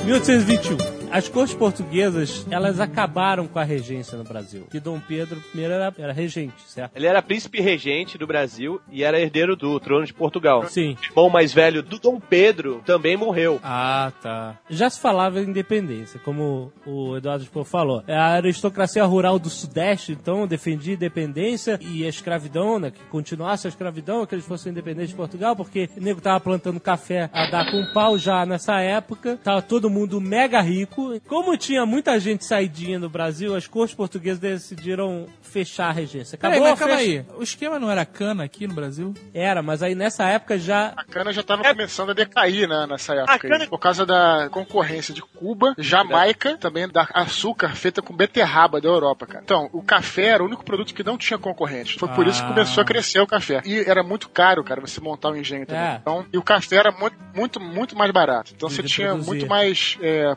1821. 0.05 1.00
As 1.11 1.29
cortes 1.29 1.55
portuguesas, 1.55 2.47
elas 2.51 2.79
acabaram 2.79 3.49
com 3.49 3.59
a 3.59 3.65
regência 3.65 4.17
no 4.17 4.25
Brasil. 4.25 4.67
Que 4.71 4.79
Dom 4.79 5.01
Pedro 5.01 5.43
I 5.55 5.63
era, 5.63 5.95
era 5.99 6.13
regente, 6.13 6.63
certo? 6.67 6.93
Ele 6.95 7.07
era 7.07 7.21
príncipe 7.21 7.61
regente 7.61 8.17
do 8.17 8.27
Brasil 8.27 8.81
e 8.91 9.03
era 9.03 9.21
herdeiro 9.21 9.57
do 9.57 9.79
trono 9.81 10.07
de 10.07 10.15
Portugal. 10.15 10.67
Sim. 10.69 10.97
O 11.01 11.05
irmão 11.05 11.31
mais 11.31 11.53
velho 11.53 11.83
do 11.83 11.99
Dom 11.99 12.21
Pedro 12.21 12.81
também 12.87 13.17
morreu. 13.17 13.59
Ah, 13.63 14.13
tá. 14.23 14.59
Já 14.69 14.89
se 14.89 15.01
falava 15.01 15.41
em 15.41 15.49
independência, 15.49 16.21
como 16.25 16.73
o 16.87 17.17
Eduardo 17.17 17.45
Spohr 17.45 17.65
falou. 17.65 18.05
É 18.07 18.17
A 18.17 18.35
aristocracia 18.35 19.05
rural 19.05 19.39
do 19.39 19.51
Sudeste, 19.51 20.13
então, 20.13 20.47
defendia 20.47 20.95
independência 20.95 21.79
e 21.81 22.05
a 22.05 22.09
escravidão, 22.09 22.79
né? 22.79 22.91
Que 22.93 23.03
continuasse 23.11 23.67
a 23.67 23.71
escravidão, 23.71 24.25
que 24.27 24.35
eles 24.35 24.47
fossem 24.47 24.71
independentes 24.71 25.11
de 25.11 25.17
Portugal, 25.17 25.57
porque 25.57 25.91
o 25.97 26.01
nego 26.01 26.21
tava 26.21 26.39
plantando 26.39 26.79
café 26.79 27.29
a 27.33 27.51
dar 27.51 27.71
com 27.71 27.93
pau 27.93 28.17
já 28.17 28.47
nessa 28.47 28.81
época. 28.81 29.39
Tava 29.43 29.61
todo 29.61 29.91
mundo 29.91 30.21
mega 30.21 30.61
rico. 30.61 31.00
Como 31.29 31.57
tinha 31.57 31.85
muita 31.87 32.19
gente 32.21 32.45
saidinha 32.45 32.99
no 32.99 33.09
Brasil, 33.09 33.55
as 33.55 33.67
cortes 33.67 33.95
portuguesas 33.95 34.39
decidiram 34.39 35.27
fechar 35.43 35.89
a 35.89 35.93
regência. 35.93 36.37
Peraí, 36.39 36.57
Acabou, 36.59 36.71
mas 36.71 36.79
calma 36.79 36.97
fecha- 36.97 37.11
aí. 37.11 37.27
O 37.39 37.43
esquema 37.43 37.79
não 37.79 37.91
era 37.91 38.05
cana 38.05 38.45
aqui 38.45 38.67
no 38.67 38.75
Brasil? 38.75 39.15
Era, 39.35 39.63
mas 39.63 39.83
aí 39.83 39.95
nessa 39.95 40.25
época 40.29 40.59
já 40.59 40.93
A 40.97 41.05
cana 41.05 41.33
já 41.33 41.43
tava 41.43 41.63
começando 41.65 42.11
a 42.11 42.15
decair, 42.15 42.69
né? 42.69 42.87
Nessa 42.89 43.15
época. 43.15 43.39
Cana- 43.39 43.65
aí, 43.65 43.69
Por 43.69 43.79
causa 43.79 44.05
da 44.07 44.49
concorrência 44.51 45.13
de 45.15 45.23
Cuba, 45.23 45.75
Jamaica, 45.79 46.57
também 46.57 46.89
da 46.89 47.07
açúcar 47.15 47.75
feita 47.75 48.01
com 48.03 48.15
beterraba 48.15 48.81
da 48.81 48.89
Europa, 48.89 49.27
cara. 49.27 49.43
Então, 49.45 49.69
o 49.73 49.83
café 49.83 50.27
era 50.27 50.43
o 50.43 50.47
único 50.47 50.65
produto 50.65 50.95
que 50.95 51.03
não 51.05 51.17
tinha 51.19 51.39
concorrente. 51.39 51.99
Foi 51.99 52.09
por 52.09 52.27
isso 52.27 52.41
que 52.43 52.47
Ah. 52.51 52.55
começou 52.55 52.83
a 52.83 52.85
crescer 52.85 53.21
o 53.21 53.27
café. 53.27 53.63
E 53.65 53.81
era 53.89 54.03
muito 54.03 54.29
caro, 54.29 54.63
cara, 54.63 54.81
você 54.81 55.01
montar 55.01 55.31
um 55.31 55.37
engenho 55.37 55.67
também. 55.67 55.83
É. 55.83 55.99
Então, 56.01 56.27
e 56.33 56.39
o 56.39 56.43
café 56.43 56.77
era 56.77 56.91
muito, 56.93 57.17
muito, 57.35 57.61
muito 57.61 57.97
mais 57.97 58.11
barato. 58.13 58.53
Então 58.55 58.69
E 58.69 58.73
você 58.73 58.83
tinha 58.83 59.09
produzir. 59.09 59.29
muito 59.29 59.47
mais 59.47 59.97
é, 60.01 60.35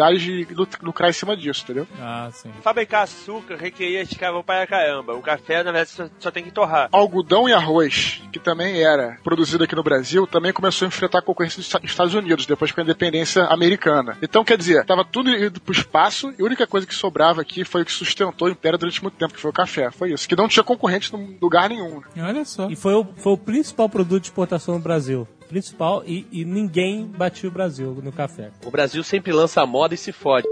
possibilidades 0.00 0.22
de 0.22 0.54
lu- 0.54 0.68
lucrar 0.82 1.10
em 1.10 1.12
cima 1.12 1.36
disso, 1.36 1.62
entendeu? 1.64 1.86
Ah, 2.00 2.28
sim. 2.32 2.50
Fabricar 2.62 3.02
açúcar 3.04 3.56
requeria 3.56 4.02
escravão 4.02 4.42
para 4.42 4.66
caramba. 4.66 5.14
O 5.14 5.20
café, 5.22 5.58
na 5.62 5.70
verdade, 5.72 5.90
só, 5.90 6.08
só 6.18 6.30
tem 6.30 6.44
que 6.44 6.50
torrar. 6.50 6.88
Algodão 6.92 7.48
e 7.48 7.52
arroz, 7.52 8.22
que 8.32 8.38
também 8.38 8.82
era 8.82 9.18
produzido 9.22 9.64
aqui 9.64 9.74
no 9.76 9.82
Brasil, 9.82 10.26
também 10.26 10.52
começou 10.52 10.86
a 10.86 10.88
enfrentar 10.88 11.18
a 11.18 11.22
concorrência 11.22 11.58
dos 11.58 11.66
Esta- 11.66 11.84
Estados 11.84 12.14
Unidos, 12.14 12.46
depois 12.46 12.72
com 12.72 12.80
a 12.80 12.84
independência 12.84 13.44
americana. 13.44 14.16
Então, 14.22 14.44
quer 14.44 14.56
dizer, 14.56 14.84
tava 14.84 15.04
tudo 15.04 15.30
indo 15.30 15.60
pro 15.60 15.72
espaço 15.72 16.32
e 16.38 16.42
a 16.42 16.44
única 16.44 16.66
coisa 16.66 16.86
que 16.86 16.94
sobrava 16.94 17.40
aqui 17.40 17.64
foi 17.64 17.82
o 17.82 17.84
que 17.84 17.92
sustentou 17.92 18.48
o 18.48 18.50
Império 18.50 18.78
durante 18.78 19.02
muito 19.02 19.14
tempo, 19.16 19.34
que 19.34 19.40
foi 19.40 19.50
o 19.50 19.54
café. 19.54 19.90
Foi 19.90 20.12
isso. 20.12 20.28
Que 20.28 20.36
não 20.36 20.48
tinha 20.48 20.64
concorrente 20.64 21.14
em 21.14 21.38
lugar 21.40 21.68
nenhum. 21.68 22.00
Olha 22.18 22.44
só. 22.44 22.68
E 22.70 22.76
foi 22.76 22.94
o, 22.94 23.04
foi 23.16 23.32
o 23.32 23.38
principal 23.38 23.88
produto 23.88 24.22
de 24.22 24.28
exportação 24.28 24.74
no 24.74 24.80
Brasil. 24.80 25.26
Principal, 25.50 26.04
e, 26.06 26.24
e 26.30 26.44
ninguém 26.44 27.04
batia 27.04 27.48
o 27.48 27.52
Brasil 27.52 27.98
no 28.00 28.12
café. 28.12 28.50
O 28.64 28.70
Brasil 28.70 29.02
sempre 29.02 29.32
lança 29.32 29.66
moda 29.66 29.94
e 29.94 29.98
se 29.98 30.12
fode. 30.12 30.46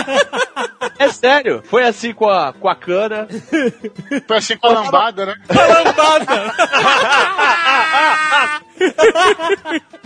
é 0.98 1.10
sério, 1.10 1.62
foi 1.66 1.84
assim 1.84 2.14
com 2.14 2.26
a, 2.26 2.54
com 2.54 2.66
a 2.66 2.74
cana. 2.74 3.28
Foi 4.26 4.38
assim 4.38 4.56
com 4.56 4.68
a 4.68 4.72
lambada, 4.72 5.26
né? 5.26 5.34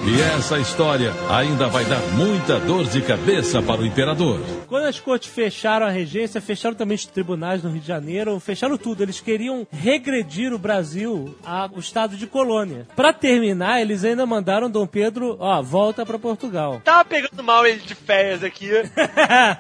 E 0.07 0.21
essa 0.21 0.59
história 0.59 1.13
ainda 1.31 1.67
vai 1.67 1.83
dar 1.87 1.99
muita 2.13 2.61
dor 2.61 2.85
de 2.85 3.01
cabeça 3.01 3.63
para 3.63 3.81
o 3.81 3.87
imperador. 3.87 4.39
Quando 4.69 4.85
as 4.85 5.01
cortes 5.01 5.31
fecharam 5.31 5.87
a 5.87 5.91
regência, 5.91 6.43
fecharam 6.43 6.77
também 6.77 6.95
os 6.95 7.07
tribunais 7.07 7.63
no 7.63 7.71
Rio 7.71 7.81
de 7.81 7.87
Janeiro, 7.87 8.39
fecharam 8.39 8.77
tudo. 8.77 9.03
Eles 9.03 9.19
queriam 9.21 9.67
regredir 9.73 10.53
o 10.53 10.59
Brasil 10.59 11.35
ao 11.43 11.79
estado 11.79 12.17
de 12.19 12.27
colônia. 12.27 12.87
Pra 12.95 13.15
terminar, 13.15 13.81
eles 13.81 14.05
ainda 14.05 14.27
mandaram 14.27 14.71
Dom 14.71 14.87
Pedro, 14.87 15.37
ó, 15.41 15.63
volta 15.63 16.05
pra 16.05 16.19
Portugal. 16.19 16.83
Tava 16.85 17.05
pegando 17.07 17.43
mal 17.43 17.67
ele 17.67 17.81
de 17.81 17.95
férias 17.95 18.45
aqui. 18.45 18.71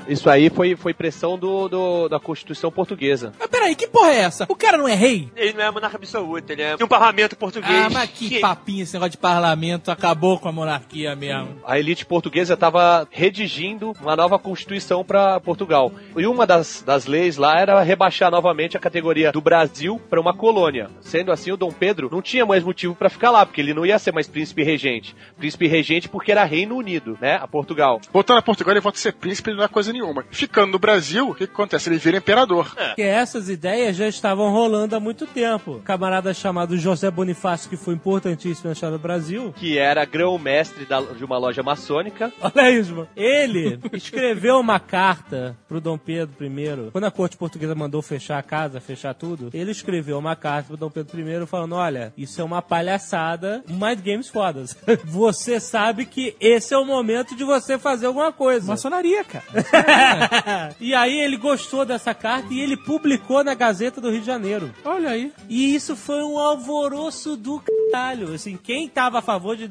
Isso 0.07 0.28
aí 0.28 0.50
foi, 0.50 0.76
foi 0.76 0.92
pressão 0.92 1.38
do, 1.38 1.68
do- 1.68 2.09
da 2.09 2.20
Constituição 2.20 2.70
Portuguesa. 2.70 3.33
Mas 3.38 3.48
peraí, 3.48 3.74
que 3.74 3.87
porra 3.88 4.11
é 4.11 4.16
essa? 4.18 4.44
O 4.48 4.54
cara 4.57 4.76
não 4.76 4.87
é 4.87 4.94
rei? 4.94 5.30
Ele 5.37 5.54
não 5.54 5.64
é 5.64 5.70
monarca 5.70 5.96
absoluta, 5.96 6.52
ele 6.52 6.62
é 6.62 6.76
um 6.78 6.87
parlamento 6.88 7.35
português. 7.35 7.87
Ah, 7.87 7.88
mas 7.90 8.11
que 8.11 8.40
papinho 8.40 8.83
esse 8.83 8.92
negócio 8.92 9.12
de 9.12 9.18
parlamento 9.18 9.90
acabou 9.90 10.34
com 10.40 10.49
a 10.49 10.53
monarquia 10.53 11.14
mesmo. 11.14 11.57
A 11.66 11.79
elite 11.79 12.07
portuguesa 12.07 12.55
estava 12.55 13.07
redigindo 13.11 13.92
uma 14.01 14.16
nova 14.16 14.38
Constituição 14.38 15.05
para 15.05 15.40
Portugal. 15.40 15.92
E 16.16 16.27
uma 16.27 16.47
das, 16.47 16.83
das 16.85 17.07
leis 17.07 17.37
lá 17.37 17.59
era 17.59 17.81
rebaixar 17.83 18.31
novamente 18.31 18.77
a 18.77 18.81
categoria 18.81 19.33
do 19.33 19.40
Brasil 19.40 20.01
para 20.11 20.20
uma 20.20 20.35
colônia. 20.35 20.88
Sendo 21.01 21.33
assim, 21.33 21.53
o 21.53 21.57
Dom 21.57 21.70
Pedro 21.70 22.09
não 22.11 22.23
tinha 22.23 22.47
mais 22.47 22.62
motivo 22.62 22.94
para 22.94 23.11
ficar 23.11 23.31
lá, 23.31 23.44
porque 23.44 23.61
ele 23.61 23.75
não 23.75 23.87
ia 23.87 23.99
ser 23.99 24.12
mais 24.12 24.29
príncipe 24.29 24.62
regente. 24.62 25.14
Príncipe 25.37 25.66
regente 25.66 26.09
porque 26.09 26.33
era 26.33 26.44
Reino 26.44 26.77
Unido, 26.77 27.18
né? 27.20 27.37
A 27.37 27.47
Portugal. 27.47 28.01
Voltando 28.12 28.38
a 28.38 28.42
Portugal, 28.42 28.73
ele 28.73 28.81
volta 28.81 28.99
a 28.99 29.03
ser 29.03 29.12
príncipe, 29.12 29.51
ele 29.51 29.59
não 29.59 29.64
é 29.64 29.68
coisa 29.68 29.92
nenhuma. 29.92 30.25
Ficando 30.31 30.73
no 30.73 30.79
Brasil, 30.79 31.31
o 31.31 31.35
que, 31.35 31.44
acontece? 31.44 31.88
Ele 31.88 31.99
vira 31.99 32.18
imperador. 32.18 32.75
Porque 32.75 33.03
essas 33.03 33.49
ideias 33.49 33.97
já 33.97 34.09
estavam 34.09 34.51
rolando 34.51 34.94
há 34.97 35.01
muito 35.01 35.27
tempo. 35.27 35.81
Camarada 35.85 36.33
chamado 36.35 36.77
José 36.77 37.11
Bonifácio, 37.11 37.70
que 37.70 37.77
foi 37.77 37.94
importantíssimo 37.94 38.68
na 38.68 38.73
história 38.73 38.97
do 38.97 39.03
Brasil, 39.03 39.53
Que 39.57 39.79
era 39.79 40.05
grão-mestre 40.25 40.87
da- 40.87 41.01
de 41.03 41.25
uma 41.25 41.37
loja 41.37 41.63
maçônica. 41.63 42.33
Olha 42.41 42.71
isso, 42.71 42.95
mano. 42.95 43.09
Ele 43.15 43.79
escreveu 43.93 44.59
uma 44.59 44.81
carta 44.81 45.57
pro 45.69 45.81
Dom 45.81 45.99
Pedro 45.99 46.45
I. 46.47 46.91
Quando 46.91 47.05
a 47.05 47.11
corte 47.11 47.37
portuguesa 47.37 47.75
mandou 47.75 48.01
fechar 48.01 48.39
a 48.39 48.43
casa, 48.43 48.81
fechar 48.81 49.13
tudo, 49.15 49.51
ele 49.53 49.71
escreveu 49.71 50.19
uma 50.19 50.35
carta 50.35 50.69
pro 50.69 50.77
Dom 50.77 50.91
Pedro 50.91 51.21
I 51.21 51.47
falando: 51.47 51.75
Olha, 51.75 52.13
isso 52.17 52.41
é 52.41 52.45
uma 52.45 52.63
palhaçada, 52.63 53.63
mind 53.69 54.01
games 54.01 54.29
fodas. 54.29 54.77
Você 55.05 55.61
sabe 55.61 56.07
que 56.07 56.35
esse 56.41 56.73
é 56.73 56.79
o 56.79 56.85
momento 56.85 57.37
de 57.37 57.45
você 57.45 57.79
fazer 57.79 58.07
alguma 58.07 58.33
coisa. 58.33 58.67
Maçonaria, 58.67 59.23
cara. 59.25 59.45
e 60.81 60.95
aí 60.95 61.18
ele 61.20 61.37
gostou 61.37 61.85
dessa 61.85 62.14
carta 62.14 62.53
e 62.53 62.61
ele 62.61 62.77
publicou 62.77 63.45
na 63.45 63.55
Gazeta 63.55 64.01
do 64.01 64.11
Rio 64.11 64.20
de 64.20 64.27
Janeiro. 64.27 64.70
Olha 64.85 65.11
aí. 65.11 65.33
E 65.49 65.75
isso 65.75 65.95
foi 65.97 66.22
um 66.22 66.39
alvoroço 66.39 67.37
do 67.37 67.61
caralho. 67.93 68.33
Assim, 68.35 68.57
quem 68.57 68.89
tava 68.89 69.18
a 69.18 69.22
favor 69.22 69.57
de 69.57 69.68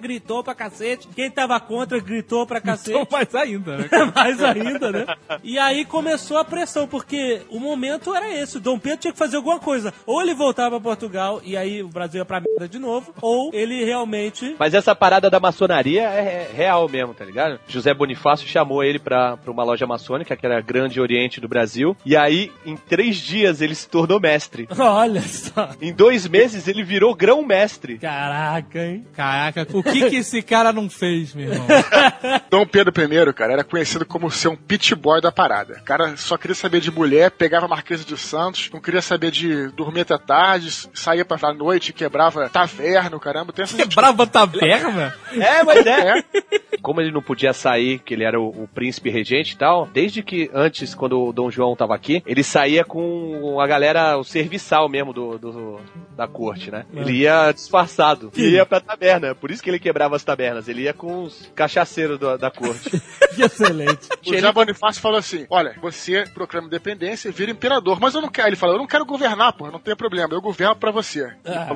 gritou 0.00 0.42
pra 0.42 0.54
cacete. 0.54 1.08
Quem 1.14 1.30
tava 1.30 1.58
contra 1.60 1.98
gritou 1.98 2.46
pra 2.46 2.60
cacete. 2.60 2.90
Então 2.90 3.06
mais 3.10 3.34
ainda, 3.34 3.76
né? 3.78 3.88
Mais 4.14 4.42
ainda, 4.42 4.92
né? 4.92 5.06
E 5.42 5.58
aí 5.58 5.84
começou 5.84 6.38
a 6.38 6.44
pressão, 6.44 6.86
porque 6.86 7.42
o 7.50 7.58
momento 7.58 8.14
era 8.14 8.32
esse. 8.32 8.58
O 8.58 8.60
Dom 8.60 8.78
Pedro 8.78 8.98
tinha 8.98 9.12
que 9.12 9.18
fazer 9.18 9.36
alguma 9.36 9.58
coisa. 9.58 9.92
Ou 10.06 10.22
ele 10.22 10.34
voltava 10.34 10.80
pra 10.80 10.90
Portugal 10.90 11.40
e 11.44 11.56
aí 11.56 11.82
o 11.82 11.88
Brasil 11.88 12.20
ia 12.20 12.24
pra 12.24 12.40
merda 12.40 12.68
de 12.68 12.78
novo, 12.78 13.12
ou 13.20 13.50
ele 13.52 13.84
realmente. 13.84 14.54
Mas 14.58 14.74
essa 14.74 14.94
parada 14.94 15.28
da 15.28 15.40
maçonaria 15.40 16.02
é 16.02 16.28
é 16.28 16.50
real 16.52 16.88
mesmo, 16.88 17.14
tá 17.14 17.24
ligado? 17.24 17.58
José 17.66 17.92
Bonifácio 17.94 18.46
chamou 18.46 18.84
ele 18.84 18.98
pra, 18.98 19.36
pra 19.36 19.50
uma 19.50 19.64
loja 19.64 19.86
maçônica, 19.86 20.36
que 20.36 20.44
era 20.46 20.58
a 20.58 20.60
Grande 20.60 21.00
Oriente 21.00 21.40
do 21.40 21.48
Brasil. 21.48 21.96
E 22.04 22.16
aí, 22.16 22.52
em 22.64 22.76
três 22.76 23.16
dias, 23.16 23.60
ele 23.60 23.74
se 23.74 23.88
tornou 23.88 24.20
mestre. 24.20 24.68
Olha 24.78 25.22
só. 25.22 25.70
Em 25.80 25.92
dois 25.92 26.28
meses, 26.28 26.68
ele 26.68 26.82
virou 26.84 27.14
grão-mestre. 27.14 27.98
Caraca, 27.98 28.84
hein? 28.84 29.06
Caraca, 29.14 29.57
o 29.72 29.82
que 29.82 30.08
que 30.10 30.16
esse 30.16 30.42
cara 30.42 30.72
não 30.72 30.88
fez, 30.90 31.34
meu 31.34 31.52
irmão? 31.52 31.66
Dom 32.50 32.66
Pedro 32.66 32.92
I, 33.02 33.32
cara, 33.32 33.52
era 33.54 33.64
conhecido 33.64 34.04
como 34.06 34.30
ser 34.30 34.48
um 34.48 34.56
pit 34.56 34.94
boy 34.94 35.20
da 35.20 35.30
parada. 35.32 35.78
O 35.80 35.84
cara 35.84 36.16
só 36.16 36.36
queria 36.36 36.54
saber 36.54 36.80
de 36.80 36.90
mulher, 36.90 37.30
pegava 37.30 37.66
a 37.66 37.68
Marquesa 37.68 38.04
de 38.04 38.16
Santos, 38.16 38.70
não 38.72 38.80
queria 38.80 39.02
saber 39.02 39.30
de 39.30 39.68
dormir 39.68 40.00
até 40.02 40.16
tarde, 40.18 40.70
saía 40.94 41.24
pra 41.24 41.52
noite, 41.52 41.92
quebrava 41.92 42.48
taverna, 42.48 43.18
caramba. 43.18 43.52
Tem 43.52 43.62
essas 43.62 43.86
Brava 43.94 44.26
taverna? 44.26 45.14
É, 45.38 45.62
mas 45.62 45.86
é. 45.86 46.18
É. 46.18 46.24
Como 46.82 47.00
ele 47.00 47.10
não 47.12 47.22
podia 47.22 47.52
sair, 47.52 47.98
que 47.98 48.14
ele 48.14 48.24
era 48.24 48.40
o, 48.40 48.48
o 48.64 48.68
príncipe 48.72 49.10
regente 49.10 49.54
e 49.54 49.56
tal, 49.56 49.86
desde 49.92 50.22
que 50.22 50.50
antes, 50.54 50.94
quando 50.94 51.20
o 51.20 51.32
Dom 51.32 51.50
João 51.50 51.74
tava 51.76 51.94
aqui, 51.94 52.22
ele 52.26 52.42
saía 52.42 52.84
com 52.84 53.60
a 53.60 53.66
galera, 53.66 54.16
o 54.16 54.24
serviçal 54.24 54.88
mesmo 54.88 55.12
do, 55.12 55.38
do- 55.38 55.80
da 56.16 56.26
corte, 56.26 56.70
né? 56.70 56.84
Ele 56.94 57.12
ia 57.18 57.52
disfarçado. 57.52 58.30
Ele 58.36 58.56
ia 58.56 58.66
pra 58.66 58.80
taberna. 58.80 59.34
Por 59.34 59.47
isso 59.52 59.62
que 59.62 59.70
ele 59.70 59.78
quebrava 59.78 60.16
as 60.16 60.24
tabernas. 60.24 60.68
Ele 60.68 60.82
ia 60.82 60.92
com 60.94 61.24
os 61.24 61.50
cachaceiros 61.54 62.18
do- 62.18 62.36
da 62.38 62.50
corte. 62.50 62.90
Que 63.34 63.44
excelente. 63.44 64.08
O 64.26 64.34
José 64.34 64.52
Bonifácio 64.52 65.00
falou 65.00 65.18
assim: 65.18 65.46
Olha, 65.48 65.74
você 65.80 66.24
proclama 66.34 66.66
independência 66.66 67.28
e 67.28 67.32
vira 67.32 67.50
imperador, 67.52 67.98
mas 68.00 68.14
eu 68.14 68.20
não 68.20 68.28
quero. 68.28 68.48
Ele 68.48 68.56
falou: 68.56 68.74
Eu 68.74 68.80
não 68.80 68.86
quero 68.86 69.04
governar, 69.06 69.52
porra, 69.52 69.70
não 69.70 69.78
tem 69.78 69.94
problema, 69.94 70.34
eu 70.34 70.40
governo 70.40 70.74
pra 70.76 70.90
você. 70.90 71.32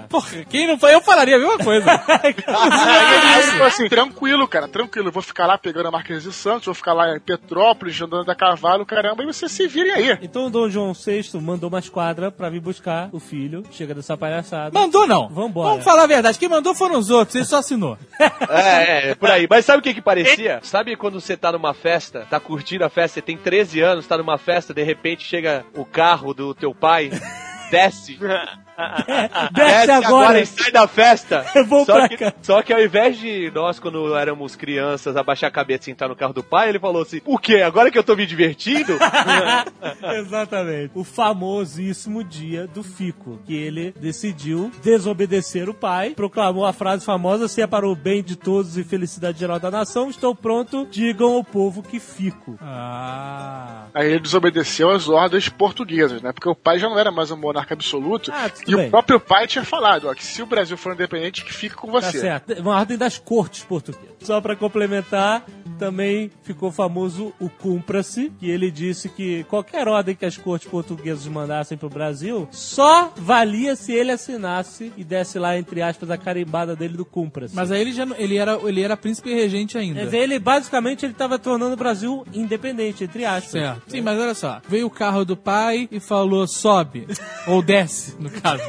Porra, 0.09 0.45
quem 0.49 0.67
não 0.67 0.77
foi, 0.79 0.93
eu 0.95 1.01
falaria 1.01 1.37
a 1.37 1.39
mesma 1.39 1.59
coisa. 1.59 1.87
Aí 2.09 3.43
ele 3.43 3.53
falou 3.53 3.67
assim: 3.67 3.89
Tranquilo, 3.89 4.47
cara, 4.49 4.67
tranquilo, 4.69 5.09
eu 5.09 5.13
vou 5.13 5.23
ficar 5.23 5.47
lá 5.47 5.57
pegando 5.57 5.89
a 5.89 5.91
Marquesa 5.91 6.29
de 6.29 6.35
Santos, 6.35 6.67
vou 6.67 6.75
ficar 6.75 6.93
lá 6.95 7.17
em 7.17 7.21
Petrópolis, 7.21 8.01
andando 8.01 8.29
a 8.29 8.35
cavalo, 8.35 8.85
caramba, 8.85 9.23
e 9.23 9.27
você 9.27 9.49
se 9.49 9.67
virem 9.69 9.93
aí. 9.93 10.19
Então 10.23 10.47
o 10.47 10.51
Dom 10.51 10.69
João 10.69 10.93
VI 10.95 11.23
mandou 11.41 11.69
uma 11.69 11.79
esquadra 11.79 12.31
pra 12.31 12.51
vir 12.51 12.61
buscar 12.61 13.09
o 13.13 13.21
filho. 13.21 13.63
Chega 13.71 13.95
dessa 13.95 14.17
palhaçada. 14.17 14.77
Mandou 14.79 15.07
não. 15.07 15.29
Vambora. 15.29 15.71
Vamos 15.71 15.85
falar 15.85 16.05
a 16.05 16.07
verdade. 16.09 16.39
Quem 16.39 16.49
mandou 16.49 16.75
foram 16.75 16.99
os 16.99 17.09
outros, 17.11 17.37
ele 17.37 17.45
só 17.45 17.62
assinou. 17.63 17.99
É, 18.49 19.11
é, 19.11 19.15
por 19.15 19.31
aí. 19.31 19.47
Mas 19.49 19.65
sabe 19.65 19.79
o 19.79 19.83
que 19.83 19.95
que 19.95 20.03
parecia? 20.03 20.61
Sabe 20.63 20.97
quando 20.97 21.21
você 21.21 21.37
tá 21.37 21.51
numa 21.53 21.73
festa, 21.75 22.27
tá 22.29 22.39
curtindo 22.39 22.85
a 22.85 22.89
festa, 22.89 23.15
você 23.15 23.23
tem 23.23 23.37
13 23.37 23.81
anos, 23.81 24.07
tá 24.07 24.19
numa 24.19 24.39
festa, 24.39 24.75
de 24.75 24.83
repente 24.83 25.25
chega 25.25 25.65
o 25.75 25.85
carro 25.85 26.35
do 26.35 26.55
teu 26.55 26.75
pai, 26.75 27.11
desce. 27.71 28.19
Desce 29.53 29.91
agora. 29.91 30.41
e 30.41 30.47
sai 30.47 30.71
da 30.71 30.87
festa. 30.87 31.47
Eu 31.55 31.65
vou 31.67 31.85
só 31.85 31.95
pra 31.95 32.09
que, 32.09 32.17
cá. 32.17 32.33
Só 32.43 32.63
que 32.63 32.73
ao 32.73 32.81
invés 32.81 33.19
de 33.19 33.51
nós, 33.55 33.79
quando 33.79 34.15
éramos 34.17 34.57
crianças, 34.57 35.17
abaixar 35.17 35.49
a 35.49 35.53
cabeça 35.53 35.83
e 35.83 35.85
sentar 35.87 36.09
no 36.09 36.17
carro 36.17 36.33
do 36.33 36.43
pai, 36.43 36.69
ele 36.69 36.79
falou 36.79 37.03
assim: 37.03 37.21
O 37.25 37.39
quê? 37.39 37.63
Agora 37.63 37.91
que 37.91 37.99
eu 37.99 38.05
tô 38.05 38.17
me 38.17 38.27
divertindo? 38.27 38.99
Exatamente. 40.19 40.93
O 40.95 41.05
famosíssimo 41.05 42.23
dia 42.25 42.67
do 42.67 42.83
Fico, 42.83 43.41
que 43.45 43.55
ele 43.55 43.93
decidiu 44.01 44.71
desobedecer 44.83 45.69
o 45.69 45.75
pai, 45.75 46.11
proclamou 46.11 46.65
a 46.65 46.73
frase 46.73 47.05
famosa: 47.05 47.49
se 47.49 47.61
é 47.63 47.67
para 47.67 47.89
o 47.89 47.95
bem 47.95 48.23
de 48.23 48.37
todos 48.37 48.77
e 48.77 48.85
felicidade 48.85 49.39
geral 49.39 49.59
da 49.59 49.71
nação, 49.71 50.11
estou 50.11 50.35
pronto, 50.35 50.87
digam 50.91 51.35
ao 51.35 51.45
povo 51.45 51.83
que 51.83 51.99
fico. 51.99 52.59
Ah. 52.61 53.87
Aí 53.95 54.11
ele 54.11 54.21
desobedeceu 54.21 54.91
às 54.91 55.09
ordens 55.09 55.49
portuguesas, 55.49 56.23
né? 56.23 56.33
Porque 56.33 56.49
o 56.49 56.55
pai 56.55 56.79
já 56.79 56.89
não 56.89 56.99
era 56.99 57.11
mais 57.11 57.31
um 57.31 57.37
monarca 57.37 57.75
absoluto. 57.75 58.33
Ah, 58.33 58.51
tudo 58.73 58.81
e 58.81 58.83
bem. 58.83 58.89
o 58.89 58.91
próprio 58.91 59.21
pai 59.21 59.47
tinha 59.47 59.65
falado, 59.65 60.09
ó, 60.09 60.15
que 60.15 60.25
se 60.25 60.43
o 60.43 60.47
Brasil 60.47 60.77
for 60.77 60.93
independente, 60.95 61.45
que 61.45 61.53
fique 61.53 61.75
com 61.75 61.87
Tá 61.93 62.01
você. 62.01 62.21
certo. 62.21 62.53
Uma 62.61 62.77
ordem 62.79 62.97
das 62.99 63.19
cortes 63.19 63.63
portuguesas. 63.65 64.12
Só 64.23 64.41
pra 64.41 64.55
complementar, 64.57 65.45
também 65.79 66.31
ficou 66.43 66.71
famoso 66.71 67.33
o 67.41 67.49
cumpra-se, 67.49 68.31
que 68.39 68.49
ele 68.49 68.71
disse 68.71 69.09
que 69.09 69.45
qualquer 69.45 69.89
ordem 69.89 70.15
que 70.15 70.25
as 70.25 70.37
cortes 70.37 70.69
portuguesas 70.69 71.27
mandassem 71.27 71.77
pro 71.77 71.89
Brasil 71.89 72.49
só 72.53 73.13
valia 73.17 73.75
se 73.75 73.93
ele 73.93 74.13
assinasse 74.13 74.93
e 74.97 75.03
desse 75.03 75.39
lá, 75.39 75.59
entre 75.59 75.83
aspas, 75.83 76.11
a 76.11 76.17
carimbada 76.17 76.77
dele 76.77 76.97
do 76.97 77.05
cumpra-se. 77.05 77.55
Mas 77.57 77.73
aí 77.73 77.81
ele 77.81 77.93
já 77.93 78.07
ele 78.17 78.37
era, 78.37 78.59
ele 78.63 78.81
era 78.81 78.97
príncipe 78.97 79.35
regente 79.35 79.77
ainda. 79.77 80.01
Quer 80.01 80.05
dizer, 80.05 80.19
ele 80.19 80.39
basicamente 80.39 81.05
ele 81.05 81.15
tava 81.15 81.39
tornando 81.39 81.75
o 81.75 81.77
Brasil 81.77 82.25
independente, 82.33 83.05
entre 83.05 83.25
aspas. 83.25 83.51
Certo. 83.51 83.83
Sim, 83.89 84.01
mas 84.03 84.19
olha 84.19 84.35
só. 84.35 84.61
Veio 84.69 84.87
o 84.87 84.91
carro 84.91 85.25
do 85.25 85.37
pai 85.37 85.89
e 85.91 85.99
falou, 85.99 86.47
sobe. 86.47 87.09
Ou 87.47 87.61
desce, 87.61 88.15
no 88.21 88.31
caso. 88.31 88.63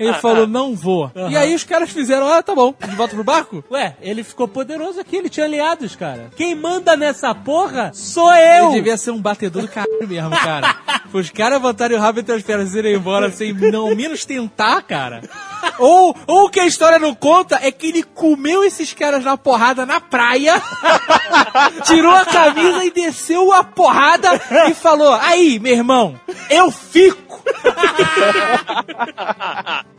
Ele 0.00 0.14
falou, 0.14 0.46
não 0.46 0.74
vou. 0.74 1.10
E 1.30 1.36
aí 1.36 1.54
os 1.54 1.64
caras 1.64 1.90
fizeram, 1.90 2.26
ah, 2.28 2.42
tá 2.42 2.54
bom, 2.54 2.74
de 2.88 2.96
volta 2.96 3.14
pro 3.14 3.24
barco? 3.24 3.62
Ué, 3.70 3.96
ele 4.00 4.21
ficou 4.24 4.48
poderoso 4.48 5.00
aqui, 5.00 5.16
ele 5.16 5.28
tinha 5.28 5.46
aliados, 5.46 5.96
cara. 5.96 6.30
Quem 6.36 6.54
manda 6.54 6.96
nessa 6.96 7.34
porra 7.34 7.90
sou 7.94 8.32
eu! 8.34 8.66
Ele 8.66 8.74
devia 8.74 8.96
ser 8.96 9.10
um 9.10 9.20
batedor 9.20 9.62
do 9.62 9.68
caralho 9.68 10.08
mesmo, 10.08 10.30
cara. 10.30 10.76
Os 11.12 11.30
caras 11.30 11.60
botarem 11.60 11.96
o 11.96 12.00
rabo 12.00 12.20
entre 12.20 12.34
as 12.34 12.42
pernas 12.42 12.74
e 12.74 12.78
irem 12.78 12.94
embora 12.94 13.30
sem 13.30 13.52
não 13.52 13.94
menos 13.94 14.24
tentar, 14.24 14.82
cara. 14.82 15.22
Ou, 15.78 16.16
ou 16.26 16.44
o 16.46 16.50
que 16.50 16.60
a 16.60 16.66
história 16.66 16.98
não 16.98 17.14
conta 17.14 17.58
é 17.62 17.70
que 17.70 17.88
ele 17.88 18.02
comeu 18.02 18.64
esses 18.64 18.92
caras 18.92 19.24
na 19.24 19.36
porrada 19.36 19.86
na 19.86 20.00
praia, 20.00 20.60
tirou 21.84 22.12
a 22.12 22.24
camisa 22.24 22.84
e 22.84 22.90
desceu 22.90 23.52
a 23.52 23.64
porrada 23.64 24.28
e 24.68 24.74
falou: 24.74 25.12
Aí, 25.12 25.58
meu 25.58 25.72
irmão, 25.72 26.20
eu 26.50 26.70
fico. 26.70 27.42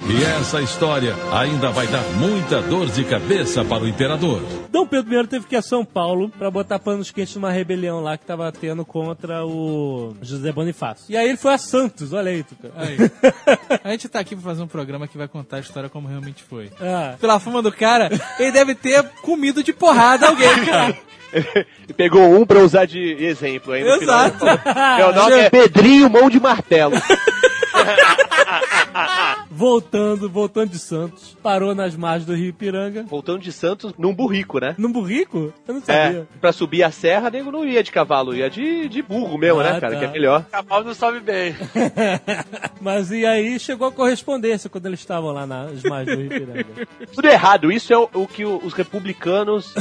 E 0.05 0.24
essa 0.24 0.61
história 0.61 1.16
ainda 1.32 1.72
vai 1.72 1.88
dar 1.88 2.03
muita 2.18 2.61
dor 2.61 2.88
de 2.88 3.03
cabeça 3.03 3.64
para 3.64 3.84
o 3.84 3.88
imperador. 3.88 4.41
Dom 4.70 4.86
Pedro 4.86 5.22
I 5.22 5.28
teve 5.28 5.45
que 5.45 5.55
ir 5.55 5.57
a 5.57 5.61
São 5.61 5.86
Paulo 5.86 6.30
pra 6.30 6.51
botar 6.51 6.80
panos 6.80 7.11
quentes 7.11 7.36
numa 7.36 7.51
rebelião 7.51 8.01
lá 8.01 8.18
que 8.18 8.26
tava 8.26 8.51
tendo 8.51 8.86
contra 8.86 9.45
o 9.45 10.14
José 10.22 10.51
Bonifácio. 10.51 11.05
E 11.09 11.18
aí 11.18 11.30
ele 11.30 11.38
foi 11.38 11.53
a 11.53 11.57
Santos, 11.57 12.11
olha 12.14 12.32
aí, 12.32 12.43
Tuca. 12.43 12.72
Aí. 12.76 12.97
A 13.84 13.91
gente 13.91 14.09
tá 14.09 14.20
aqui 14.20 14.36
pra 14.36 14.43
fazer 14.43 14.61
um 14.61 14.68
programa 14.68 15.07
que 15.07 15.18
vai 15.18 15.28
contar 15.28 15.53
a 15.58 15.62
história 15.62 15.89
como 15.89 16.08
realmente 16.08 16.43
foi. 16.43 16.70
Ah, 16.82 17.16
Pela 17.20 17.39
fama 17.39 17.62
do 17.62 17.72
cara, 17.72 18.10
ele 18.39 18.51
deve 18.51 18.76
ter 18.76 19.04
comido 19.22 19.64
de 19.64 19.74
porrada 19.74 20.28
alguém, 20.28 20.49
cara. 20.66 20.97
e 21.88 21.93
pegou 21.93 22.39
um 22.39 22.45
pra 22.45 22.60
usar 22.60 22.86
de 22.86 22.99
exemplo 23.24 23.74
aí 23.74 23.84
no 23.84 23.97
final. 23.99 24.26
Exato. 24.28 24.45
Meu 24.97 25.14
nome 25.14 25.34
é 25.39 25.49
Pedrinho 25.49 26.10
Mão 26.10 26.30
de 26.30 26.39
Martelo. 26.39 26.95
voltando, 29.49 30.30
voltando 30.30 30.70
de 30.70 30.80
Santos, 30.80 31.36
parou 31.41 31.74
nas 31.76 31.95
margens 31.95 32.26
do 32.26 32.36
Rio 32.36 32.47
Ipiranga. 32.49 33.04
Voltando 33.04 33.39
de 33.39 33.51
Santos 33.51 33.93
num 33.97 34.14
burrico, 34.14 34.60
né? 34.60 34.76
Num 34.78 34.91
burrico? 34.91 35.54
Eu 35.68 35.74
não 35.76 35.82
É, 35.88 36.04
sabia. 36.06 36.28
pra 36.41 36.51
subir 36.51 36.84
a 36.84 36.91
serra, 36.91 37.30
nego 37.30 37.51
não 37.51 37.66
ia 37.66 37.84
de 37.84 37.91
cavalo, 37.91 38.36
ia 38.36 38.49
de, 38.49 38.88
de 38.89 39.01
burro 39.01 39.38
mesmo, 39.38 39.60
Ah, 39.62 39.74
né, 39.74 39.80
cara? 39.80 39.93
tá. 39.93 39.99
Que 39.99 40.06
é 40.06 40.12
melhor. 40.12 40.45
Cavalo 40.51 40.86
não 40.86 40.93
sobe 40.93 41.20
bem. 41.20 41.56
Mas 42.82 43.12
e 43.12 43.26
aí 43.26 43.60
chegou 43.60 43.88
a 43.88 43.91
correspondência 43.91 44.70
quando 44.70 44.86
eles 44.86 44.99
estavam 44.99 45.32
lá 45.32 45.45
nas 45.45 45.84
margens 45.84 46.16
do 46.18 46.24
Rio 46.24 46.34
Ipiranga. 46.34 46.88
Tudo 47.14 47.28
errado. 47.28 47.72
Isso 47.72 47.93
é 47.93 47.97
o, 47.97 48.10
o 48.14 48.28
que 48.28 48.45
os 48.45 48.74
republicanos 48.74 49.74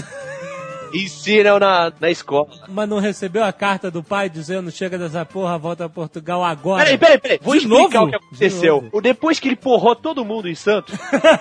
ensinam 0.92 1.58
na, 1.58 1.92
na 2.00 2.10
escola. 2.10 2.48
Mas 2.68 2.88
não 2.88 2.98
recebeu 2.98 3.44
a 3.44 3.52
carta 3.52 3.90
do 3.90 4.02
pai 4.02 4.28
dizendo 4.28 4.70
chega 4.70 4.98
dessa 4.98 5.24
porra, 5.24 5.58
volta 5.58 5.84
a 5.84 5.88
Portugal 5.88 6.44
agora? 6.44 6.84
Peraí, 6.84 6.98
peraí, 6.98 7.18
peraí. 7.18 7.38
Vou 7.42 7.54
De 7.54 7.60
explicar 7.60 8.00
novo? 8.00 8.06
o 8.06 8.10
que 8.10 8.16
aconteceu. 8.16 8.80
De 8.82 8.88
O 8.92 9.00
Depois 9.00 9.40
que 9.40 9.48
ele 9.48 9.56
porrou 9.56 9.94
todo 9.96 10.24
mundo 10.24 10.48
em 10.48 10.54
Santos, 10.54 10.94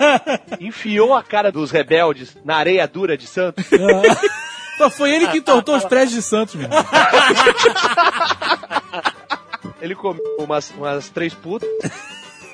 enfiou 0.60 1.14
a 1.14 1.22
cara 1.22 1.50
dos 1.52 1.70
rebeldes 1.70 2.36
na 2.44 2.56
areia 2.56 2.86
dura 2.86 3.16
de 3.16 3.26
Santos. 3.26 3.66
Pô, 4.78 4.88
foi 4.90 5.14
ele 5.14 5.28
que 5.28 5.38
entortou 5.38 5.76
os 5.76 5.84
prédios 5.84 6.14
de 6.14 6.22
Santos, 6.22 6.54
meu. 6.54 6.68
Ele 9.80 9.94
comeu 9.94 10.22
umas, 10.38 10.70
umas 10.70 11.08
três 11.10 11.34
putas 11.34 11.68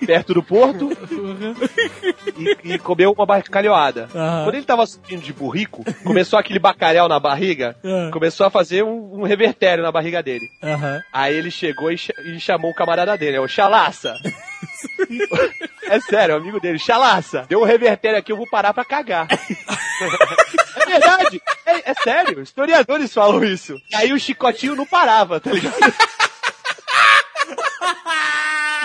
perto 0.07 0.35
do 0.35 0.43
porto 0.43 0.91
e, 2.65 2.75
e 2.75 2.79
comeu 2.79 3.13
uma 3.13 3.27
bacalhoada. 3.27 4.09
Aham. 4.15 4.45
Quando 4.45 4.55
ele 4.55 4.65
tava 4.65 4.87
subindo 4.87 5.23
de 5.23 5.33
burrico, 5.33 5.85
começou 6.05 6.39
aquele 6.39 6.59
bacalhau 6.59 7.09
na 7.09 7.19
barriga, 7.21 7.77
Ah. 7.85 8.11
começou 8.13 8.47
a 8.47 8.51
fazer 8.51 8.83
um, 8.83 9.21
um 9.21 9.23
revertério 9.25 9.83
na 9.85 9.93
barriga 9.93 10.23
dele. 10.23 10.49
Aham. 10.63 11.01
Aí 11.13 11.35
ele 11.35 11.51
chegou 11.51 11.91
e, 11.93 11.99
cha- 11.99 12.15
e 12.25 12.39
chamou 12.41 12.71
o 12.71 12.75
camarada 12.75 13.17
dele, 13.17 13.37
é 13.37 13.41
o 13.41 13.49
Chalaça. 13.49 14.15
é 15.89 16.01
sério, 16.01 16.35
o 16.35 16.39
amigo 16.39 16.61
dele, 16.61 16.79
Chalaça, 16.79 17.45
deu 17.49 17.61
um 17.61 17.65
revertério 17.65 18.19
aqui, 18.19 18.33
eu 18.33 18.37
vou 18.37 18.49
parar 18.49 18.73
pra 18.75 18.85
cagar. 18.85 19.27
é 19.31 20.85
verdade, 20.87 21.43
é, 21.67 21.91
é 21.91 21.95
sério, 21.95 22.41
historiadores 22.43 23.13
falam 23.13 23.43
isso. 23.45 23.81
E 23.91 23.95
aí 23.97 24.13
o 24.13 24.19
chicotinho 24.19 24.75
não 24.77 24.87
parava, 24.87 25.39
tá 25.41 25.51
ligado? 25.53 25.77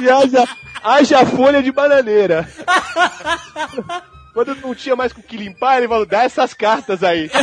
E 0.01 0.09
haja, 0.09 0.47
haja 0.83 1.25
folha 1.25 1.61
de 1.61 1.71
bananeira. 1.71 2.47
Quando 4.33 4.55
não 4.55 4.73
tinha 4.73 4.95
mais 4.95 5.13
com 5.13 5.21
o 5.21 5.23
que 5.23 5.37
limpar, 5.37 5.77
ele 5.77 5.87
falou, 5.87 6.07
dá 6.07 6.23
essas 6.23 6.55
cartas 6.55 7.03
aí. 7.03 7.29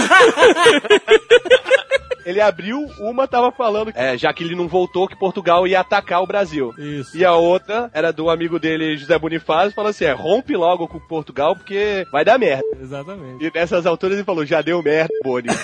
ele 2.25 2.41
abriu, 2.41 2.87
uma 2.99 3.27
tava 3.27 3.51
falando, 3.53 3.93
é, 3.95 4.17
já 4.17 4.33
que 4.33 4.45
ele 4.45 4.55
não 4.55 4.69
voltou, 4.69 5.09
que 5.09 5.19
Portugal 5.19 5.67
ia 5.67 5.81
atacar 5.81 6.23
o 6.23 6.27
Brasil. 6.27 6.73
Isso. 6.79 7.17
E 7.17 7.25
a 7.25 7.35
outra 7.35 7.91
era 7.93 8.13
do 8.13 8.31
amigo 8.31 8.59
dele, 8.59 8.97
José 8.97 9.19
Bonifácio, 9.19 9.73
falou 9.73 9.91
assim, 9.91 10.05
é, 10.05 10.13
rompe 10.13 10.57
logo 10.57 10.89
com 10.89 10.99
Portugal, 10.99 11.57
porque 11.57 12.07
vai 12.13 12.25
dar 12.25 12.39
merda. 12.39 12.65
Exatamente. 12.81 13.45
E 13.45 13.51
nessas 13.53 13.87
alturas 13.87 14.17
ele 14.17 14.25
falou, 14.25 14.45
já 14.45 14.63
deu 14.63 14.83
merda, 14.83 15.13
Boni. 15.23 15.49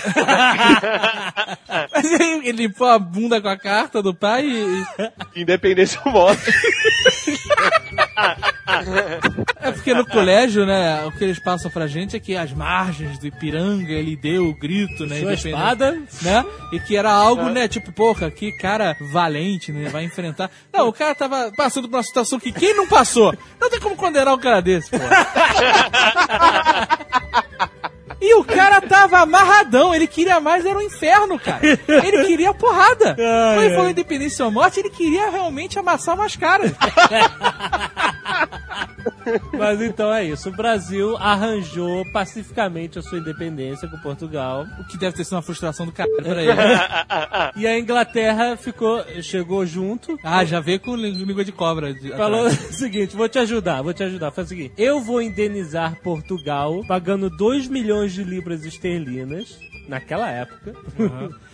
Mas 1.93 2.13
aí 2.13 2.41
ele 2.45 2.67
limpou 2.67 2.87
a 2.87 2.99
bunda 2.99 3.41
com 3.41 3.49
a 3.49 3.59
carta 3.59 4.03
do 4.03 4.15
pai 4.15 4.47
e. 4.47 5.41
Independência 5.41 6.01
ou 6.05 6.13
morte. 6.13 6.51
É 9.61 9.71
porque 9.73 9.95
no 9.95 10.05
colégio, 10.07 10.67
né, 10.67 11.05
o 11.05 11.13
que 11.13 11.25
eles 11.25 11.39
passam 11.39 11.71
pra 11.71 11.87
gente 11.87 12.17
é 12.17 12.21
que 12.21 12.37
as 12.37 12.53
margens 12.53 13.19
do 13.19 13.27
Ipiranga 13.27 13.93
ele 13.93 14.17
deu 14.17 14.49
o 14.49 14.55
grito, 14.55 15.07
né? 15.07 15.21
Sua 15.21 15.35
espada. 15.35 15.93
né? 16.23 16.45
E 16.73 16.81
que 16.81 16.97
era 16.97 17.11
algo, 17.13 17.49
né, 17.49 17.69
tipo, 17.69 17.93
porra, 17.93 18.31
que 18.31 18.53
cara 18.53 18.97
valente, 19.13 19.73
né? 19.73 19.89
Vai 19.89 20.05
enfrentar. 20.05 20.51
Não, 20.73 20.89
o 20.89 20.93
cara 20.93 21.15
tava 21.15 21.53
passando 21.57 21.89
por 21.89 21.97
uma 21.97 22.03
situação 22.03 22.39
que 22.41 22.53
quem 22.53 22.75
não 22.77 22.87
passou? 22.89 23.35
Não 23.61 23.71
tem 23.71 23.81
como 23.81 23.97
condenar 23.97 24.35
um 24.35 24.39
cara 24.39 24.61
desse, 24.61 24.91
pô. 24.91 24.99
E 28.21 28.35
o 28.35 28.45
cara 28.45 28.81
tava 28.81 29.19
amarradão, 29.19 29.95
ele 29.95 30.07
queria 30.07 30.41
mais, 30.41 30.65
era 30.65 30.79
o 30.79 30.83
inferno, 30.83 31.39
cara. 31.39 31.61
Ele 31.65 32.25
queria 32.25 32.55
porrada. 32.55 33.11
Ai, 33.21 33.55
Quando 33.55 33.65
ele 33.65 33.75
falou 33.75 33.91
independência 33.91 34.45
ou 34.45 34.51
morte, 34.51 34.81
ele 34.81 34.91
queria 34.91 35.31
realmente 35.31 35.79
amassar 35.79 36.15
umas 36.15 36.35
caras. 36.37 36.73
Mas 39.53 39.81
então 39.83 40.13
é 40.13 40.25
isso. 40.25 40.49
O 40.49 40.53
Brasil 40.53 41.17
arranjou 41.17 42.05
pacificamente 42.13 42.99
a 42.99 43.03
sua 43.03 43.19
independência 43.19 43.89
com 43.89 43.97
Portugal. 43.99 44.67
O 44.79 44.85
que 44.85 44.97
deve 44.99 45.17
ter 45.17 45.25
sido 45.25 45.35
uma 45.35 45.43
frustração 45.43 45.85
do 45.87 45.93
caralho 45.93 46.17
pra 46.23 46.43
ele. 46.43 46.53
E 47.57 47.67
a 47.67 47.79
Inglaterra 47.79 48.57
ficou, 48.57 49.03
chegou 49.23 49.65
junto. 49.65 50.19
Ah, 50.23 50.45
já 50.45 50.61
veio 50.61 50.79
com 50.81 50.95
língua 50.95 51.45
de 51.45 51.53
cobra. 51.53 51.93
de- 51.95 52.11
Falou 52.11 52.47
o 52.47 52.51
seguinte, 52.51 53.17
vou 53.17 53.29
te 53.29 53.39
ajudar, 53.39 53.83
vou 53.83 53.93
te 53.95 54.03
ajudar. 54.03 54.31
Faz 54.31 54.47
o 54.47 54.51
seguinte, 54.51 54.75
eu 54.77 55.01
vou 55.01 55.23
indenizar 55.23 55.97
Portugal 56.03 56.83
pagando 56.87 57.31
2 57.31 57.69
milhões 57.69 58.06
de 58.13 58.25
libras 58.25 58.65
esterlinas 58.65 59.59
naquela 59.89 60.31
época. 60.31 60.75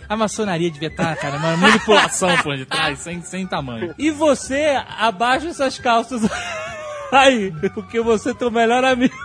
A 0.07 0.15
maçonaria 0.15 0.69
devia 0.69 0.89
estar, 0.89 1.15
cara, 1.15 1.37
uma 1.37 1.57
manipulação 1.57 2.35
por 2.37 2.55
de 2.57 2.65
trás, 2.65 2.99
sem, 2.99 3.21
sem 3.21 3.47
tamanho. 3.47 3.93
E 3.97 4.11
você 4.11 4.81
abaixa 4.97 5.47
essas 5.47 5.77
calças 5.79 6.21
aí, 7.11 7.53
porque 7.73 8.01
você 8.01 8.31
é 8.31 8.33
teu 8.33 8.51
melhor 8.51 8.83
amigo. 8.83 9.15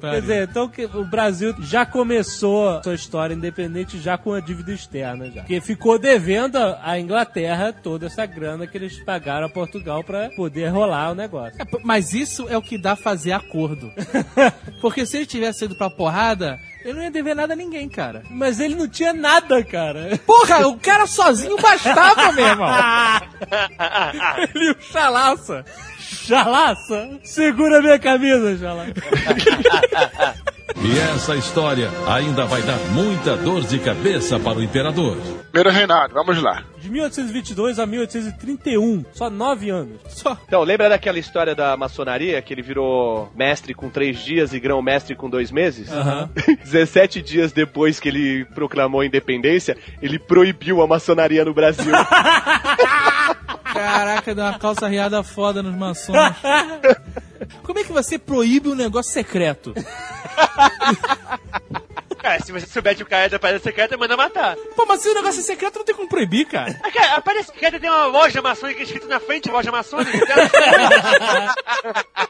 Quer 0.00 0.20
dizer, 0.20 0.48
então 0.48 0.68
que 0.68 0.84
o 0.86 1.04
Brasil 1.04 1.54
já 1.60 1.86
começou 1.86 2.82
sua 2.82 2.94
história 2.94 3.34
independente 3.34 3.98
já 4.00 4.18
com 4.18 4.32
a 4.32 4.40
dívida 4.40 4.72
externa 4.72 5.30
já. 5.30 5.42
Porque 5.42 5.60
ficou 5.60 5.98
devendo 5.98 6.56
à 6.82 6.98
Inglaterra 6.98 7.72
toda 7.72 8.06
essa 8.06 8.26
grana 8.26 8.66
que 8.66 8.76
eles 8.76 8.98
pagaram 9.04 9.46
a 9.46 9.50
Portugal 9.50 10.02
pra 10.02 10.30
poder 10.30 10.68
rolar 10.68 11.12
o 11.12 11.14
negócio. 11.14 11.60
É, 11.60 11.64
mas 11.84 12.12
isso 12.12 12.48
é 12.48 12.56
o 12.56 12.62
que 12.62 12.76
dá 12.76 12.96
fazer 12.96 13.32
acordo. 13.32 13.92
Porque 14.80 15.06
se 15.06 15.18
ele 15.18 15.26
tivesse 15.26 15.64
ido 15.64 15.76
pra 15.76 15.90
porrada, 15.90 16.58
ele 16.84 16.94
não 16.94 17.02
ia 17.02 17.10
dever 17.10 17.34
nada 17.34 17.52
a 17.52 17.56
ninguém, 17.56 17.88
cara. 17.88 18.22
Mas 18.30 18.60
ele 18.60 18.74
não 18.74 18.88
tinha 18.88 19.12
nada, 19.12 19.62
cara. 19.64 20.18
Porra, 20.26 20.66
o 20.68 20.78
cara 20.78 21.06
sozinho 21.06 21.56
bastava, 21.60 22.32
meu 22.32 22.46
irmão. 22.46 22.68
Ele 24.54 24.68
e 24.68 24.70
o 24.70 24.80
chalaça. 24.80 25.64
Chalaça! 25.98 27.18
Segura 27.22 27.82
minha 27.82 27.98
camisa, 27.98 28.56
Chalaça. 28.56 28.94
E 30.76 30.98
essa 30.98 31.34
história 31.34 31.90
ainda 32.06 32.44
vai 32.44 32.60
dar 32.62 32.78
muita 32.92 33.36
dor 33.36 33.62
de 33.62 33.78
cabeça 33.78 34.38
para 34.38 34.58
o 34.58 34.62
imperador. 34.62 35.16
Primeiro 35.50 35.70
reinado, 35.70 36.12
vamos 36.14 36.40
lá. 36.42 36.62
De 36.78 36.90
1822 36.90 37.78
a 37.78 37.86
1831, 37.86 39.04
só 39.12 39.30
nove 39.30 39.70
anos. 39.70 39.98
Só. 40.08 40.36
Então, 40.46 40.62
lembra 40.62 40.88
daquela 40.88 41.18
história 41.18 41.54
da 41.54 41.76
maçonaria, 41.76 42.40
que 42.42 42.52
ele 42.52 42.62
virou 42.62 43.32
mestre 43.34 43.72
com 43.74 43.88
três 43.88 44.18
dias 44.18 44.52
e 44.52 44.60
grão-mestre 44.60 45.16
com 45.16 45.28
dois 45.28 45.50
meses? 45.50 45.90
Aham. 45.90 46.30
17 46.62 47.22
dias 47.22 47.50
depois 47.50 47.98
que 47.98 48.08
ele 48.08 48.44
proclamou 48.54 49.00
a 49.00 49.06
independência, 49.06 49.76
ele 50.02 50.18
proibiu 50.18 50.82
a 50.82 50.86
maçonaria 50.86 51.44
no 51.44 51.54
Brasil. 51.54 51.92
Caraca, 53.72 54.34
deu 54.34 54.44
uma 54.44 54.58
calça 54.58 54.86
riada 54.88 55.22
foda 55.22 55.62
nos 55.62 55.74
maçons. 55.74 56.16
Como 57.62 57.78
é 57.78 57.84
que 57.84 57.92
você 57.92 58.18
proíbe 58.18 58.68
um 58.68 58.74
negócio 58.74 59.12
secreto? 59.12 59.74
Cara, 62.18 62.44
se 62.44 62.50
você 62.50 62.66
souber 62.66 62.96
que 62.96 63.02
o 63.02 63.06
cara 63.06 63.26
é 63.26 63.28
da 63.28 63.38
parada 63.38 63.60
secreta, 63.60 63.96
manda 63.96 64.16
matar. 64.16 64.56
Pô, 64.74 64.84
mas 64.86 65.00
se 65.00 65.08
o 65.08 65.14
negócio 65.14 65.40
é 65.40 65.44
secreto, 65.44 65.78
não 65.78 65.84
tem 65.84 65.94
como 65.94 66.08
proibir, 66.08 66.46
cara. 66.46 66.76
Ah, 66.82 66.90
cara, 66.90 67.14
a 67.14 67.22
parada 67.22 67.44
secreta 67.44 67.78
tem 67.78 67.88
uma 67.88 68.06
loja 68.06 68.42
maçônica 68.42 68.82
escrito 68.82 69.06
na 69.06 69.20
frente, 69.20 69.50
loja 69.50 69.70
maçônica. 69.70 70.10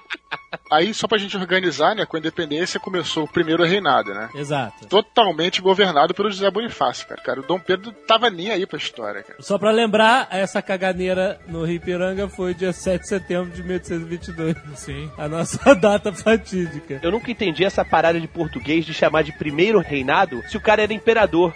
Aí, 0.71 0.93
só 0.93 1.07
pra 1.07 1.19
gente 1.19 1.37
organizar, 1.37 1.95
né, 1.95 2.05
com 2.05 2.17
a 2.17 2.21
independência 2.21 2.81
começou 2.81 3.25
o 3.25 3.29
primeiro 3.29 3.65
reinado, 3.65 4.13
né? 4.13 4.29
Exato. 4.35 4.87
Totalmente 4.87 5.61
governado 5.61 6.15
pelo 6.15 6.31
José 6.31 6.51
Bonifácio, 6.51 7.07
cara. 7.07 7.21
cara. 7.23 7.41
O 7.41 7.43
Dom 7.43 7.59
Pedro 7.59 7.93
tava 7.93 8.31
nem 8.31 8.51
aí 8.51 8.67
pra 8.67 8.79
história, 8.79 9.23
cara. 9.23 9.41
Só 9.41 9.59
pra 9.59 9.71
lembrar, 9.71 10.29
essa 10.31 10.61
caganeira 10.61 11.41
no 11.47 11.65
Rio 11.65 11.77
Ipiranga 11.77 12.29
foi 12.29 12.55
dia 12.55 12.73
7 12.73 13.03
de 13.03 13.09
setembro 13.09 13.51
de 13.51 13.63
1822. 13.63 14.57
Sim. 14.77 15.11
A 15.17 15.29
nossa 15.29 15.75
data 15.77 16.13
fatídica. 16.13 17.01
Eu 17.03 17.11
nunca 17.11 17.31
entendi 17.31 17.65
essa 17.65 17.85
parada 17.85 18.21
de 18.21 18.29
português 18.29 18.85
de 18.85 18.93
chamar 18.95 19.23
de 19.23 19.33
primeiro 19.33 19.79
reinado 19.81 20.43
se 20.49 20.57
o 20.57 20.61
cara 20.61 20.83
era 20.83 20.93
imperador. 20.93 21.55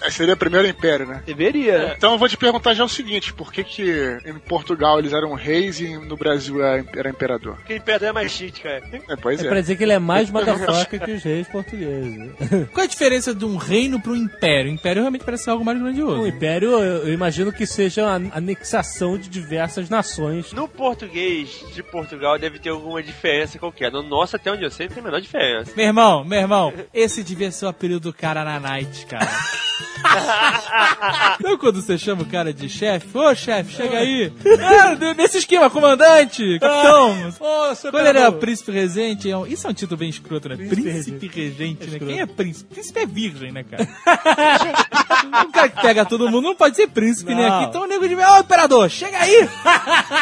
Aí 0.00 0.10
seria 0.12 0.34
o 0.34 0.38
primeiro 0.38 0.66
império, 0.66 1.06
né? 1.06 1.22
Deveria, 1.24 1.78
né? 1.78 1.94
Então 1.96 2.12
eu 2.12 2.18
vou 2.18 2.28
te 2.28 2.36
perguntar 2.36 2.74
já 2.74 2.84
o 2.84 2.88
seguinte, 2.88 3.32
por 3.32 3.52
que 3.52 3.64
que 3.64 4.18
em 4.24 4.38
Portugal 4.38 4.98
eles 4.98 5.12
eram 5.12 5.34
reis 5.34 5.80
e 5.80 5.96
no 5.96 6.16
Brasil 6.16 6.62
era 6.62 7.10
imperador? 7.10 7.58
Porque 7.68 7.76
imperador 7.76 8.08
é 8.08 8.12
mais 8.12 8.32
chique, 8.32 8.62
cara. 8.62 8.82
É, 9.10 9.14
pois 9.16 9.42
É 9.42 9.46
é. 9.46 9.48
pra 9.50 9.60
dizer 9.60 9.76
que 9.76 9.82
ele 9.82 9.92
é 9.92 9.98
mais 9.98 10.30
motherfucker 10.30 11.04
que 11.04 11.10
os 11.10 11.22
reis 11.22 11.46
portugueses. 11.48 12.32
Qual 12.72 12.82
é 12.82 12.86
a 12.86 12.88
diferença 12.88 13.34
de 13.34 13.44
um 13.44 13.58
reino 13.58 14.00
para 14.00 14.12
um 14.12 14.16
império? 14.16 14.70
O 14.70 14.74
império 14.74 15.02
realmente 15.02 15.22
parece 15.22 15.44
ser 15.44 15.50
algo 15.50 15.62
mais 15.62 15.78
grandioso. 15.78 16.22
O 16.22 16.26
império, 16.26 16.70
eu 16.70 17.08
eu 17.08 17.12
imagino 17.12 17.52
que 17.52 17.66
seja 17.66 18.06
a 18.06 18.14
anexação 18.38 19.18
de 19.18 19.28
diversas 19.28 19.90
nações. 19.90 20.50
No 20.54 20.66
português 20.66 21.62
de 21.74 21.82
Portugal 21.82 22.38
deve 22.38 22.58
ter 22.58 22.70
alguma 22.70 23.02
diferença 23.02 23.58
qualquer. 23.58 23.92
No 23.92 24.02
nosso, 24.02 24.34
até 24.34 24.50
onde 24.50 24.64
eu 24.64 24.70
sei, 24.70 24.86
não 24.86 24.94
tem 24.94 25.02
a 25.02 25.04
menor 25.04 25.20
diferença. 25.20 25.72
Meu 25.76 25.84
irmão, 25.84 26.24
meu 26.24 26.38
irmão, 26.40 26.72
esse 26.94 27.22
devia 27.22 27.50
ser 27.50 27.66
o 27.66 27.68
apelido 27.68 28.00
do 28.00 28.14
cara 28.14 28.44
na 28.44 28.58
night, 28.58 29.04
cara. 29.04 29.28
Então 31.38 31.56
quando 31.58 31.80
você 31.80 31.96
chama 31.96 32.22
o 32.22 32.26
cara 32.26 32.52
de 32.52 32.68
chefe, 32.68 33.16
ô 33.16 33.34
chefe, 33.34 33.72
chega 33.74 33.98
aí. 33.98 34.32
Ah, 34.60 35.14
nesse 35.14 35.38
esquema, 35.38 35.70
comandante, 35.70 36.58
capitão. 36.58 37.32
Ô, 37.40 37.74
seu 37.74 37.90
Quando 37.90 38.00
ele 38.02 38.08
era 38.08 38.18
imperador. 38.18 38.40
príncipe 38.40 38.72
regente, 38.72 39.30
é 39.30 39.36
um- 39.36 39.46
isso 39.46 39.66
é 39.66 39.70
um 39.70 39.72
título 39.74 39.96
bem 39.98 40.08
escroto, 40.10 40.48
né? 40.48 40.56
Príncipe 40.56 40.82
Príncipe, 40.82 41.26
regente, 41.28 41.80
né? 41.86 41.92
Escroto. 41.92 42.06
Quem 42.06 42.20
é 42.20 42.26
príncipe? 42.26 42.74
Príncipe 42.74 42.98
é 43.00 43.06
virgem, 43.06 43.52
né, 43.52 43.64
cara? 43.64 43.88
um 45.46 45.50
cara 45.52 45.68
que 45.68 45.80
pega 45.80 46.04
todo 46.04 46.28
mundo 46.28 46.42
não 46.48 46.54
pode 46.56 46.76
ser 46.76 46.88
príncipe, 46.88 47.34
né? 47.34 47.48
Não. 47.48 47.56
Aqui, 47.58 47.68
então 47.68 47.82
o 47.82 47.86
nego 47.86 48.06
de 48.08 48.14
ô 48.14 48.38
imperador, 48.38 48.90
chega 48.90 49.18
aí! 49.18 49.48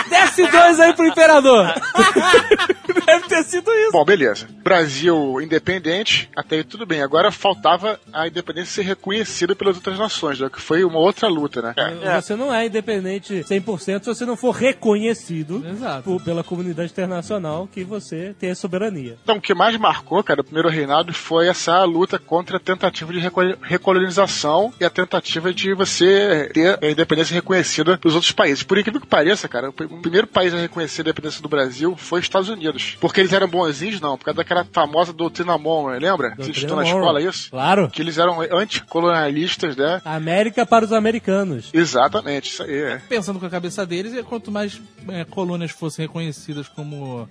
Desce 0.08 0.46
dois 0.46 0.80
aí 0.80 0.92
pro 0.94 1.06
imperador! 1.06 1.72
Deve 3.06 3.28
ter 3.28 3.42
sido 3.44 3.70
isso. 3.72 3.92
Bom, 3.92 4.04
beleza. 4.04 4.48
Brasil 4.62 5.40
independente, 5.40 6.28
até 6.36 6.56
aí 6.56 6.64
tudo 6.64 6.84
bem. 6.86 7.02
Agora 7.02 7.30
faltava 7.30 8.00
a 8.12 8.26
independência 8.26 8.74
ser 8.76 8.82
reconhecida 8.82 9.45
pelas 9.54 9.76
outras 9.76 9.98
nações, 9.98 10.40
né? 10.40 10.48
que 10.50 10.60
foi 10.60 10.82
uma 10.84 10.98
outra 10.98 11.28
luta, 11.28 11.60
né? 11.62 11.74
Você 12.20 12.34
não 12.34 12.52
é 12.52 12.66
independente 12.66 13.44
100% 13.44 14.00
se 14.02 14.06
você 14.14 14.24
não 14.24 14.36
for 14.36 14.50
reconhecido 14.52 15.64
Exato. 15.66 16.02
por- 16.02 16.22
pela 16.22 16.42
comunidade 16.42 16.90
internacional 16.90 17.68
que 17.72 17.84
você 17.84 18.34
tem 18.38 18.50
a 18.50 18.54
soberania. 18.54 19.16
Então, 19.22 19.36
o 19.36 19.40
que 19.40 19.54
mais 19.54 19.76
marcou, 19.76 20.22
cara, 20.24 20.40
o 20.40 20.44
primeiro 20.44 20.68
reinado 20.68 21.12
foi 21.12 21.48
essa 21.48 21.82
luta 21.84 22.18
contra 22.18 22.56
a 22.56 22.60
tentativa 22.60 23.12
de 23.12 23.18
reco- 23.18 23.40
recolonização 23.62 24.72
e 24.80 24.84
a 24.84 24.90
tentativa 24.90 25.52
de 25.52 25.74
você 25.74 26.50
ter 26.52 26.78
a 26.82 26.90
independência 26.90 27.34
reconhecida 27.34 27.98
pelos 27.98 28.14
outros 28.14 28.32
países. 28.32 28.62
Por 28.62 28.78
incrível 28.78 29.00
que 29.00 29.06
pareça, 29.06 29.48
cara, 29.48 29.68
o 29.70 29.72
pr- 29.72 29.84
o 29.84 30.00
primeiro 30.00 30.26
país 30.26 30.52
a 30.54 30.58
reconhecer 30.58 31.02
a 31.02 31.04
independência 31.04 31.42
do 31.42 31.48
Brasil 31.48 31.94
foi 31.96 32.20
os 32.20 32.24
Estados 32.24 32.48
Unidos. 32.48 32.96
Porque 33.00 33.20
eles 33.20 33.32
eram 33.32 33.48
bonzinhos, 33.48 34.00
não, 34.00 34.16
por 34.16 34.24
causa 34.24 34.36
daquela 34.38 34.64
famosa 34.72 35.12
doutrina 35.12 35.56
Monroe, 35.58 35.98
lembra? 35.98 36.30
Você 36.30 36.36
Doutrina 36.36 36.52
estudou 36.56 36.76
na 36.76 36.84
escola 36.84 37.20
isso? 37.22 37.50
Claro. 37.50 37.88
Que 37.90 38.02
eles 38.02 38.18
eram 38.18 38.40
anticolonialistas, 38.40 39.35
né? 39.76 40.00
América 40.04 40.64
para 40.64 40.84
os 40.84 40.92
americanos. 40.92 41.70
Exatamente, 41.72 42.50
isso 42.50 42.62
aí. 42.62 42.74
é. 42.74 43.02
Pensando 43.08 43.38
com 43.38 43.46
a 43.46 43.50
cabeça 43.50 43.84
deles, 43.84 44.14
é 44.14 44.22
quanto 44.22 44.50
mais 44.50 44.80
é, 45.08 45.24
colônias 45.24 45.70
fossem 45.70 46.06
reconhecidas 46.06 46.68
como 46.68 47.28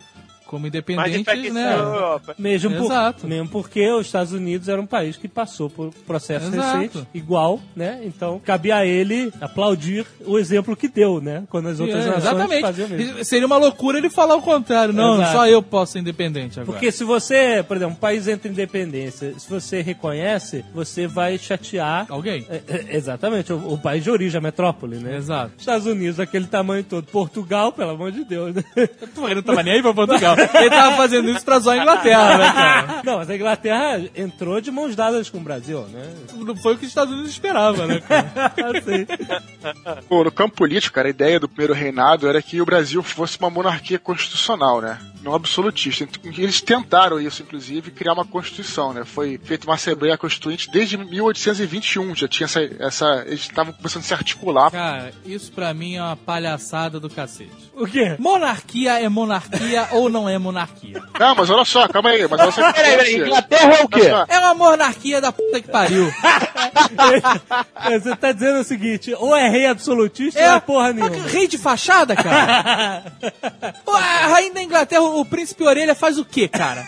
como 0.48 0.68
independentes, 0.68 1.54
né? 1.54 1.64
na 1.66 1.74
Europa. 1.74 2.36
Mesmo, 2.38 2.72
por- 2.76 2.86
Exato. 2.86 3.28
mesmo 3.28 3.50
porque 3.50 3.90
os 3.92 4.06
Estados 4.06 4.32
Unidos 4.34 4.68
era 4.70 4.80
um 4.82 4.86
país 4.86 5.18
que 5.18 5.28
passou 5.28 5.70
por 5.70 5.94
processo 6.08 6.48
Exato. 6.48 6.78
recente, 6.78 7.08
igual, 7.14 7.60
né? 7.76 8.02
Então, 8.04 8.40
cabia 8.44 8.78
a 8.78 8.86
ele 8.86 9.32
aplaudir 9.42 10.06
o 10.26 10.38
exemplo 10.38 10.76
que 10.76 10.88
deu, 10.88 11.20
né? 11.22 11.44
Quando 11.50 11.68
as 11.70 11.80
outras 11.80 12.06
É, 12.06 12.10
nações 12.10 12.62
faziam 12.62 12.88
mesmo. 12.88 13.02
exatamente. 13.04 13.26
Seria 13.26 13.46
uma 13.48 13.58
loucura 13.58 13.98
ele 13.98 14.10
falar 14.10 14.36
o 14.36 14.42
contrário. 14.42 14.94
Não, 14.94 15.16
Exato. 15.16 15.32
só 15.34 15.48
eu 15.48 15.62
posso 15.62 15.94
ser 15.94 16.00
independente 16.00 16.60
agora. 16.60 16.72
Porque 16.78 16.92
se 16.92 17.04
você, 17.04 17.64
por 17.68 17.78
exemplo, 17.78 17.94
um 17.96 18.00
país 18.00 18.28
entra 18.28 18.48
em 18.48 18.52
independência, 18.52 19.34
se 19.38 19.50
você 19.50 19.82
reconhece, 19.82 20.64
você 20.74 21.08
vai 21.08 21.38
chatear. 21.38 22.06
Alguém. 22.10 22.46
É, 22.50 22.62
é, 22.68 22.96
exatamente, 22.98 23.52
o, 23.52 23.74
o 23.74 23.78
país 23.78 24.04
de 24.04 24.12
origem, 24.12 24.38
a 24.38 24.42
metrópole, 24.42 24.98
né? 24.98 25.18
Exato. 25.18 25.52
Estados 25.58 25.86
Unidos, 25.88 26.20
aquele 26.20 26.46
tamanho 26.48 26.84
todo. 26.84 27.06
Portugal, 27.08 27.72
pelo 27.72 27.92
amor 27.92 28.12
de 28.12 28.24
Deus, 28.24 28.54
né? 28.56 28.64
Ele 28.76 29.36
não 29.36 29.42
tava 29.44 29.64
nem 29.64 29.74
aí 29.76 29.82
pra 29.82 29.94
Portugal. 29.94 30.35
Ele 30.56 30.70
tava 30.70 30.96
fazendo 30.98 31.30
isso 31.30 31.44
pra 31.44 31.60
zoar 31.60 31.78
a 31.78 31.82
Inglaterra, 31.82 32.38
né, 32.38 32.52
cara? 32.54 33.02
Não, 33.04 33.18
mas 33.18 33.30
a 33.30 33.36
Inglaterra 33.36 34.02
entrou 34.16 34.60
de 34.62 34.72
mãos 34.72 34.96
dadas 34.96 35.30
com 35.30 35.38
o 35.38 35.42
Brasil, 35.42 35.82
né? 35.92 36.14
Não 36.34 36.56
foi 36.56 36.74
o 36.74 36.78
que 36.78 36.86
os 36.86 36.92
Estados 36.92 37.14
Unidos 37.14 37.32
esperavam, 37.32 37.88
né, 37.88 38.00
cara? 38.02 38.32
Assim. 38.78 39.06
Pô, 40.08 40.24
no 40.24 40.32
campo 40.32 40.56
político, 40.56 40.96
cara, 40.96 41.08
a 41.08 41.10
ideia 41.10 41.40
do 41.40 41.48
primeiro 41.48 41.74
reinado 41.74 42.28
era 42.28 42.42
que 42.42 42.62
o 42.62 42.66
Brasil 42.66 43.02
fosse 43.04 43.40
uma 43.40 43.50
monarquia 43.50 44.00
constitucional, 44.00 44.82
né? 44.82 44.98
Não 45.26 45.34
absolutista. 45.34 46.08
Eles 46.24 46.62
tentaram 46.62 47.20
isso, 47.20 47.42
inclusive, 47.42 47.90
criar 47.90 48.14
uma 48.14 48.24
constituição, 48.24 48.94
né? 48.94 49.04
Foi 49.04 49.40
feita 49.44 49.66
uma 49.66 49.74
Assembleia 49.74 50.16
Constituinte 50.20 50.70
desde 50.70 50.98
1821. 50.98 52.16
Já 52.16 52.28
tinha 52.28 52.46
essa. 52.46 52.62
essa 52.80 53.24
eles 53.26 53.42
estavam 53.42 53.74
começando 53.74 54.04
a 54.04 54.06
se 54.06 54.14
articular. 54.14 54.70
Cara, 54.70 55.12
isso 55.26 55.52
pra 55.52 55.74
mim 55.74 55.96
é 55.96 56.04
uma 56.04 56.16
palhaçada 56.16 57.00
do 57.00 57.10
cacete. 57.10 57.72
O 57.74 57.88
quê? 57.88 58.16
Monarquia 58.20 59.02
é 59.02 59.10
monarquia 59.10 59.88
ou 59.94 60.10
não 60.10 60.30
é 60.30 60.38
monarquia? 60.38 61.02
Não, 61.20 61.34
mas 61.34 61.50
olha 61.50 61.66
só, 61.66 61.88
calma 61.88 62.10
aí. 62.12 62.28
Mas 62.28 62.40
olha 62.40 62.52
só. 62.52 62.72
Peraí, 62.72 62.96
peraí, 62.96 63.16
Inglaterra 63.16 63.74
é 63.74 63.84
o 63.84 63.88
quê? 63.88 64.08
É 64.28 64.40
uma 64.40 64.54
monarquia 64.54 65.20
da 65.20 65.32
puta 65.32 65.60
que 65.60 65.72
pariu. 65.72 66.08
É, 67.90 68.00
Você 68.00 68.16
tá 68.16 68.32
dizendo 68.32 68.60
o 68.60 68.64
seguinte, 68.64 69.12
ou 69.18 69.36
é 69.36 69.50
rei 69.50 69.66
absolutista 69.66 70.40
ou 70.40 70.56
é 70.56 70.60
porra 70.60 70.94
nenhuma. 70.94 71.28
Rei 71.28 71.48
de 71.48 71.58
fachada, 71.58 72.16
cara? 72.16 73.04
Pô, 73.84 73.92
a 73.92 74.28
rainha 74.28 74.54
da 74.54 74.62
Inglaterra, 74.62 75.02
o 75.20 75.26
príncipe 75.26 75.64
Orelha 75.64 75.96
faz 75.96 76.18
o 76.18 76.26
quê, 76.26 76.48
cara? 76.48 76.86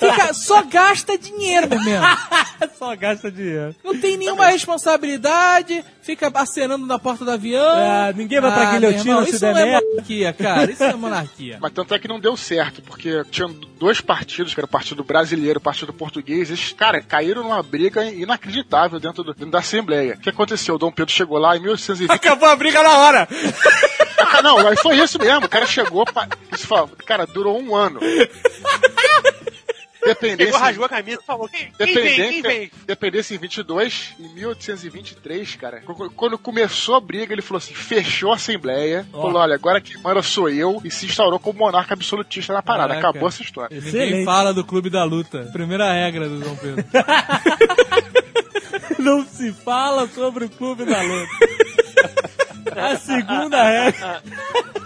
Fica, 0.00 0.34
só 0.34 0.62
gasta 0.64 1.16
dinheiro, 1.16 1.68
mesmo. 1.68 2.04
Só 2.76 2.96
gasta 2.96 3.30
dinheiro. 3.30 3.74
Não 3.84 3.96
tem 4.00 4.16
nenhuma 4.16 4.46
responsabilidade, 4.46 5.84
fica 6.02 6.30
acenando 6.34 6.86
na 6.86 6.98
porta 6.98 7.24
do 7.24 7.30
avião. 7.30 7.62
Ah, 7.62 8.12
ninguém 8.14 8.40
vai 8.40 8.50
pra 8.52 8.72
meu 8.72 8.80
guilhotina 8.80 9.10
irmão, 9.10 9.24
se 9.24 9.30
Isso 9.30 9.40
der 9.40 9.54
não 9.54 9.60
é 9.60 9.80
monarquia, 9.80 10.32
cara. 10.32 10.70
Isso 10.72 10.82
é 10.82 10.94
monarquia. 10.94 11.58
Mas 11.60 11.72
tanto 11.72 11.94
é 11.94 11.98
que 11.98 12.08
não 12.08 12.18
deu 12.18 12.36
certo, 12.36 12.82
porque 12.82 13.22
tinham 13.30 13.50
dois 13.78 14.00
partidos, 14.00 14.54
que 14.54 14.60
era 14.60 14.64
o 14.66 14.68
Partido 14.68 15.04
Brasileiro 15.04 15.58
e 15.58 15.60
o 15.60 15.62
Partido 15.62 15.92
Português, 15.92 16.48
eles, 16.48 16.72
cara, 16.72 17.00
caíram 17.00 17.42
numa 17.44 17.62
briga 17.62 18.04
inacreditável 18.06 18.98
dentro, 18.98 19.22
do- 19.22 19.34
dentro 19.34 19.50
da 19.52 19.58
Assembleia. 19.60 20.14
O 20.14 20.20
que 20.20 20.30
aconteceu? 20.30 20.74
O 20.74 20.78
Dom 20.78 20.90
Pedro 20.90 21.12
chegou 21.14 21.38
lá 21.38 21.56
em 21.56 21.60
1820. 21.60 22.10
Acabou 22.10 22.48
a 22.48 22.56
briga 22.56 22.82
na 22.82 22.98
hora. 22.98 23.28
Ah, 24.32 24.42
não, 24.42 24.66
aí 24.66 24.76
foi 24.76 24.96
isso 24.98 25.18
mesmo. 25.18 25.46
O 25.46 25.48
cara 25.48 25.66
chegou, 25.66 26.04
pa... 26.04 26.28
isso 26.52 26.66
falou, 26.66 26.90
cara, 27.04 27.26
durou 27.26 27.60
um 27.60 27.74
ano. 27.74 28.00
Chegou, 28.00 29.40
Dependência, 30.02 30.58
rasgou 30.58 30.86
a 30.86 30.88
camisa 30.88 31.20
e 31.22 31.26
falou: 31.26 31.46
quem, 31.48 31.70
quem 31.76 31.86
vem? 31.86 31.94
Quem 31.94 32.04
dependência, 32.16 32.42
vem? 32.42 32.70
dependência 32.86 33.34
em 33.34 33.38
22, 33.38 34.14
em 34.18 34.34
1823, 34.34 35.56
cara. 35.56 35.82
Quando- 36.16 36.38
começou 36.38 36.94
a 36.96 37.00
briga, 37.00 37.34
ele 37.34 37.42
falou 37.42 37.58
assim: 37.58 37.74
fechou 37.74 38.32
a 38.32 38.36
Assembleia, 38.36 39.06
falou: 39.12 39.36
olha, 39.36 39.54
agora 39.54 39.80
quem 39.80 40.00
manda 40.00 40.22
sou 40.22 40.48
eu, 40.48 40.80
e 40.84 40.90
se 40.90 41.04
instaurou 41.06 41.38
como 41.38 41.58
monarca 41.58 41.92
absolutista 41.92 42.52
na 42.54 42.62
parada. 42.62 42.94
Caraca. 42.94 43.08
Acabou 43.10 43.28
essa 43.28 43.42
história. 43.42 43.74
Ninguém 43.74 43.88
Excelente. 43.88 44.24
fala 44.24 44.54
do 44.54 44.64
clube 44.64 44.88
da 44.88 45.04
luta. 45.04 45.50
Primeira 45.52 45.92
regra 45.92 46.28
do 46.28 46.40
Dom 46.40 46.56
Pedro. 46.56 46.84
Não 48.98 49.24
se 49.26 49.52
fala 49.52 50.06
sobre 50.08 50.46
o 50.46 50.50
clube 50.50 50.84
da 50.84 51.00
luta. 51.02 51.30
A 52.76 52.96
segunda 52.96 53.62
regra. 53.62 54.22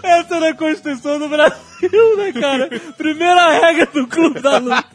Essa 0.03 0.35
é 0.35 0.39
na 0.39 0.53
Constituição 0.53 1.19
do 1.19 1.29
Brasil, 1.29 2.17
né, 2.17 2.33
cara? 2.33 2.69
Primeira 2.97 3.59
regra 3.59 3.85
do 3.87 4.07
clube 4.07 4.41
da 4.41 4.57
luta. 4.57 4.85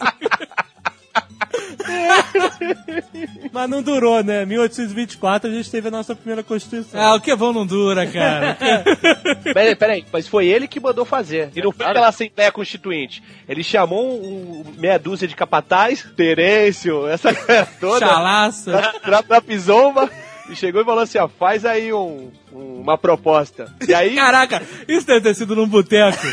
Mas 3.53 3.68
não 3.68 3.83
durou, 3.83 4.22
né? 4.22 4.45
1824 4.45 5.51
a 5.51 5.53
gente 5.53 5.70
teve 5.70 5.89
a 5.89 5.91
nossa 5.91 6.14
primeira 6.14 6.43
Constituição. 6.43 7.01
Ah, 7.01 7.14
o 7.14 7.20
que 7.20 7.31
é 7.31 7.37
bom 7.37 7.53
não 7.53 7.66
dura, 7.66 8.07
cara. 8.07 8.57
Peraí, 9.43 9.74
peraí, 9.74 10.05
mas 10.12 10.28
foi 10.28 10.47
ele 10.47 10.68
que 10.68 10.78
mandou 10.78 11.05
fazer. 11.05 11.51
E 11.55 11.62
não 11.62 11.72
foi 11.72 11.87
aquela 11.87 12.09
Assembleia 12.09 12.53
Constituinte. 12.53 13.22
Ele 13.49 13.64
chamou 13.64 14.22
um, 14.22 14.61
um 14.61 14.64
meia 14.78 14.99
dúzia 14.99 15.26
de 15.26 15.35
capataz, 15.35 16.07
Terêncio, 16.16 17.09
essa 17.09 17.33
galera 17.33 17.68
toda. 17.81 18.07
Chalaça. 18.07 18.93
Tra, 19.03 19.22
trapizomba. 19.22 20.09
E 20.51 20.57
chegou 20.57 20.83
e 20.83 20.85
falou 20.85 21.03
assim, 21.03 21.19
ó, 21.19 21.29
faz 21.29 21.65
aí 21.65 21.93
um, 21.93 22.31
um- 22.53 22.81
uma 22.81 22.99
proposta. 22.99 23.73
E 23.87 23.95
aí, 23.95 24.15
Caraca, 24.19 24.63
isso 24.89 25.07
deve 25.07 25.21
ter 25.21 25.35
sido 25.35 25.55
num 25.55 25.67
boteco. 25.69 26.19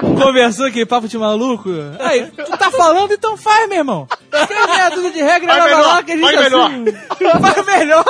Conversou 0.00 0.66
aqui, 0.66 0.86
papo 0.86 1.08
de 1.08 1.18
maluco. 1.18 1.70
Aí, 1.98 2.26
tu 2.30 2.56
tá 2.56 2.70
falando, 2.70 3.12
então 3.12 3.36
faz, 3.36 3.68
meu 3.68 3.78
irmão. 3.78 4.06
Tem 4.30 4.66
meia 4.66 4.88
dúzia 4.90 5.10
de 5.10 5.22
regra 5.22 5.46
Vai 5.54 5.62
melhor, 5.64 5.82
lá 5.82 6.02
que 6.04 6.12
a 6.12 6.16
gente 6.16 6.24
vai 6.24 6.36
melhor. 6.44 6.70
assim, 6.70 7.64
melhor. 7.66 8.04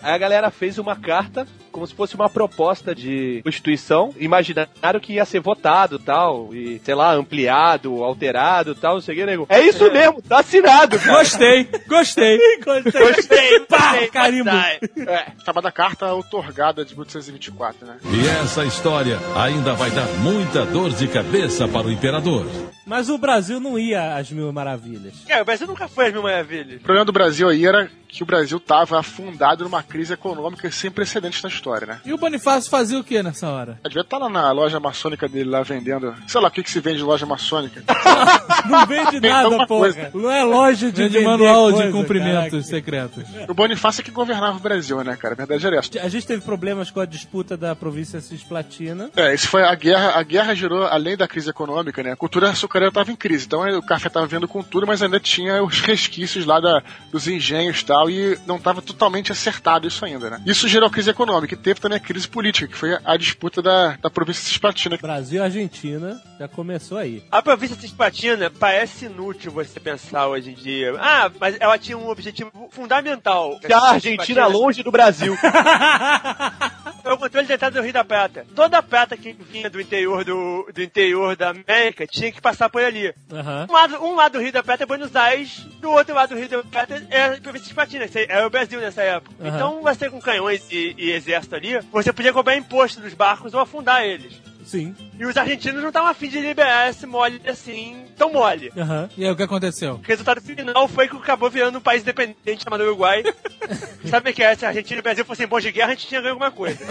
aí 0.00 0.14
a 0.14 0.18
galera 0.18 0.50
fez 0.50 0.78
uma 0.78 0.94
carta 0.94 1.46
como 1.70 1.86
se 1.86 1.94
fosse 1.94 2.14
uma 2.14 2.28
proposta 2.28 2.94
de 2.94 3.40
constituição. 3.44 4.14
Imaginaram 4.18 5.00
que 5.00 5.14
ia 5.14 5.24
ser 5.24 5.40
votado 5.40 5.98
tal, 5.98 6.54
e 6.54 6.80
sei 6.84 6.94
lá, 6.94 7.12
ampliado, 7.14 8.02
alterado 8.02 8.74
tal, 8.74 8.94
não 8.94 9.00
sei 9.00 9.14
o 9.14 9.18
que, 9.18 9.26
nego. 9.26 9.46
É 9.48 9.60
isso 9.60 9.90
mesmo, 9.92 10.22
tá 10.22 10.40
assinado, 10.40 10.98
cara. 10.98 11.18
Gostei, 11.18 11.68
gostei. 11.86 12.38
Gostei, 12.60 13.60
Pá, 13.68 13.90
gostei, 13.92 14.08
carimbo. 14.08 14.50
gostei. 14.50 15.04
É. 15.06 15.26
Chamada 15.44 15.70
Carta 15.72 16.12
Outorgada 16.12 16.84
de 16.84 16.94
1824, 16.94 17.86
né? 17.86 17.96
E 18.04 18.26
essa 18.42 18.64
história 18.64 19.18
ainda 19.36 19.74
vai 19.74 19.90
dar 19.90 20.06
muita 20.18 20.64
dor 20.66 20.90
de 20.90 21.06
cabeça 21.08 21.66
para 21.68 21.86
o 21.86 21.92
imperador. 21.92 22.46
Mas 22.86 23.08
o 23.08 23.18
Brasil 23.18 23.60
não 23.60 23.78
ia 23.78 24.16
às 24.16 24.30
mil 24.30 24.52
maravilhas. 24.52 25.14
É, 25.28 25.40
o 25.40 25.44
Brasil 25.44 25.66
nunca 25.66 25.88
foi 25.88 26.06
as 26.06 26.12
mil 26.12 26.22
maravilhas. 26.22 26.80
O 26.80 26.84
problema 26.84 27.04
do 27.04 27.12
Brasil 27.12 27.48
aí 27.48 27.64
era 27.64 27.88
que 28.08 28.22
o 28.22 28.26
Brasil 28.26 28.58
estava 28.58 28.98
afundado 28.98 29.62
numa 29.64 29.82
crise 29.82 30.12
econômica 30.12 30.70
sem 30.70 30.90
precedentes 30.90 31.42
na 31.42 31.48
história, 31.60 31.86
né? 31.86 32.00
E 32.04 32.12
o 32.12 32.18
Bonifácio 32.18 32.70
fazia 32.70 32.98
o 32.98 33.04
que 33.04 33.22
nessa 33.22 33.48
hora? 33.48 33.78
Devia 33.84 34.00
estar 34.00 34.18
lá 34.18 34.28
na 34.28 34.50
loja 34.50 34.80
maçônica 34.80 35.28
dele, 35.28 35.50
lá 35.50 35.62
vendendo. 35.62 36.14
Sei 36.26 36.40
lá 36.40 36.48
o 36.48 36.50
que, 36.50 36.62
que 36.62 36.70
se 36.70 36.80
vende 36.80 37.00
em 37.00 37.04
loja 37.04 37.26
maçônica. 37.26 37.82
Não 38.68 38.86
vende 38.86 39.20
nada, 39.20 39.66
coisa. 39.66 40.10
Não 40.14 40.30
é 40.30 40.42
loja 40.42 40.90
de 40.90 41.20
manual 41.20 41.70
coisa, 41.70 41.86
de 41.86 41.92
cumprimentos 41.92 42.50
caraca. 42.50 42.62
secretos. 42.62 43.24
O 43.48 43.54
Bonifácio 43.54 44.00
é 44.00 44.04
que 44.04 44.10
governava 44.10 44.56
o 44.56 44.60
Brasil, 44.60 45.02
né, 45.04 45.16
cara? 45.16 45.34
A 45.34 45.36
verdade 45.36 45.66
era 45.66 45.76
essa. 45.76 46.00
A 46.00 46.08
gente 46.08 46.26
teve 46.26 46.42
problemas 46.42 46.90
com 46.90 47.00
a 47.00 47.06
disputa 47.06 47.56
da 47.56 47.76
província 47.76 48.20
Cisplatina. 48.20 49.10
É, 49.14 49.34
isso 49.34 49.48
foi 49.48 49.62
a 49.62 49.74
guerra. 49.74 50.18
A 50.18 50.22
guerra 50.22 50.54
gerou, 50.54 50.86
além 50.86 51.16
da 51.16 51.28
crise 51.28 51.50
econômica, 51.50 52.02
né? 52.02 52.12
A 52.12 52.16
cultura 52.16 52.50
açucareira 52.50 52.90
estava 52.90 53.10
em 53.10 53.16
crise. 53.16 53.46
Então 53.46 53.62
o 53.78 53.82
café 53.82 54.08
estava 54.08 54.26
vendo 54.26 54.48
com 54.48 54.62
tudo, 54.62 54.86
mas 54.86 55.02
ainda 55.02 55.20
tinha 55.20 55.62
os 55.62 55.80
resquícios 55.80 56.46
lá 56.46 56.60
da, 56.60 56.82
dos 57.12 57.28
engenhos 57.28 57.80
e 57.80 57.84
tal, 57.84 58.10
e 58.10 58.38
não 58.46 58.56
estava 58.56 58.80
totalmente 58.80 59.32
acertado 59.32 59.86
isso 59.86 60.04
ainda, 60.04 60.30
né? 60.30 60.40
Isso 60.46 60.68
gerou 60.68 60.90
crise 60.90 61.10
econômica 61.10 61.49
e 61.54 61.56
teve 61.56 61.80
também 61.80 61.96
a 61.96 62.00
crise 62.00 62.28
política, 62.28 62.66
que 62.66 62.76
foi 62.76 62.94
a, 62.94 63.00
a 63.04 63.16
disputa 63.16 63.62
da, 63.62 63.96
da 63.96 64.10
província 64.10 64.44
cisplatina. 64.44 64.96
Brasil 64.96 65.40
e 65.40 65.44
Argentina 65.44 66.20
já 66.38 66.48
começou 66.48 66.98
aí. 66.98 67.22
A 67.30 67.42
província 67.42 67.76
cisplatina 67.76 68.50
parece 68.50 69.06
inútil 69.06 69.52
você 69.52 69.78
pensar 69.78 70.28
hoje 70.28 70.50
em 70.50 70.54
dia. 70.54 70.94
Ah, 70.98 71.30
mas 71.38 71.56
ela 71.60 71.78
tinha 71.78 71.96
um 71.96 72.08
objetivo 72.08 72.50
fundamental. 72.70 73.58
Que 73.60 73.72
a 73.72 73.92
Argentina 73.92 74.46
longe 74.46 74.82
do 74.82 74.90
Brasil. 74.90 75.36
É 77.04 77.12
o 77.12 77.18
controle 77.18 77.46
da 77.46 77.54
entrada 77.54 77.80
do 77.80 77.84
Rio 77.84 77.92
da 77.92 78.04
Prata. 78.04 78.46
Toda 78.54 78.78
a 78.78 78.82
prata 78.82 79.16
que 79.16 79.32
vinha 79.32 79.70
do 79.70 79.80
interior 79.80 80.24
do, 80.24 80.68
do 80.72 80.82
interior 80.82 81.36
da 81.36 81.50
América 81.50 82.06
tinha 82.06 82.30
que 82.30 82.40
passar 82.40 82.68
por 82.68 82.82
ali. 82.82 83.14
Aham. 83.32 83.66
Um 83.68 83.72
lado, 83.72 84.04
um 84.04 84.14
lado 84.14 84.32
do 84.32 84.40
Rio 84.40 84.52
da 84.52 84.62
Prata 84.62 84.82
é 84.82 84.86
Buenos 84.86 85.14
Aires, 85.16 85.58
do 85.80 85.90
outro 85.90 86.14
lado 86.14 86.30
do 86.30 86.38
Rio 86.38 86.48
da 86.48 86.62
Prata 86.62 87.02
é 87.10 87.24
a 87.26 87.40
província 87.40 87.68
de 87.68 87.74
Patina, 87.74 88.06
era 88.28 88.46
o 88.46 88.50
Brasil 88.50 88.80
nessa 88.80 89.02
época. 89.02 89.34
Aham. 89.40 89.54
Então, 89.54 89.82
você 89.82 90.10
com 90.10 90.20
canhões 90.20 90.66
e, 90.70 90.94
e 90.98 91.10
exército 91.12 91.54
ali, 91.54 91.80
você 91.92 92.12
podia 92.12 92.32
cobrar 92.32 92.56
imposto 92.56 93.00
dos 93.00 93.14
barcos 93.14 93.54
ou 93.54 93.60
afundar 93.60 94.04
eles. 94.04 94.49
Sim. 94.64 94.94
E 95.18 95.24
os 95.24 95.36
argentinos 95.36 95.80
não 95.80 95.88
estavam 95.88 96.08
afim 96.08 96.28
de 96.28 96.40
liberar 96.40 96.88
esse 96.90 97.06
mole 97.06 97.40
assim, 97.46 98.04
tão 98.16 98.32
mole. 98.32 98.70
Aham. 98.76 99.08
E 99.16 99.24
aí, 99.24 99.30
o 99.30 99.36
que 99.36 99.42
aconteceu? 99.42 99.94
O 99.94 100.06
resultado 100.06 100.40
final 100.40 100.88
foi 100.88 101.08
que 101.08 101.16
acabou 101.16 101.50
virando 101.50 101.78
um 101.78 101.80
país 101.80 102.02
independente 102.02 102.62
chamado 102.64 102.82
Uruguai. 102.82 103.22
Sabe 104.08 104.30
o 104.30 104.34
que 104.34 104.42
é? 104.42 104.54
Se 104.54 104.64
a 104.64 104.68
Argentina 104.68 104.98
e 104.98 105.00
o 105.00 105.02
Brasil 105.02 105.24
fossem 105.24 105.46
bons 105.46 105.62
de 105.62 105.72
guerra, 105.72 105.88
a 105.88 105.94
gente 105.94 106.06
tinha 106.06 106.20
ganho 106.20 106.32
alguma 106.34 106.50
coisa. 106.50 106.78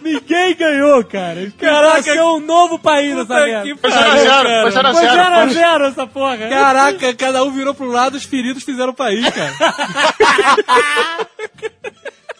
Ninguém 0.00 0.54
ganhou, 0.56 1.04
cara. 1.04 1.52
Caraca. 1.58 1.96
Nasceu 1.96 2.26
um 2.36 2.40
novo 2.40 2.78
país 2.78 3.14
nessa 3.14 3.26
Puta 3.26 3.46
merda. 3.46 3.76
Foi 3.76 3.90
0 3.90 4.00
a 4.00 4.06
pariu, 4.06 4.22
0 4.22 4.42
cara. 4.44 4.62
foi 4.62 4.70
0 4.70 4.88
a 4.88 4.92
Foi 4.92 5.00
0 5.02 5.18
a 5.18 5.46
0 5.46 5.52
0 5.52 5.84
essa 5.86 6.06
porra. 6.06 6.38
Caraca, 6.38 7.14
cada 7.14 7.44
um 7.44 7.50
virou 7.50 7.74
pro 7.74 7.90
lado, 7.90 8.16
os 8.16 8.24
feridos 8.24 8.62
fizeram 8.62 8.90
o 8.90 8.94
país, 8.94 9.26
cara. 9.30 9.52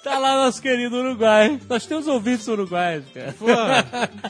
Tá 0.07 0.21
lá 0.21 0.45
nosso 0.45 0.63
querido 0.63 0.99
Uruguai. 0.99 1.59
Nós 1.69 1.85
temos 1.85 2.07
ouvintes 2.07 2.47
uruguaios, 2.47 3.05
cara. 3.13 3.35
Pô, 3.37 3.47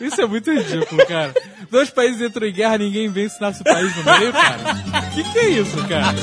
isso 0.02 0.18
é 0.22 0.26
muito 0.26 0.50
ridículo, 0.50 1.06
cara. 1.06 1.34
Dois 1.70 1.90
países 1.90 2.22
entram 2.22 2.46
em 2.46 2.52
guerra, 2.54 2.78
ninguém 2.78 3.10
vence, 3.10 3.38
nasce 3.38 3.60
o 3.60 3.64
país 3.64 3.94
no 3.94 4.02
meio, 4.02 4.32
cara. 4.32 4.58
Que 5.12 5.22
que 5.22 5.38
é 5.38 5.48
isso, 5.50 5.76
cara? 5.86 6.14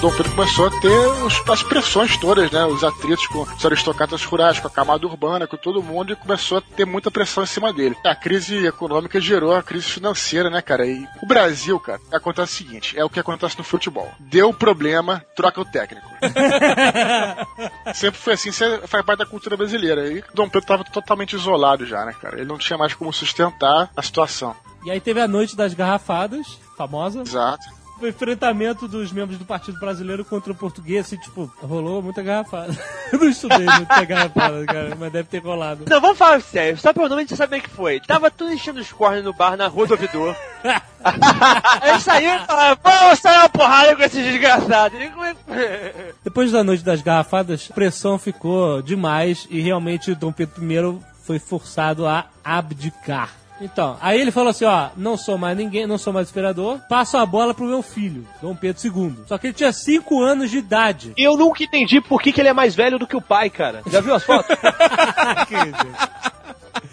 Dom 0.00 0.12
Pedro 0.16 0.30
começou 0.32 0.68
a 0.68 0.70
ter 0.80 0.96
os- 1.24 1.42
as 1.50 1.62
pressões 1.64 2.16
todas, 2.18 2.48
né? 2.52 2.64
Os 2.66 2.84
atritos 2.84 3.26
com 3.26 3.42
os 3.42 3.66
aristocratas 3.66 4.22
rurais, 4.24 4.60
com 4.60 4.68
a 4.68 4.70
camada 4.70 5.04
urbana, 5.04 5.44
com 5.48 5.56
todo 5.56 5.82
mundo, 5.82 6.12
e 6.12 6.16
começou 6.16 6.58
a 6.58 6.60
ter 6.60 6.84
muita 6.84 7.10
pressão 7.10 7.42
em 7.42 7.46
cima 7.46 7.72
dele. 7.72 7.96
A 8.06 8.14
crise 8.14 8.64
econômica 8.64 9.20
gerou 9.20 9.56
a 9.56 9.62
crise 9.62 9.86
financeira, 9.86 10.48
né, 10.50 10.62
cara? 10.62 10.86
E 10.86 11.04
o 11.20 11.26
Brasil, 11.26 11.80
cara, 11.80 12.00
acontece 12.12 12.52
o 12.52 12.56
seguinte: 12.68 12.96
é 12.96 13.04
o 13.04 13.10
que 13.10 13.18
acontece 13.18 13.58
no 13.58 13.64
futebol. 13.64 14.08
Deu 14.20 14.54
problema, 14.54 15.20
troca 15.34 15.60
o 15.60 15.64
técnico. 15.64 16.06
Sempre 17.92 18.20
foi 18.20 18.34
assim, 18.34 18.52
faz 18.52 19.04
parte 19.04 19.18
da 19.18 19.26
cultura 19.26 19.56
brasileira. 19.56 20.06
E 20.12 20.22
Dom 20.32 20.44
Pedro 20.48 20.60
estava 20.60 20.84
totalmente 20.84 21.34
isolado 21.34 21.84
já, 21.84 22.04
né, 22.04 22.14
cara? 22.22 22.36
Ele 22.36 22.46
não 22.48 22.56
tinha 22.58 22.78
mais 22.78 22.94
como 22.94 23.12
sustentar 23.12 23.90
a 23.96 24.02
situação. 24.02 24.54
E 24.84 24.92
aí 24.92 25.00
teve 25.00 25.20
a 25.20 25.26
noite 25.26 25.56
das 25.56 25.74
garrafadas, 25.74 26.46
famosa. 26.76 27.22
Exato. 27.22 27.77
O 28.00 28.06
enfrentamento 28.06 28.86
dos 28.86 29.10
membros 29.10 29.38
do 29.38 29.44
Partido 29.44 29.78
Brasileiro 29.80 30.24
contra 30.24 30.52
o 30.52 30.56
português, 30.56 31.06
assim, 31.06 31.16
tipo, 31.16 31.50
rolou 31.60 32.02
muita 32.02 32.22
garrafada. 32.22 32.76
Eu 33.12 33.18
não 33.18 33.28
estudei 33.28 33.66
muita 33.66 34.04
garrafada, 34.04 34.64
cara, 34.66 34.96
mas 34.98 35.12
deve 35.12 35.28
ter 35.28 35.38
rolado. 35.38 35.84
Não, 35.88 36.00
vamos 36.00 36.18
falar 36.18 36.40
sério. 36.40 36.78
Só 36.78 36.92
pelo 36.92 37.08
nome 37.08 37.22
a 37.22 37.24
gente 37.24 37.36
sabe 37.36 37.52
bem 37.52 37.60
que 37.60 37.70
foi. 37.70 38.00
Tava 38.00 38.30
tudo 38.30 38.52
enchendo 38.52 38.80
os 38.80 38.92
cornos 38.92 39.24
no 39.24 39.32
bar 39.32 39.56
na 39.56 39.66
rua 39.66 39.86
do 39.86 39.94
ouvidor. 39.94 40.36
Aí 41.80 42.00
saiu 42.00 42.34
e 42.34 42.46
falava, 42.46 42.80
vamos 42.82 43.18
sair 43.18 43.38
uma 43.38 43.48
porrada 43.48 43.96
com 43.96 44.02
esses 44.02 44.24
desgraçados. 44.24 45.00
É 45.00 46.14
Depois 46.22 46.52
da 46.52 46.62
noite 46.62 46.84
das 46.84 47.02
garrafadas, 47.02 47.68
a 47.70 47.74
pressão 47.74 48.18
ficou 48.18 48.82
demais 48.82 49.46
e 49.50 49.60
realmente 49.60 50.14
Dom 50.14 50.32
Pedro 50.32 50.62
I 50.62 50.98
foi 51.24 51.38
forçado 51.38 52.06
a 52.06 52.26
abdicar. 52.44 53.37
Então, 53.60 53.96
aí 54.00 54.20
ele 54.20 54.30
falou 54.30 54.50
assim, 54.50 54.64
ó, 54.64 54.88
não 54.96 55.16
sou 55.16 55.36
mais 55.36 55.56
ninguém, 55.56 55.86
não 55.86 55.98
sou 55.98 56.12
mais 56.12 56.30
imperador, 56.30 56.80
passo 56.88 57.16
a 57.16 57.26
bola 57.26 57.52
pro 57.52 57.66
meu 57.66 57.82
filho, 57.82 58.26
Dom 58.40 58.54
Pedro 58.54 58.80
II. 58.84 59.16
Só 59.26 59.36
que 59.36 59.48
ele 59.48 59.54
tinha 59.54 59.72
5 59.72 60.22
anos 60.22 60.50
de 60.50 60.58
idade. 60.58 61.12
Eu 61.16 61.36
nunca 61.36 61.64
entendi 61.64 62.00
por 62.00 62.20
que, 62.20 62.32
que 62.32 62.40
ele 62.40 62.48
é 62.48 62.52
mais 62.52 62.74
velho 62.74 62.98
do 62.98 63.06
que 63.06 63.16
o 63.16 63.22
pai, 63.22 63.50
cara. 63.50 63.82
Já 63.90 64.00
viu 64.00 64.14
as 64.14 64.24
fotos? 64.24 64.56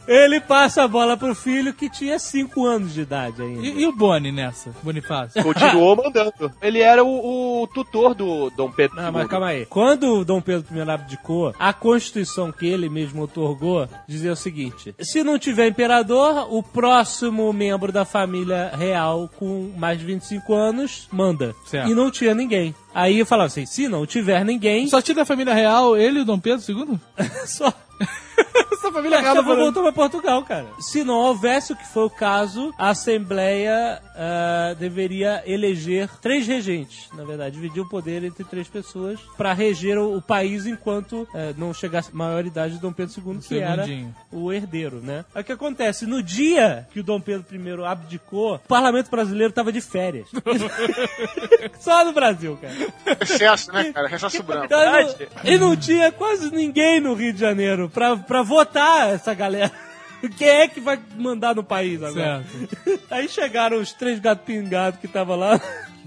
Ele 0.08 0.40
passa 0.40 0.84
a 0.84 0.88
bola 0.88 1.18
pro 1.18 1.34
filho 1.34 1.74
que 1.74 1.90
tinha 1.90 2.20
5 2.20 2.66
anos 2.66 2.94
de 2.94 3.02
idade 3.02 3.42
ainda. 3.42 3.66
E, 3.66 3.82
e 3.82 3.88
o 3.88 3.92
Boni 3.92 4.32
nessa, 4.32 4.72
Bonifácio? 4.84 5.42
Continuou 5.44 5.96
mandando. 6.04 6.52
Ele 6.62 6.80
era 6.80 7.04
o, 7.04 7.64
o 7.64 7.68
tutor 7.68 8.14
do 8.14 8.50
Dom 8.52 8.72
Pedro 8.72 8.96
Não, 8.98 9.06
II. 9.06 9.12
mas 9.12 9.28
calma 9.28 9.48
aí. 9.48 9.66
Quando 9.66 10.20
o 10.20 10.26
Dom 10.26 10.42
Pedro 10.42 10.66
I 10.76 10.82
abdicou, 10.90 11.54
a 11.58 11.74
Constituição 11.74 12.52
que 12.52 12.66
ele 12.66 12.90
mesmo 12.90 13.24
otorgou 13.24 13.88
dizia 14.08 14.32
o 14.32 14.36
seguinte: 14.36 14.94
se 15.00 15.24
não 15.24 15.40
tiver 15.40 15.68
imperador, 15.68 16.48
o 16.54 16.62
próximo 16.62 17.52
membro 17.52 17.92
da 17.92 18.06
família 18.06 18.72
real 18.76 19.30
com 19.38 19.72
mais 19.78 20.00
de 20.00 20.06
25 20.06 20.54
anos 20.54 21.08
manda. 21.12 21.56
Certo. 21.66 21.90
E 21.90 21.96
não 21.96 22.12
tinha 22.12 22.34
ninguém. 22.34 22.76
Aí 22.94 23.20
eu 23.20 23.26
falava 23.26 23.48
assim: 23.48 23.66
se 23.66 23.88
não 23.88 24.06
tiver 24.06 24.44
ninguém, 24.46 24.88
Só 24.88 25.02
tinha 25.02 25.16
da 25.16 25.26
família 25.26 25.54
real 25.54 25.98
ele 25.98 26.20
e 26.20 26.22
o 26.22 26.26
Dom 26.26 26.40
Pedro 26.40 26.64
II? 26.68 27.00
só. 27.46 27.74
Família 28.96 29.22
não 29.22 29.44
voltou 29.44 29.84
pra 29.84 29.92
Portugal, 29.92 30.44
cara. 30.44 30.66
Se 30.80 31.04
não 31.04 31.16
houvesse 31.16 31.74
o 31.74 31.76
que 31.76 31.86
foi 31.88 32.04
o 32.06 32.10
caso, 32.10 32.74
a 32.78 32.90
Assembleia 32.90 34.02
ah, 34.16 34.74
deveria 34.80 35.44
eleger 35.46 36.10
três 36.22 36.48
regentes. 36.48 37.10
Na 37.14 37.24
verdade, 37.24 37.56
dividir 37.56 37.82
o 37.82 37.90
poder 37.90 38.24
entre 38.24 38.44
três 38.44 38.68
pessoas 38.68 39.20
pra 39.38 39.54
reger 39.54 39.98
o, 39.98 40.16
o 40.18 40.22
país 40.22 40.66
enquanto 40.66 41.28
eh, 41.34 41.54
não 41.58 41.74
chegasse 41.74 42.10
a 42.14 42.16
maioridade 42.16 42.76
de 42.76 42.80
Dom 42.80 42.92
Pedro 42.94 43.14
II, 43.26 43.40
que 43.40 43.60
era 43.60 43.86
o 44.32 44.52
herdeiro, 44.52 44.98
né? 45.02 45.26
Aí 45.34 45.42
o 45.42 45.46
que 45.46 45.52
acontece? 45.52 46.06
No 46.06 46.22
dia 46.24 46.88
que 46.92 47.00
o 47.00 47.04
Dom 47.04 47.20
Pedro 47.20 47.46
I 47.56 47.86
abdicou, 47.86 48.56
o 48.56 48.60
parlamento 48.60 49.10
brasileiro 49.10 49.52
tava 49.54 49.72
de 49.72 49.82
férias. 49.82 50.28
Só 51.80 52.04
no 52.06 52.14
Brasil, 52.14 52.58
cara. 52.62 53.18
Excesso, 53.22 53.72
né, 53.72 53.92
cara? 53.92 54.08
Recesso 54.08 54.44
branco. 54.44 54.66
Então, 54.66 54.80
não- 54.80 55.16
e 55.52 55.58
não 55.58 55.76
tinha 55.76 56.12
quase 56.12 56.52
ninguém 56.52 57.00
no 57.00 57.14
Rio 57.14 57.34
de 57.34 57.40
Janeiro 57.40 57.90
pra, 57.90 58.16
pra 58.18 58.42
votar 58.42 58.85
essa 59.08 59.34
galera. 59.34 59.72
Quem 60.38 60.48
é 60.48 60.68
que 60.68 60.80
vai 60.80 61.00
mandar 61.16 61.54
no 61.56 61.64
país 61.64 62.02
agora? 62.02 62.44
Certo. 62.44 63.02
Aí 63.12 63.28
chegaram 63.28 63.78
os 63.78 63.94
três 63.94 64.20
gatos 64.20 64.46
pingados 64.46 65.00
que 65.00 65.06
estavam 65.06 65.36
lá 65.36 65.60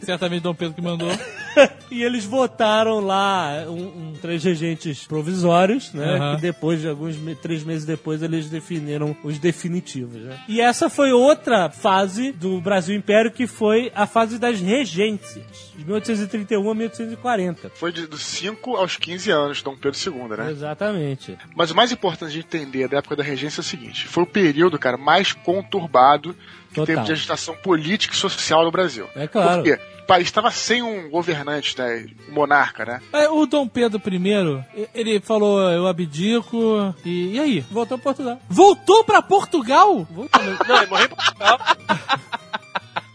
Certamente 0.02 0.42
Dom 0.42 0.54
Pedro 0.54 0.74
que 0.74 0.80
mandou. 0.82 1.08
e 1.90 2.02
eles 2.02 2.24
votaram 2.24 3.00
lá 3.00 3.64
um, 3.66 3.72
um- 3.72 4.12
três 4.20 4.42
regentes 4.44 5.04
provisórios, 5.06 5.92
né? 5.92 6.16
Aham. 6.16 6.36
Que 6.36 6.42
depois 6.42 6.80
de 6.80 6.88
alguns 6.88 7.16
três 7.40 7.62
meses 7.62 7.84
depois 7.84 8.22
eles 8.22 8.48
definiram 8.50 9.16
os 9.22 9.38
definitivos, 9.38 10.20
né? 10.22 10.38
E 10.48 10.60
essa 10.60 10.88
foi 10.90 11.12
outra 11.12 11.70
fase 11.70 12.32
do 12.32 12.60
Brasil 12.60 12.96
Império 12.96 13.30
que 13.30 13.46
foi 13.46 13.92
a 13.94 14.06
fase 14.06 14.38
das 14.38 14.60
regências, 14.60 15.44
de 15.76 15.84
1831 15.84 16.70
a 16.70 16.74
1840. 16.74 17.70
Foi 17.74 17.92
de, 17.92 18.06
dos 18.06 18.22
5 18.22 18.76
aos 18.76 18.96
15 18.96 19.30
anos, 19.30 19.62
Dom 19.62 19.76
Pedro 19.76 19.98
II, 19.98 20.36
né? 20.36 20.50
Exatamente. 20.50 21.36
Mas 21.54 21.70
o 21.70 21.76
mais 21.76 21.92
importante 21.92 22.32
de 22.32 22.40
entender 22.40 22.88
da 22.88 22.98
época 22.98 23.16
da 23.16 23.22
regência 23.22 23.60
é 23.60 23.62
o 23.62 23.64
seguinte: 23.64 24.06
foi 24.08 24.22
o 24.24 24.26
período, 24.26 24.78
cara, 24.78 24.96
mais 24.96 25.32
conturbado 25.32 26.34
que 26.68 26.74
Total. 26.74 26.86
teve 26.86 27.02
de 27.06 27.12
agitação 27.12 27.54
política 27.56 28.14
e 28.14 28.16
social 28.16 28.64
no 28.64 28.70
Brasil. 28.70 29.08
É 29.16 29.26
claro. 29.26 29.62
Por 29.62 29.64
quê? 29.76 29.80
O 30.02 30.06
país 30.08 30.26
estava 30.28 30.50
sem 30.50 30.82
um 30.82 31.10
governante, 31.10 31.76
né? 31.78 32.06
Um 32.30 32.32
monarca, 32.32 32.84
né? 32.84 33.00
É, 33.12 33.28
O 33.28 33.44
Dom 33.44 33.68
Pedro 33.68 34.00
I, 34.06 34.86
ele 34.94 35.20
falou, 35.20 35.60
eu 35.70 35.86
abdico, 35.86 36.94
e, 37.04 37.34
e 37.34 37.40
aí? 37.40 37.60
Voltou 37.70 37.96
a 37.96 37.98
Portugal. 37.98 38.40
Voltou 38.48 39.04
pra 39.04 39.20
Portugal? 39.20 40.06
Voltou, 40.10 40.42
Não, 40.66 40.76
ele 40.78 40.86
morreu 40.86 41.06
em 41.06 41.08
Portugal. 41.10 41.58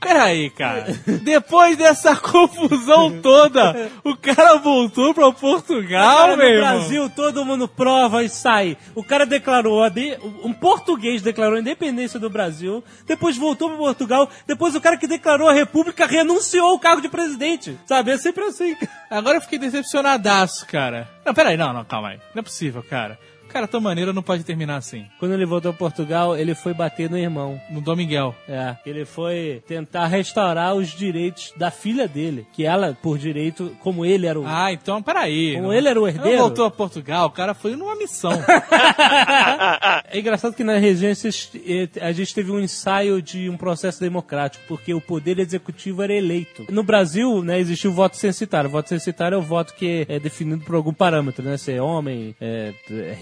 Peraí, 0.03 0.49
cara. 0.49 0.85
Depois 1.23 1.77
dessa 1.77 2.15
confusão 2.19 3.21
toda, 3.21 3.91
o 4.03 4.15
cara 4.15 4.55
voltou 4.57 5.13
pra 5.13 5.31
Portugal, 5.31 6.17
Cara, 6.17 6.37
meu 6.37 6.53
no. 6.53 6.59
Brasil, 6.59 7.09
todo 7.09 7.45
mundo 7.45 7.67
prova 7.67 8.23
e 8.23 8.29
sai. 8.29 8.77
O 8.95 9.03
cara 9.03 9.25
declarou, 9.25 9.89
de- 9.89 10.17
um 10.43 10.53
português 10.53 11.21
declarou 11.21 11.57
a 11.57 11.61
independência 11.61 12.19
do 12.19 12.29
Brasil, 12.29 12.83
depois 13.05 13.37
voltou 13.37 13.69
para 13.69 13.77
Portugal, 13.77 14.29
depois 14.47 14.75
o 14.75 14.81
cara 14.81 14.97
que 14.97 15.07
declarou 15.07 15.47
a 15.49 15.53
república 15.53 16.05
renunciou 16.05 16.67
ao 16.71 16.79
cargo 16.79 17.01
de 17.01 17.09
presidente. 17.09 17.77
Sabe? 17.85 18.11
É 18.11 18.17
sempre 18.17 18.43
assim. 18.45 18.75
Agora 19.09 19.37
eu 19.37 19.41
fiquei 19.41 19.59
decepcionadaço, 19.59 20.65
cara. 20.67 21.07
Não, 21.25 21.33
peraí, 21.33 21.55
não, 21.57 21.71
não, 21.73 21.85
calma 21.85 22.09
aí. 22.09 22.17
Não 22.33 22.39
é 22.39 22.43
possível, 22.43 22.83
cara. 22.87 23.17
Cara 23.53 23.67
tão 23.67 23.79
maneiro 23.79 24.11
não 24.11 24.23
pode 24.23 24.43
terminar 24.43 24.77
assim. 24.77 25.05
Quando 25.19 25.33
ele 25.35 25.45
voltou 25.45 25.69
a 25.69 25.73
Portugal, 25.73 26.35
ele 26.35 26.55
foi 26.55 26.73
bater 26.73 27.07
no 27.07 27.15
irmão. 27.17 27.61
No 27.69 27.81
Dom 27.81 27.95
Miguel. 27.95 28.35
É, 28.49 28.75
ele 28.83 29.05
foi 29.05 29.61
tentar 29.67 30.07
restaurar 30.07 30.73
os 30.73 30.89
direitos 30.89 31.53
da 31.55 31.69
filha 31.69 32.07
dele, 32.07 32.47
que 32.51 32.65
ela, 32.65 32.97
por 32.99 33.17
direito, 33.17 33.75
como 33.79 34.03
ele 34.05 34.25
era 34.25 34.39
o... 34.39 34.43
Ah, 34.47 34.73
então 34.73 35.03
peraí. 35.03 35.53
Como 35.53 35.67
não- 35.67 35.73
ele 35.73 35.87
era 35.87 36.01
o 36.01 36.07
herdeiro. 36.07 36.39
voltou 36.39 36.65
a 36.65 36.71
Portugal, 36.71 37.27
o 37.27 37.31
cara 37.31 37.53
foi 37.53 37.75
numa 37.75 37.95
missão. 37.95 38.31
É 40.11 40.19
engraçado 40.19 40.53
que 40.53 40.63
nas 40.63 40.79
regências 40.81 41.51
eh, 41.65 41.87
a 42.01 42.11
gente 42.11 42.33
teve 42.33 42.51
um 42.51 42.59
ensaio 42.59 43.21
de 43.21 43.49
um 43.49 43.57
processo 43.57 43.99
democrático, 43.99 44.63
porque 44.67 44.93
o 44.93 45.01
poder 45.01 45.39
executivo 45.39 46.01
era 46.01 46.13
eleito. 46.13 46.65
No 46.69 46.83
Brasil, 46.83 47.41
né, 47.43 47.59
existiu 47.59 47.91
o 47.91 47.93
voto 47.93 48.15
censitário. 48.17 48.69
O 48.69 48.71
voto 48.71 48.89
censitário 48.89 49.35
é 49.35 49.37
o 49.37 49.41
voto 49.41 49.73
que 49.73 50.05
é 50.07 50.19
definido 50.19 50.63
por 50.63 50.75
algum 50.75 50.93
parâmetro, 50.93 51.43
né? 51.43 51.57
Se 51.57 51.71
é 51.71 51.81
homem, 51.81 52.35
é, 52.39 52.73
é 52.89 53.17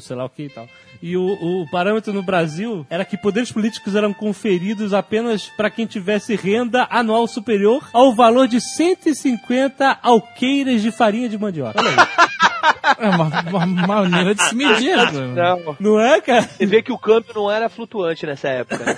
sei 0.00 0.16
lá 0.16 0.24
o 0.24 0.28
que 0.28 0.44
e 0.44 0.48
tal. 0.48 0.68
E 1.02 1.16
o, 1.16 1.22
o 1.22 1.70
parâmetro 1.70 2.12
no 2.12 2.22
Brasil 2.22 2.86
era 2.88 3.04
que 3.04 3.16
poderes 3.16 3.52
políticos 3.52 3.94
eram 3.94 4.12
conferidos 4.12 4.94
apenas 4.94 5.46
para 5.56 5.70
quem 5.70 5.86
tivesse 5.86 6.34
renda 6.34 6.86
anual 6.90 7.26
superior 7.26 7.88
ao 7.92 8.14
valor 8.14 8.48
de 8.48 8.60
150 8.60 9.98
alqueiras 10.02 10.82
de 10.82 10.90
farinha 10.90 11.28
de 11.28 11.38
mandioca. 11.38 11.78
Olha 11.78 11.90
aí. 11.90 12.55
É 12.98 13.08
uma, 13.08 13.66
uma 13.66 13.86
maneira 13.86 14.34
de 14.34 14.42
se 14.42 14.54
medir. 14.54 14.96
cara. 14.96 15.12
Não. 15.12 15.76
Não 15.78 16.00
é, 16.00 16.20
cara? 16.20 16.42
Você 16.42 16.66
vê 16.66 16.82
que 16.82 16.92
o 16.92 16.98
câmbio 16.98 17.32
não 17.34 17.50
era 17.50 17.68
flutuante 17.68 18.26
nessa 18.26 18.48
época. 18.48 18.84
né? 18.84 18.96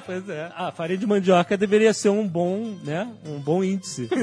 pois 0.04 0.28
é. 0.28 0.50
A 0.56 0.70
farinha 0.72 0.98
de 0.98 1.06
mandioca 1.06 1.56
deveria 1.56 1.92
ser 1.92 2.10
um 2.10 2.26
bom, 2.26 2.76
né? 2.84 3.08
Um 3.26 3.38
bom 3.38 3.62
índice. 3.64 4.08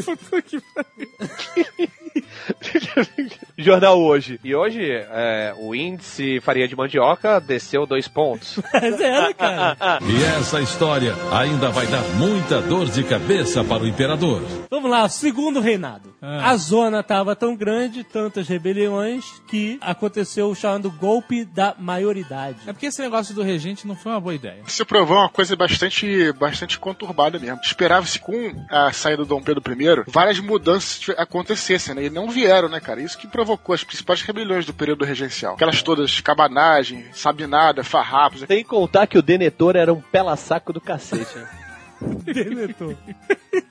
Jornal 3.57 3.99
hoje. 4.01 4.39
E 4.43 4.55
hoje, 4.55 4.81
é, 4.89 5.53
o 5.57 5.75
índice 5.75 6.39
farinha 6.41 6.67
de 6.67 6.75
mandioca 6.75 7.39
desceu 7.39 7.85
dois 7.85 8.07
pontos. 8.07 8.59
Mas 8.73 8.99
é, 8.99 9.33
cara. 9.33 9.99
E 10.01 10.23
essa 10.39 10.61
história 10.61 11.13
ainda 11.31 11.69
vai 11.69 11.87
dar 11.87 12.01
muita 12.15 12.61
dor 12.61 12.85
de 12.87 13.03
cabeça 13.03 13.63
para 13.63 13.83
o 13.83 13.87
imperador. 13.87 14.41
Vamos 14.69 14.89
lá, 14.89 15.07
segundo 15.09 15.59
reinado. 15.59 16.13
Ah. 16.21 16.51
A 16.51 16.57
zona 16.57 16.99
estava 17.01 17.35
tão 17.35 17.55
grande, 17.55 18.03
tantas 18.03 18.47
rebeliões, 18.69 19.41
que 19.47 19.77
aconteceu 19.81 20.49
o 20.49 20.55
chamado 20.55 20.91
golpe 20.91 21.43
da 21.43 21.75
maioridade. 21.77 22.57
É 22.67 22.73
porque 22.73 22.87
esse 22.87 23.01
negócio 23.01 23.33
do 23.33 23.41
regente 23.41 23.87
não 23.87 23.95
foi 23.95 24.11
uma 24.11 24.21
boa 24.21 24.35
ideia. 24.35 24.63
Se 24.67 24.85
provou 24.85 25.17
uma 25.17 25.29
coisa 25.29 25.55
bastante, 25.55 26.31
bastante 26.33 26.79
conturbada 26.79 27.39
mesmo. 27.39 27.59
Esperava-se 27.63 28.19
com 28.19 28.65
a 28.69 28.91
saída 28.91 29.23
do 29.23 29.29
Dom 29.29 29.41
Pedro 29.41 29.63
I 29.69 30.03
várias 30.07 30.39
mudanças 30.39 31.09
acontecessem, 31.17 31.95
né? 31.95 32.05
E 32.05 32.09
não 32.09 32.29
vieram, 32.29 32.69
né, 32.69 32.79
cara? 32.79 33.01
Isso 33.01 33.17
que 33.17 33.27
provocou 33.27 33.73
as 33.73 33.83
principais 33.83 34.21
rebeliões 34.21 34.65
do 34.65 34.73
período 34.73 35.05
regencial. 35.05 35.55
Aquelas 35.55 35.81
todas, 35.81 36.19
cabanagem, 36.21 37.05
sabinada, 37.13 37.83
farrapos. 37.83 38.41
Sem 38.41 38.63
contar 38.63 39.07
que 39.07 39.17
o 39.17 39.21
Denetor 39.21 39.75
era 39.75 39.93
um 39.93 40.01
pela-saco 40.01 40.71
do 40.71 40.81
cacete. 40.81 41.37
né? 41.37 41.49
Deletou. 42.33 42.95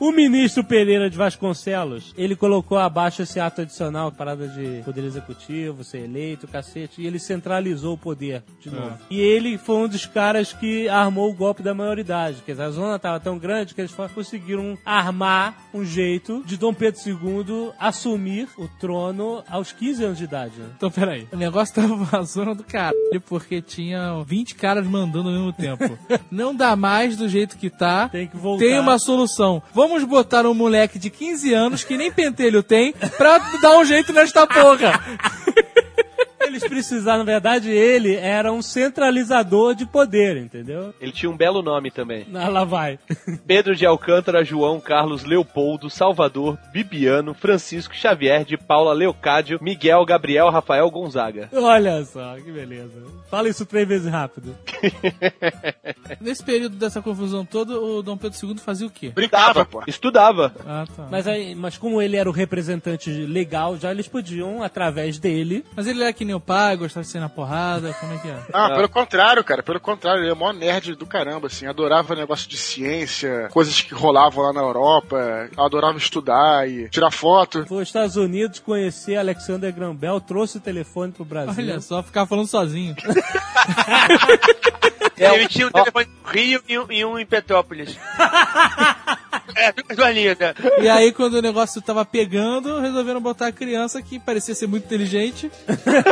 O 0.00 0.10
ministro 0.10 0.64
Pereira 0.64 1.10
de 1.10 1.16
Vasconcelos, 1.16 2.14
ele 2.16 2.34
colocou 2.34 2.78
abaixo 2.78 3.22
esse 3.22 3.38
ato 3.38 3.60
adicional, 3.60 4.10
parada 4.10 4.48
de 4.48 4.82
poder 4.84 5.04
executivo, 5.04 5.84
ser 5.84 5.98
eleito, 6.04 6.48
cacete, 6.48 7.02
e 7.02 7.06
ele 7.06 7.18
centralizou 7.18 7.94
o 7.94 7.98
poder 7.98 8.42
de 8.60 8.70
novo. 8.70 8.96
E 9.10 9.20
ele 9.20 9.58
foi 9.58 9.76
um 9.76 9.88
dos 9.88 10.06
caras 10.06 10.52
que 10.52 10.88
armou 10.88 11.30
o 11.30 11.34
golpe 11.34 11.62
da 11.62 11.74
maioridade. 11.74 12.42
Quer 12.44 12.52
dizer, 12.52 12.64
a 12.64 12.70
zona 12.70 12.96
estava 12.96 13.20
tão 13.20 13.38
grande 13.38 13.74
que 13.74 13.80
eles 13.80 13.92
conseguiram 14.14 14.78
armar 14.84 15.54
um 15.74 15.84
jeito 15.84 16.42
de 16.44 16.56
Dom 16.56 16.72
Pedro 16.72 17.00
II 17.06 17.72
assumir 17.78 18.48
o 18.56 18.68
trono 18.80 19.42
aos 19.48 19.72
15 19.72 20.04
anos 20.04 20.18
de 20.18 20.24
idade. 20.24 20.58
né? 20.58 20.66
Então, 20.76 20.90
peraí. 20.90 21.28
O 21.32 21.36
negócio 21.36 21.74
tava 21.74 21.94
uma 21.94 22.22
zona 22.22 22.54
do 22.54 22.64
caralho, 22.64 23.20
porque 23.26 23.60
tinha 23.60 24.22
20 24.24 24.54
caras 24.54 24.86
mandando 24.86 25.28
ao 25.28 25.34
mesmo 25.34 25.52
tempo. 25.52 25.98
Não 26.30 26.54
dá 26.54 26.74
mais 26.76 27.16
do 27.16 27.28
jeito 27.28 27.56
que 27.58 27.68
tá. 27.68 28.08
Tem 28.08 28.26
que 28.26 28.36
voltar. 28.36 28.64
Tem 28.64 28.78
uma 28.78 28.98
solução. 28.98 29.21
Vamos 29.74 30.04
botar 30.04 30.46
um 30.46 30.54
moleque 30.54 30.98
de 30.98 31.10
15 31.10 31.52
anos, 31.54 31.84
que 31.84 31.96
nem 31.96 32.10
pentelho 32.10 32.62
tem, 32.62 32.92
pra 33.16 33.38
dar 33.60 33.78
um 33.78 33.84
jeito 33.84 34.12
nesta 34.12 34.46
porra. 34.46 35.00
Eles 36.52 36.68
precisaram, 36.68 37.20
na 37.20 37.24
verdade, 37.24 37.70
ele 37.70 38.14
era 38.14 38.52
um 38.52 38.60
centralizador 38.60 39.74
de 39.74 39.86
poder, 39.86 40.36
entendeu? 40.36 40.94
Ele 41.00 41.10
tinha 41.10 41.30
um 41.30 41.36
belo 41.36 41.62
nome 41.62 41.90
também. 41.90 42.26
Ah, 42.34 42.48
lá 42.48 42.64
vai. 42.64 42.98
Pedro 43.46 43.74
de 43.74 43.86
Alcântara, 43.86 44.44
João, 44.44 44.78
Carlos, 44.78 45.24
Leopoldo, 45.24 45.88
Salvador, 45.88 46.58
Bibiano, 46.72 47.32
Francisco, 47.32 47.94
Xavier, 47.94 48.44
de 48.44 48.58
Paula, 48.58 48.92
Leocádio, 48.92 49.58
Miguel, 49.62 50.04
Gabriel, 50.04 50.50
Rafael, 50.50 50.90
Gonzaga. 50.90 51.48
Olha 51.52 52.04
só, 52.04 52.36
que 52.36 52.52
beleza. 52.52 53.02
Fala 53.30 53.48
isso 53.48 53.64
três 53.64 53.88
vezes 53.88 54.10
rápido. 54.12 54.54
Nesse 56.20 56.44
período 56.44 56.76
dessa 56.76 57.00
confusão 57.00 57.46
toda, 57.46 57.80
o 57.80 58.02
Dom 58.02 58.16
Pedro 58.16 58.38
II 58.42 58.58
fazia 58.58 58.86
o 58.86 58.90
quê? 58.90 59.08
Brincava, 59.08 59.64
pô. 59.64 59.82
Estudava. 59.86 60.52
Ah, 60.66 60.84
tá. 60.94 61.08
Mas, 61.10 61.26
aí, 61.26 61.54
mas 61.54 61.78
como 61.78 62.02
ele 62.02 62.16
era 62.16 62.28
o 62.28 62.32
representante 62.32 63.10
legal, 63.10 63.78
já 63.78 63.90
eles 63.90 64.06
podiam, 64.06 64.62
através 64.62 65.18
dele, 65.18 65.64
Mas 65.74 65.86
ele 65.86 66.02
era 66.02 66.12
que 66.12 66.24
nem 66.24 66.34
o 66.34 66.40
pai, 66.42 66.76
gostava 66.76 67.04
de 67.04 67.10
sair 67.10 67.20
na 67.20 67.28
porrada, 67.28 67.92
como 67.94 68.14
é 68.14 68.18
que 68.18 68.28
é? 68.28 68.42
Ah, 68.52 68.70
pelo 68.74 68.88
contrário, 68.88 69.42
cara, 69.42 69.62
pelo 69.62 69.80
contrário, 69.80 70.22
ele 70.22 70.30
é 70.30 70.32
o 70.32 70.36
maior 70.36 70.52
nerd 70.52 70.94
do 70.94 71.06
caramba, 71.06 71.46
assim, 71.46 71.66
adorava 71.66 72.14
negócio 72.14 72.48
de 72.48 72.56
ciência, 72.56 73.48
coisas 73.50 73.80
que 73.80 73.94
rolavam 73.94 74.44
lá 74.44 74.52
na 74.52 74.60
Europa, 74.60 75.48
adorava 75.56 75.96
estudar 75.98 76.68
e 76.68 76.88
tirar 76.88 77.10
foto. 77.10 77.64
foi 77.66 77.78
aos 77.78 77.88
Estados 77.88 78.16
Unidos 78.16 78.58
conhecer 78.58 79.16
Alexander 79.16 79.72
Graham 79.72 79.94
Bell, 79.94 80.20
trouxe 80.20 80.58
o 80.58 80.60
telefone 80.60 81.12
pro 81.12 81.24
Brasil. 81.24 81.64
Olha 81.64 81.80
só, 81.80 82.02
ficava 82.02 82.26
falando 82.26 82.46
sozinho. 82.46 82.94
Ele 85.16 85.46
tinha 85.48 85.68
um 85.68 85.70
telefone 85.70 86.06
no 86.06 86.30
Rio 86.30 86.62
e 86.68 86.78
um, 86.78 86.86
e 86.90 87.04
um 87.04 87.18
em 87.18 87.26
Petrópolis. 87.26 87.96
é, 89.54 89.72
coisa 89.72 90.10
linda. 90.10 90.54
E 90.80 90.88
aí, 90.88 91.12
quando 91.12 91.34
o 91.34 91.42
negócio 91.42 91.80
tava 91.82 92.04
pegando, 92.04 92.80
resolveram 92.80 93.20
botar 93.20 93.48
a 93.48 93.52
criança 93.52 94.00
que 94.02 94.18
parecia 94.18 94.54
ser 94.54 94.66
muito 94.66 94.84
inteligente 94.84 95.50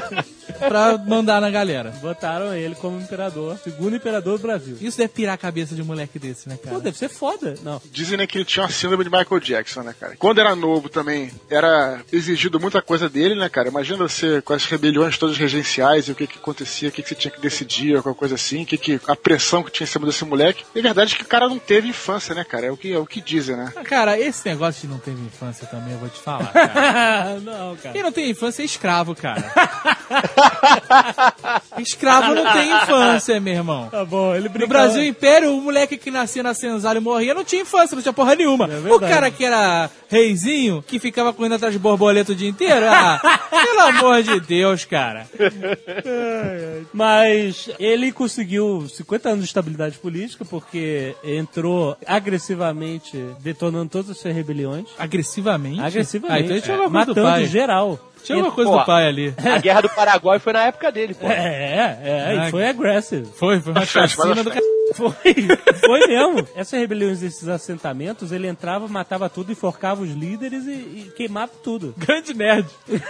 pra 0.58 0.98
mandar 0.98 1.40
na 1.40 1.50
galera. 1.50 1.90
Botaram 2.00 2.54
ele 2.54 2.74
como 2.74 3.00
imperador, 3.00 3.58
segundo 3.62 3.96
imperador 3.96 4.38
do 4.38 4.42
Brasil. 4.42 4.76
Isso 4.80 4.98
deve 4.98 5.10
pirar 5.10 5.34
a 5.34 5.38
cabeça 5.38 5.74
de 5.74 5.82
um 5.82 5.84
moleque 5.84 6.18
desse, 6.18 6.48
né, 6.48 6.58
cara? 6.62 6.76
Pô, 6.76 6.82
deve 6.82 6.96
ser 6.96 7.08
foda. 7.08 7.54
Não. 7.62 7.80
Dizem 7.90 8.18
né, 8.18 8.26
que 8.26 8.38
ele 8.38 8.44
tinha 8.44 8.64
uma 8.64 8.70
síndrome 8.70 9.04
de 9.04 9.10
Michael 9.10 9.40
Jackson, 9.40 9.82
né, 9.82 9.94
cara? 9.98 10.16
Quando 10.18 10.40
era 10.40 10.54
novo 10.54 10.88
também, 10.88 11.30
era 11.48 12.00
exigido 12.12 12.60
muita 12.60 12.82
coisa 12.82 13.08
dele, 13.08 13.34
né, 13.34 13.48
cara? 13.48 13.68
Imagina 13.68 14.08
você 14.08 14.40
com 14.42 14.52
as 14.52 14.64
rebeliões 14.64 15.18
todas 15.18 15.36
regenciais 15.36 16.08
e 16.08 16.12
o 16.12 16.14
que 16.14 16.26
que 16.26 16.38
acontecia, 16.38 16.88
o 16.88 16.92
que 16.92 17.02
que 17.02 17.08
você 17.08 17.14
tinha 17.14 17.32
que 17.32 17.40
decidir, 17.40 17.96
alguma 17.96 18.14
coisa 18.14 18.34
assim, 18.34 18.62
o 18.62 18.66
que 18.66 18.78
que, 18.78 19.00
a 19.06 19.16
pressão 19.16 19.62
que 19.62 19.70
tinha 19.70 19.84
em 19.84 19.90
cima 19.90 20.06
desse 20.06 20.24
moleque. 20.24 20.64
E 20.74 20.78
a 20.80 20.82
verdade 20.82 21.14
é 21.14 21.16
que 21.16 21.24
o 21.24 21.28
cara 21.28 21.48
não 21.48 21.58
teve 21.58 21.88
infância, 21.88 22.34
né, 22.34 22.44
cara? 22.44 22.66
É 22.66 22.70
o 22.70 22.76
que, 22.76 22.92
é 22.92 22.98
o 22.98 23.06
que 23.06 23.19
dizem, 23.20 23.56
né? 23.56 23.72
Cara, 23.84 24.18
esse 24.18 24.46
negócio 24.48 24.82
de 24.82 24.88
não 24.88 24.98
ter 24.98 25.12
infância 25.12 25.66
também, 25.66 25.92
eu 25.92 25.98
vou 25.98 26.08
te 26.08 26.20
falar, 26.20 26.50
cara. 26.52 27.40
não, 27.40 27.76
cara. 27.76 27.92
Quem 27.92 28.02
não 28.02 28.12
tem 28.12 28.30
infância 28.30 28.62
é 28.62 28.64
escravo, 28.64 29.14
cara. 29.14 29.40
escravo 31.78 32.34
não 32.34 32.52
tem 32.52 32.72
infância, 32.72 33.40
meu 33.40 33.54
irmão. 33.54 33.88
Tá 33.90 34.04
bom, 34.04 34.34
ele 34.34 34.48
No. 34.48 34.66
Brasil 34.66 35.04
Império, 35.04 35.56
o 35.56 35.60
moleque 35.60 35.96
que 35.96 36.10
nascia 36.10 36.42
na 36.42 36.54
senzala 36.54 36.98
e 36.98 37.00
morria 37.00 37.34
não 37.34 37.44
tinha 37.44 37.62
infância, 37.62 37.94
não 37.94 38.02
tinha 38.02 38.12
porra 38.12 38.34
nenhuma. 38.34 38.66
verdade. 38.66 38.94
o 38.94 39.00
cara 39.00 39.30
que 39.30 39.44
era 39.44 39.90
reizinho, 40.08 40.82
que 40.86 40.98
ficava 40.98 41.32
correndo 41.32 41.54
atrás 41.54 41.72
de 41.72 41.78
borboleta 41.78 42.32
o 42.32 42.34
dia 42.34 42.48
inteiro, 42.48 42.86
ah, 42.86 43.20
pelo 43.50 43.80
amor 43.80 44.22
de 44.22 44.40
Deus, 44.40 44.84
cara. 44.84 45.26
Mas 46.92 47.70
ele 47.78 48.12
conseguiu 48.12 48.88
50 48.88 49.28
anos 49.28 49.40
de 49.40 49.46
estabilidade 49.46 49.98
política 49.98 50.44
porque 50.44 51.14
entrou 51.22 51.96
agressivamente 52.06 53.09
detonando 53.40 53.90
todas 53.90 54.10
as 54.10 54.18
suas 54.18 54.34
rebeliões. 54.34 54.86
Agressivamente? 54.98 55.80
Agressivamente. 55.80 56.52
Ah, 56.52 56.56
então 56.56 56.74
alguma 56.82 57.04
coisa 57.04 57.14
do 57.14 57.22
matando 57.22 57.26
pai. 57.40 57.46
geral. 57.46 57.98
Tinha 58.22 58.36
alguma 58.36 58.54
coisa 58.54 58.70
Pô, 58.70 58.78
do 58.78 58.84
pai 58.84 59.06
ali. 59.08 59.34
A 59.38 59.58
Guerra 59.58 59.80
do 59.80 59.88
Paraguai 59.88 60.38
foi 60.38 60.52
na 60.52 60.64
época 60.64 60.92
dele, 60.92 61.14
pô. 61.14 61.26
É, 61.26 61.98
é, 62.02 62.36
Ah, 62.38 62.48
e 62.48 62.50
foi 62.50 62.66
agressive. 62.68 63.26
Foi, 63.34 63.60
foi 63.60 63.72
uma 63.72 63.86
chacina 63.86 64.34
do 64.44 64.50
frente. 64.50 64.79
Foi, 64.94 65.12
foi 65.80 66.06
mesmo. 66.06 66.46
Essas 66.54 66.78
rebeliões 66.80 67.20
desses 67.20 67.48
assentamentos, 67.48 68.32
ele 68.32 68.46
entrava, 68.48 68.86
matava 68.88 69.28
tudo, 69.28 69.52
enforcava 69.52 70.02
os 70.02 70.10
líderes 70.10 70.66
e, 70.66 70.70
e 70.70 71.12
queimava 71.16 71.52
tudo. 71.62 71.94
Grande 71.96 72.34
nerd. 72.34 72.66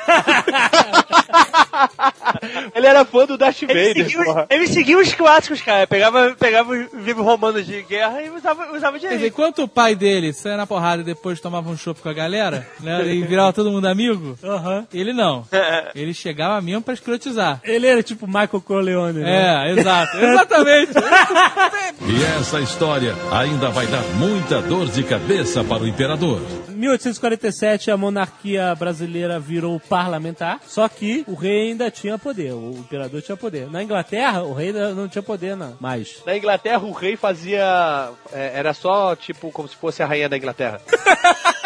Ele 2.74 2.87
era 2.87 3.05
fã 3.05 3.26
do 3.26 3.37
Darth 3.37 3.62
Ele 3.62 3.72
Vader, 3.74 4.05
seguia, 4.09 4.24
porra. 4.24 4.43
os- 4.43 4.47
ele 4.51 4.66
seguia 4.66 4.99
os 4.99 5.12
clássicos, 5.14 5.61
cara. 5.62 5.87
Pegava, 5.87 6.35
pegava 6.39 6.72
os 6.72 6.93
livros 7.05 7.24
romanos 7.24 7.66
de 7.66 7.83
guerra 7.83 8.22
e 8.22 8.31
usava, 8.31 8.72
usava 8.76 8.93
Quer 8.99 9.07
dizer, 9.07 9.16
direito. 9.16 9.33
enquanto 9.33 9.62
o 9.62 9.68
pai 9.68 9.95
dele 9.95 10.33
saia 10.33 10.57
na 10.57 10.66
porrada 10.66 11.03
e 11.03 11.05
depois 11.05 11.41
tomava 11.41 11.68
um 11.70 11.76
chopp 11.76 12.01
com 12.01 12.09
a 12.09 12.12
galera, 12.12 12.66
né, 12.81 13.07
e 13.14 13.22
virava 13.22 13.53
todo 13.53 13.70
mundo 13.70 13.87
amigo, 13.87 14.39
Aham. 14.43 14.87
ele 14.93 15.12
não. 15.12 15.47
Ele 15.95 16.14
chegava 16.14 16.61
mesmo 16.61 16.83
pra 16.83 16.95
escrotizar. 16.95 17.61
Ele 17.64 17.87
era 17.87 18.03
tipo 18.03 18.26
Michael 18.26 18.61
Corleone, 18.64 19.20
né? 19.20 19.66
É, 19.66 19.70
exato. 19.72 20.16
Exatamente. 20.16 20.93
E 22.03 22.25
essa 22.39 22.61
história 22.61 23.14
ainda 23.31 23.68
vai 23.71 23.87
dar 23.87 24.03
muita 24.16 24.61
dor 24.62 24.87
de 24.87 25.03
cabeça 25.03 25.62
para 25.62 25.83
o 25.83 25.89
imperador. 25.89 26.41
Em 26.68 26.73
1847, 26.73 27.91
a 27.91 27.97
monarquia 27.97 28.75
brasileira 28.75 29.39
virou 29.39 29.79
parlamentar, 29.79 30.61
só 30.66 30.89
que 30.89 31.25
o 31.29 31.35
rei 31.35 31.71
ainda 31.71 31.91
tinha 31.91 32.18
poder, 32.18 32.53
o 32.53 32.71
imperador 32.71 33.21
tinha 33.23 33.37
poder. 33.37 33.71
Na 33.71 33.83
Inglaterra, 33.83 34.43
o 34.43 34.55
rei 34.55 34.68
ainda 34.68 34.95
não 34.95 35.09
tinha 35.09 35.23
poder, 35.23 35.57
não. 35.57 35.77
Mais. 35.79 36.23
Na 36.25 36.37
Inglaterra, 36.37 36.83
o 36.83 36.93
rei 36.93 37.16
fazia. 37.16 38.11
é, 38.33 38.53
era 38.55 38.73
só, 38.73 39.14
tipo, 39.14 39.51
como 39.51 39.68
se 39.68 39.77
fosse 39.77 40.03
a 40.03 40.07
rainha 40.07 40.29
da 40.29 40.37
Inglaterra. 40.37 40.81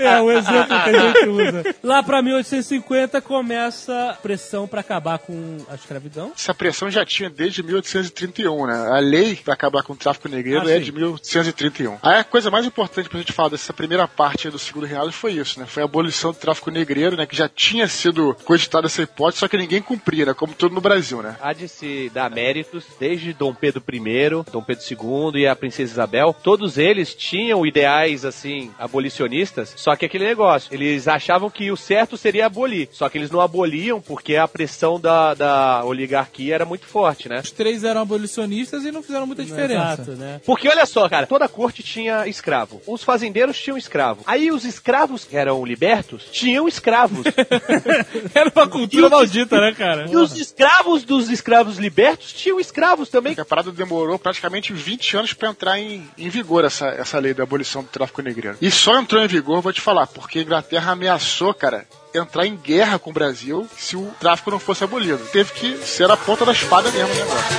É 0.00 0.20
o 0.20 0.30
exemplo 0.30 0.66
que 0.66 0.72
a 0.90 0.92
gente 1.12 1.28
usa. 1.28 1.74
Lá 1.82 2.02
pra 2.02 2.22
1850 2.22 3.20
começa 3.20 4.10
a 4.10 4.14
pressão 4.14 4.66
pra 4.66 4.80
acabar 4.80 5.18
com 5.18 5.58
a 5.68 5.74
escravidão. 5.74 6.32
Essa 6.36 6.54
pressão 6.54 6.90
já 6.90 7.04
tinha 7.04 7.30
desde 7.30 7.62
1831, 7.62 8.66
né? 8.66 8.88
A 8.90 8.98
lei 8.98 9.36
para 9.36 9.54
acabar 9.54 9.82
com 9.82 9.92
o 9.92 9.96
tráfico 9.96 10.28
negreiro 10.28 10.66
Ah, 10.66 10.70
é 10.70 10.78
sim. 10.78 10.84
de 10.84 10.92
1831. 10.92 11.98
Aí 12.02 12.18
a 12.20 12.24
coisa 12.24 12.50
mais 12.50 12.66
importante 12.66 13.08
pra 13.08 13.18
gente 13.18 13.32
falar 13.32 13.48
dessa 13.50 13.72
primeira 13.72 14.06
parte 14.08 14.48
do 14.50 14.58
segundo 14.58 14.86
reinado 14.86 15.12
foi 15.12 15.32
isso, 15.32 15.58
né? 15.60 15.66
Foi 15.66 15.82
a 15.82 15.86
abolição 15.86 16.32
do 16.32 16.38
tráfico 16.38 16.70
negreiro, 16.70 17.16
né? 17.16 17.26
Que 17.26 17.36
já 17.36 17.48
tinha 17.48 17.86
sido 17.88 18.36
cogitada 18.44 18.86
essa 18.86 19.02
hipótese, 19.02 19.40
só 19.40 19.48
que 19.48 19.56
ninguém 19.56 19.80
cumpria, 19.82 20.26
né? 20.26 20.34
Como 20.34 20.54
tudo 20.54 20.74
no 20.74 20.80
Brasil, 20.80 21.22
né? 21.22 21.36
Há 21.40 21.52
de 21.52 21.68
se 21.68 22.10
dar 22.14 22.30
méritos 22.30 22.84
desde 22.98 23.32
Dom 23.32 23.54
Pedro 23.54 23.82
I, 23.92 24.28
Dom 24.50 24.62
Pedro 24.62 24.84
II 25.32 25.40
e 25.42 25.46
a 25.46 25.54
Princesa 25.56 25.92
Isabel. 25.92 26.34
Todos 26.42 26.78
eles 26.78 27.14
tinham 27.14 27.64
ideais, 27.66 28.24
assim, 28.24 28.70
abolicionistas 28.78 29.53
abolicionistas. 29.54 29.74
Só 29.76 29.94
que 29.96 30.04
aquele 30.04 30.24
negócio, 30.24 30.72
eles 30.74 31.06
achavam 31.06 31.48
que 31.48 31.70
o 31.70 31.76
certo 31.76 32.16
seria 32.16 32.46
abolir. 32.46 32.88
Só 32.92 33.08
que 33.08 33.16
eles 33.16 33.30
não 33.30 33.40
aboliam 33.40 34.00
porque 34.00 34.36
a 34.36 34.48
pressão 34.48 34.98
da, 34.98 35.34
da 35.34 35.84
oligarquia 35.84 36.54
era 36.54 36.64
muito 36.64 36.86
forte, 36.86 37.28
né? 37.28 37.40
Os 37.42 37.50
três 37.50 37.84
eram 37.84 38.00
abolicionistas 38.00 38.84
e 38.84 38.90
não 38.90 39.02
fizeram 39.02 39.26
muita 39.26 39.44
diferença. 39.44 40.02
Exato, 40.02 40.10
né? 40.12 40.40
Porque 40.44 40.68
olha 40.68 40.86
só, 40.86 41.08
cara, 41.08 41.26
toda 41.26 41.44
a 41.44 41.48
corte 41.48 41.82
tinha 41.82 42.26
escravo. 42.26 42.82
Os 42.86 43.02
fazendeiros 43.02 43.58
tinham 43.58 43.78
escravo. 43.78 44.22
Aí 44.26 44.50
os 44.50 44.64
escravos 44.64 45.24
que 45.24 45.36
eram 45.36 45.64
libertos 45.64 46.24
tinham 46.32 46.66
escravos. 46.66 47.24
Era 48.34 48.50
uma 48.54 48.66
cultura 48.66 49.08
maldita, 49.08 49.60
né, 49.60 49.72
cara? 49.72 50.06
e 50.10 50.16
os 50.16 50.36
escravos 50.36 51.04
dos 51.04 51.30
escravos 51.30 51.78
libertos 51.78 52.32
tinham 52.32 52.58
escravos 52.58 53.08
também. 53.08 53.32
Porque 53.32 53.42
a 53.42 53.44
parada 53.44 53.70
demorou 53.70 54.18
praticamente 54.18 54.72
20 54.72 55.16
anos 55.16 55.32
pra 55.32 55.50
entrar 55.50 55.78
em, 55.78 56.08
em 56.18 56.28
vigor 56.28 56.64
essa, 56.64 56.88
essa 56.88 57.18
lei 57.18 57.34
da 57.34 57.42
abolição 57.42 57.82
do 57.82 57.88
tráfico 57.88 58.22
negreiro. 58.22 58.56
E 58.60 58.70
só 58.70 58.98
entrou 58.98 59.22
em 59.22 59.28
vigor, 59.28 59.43
vou 59.44 59.72
te 59.72 59.80
falar, 59.80 60.06
porque 60.06 60.38
a 60.38 60.42
Inglaterra 60.42 60.92
ameaçou, 60.92 61.52
cara, 61.52 61.86
entrar 62.14 62.46
em 62.46 62.56
guerra 62.56 62.98
com 62.98 63.10
o 63.10 63.12
Brasil 63.12 63.68
se 63.76 63.96
o 63.96 64.10
tráfico 64.20 64.50
não 64.50 64.58
fosse 64.58 64.84
abolido. 64.84 65.24
Teve 65.32 65.52
que 65.52 65.76
ser 65.78 66.10
a 66.10 66.16
ponta 66.16 66.44
da 66.44 66.52
espada 66.52 66.90
mesmo 66.90 67.12
o 67.12 67.16
negócio. 67.16 67.56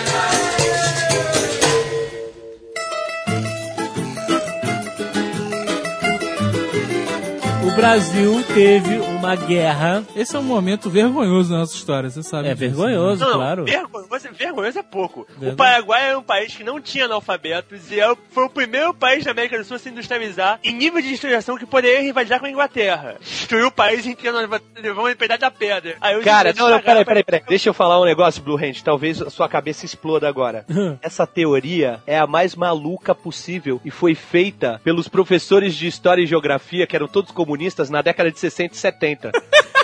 O 7.68 7.76
Brasil 7.76 8.44
teve 8.54 9.15
uma 9.26 9.36
guerra. 9.36 10.04
Esse 10.16 10.36
é 10.36 10.40
um 10.40 10.44
momento 10.44 10.90
vergonhoso 10.90 11.50
da 11.52 11.58
nossa 11.60 11.76
história, 11.76 12.10
você 12.10 12.24
sabe. 12.24 12.48
É 12.50 12.54
disso, 12.54 12.60
vergonhoso, 12.76 13.26
Não, 13.26 13.34
claro. 13.34 13.66
vergonhoso, 13.66 14.30
vergonhoso 14.34 14.80
é 14.80 14.84
pouco. 14.84 15.28
O 15.42 15.56
Paraguai 15.56 16.12
é 16.12 16.18
um 16.18 16.22
país 16.24 16.56
que 16.56 16.64
não 16.64 16.80
tinha 16.80 17.06
analfabetos 17.06 17.92
e 17.92 18.00
é 18.00 18.12
o- 18.12 18.18
foi 18.32 18.46
o 18.46 18.50
primeiro 18.50 18.94
país 18.94 19.24
da 19.26 19.32
América 19.32 19.58
do 19.58 19.64
Sul 19.64 19.76
a 19.76 19.80
se 19.80 19.90
industrializar 19.90 20.60
em 20.64 20.74
nível 20.74 21.02
de 21.02 21.08
industrialização 21.08 21.58
que 21.58 21.66
poderia 21.66 22.02
rivalizar 22.02 22.40
com 22.40 22.46
a 22.46 22.50
Inglaterra. 22.50 23.16
Destruiu 23.20 23.68
o 23.68 23.72
país 23.72 24.06
inteiro, 24.06 24.36
nós 24.48 24.62
levamos 24.82 25.12
a 25.12 25.16
pedaço 25.16 25.42
da 25.42 25.52
pedra. 25.52 25.96
Cara, 26.24 26.54
não, 26.56 26.70
não, 26.70 26.80
peraí, 26.80 27.06
peraí, 27.06 27.24
peraí. 27.24 27.42
Deixa 27.48 27.70
eu 27.70 27.74
falar 27.74 28.00
um 28.00 28.06
negócio, 28.06 28.42
Blue 28.44 28.58
Hand. 28.58 28.82
Talvez 28.84 29.22
a 29.22 29.30
sua 29.30 29.50
cabeça 29.50 29.86
exploda 29.86 30.28
agora. 30.28 30.66
Essa 31.02 31.26
teoria 31.26 32.00
é 32.06 32.18
a 32.18 32.28
mais 32.28 32.56
maluca 32.56 33.14
possível 33.16 33.82
e 33.84 33.92
foi 33.92 34.16
feita 34.16 34.80
pelos 34.84 35.08
professores 35.08 35.74
de 35.76 35.88
História 35.88 36.22
e 36.22 36.28
Geografia, 36.28 36.86
que 36.88 36.96
eram 36.96 37.08
todos 37.08 37.32
comunistas, 37.32 37.90
na 37.90 38.02
década 38.02 38.32
de 38.32 38.40
60 38.40 38.74
e 38.74 38.78
70. 38.78 39.15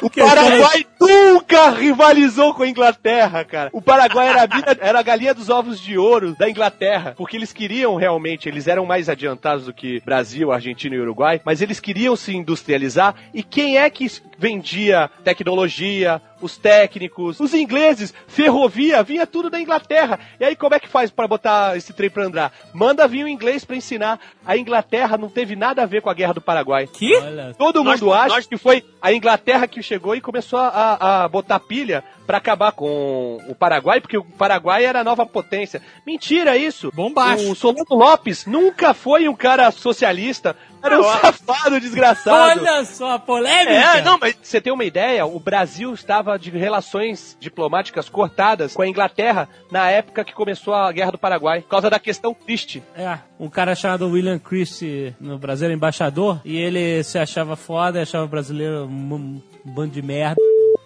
O 0.01 0.09
Paraguai 0.09 0.83
nunca 0.99 1.69
rivalizou 1.69 2.55
com 2.55 2.63
a 2.63 2.67
Inglaterra, 2.67 3.43
cara. 3.45 3.69
O 3.71 3.79
Paraguai 3.79 4.29
era 4.29 4.41
a, 4.43 4.45
vida- 4.47 4.77
era 4.81 4.99
a 4.99 5.03
galinha 5.03 5.31
dos 5.31 5.47
ovos 5.47 5.79
de 5.79 5.95
ouro 5.95 6.35
da 6.35 6.49
Inglaterra, 6.49 7.13
porque 7.15 7.37
eles 7.37 7.53
queriam 7.53 7.95
realmente, 7.95 8.49
eles 8.49 8.67
eram 8.67 8.83
mais 8.83 9.09
adiantados 9.09 9.65
do 9.65 9.73
que 9.73 10.01
Brasil, 10.03 10.51
Argentina 10.51 10.95
e 10.95 10.99
Uruguai, 10.99 11.39
mas 11.45 11.61
eles 11.61 11.79
queriam 11.79 12.15
se 12.15 12.35
industrializar. 12.35 13.13
E 13.31 13.43
quem 13.43 13.77
é 13.77 13.87
que 13.91 14.07
vendia 14.39 15.07
tecnologia, 15.23 16.19
os 16.41 16.57
técnicos, 16.57 17.39
os 17.39 17.53
ingleses, 17.53 18.13
ferrovia, 18.27 19.03
vinha 19.03 19.25
tudo 19.27 19.49
da 19.49 19.59
Inglaterra. 19.59 20.19
E 20.39 20.45
aí 20.45 20.55
como 20.55 20.75
é 20.75 20.79
que 20.79 20.87
faz 20.87 21.09
para 21.11 21.27
botar 21.27 21.77
esse 21.77 21.93
trem 21.93 22.09
pra 22.09 22.25
andar? 22.25 22.51
Manda 22.73 23.07
vir 23.07 23.23
o 23.23 23.27
inglês 23.27 23.63
pra 23.63 23.75
ensinar. 23.75 24.19
A 24.45 24.57
Inglaterra 24.57 25.17
não 25.17 25.29
teve 25.29 25.55
nada 25.55 25.83
a 25.83 25.85
ver 25.85 26.01
com 26.01 26.09
a 26.09 26.13
Guerra 26.13 26.33
do 26.33 26.41
Paraguai. 26.41 26.87
Que? 26.87 27.15
Olha, 27.15 27.55
Todo 27.57 27.83
Nós- 27.83 27.99
mundo 28.01 28.13
acha 28.13 28.35
nós- 28.35 28.47
que 28.47 28.57
foi 28.57 28.83
a 29.01 29.13
Inglaterra 29.13 29.67
que 29.67 29.81
chegou 29.83 30.15
e 30.15 30.21
começou 30.21 30.59
a, 30.59 31.23
a 31.23 31.27
botar 31.27 31.59
pilha 31.59 32.03
pra 32.25 32.37
acabar 32.37 32.71
com 32.71 33.37
o 33.47 33.53
Paraguai, 33.55 33.99
porque 33.99 34.17
o 34.17 34.23
Paraguai 34.23 34.85
era 34.85 35.01
a 35.01 35.03
nova 35.03 35.25
potência. 35.25 35.81
Mentira 36.07 36.55
isso! 36.57 36.91
Bombacho. 36.93 37.51
O 37.51 37.55
Solano 37.55 37.83
Lopes 37.89 38.45
nunca 38.45 38.93
foi 38.93 39.27
um 39.27 39.35
cara 39.35 39.69
socialista, 39.71 40.55
era 40.83 40.99
um 40.99 41.03
safado 41.03 41.79
desgraçado. 41.79 42.61
olha 42.61 42.85
só 42.85 43.15
a 43.15 43.19
polêmica. 43.19 43.71
É, 43.71 44.01
não, 44.01 44.17
mas 44.19 44.37
você 44.41 44.59
ter 44.59 44.71
uma 44.71 44.83
ideia, 44.83 45.25
o 45.25 45.39
Brasil 45.39 45.93
estava 45.93 46.37
de 46.37 46.49
relações 46.51 47.37
diplomáticas 47.39 48.09
cortadas 48.09 48.73
com 48.73 48.81
a 48.81 48.87
Inglaterra 48.87 49.47
na 49.71 49.89
época 49.89 50.23
que 50.23 50.33
começou 50.33 50.73
a 50.73 50.91
Guerra 50.91 51.11
do 51.11 51.17
Paraguai, 51.17 51.61
por 51.61 51.69
causa 51.69 51.89
da 51.89 51.99
questão 51.99 52.33
triste. 52.33 52.83
É, 52.95 53.19
um 53.39 53.49
cara 53.49 53.75
chamado 53.75 54.09
William 54.09 54.39
Christie 54.39 55.15
no 55.19 55.37
Brasil 55.37 55.65
era 55.65 55.73
embaixador 55.73 56.41
e 56.43 56.57
ele 56.57 57.03
se 57.03 57.17
achava 57.17 57.55
foda 57.55 57.99
e 57.99 58.01
achava 58.01 58.25
o 58.25 58.29
brasileiro 58.29 58.85
um, 58.85 59.13
um 59.15 59.41
bando 59.65 59.93
de 59.93 60.01
merda. 60.01 60.41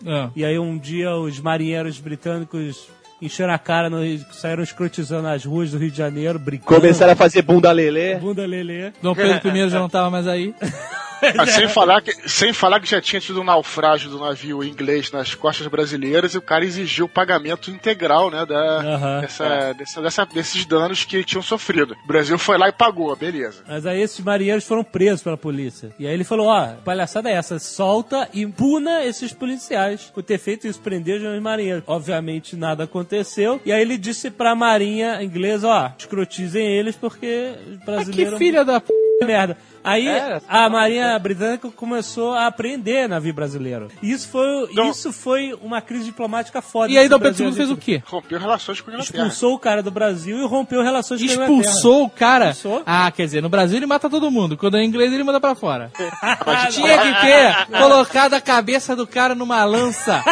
É. 0.06 0.30
E 0.36 0.46
aí 0.46 0.60
um 0.60 0.78
dia 0.78 1.16
os 1.16 1.40
marinheiros 1.40 2.00
britânicos 2.00 2.90
encheram 3.22 3.54
a 3.54 3.58
cara, 3.58 3.90
no, 3.90 4.00
saíram 4.34 4.64
escrotizando 4.64 5.28
as 5.28 5.46
ruas 5.46 5.72
do 5.72 5.78
Rio 5.78 5.92
de 5.92 5.98
Janeiro, 5.98 6.38
brincando. 6.38 6.80
Começaram 6.80 7.14
a 7.14 7.16
fazer 7.16 7.42
bunda 7.42 7.72
lelê. 7.72 8.16
Bunda 8.16 8.46
lelê. 8.46 8.92
Dom 9.02 9.16
Pedro 9.16 9.56
I 9.56 9.70
já 9.70 9.80
não 9.80 9.90
tava 9.90 10.10
mais 10.10 10.28
aí. 10.28 10.54
Ah, 11.38 11.46
sem, 11.46 11.68
falar 11.68 12.02
que, 12.02 12.30
sem 12.30 12.54
falar 12.54 12.80
que 12.80 12.90
já 12.90 13.02
tinha 13.02 13.20
tido 13.20 13.42
um 13.42 13.44
naufrágio 13.44 14.10
do 14.10 14.20
navio 14.20 14.64
inglês 14.64 15.12
nas 15.12 15.34
costas 15.36 15.68
brasileiras 15.68 16.34
e 16.34 16.38
o 16.38 16.42
cara 16.42 16.64
exigiu 16.66 17.06
o 17.06 17.10
pagamento 17.10 17.72
integral, 17.72 18.30
né, 18.30 18.46
da, 18.46 18.56
Aham. 18.82 19.22
dessa, 19.22 19.74
dessa- 19.74 20.02
dessa- 20.02 20.26
desses 20.26 20.66
danos 20.66 21.04
que 21.04 21.24
tinham 21.24 21.42
sofrido. 21.42 21.96
O 22.04 22.08
Brasil 22.08 22.38
foi 22.38 22.58
lá 22.58 22.70
e 22.70 22.72
pagou, 22.72 23.16
beleza. 23.16 23.64
Mas 23.68 23.86
aí 23.86 24.02
esses 24.02 24.20
marinheiros 24.24 24.64
foram 24.66 24.84
presos 24.84 25.22
pela 25.24 25.38
polícia. 25.38 25.90
E 26.00 26.08
aí 26.08 26.14
ele 26.14 26.24
falou, 26.24 26.48
ó, 26.48 26.68
palhaçada 26.84 27.30
é 27.30 27.34
essa, 27.34 27.58
solta 27.60 28.28
e 28.34 28.46
puna 28.46 29.04
esses 29.06 29.34
policiais 29.34 30.12
por 30.14 30.24
ter 30.24 30.38
feito 30.38 30.68
isso, 30.68 30.80
prender 30.80 31.22
os 31.22 31.42
marinheiros. 31.42 31.84
Obviamente 31.88 32.56
nada 32.56 32.84
aconteceu. 32.84 33.60
E 33.66 33.72
aí 33.72 33.82
ele 33.82 33.98
disse 33.98 34.30
pra 34.32 34.56
marinha 34.56 35.22
inglesa, 35.24 35.68
ó, 35.68 35.90
escrotizem 35.98 36.66
eles 36.66 36.96
porque 36.96 37.54
os 37.88 38.08
Ah, 38.08 38.12
que 38.12 38.38
filha 38.38 38.64
da 38.64 38.80
p... 38.80 38.94
merda. 39.26 39.58
Aí 39.84 40.08
É, 40.08 40.42
a 40.50 40.68
Marinha 40.68 41.18
Britânica 41.20 41.70
começou 41.70 42.34
a 42.34 42.48
apreender 42.48 43.08
navio 43.08 43.32
brasileiro. 43.34 43.88
Isso 44.02 44.28
foi, 44.30 44.68
Não. 44.74 44.90
isso 44.90 45.14
foi 45.14 45.54
uma 45.62 45.80
crise 45.80 46.06
diplomática 46.06 46.60
foda. 46.60 46.92
E 46.92 46.98
aí 46.98 47.08
Dom 47.08 47.20
Pedro 47.20 47.44
II 47.46 47.54
fez 47.54 47.70
o 47.70 47.78
quê? 47.78 48.02
Rompeu 48.06 48.40
relações 48.40 48.82
com 48.82 48.90
a 48.90 48.94
Inglaterra. 48.96 49.28
Expulsou 49.28 49.54
o 49.54 49.60
cara 49.60 49.84
do 49.84 49.92
Brasil 49.92 50.40
e 50.42 50.46
rompeu 50.48 50.82
relações 50.82 51.20
com 51.22 51.28
a 51.30 51.34
Inglaterra. 51.34 51.60
Expulsou 51.62 52.04
o 52.06 52.10
cara? 52.10 52.50
Expulsou. 52.50 52.82
Ah, 52.84 53.12
quer 53.12 53.26
dizer, 53.26 53.42
no 53.44 53.50
Brasil 53.50 53.78
ele 53.78 53.86
mata 53.86 54.10
todo 54.10 54.32
mundo. 54.32 54.58
Quando 54.58 54.76
é 54.78 54.84
inglês 54.84 55.14
ele 55.14 55.24
manda 55.24 55.40
pra 55.40 55.54
fora. 55.54 55.92
Tinha 56.72 56.98
que 56.98 57.22
ter 57.22 57.68
colocado 57.78 58.34
a 58.34 58.42
cabeça 58.42 58.96
do 58.96 59.06
cara 59.06 59.36
numa 59.36 59.64
lança 59.66 60.24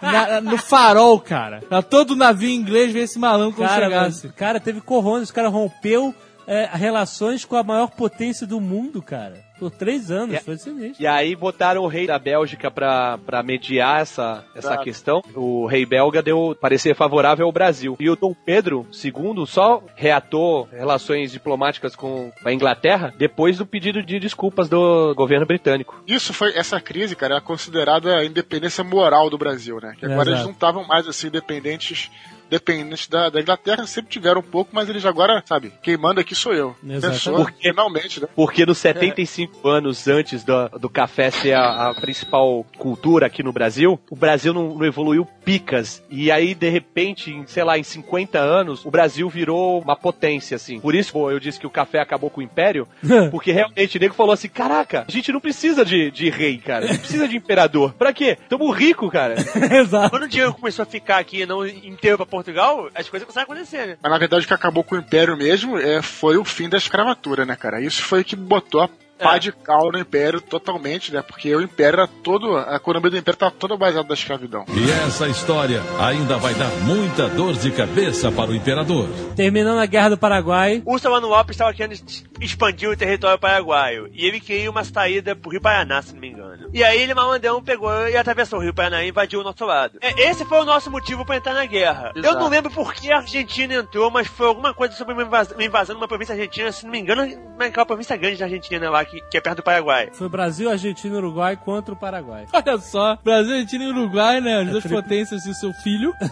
na- 0.00 0.40
no 0.40 0.56
farol, 0.58 1.18
cara. 1.18 1.60
Pra 1.68 1.82
todo 1.82 2.14
navio 2.14 2.48
inglês 2.50 2.92
ver 2.92 3.00
esse 3.00 3.18
malandro 3.18 3.56
quando 3.56 3.68
Cara, 3.68 3.84
chegasse. 3.86 4.26
mas, 4.28 4.34
cara, 4.36 4.60
teve 4.60 4.80
corrões, 4.80 5.28
o 5.30 5.34
cara 5.34 5.48
rompeu 5.48 6.14
é, 6.46 6.68
relações 6.72 7.44
com 7.44 7.56
a 7.56 7.62
maior 7.62 7.90
potência 7.90 8.46
do 8.46 8.60
mundo, 8.60 9.00
cara. 9.02 9.40
Por 9.58 9.70
três 9.70 10.10
anos, 10.10 10.34
É. 10.34 10.40
foi 10.40 10.56
sinistro. 10.56 11.00
E 11.00 11.06
aí 11.06 11.36
botaram 11.36 11.82
o 11.82 11.86
rei 11.86 12.04
da 12.04 12.18
Bélgica 12.18 12.68
pra, 12.68 13.16
pra 13.18 13.44
mediar 13.44 14.00
essa, 14.00 14.44
essa 14.56 14.76
questão. 14.78 15.22
O 15.36 15.66
rei 15.66 15.86
belga 15.86 16.20
deu 16.20 16.56
parecer 16.60 16.96
favorável 16.96 17.46
ao 17.46 17.52
Brasil. 17.52 17.96
E 18.00 18.10
o 18.10 18.16
Dom 18.16 18.34
Pedro 18.34 18.84
II 18.92 19.46
só 19.46 19.80
reatou 19.94 20.68
relações 20.72 21.30
diplomáticas 21.30 21.94
com 21.94 22.32
a 22.44 22.52
Inglaterra 22.52 23.14
depois 23.16 23.56
do 23.58 23.64
pedido 23.64 24.02
de 24.02 24.18
desculpas 24.18 24.68
do 24.68 25.14
governo 25.14 25.46
britânico. 25.46 26.02
Isso 26.08 26.32
foi, 26.34 26.56
essa 26.56 26.80
crise, 26.80 27.14
cara, 27.14 27.34
era 27.34 27.40
considerada 27.40 28.16
a 28.16 28.24
independência 28.24 28.82
moral 28.82 29.30
do 29.30 29.38
Brasil, 29.38 29.78
né? 29.80 29.94
Que 29.96 30.04
agora 30.06 30.22
Exato. 30.22 30.30
eles 30.30 30.44
não 30.44 30.52
estavam 30.52 30.84
mais 30.88 31.06
assim 31.06 31.30
dependentes 31.30 32.10
dependentes 32.52 33.08
da, 33.08 33.30
da 33.30 33.40
Inglaterra, 33.40 33.86
sempre 33.86 34.10
tiveram 34.10 34.40
um 34.40 34.44
pouco, 34.44 34.70
mas 34.74 34.86
eles 34.88 35.06
agora, 35.06 35.42
sabe, 35.46 35.72
quem 35.82 35.96
manda 35.96 36.20
aqui 36.20 36.34
sou 36.34 36.52
eu. 36.52 36.76
Exatamente. 36.84 37.24
Pensou, 37.24 37.36
Porque- 37.36 37.70
finalmente, 37.70 38.20
né? 38.20 38.28
Porque 38.36 38.66
nos 38.66 38.76
75 38.78 39.66
anos 39.66 40.06
antes 40.06 40.44
do, 40.44 40.68
do 40.78 40.90
café 40.90 41.30
ser 41.30 41.54
a, 41.54 41.88
a 41.88 41.94
principal 41.94 42.66
cultura 42.76 43.26
aqui 43.26 43.42
no 43.42 43.52
Brasil, 43.52 43.98
o 44.10 44.16
Brasil 44.16 44.52
não, 44.52 44.74
não 44.74 44.84
evoluiu 44.84 45.26
picas. 45.44 46.02
E 46.10 46.30
aí, 46.30 46.54
de 46.54 46.68
repente, 46.68 47.30
em, 47.30 47.46
sei 47.46 47.64
lá, 47.64 47.78
em 47.78 47.82
50 47.82 48.38
anos, 48.38 48.84
o 48.84 48.90
Brasil 48.90 49.28
virou 49.30 49.80
uma 49.80 49.96
potência, 49.96 50.54
assim. 50.56 50.78
Por 50.78 50.94
isso, 50.94 51.12
pô, 51.12 51.30
eu 51.30 51.40
disse 51.40 51.58
que 51.58 51.66
o 51.66 51.70
café 51.70 52.00
acabou 52.00 52.28
com 52.28 52.40
o 52.40 52.44
império, 52.44 52.86
porque 53.30 53.50
realmente 53.50 53.96
o 53.96 54.00
nego 54.00 54.14
falou 54.14 54.32
assim: 54.32 54.48
caraca, 54.48 55.06
a 55.08 55.10
gente 55.10 55.32
não 55.32 55.40
precisa 55.40 55.84
de, 55.84 56.10
de 56.10 56.28
rei, 56.28 56.58
cara. 56.58 56.86
Não 56.86 56.98
precisa 56.98 57.26
de 57.26 57.36
imperador. 57.36 57.94
Pra 57.94 58.12
quê? 58.12 58.36
Tamo 58.48 58.70
rico, 58.70 59.10
cara. 59.10 59.36
Exato. 59.72 60.10
quando 60.10 60.24
o 60.24 60.28
dinheiro 60.28 60.52
começou 60.52 60.82
a 60.82 60.86
ficar 60.86 61.18
aqui 61.18 61.46
não 61.46 61.66
inteiro 61.66 62.18
pra 62.18 62.26
Portugal, 62.42 62.90
as 62.94 63.08
coisas 63.08 63.26
começaram 63.26 63.42
a 63.42 63.54
acontecer, 63.54 63.86
né? 63.86 63.96
Mas 64.02 64.12
na 64.12 64.18
verdade 64.18 64.44
o 64.44 64.48
que 64.48 64.54
acabou 64.54 64.82
com 64.82 64.96
o 64.96 64.98
Império 64.98 65.36
mesmo 65.36 65.78
é, 65.78 66.02
foi 66.02 66.36
o 66.36 66.44
fim 66.44 66.68
da 66.68 66.76
escravatura, 66.76 67.46
né, 67.46 67.54
cara? 67.56 67.80
Isso 67.80 68.02
foi 68.02 68.24
que 68.24 68.34
botou 68.34 68.80
a 68.80 68.88
pá 69.18 69.38
de 69.38 69.52
cal 69.52 69.90
no 69.92 69.98
Império 69.98 70.40
totalmente, 70.40 71.12
né? 71.12 71.22
Porque 71.22 71.54
o 71.54 71.60
Império 71.62 72.00
era 72.00 72.06
todo. 72.08 72.56
A 72.56 72.76
economia 72.76 73.10
do 73.10 73.16
Império 73.16 73.36
estava 73.36 73.52
toda 73.52 73.76
baseada 73.76 74.06
na 74.08 74.14
escravidão. 74.14 74.64
E 74.68 74.90
essa 74.90 75.28
história 75.28 75.80
ainda 76.00 76.36
vai 76.38 76.54
dar 76.54 76.68
muita 76.84 77.28
dor 77.28 77.54
de 77.54 77.70
cabeça 77.70 78.30
para 78.32 78.50
o 78.50 78.54
imperador. 78.54 79.08
Terminando 79.36 79.78
a 79.78 79.86
Guerra 79.86 80.10
do 80.10 80.18
Paraguai, 80.18 80.82
O 80.84 80.98
Solano 80.98 81.28
Lopes 81.28 81.54
estava 81.54 81.72
querendo 81.72 81.96
expandir 82.40 82.88
o 82.90 82.96
território 82.96 83.38
paraguaio. 83.38 84.08
E 84.12 84.26
ele 84.26 84.40
queria 84.40 84.70
uma 84.70 84.84
saída 84.84 85.34
pro 85.36 85.50
Rio 85.50 85.60
Paraná, 85.60 86.02
se 86.02 86.12
não 86.14 86.20
me 86.20 86.28
engano. 86.28 86.68
E 86.72 86.82
aí 86.82 87.00
ele, 87.00 87.14
malandão, 87.14 87.62
pegou 87.62 87.90
e 88.08 88.16
atravessou 88.16 88.58
o 88.58 88.62
Rio 88.62 88.74
Paraná 88.74 89.04
e 89.04 89.08
invadiu 89.10 89.40
o 89.40 89.44
nosso 89.44 89.64
lado. 89.64 89.98
É, 90.00 90.30
Esse 90.30 90.44
foi 90.44 90.60
o 90.60 90.64
nosso 90.64 90.90
motivo 90.90 91.24
pra 91.24 91.36
entrar 91.36 91.54
na 91.54 91.64
guerra. 91.66 92.12
Eu 92.14 92.22
Exato. 92.22 92.38
não 92.40 92.48
lembro 92.48 92.70
por 92.70 92.92
que 92.94 93.10
a 93.12 93.18
Argentina 93.18 93.74
entrou, 93.74 94.10
mas 94.10 94.26
foi 94.26 94.46
alguma 94.46 94.72
coisa 94.74 94.94
sobre 94.94 95.12
uma 95.14 95.22
invas- 95.22 95.50
uma 95.52 95.64
invasão 95.64 95.94
numa 95.94 96.08
província 96.08 96.34
argentina, 96.34 96.72
se 96.72 96.84
não 96.84 96.90
me 96.92 96.98
engano, 96.98 97.26
naquela 97.58 97.84
província 97.86 98.16
grande 98.16 98.38
da 98.38 98.46
Argentina 98.46 98.90
lá, 98.90 99.01
que, 99.04 99.20
que 99.30 99.36
é 99.36 99.40
perto 99.40 99.58
do 99.58 99.62
Paraguai. 99.62 100.10
Foi 100.12 100.28
Brasil, 100.28 100.70
Argentina 100.70 101.14
e 101.14 101.18
Uruguai 101.18 101.56
contra 101.56 101.92
o 101.94 101.96
Paraguai. 101.96 102.46
Olha 102.52 102.78
só, 102.78 103.16
Brasil, 103.22 103.54
Argentina 103.54 103.84
e 103.84 103.88
Uruguai, 103.88 104.40
né? 104.40 104.60
As 104.62 104.68
duas 104.70 104.84
potências 104.86 105.44
e 105.46 105.50
o 105.50 105.54
seu 105.54 105.72
filho. 105.74 106.14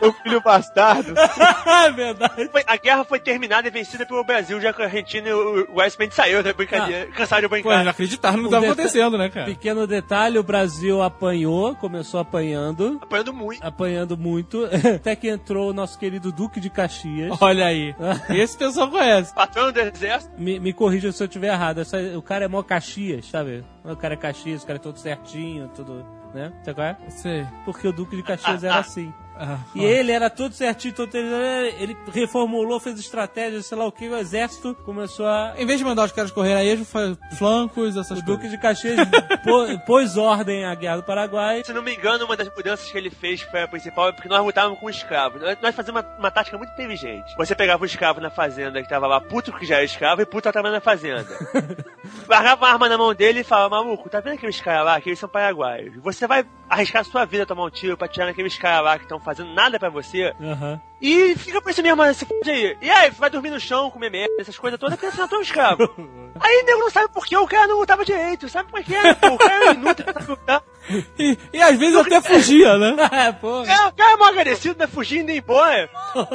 O 0.00 0.12
filho 0.12 0.40
bastardo. 0.42 1.14
é 1.16 1.90
verdade. 1.90 2.48
Foi- 2.50 2.62
a 2.66 2.76
guerra 2.76 3.04
foi 3.04 3.18
terminada 3.18 3.66
e 3.66 3.70
vencida 3.70 4.04
pelo 4.04 4.22
Brasil, 4.24 4.60
já 4.60 4.72
que 4.72 4.82
a 4.82 4.84
Argentina 4.84 5.28
e 5.28 5.32
o 5.32 5.38
Uruguai 5.62 5.88
simplesmente 5.90 6.14
saiu 6.14 6.42
da 6.42 6.52
brincadeira. 6.52 7.06
Cansaram 7.12 7.42
de 7.42 7.48
Pô, 7.48 7.54
brincar. 7.54 7.82
inacreditável, 7.82 8.40
não 8.42 8.48
Um 8.48 8.50
tava 8.50 8.66
deta- 8.66 8.72
acontecendo, 8.82 9.16
né, 9.18 9.28
cara? 9.30 9.46
Pequeno 9.46 9.86
detalhe, 9.86 10.38
o 10.38 10.42
Brasil 10.42 11.02
apanhou, 11.02 11.74
começou 11.76 12.20
apanhando, 12.20 12.98
Apanhando 13.02 13.32
muito. 13.32 13.64
apanhando 13.66 14.16
muito, 14.18 14.68
até 14.96 15.16
que 15.16 15.28
entrou 15.28 15.70
o 15.70 15.72
nosso 15.72 15.98
querido 15.98 16.30
Duque 16.30 16.60
de 16.60 16.68
Caxias. 16.68 17.36
Olha 17.40 17.66
aí. 17.66 17.94
Esse 18.28 18.56
pessoal 18.56 18.88
conhece. 18.90 19.34
Patrão 19.34 19.66
do 19.66 19.72
exército. 19.96 20.32
Me, 20.38 20.58
me 20.60 20.72
corrija 20.72 21.10
se 21.12 21.22
eu 21.22 21.26
estiver 21.26 21.48
errado. 21.52 21.80
essa- 21.80 21.98
o 22.16 22.22
cara 22.22 22.44
é 22.44 22.48
mó 22.48 22.62
Caxias, 22.62 23.26
sabe? 23.26 23.64
O 23.84 23.96
cara 23.96 24.14
é 24.14 24.16
Caxias, 24.16 24.62
o 24.62 24.66
cara 24.66 24.78
é 24.78 24.82
todo 24.82 24.96
certinho, 24.98 25.68
tudo, 25.74 26.04
né? 26.34 26.52
Sabe 26.64 26.74
qual 26.74 26.86
é? 26.86 26.96
Sei. 27.10 27.46
Porque 27.64 27.88
o 27.88 27.92
Duque 27.92 28.16
de 28.16 28.22
Caxias 28.22 28.62
era 28.64 28.78
assim. 28.78 29.12
Ah, 29.38 29.58
E 29.74 29.84
ele 29.84 30.12
era 30.12 30.30
todo 30.30 30.52
certinho, 30.54 30.94
todo 30.94 31.14
ele 31.14 31.96
reformulou, 32.12 32.80
fez 32.80 32.98
estratégia, 32.98 33.60
sei 33.62 33.76
lá 33.76 33.84
o 33.86 33.92
que, 33.92 34.08
o 34.08 34.16
exército 34.16 34.74
começou 34.84 35.26
a. 35.26 35.54
Em 35.58 35.66
vez 35.66 35.78
de 35.78 35.84
mandar 35.84 36.04
os 36.04 36.12
caras 36.12 36.30
correr 36.30 36.54
a 36.54 36.64
esmo, 36.64 36.84
faz 36.84 37.16
flancos, 37.38 37.96
essas 37.96 38.18
O 38.18 38.24
coisas. 38.24 38.24
Duque 38.24 38.48
de 38.48 38.58
Caxias 38.58 38.96
pô- 39.44 39.66
pôs 39.86 40.16
ordem 40.16 40.64
à 40.64 40.74
Guerra 40.74 40.96
do 40.96 41.02
Paraguai. 41.02 41.62
Se 41.64 41.72
não 41.72 41.82
me 41.82 41.94
engano, 41.94 42.24
uma 42.24 42.36
das 42.36 42.48
mudanças 42.54 42.90
que 42.90 42.96
ele 42.96 43.10
fez, 43.10 43.42
que 43.42 43.50
foi 43.50 43.62
a 43.62 43.68
principal, 43.68 44.08
é 44.08 44.12
porque 44.12 44.28
nós 44.28 44.42
lutávamos 44.44 44.78
com 44.80 44.88
escravos. 44.88 45.40
Nós, 45.42 45.58
nós 45.60 45.74
fazíamos 45.74 46.02
uma, 46.02 46.18
uma 46.18 46.30
tática 46.30 46.56
muito 46.56 46.72
inteligente. 46.72 47.34
Você 47.36 47.54
pegava 47.54 47.82
o 47.82 47.86
escravo 47.86 48.20
na 48.20 48.30
fazenda 48.30 48.82
que 48.82 48.88
tava 48.88 49.06
lá, 49.06 49.20
puto 49.20 49.52
que 49.52 49.66
já 49.66 49.76
era 49.76 49.84
escravo, 49.84 50.22
e 50.22 50.26
puto 50.26 50.50
tava 50.50 50.70
na 50.70 50.80
fazenda. 50.80 51.26
Largava 52.28 52.64
uma 52.64 52.72
arma 52.72 52.88
na 52.88 52.98
mão 52.98 53.14
dele 53.14 53.40
e 53.40 53.44
falava, 53.44 53.76
maluco, 53.76 54.08
tá 54.08 54.20
vendo 54.20 54.34
aqueles 54.34 54.60
caras 54.60 54.84
lá, 54.84 55.00
que 55.00 55.08
eles 55.08 55.18
são 55.18 55.28
paraguaios? 55.28 55.94
Você 56.02 56.26
vai 56.26 56.44
arriscar 56.68 57.02
a 57.02 57.04
sua 57.04 57.24
vida 57.24 57.42
a 57.44 57.46
tomar 57.46 57.64
um 57.64 57.70
tiro 57.70 57.96
pra 57.96 58.08
tirar 58.08 58.26
naqueles 58.26 58.56
caras 58.58 58.84
lá 58.84 58.96
que 58.98 59.04
estão 59.04 59.20
fazendo 59.26 59.52
nada 59.52 59.78
pra 59.78 59.90
você, 59.90 60.32
Aham. 60.40 60.80
e 61.02 61.34
fica 61.36 61.60
por 61.60 61.70
isso 61.70 61.82
mesmo, 61.82 62.14
se 62.14 62.24
fode 62.24 62.48
aí. 62.50 62.78
E 62.80 62.88
aí, 62.88 63.10
vai 63.10 63.28
dormir 63.28 63.50
no 63.50 63.58
chão, 63.60 63.90
comer 63.90 64.08
merda, 64.10 64.34
essas 64.38 64.56
coisas 64.56 64.78
todas, 64.78 64.96
porque 64.96 65.10
você 65.14 65.20
não 65.20 65.28
é 65.28 65.38
um 65.38 65.42
escravo. 65.42 65.82
Aí 66.38 66.62
o 66.62 66.66
nego 66.66 66.80
não 66.80 66.90
sabe 66.90 67.08
por 67.08 67.24
que 67.24 67.34
o 67.34 67.46
cara 67.46 67.66
não 67.66 67.78
lutava 67.78 68.04
direito, 68.04 68.46
sabe 68.46 68.70
por 68.70 68.82
que 68.84 68.94
é? 68.94 69.10
O 69.10 69.38
cara 69.38 69.54
era 69.54 69.72
inútil 69.72 70.04
lutar. 70.28 70.62
E, 71.18 71.36
e 71.52 71.62
às 71.62 71.76
vezes 71.76 71.96
até 71.96 72.20
fugia, 72.20 72.76
né? 72.78 72.96
É, 73.12 73.32
pô. 73.32 73.62
É, 73.64 73.86
o 73.88 73.92
cara 73.92 74.12
é 74.12 74.16
mal 74.16 74.28
agradecido, 74.28 74.76
né? 74.78 74.86
Fugindo 74.86 75.30
e 75.30 75.34
ir 75.34 75.38
embora. 75.38 75.88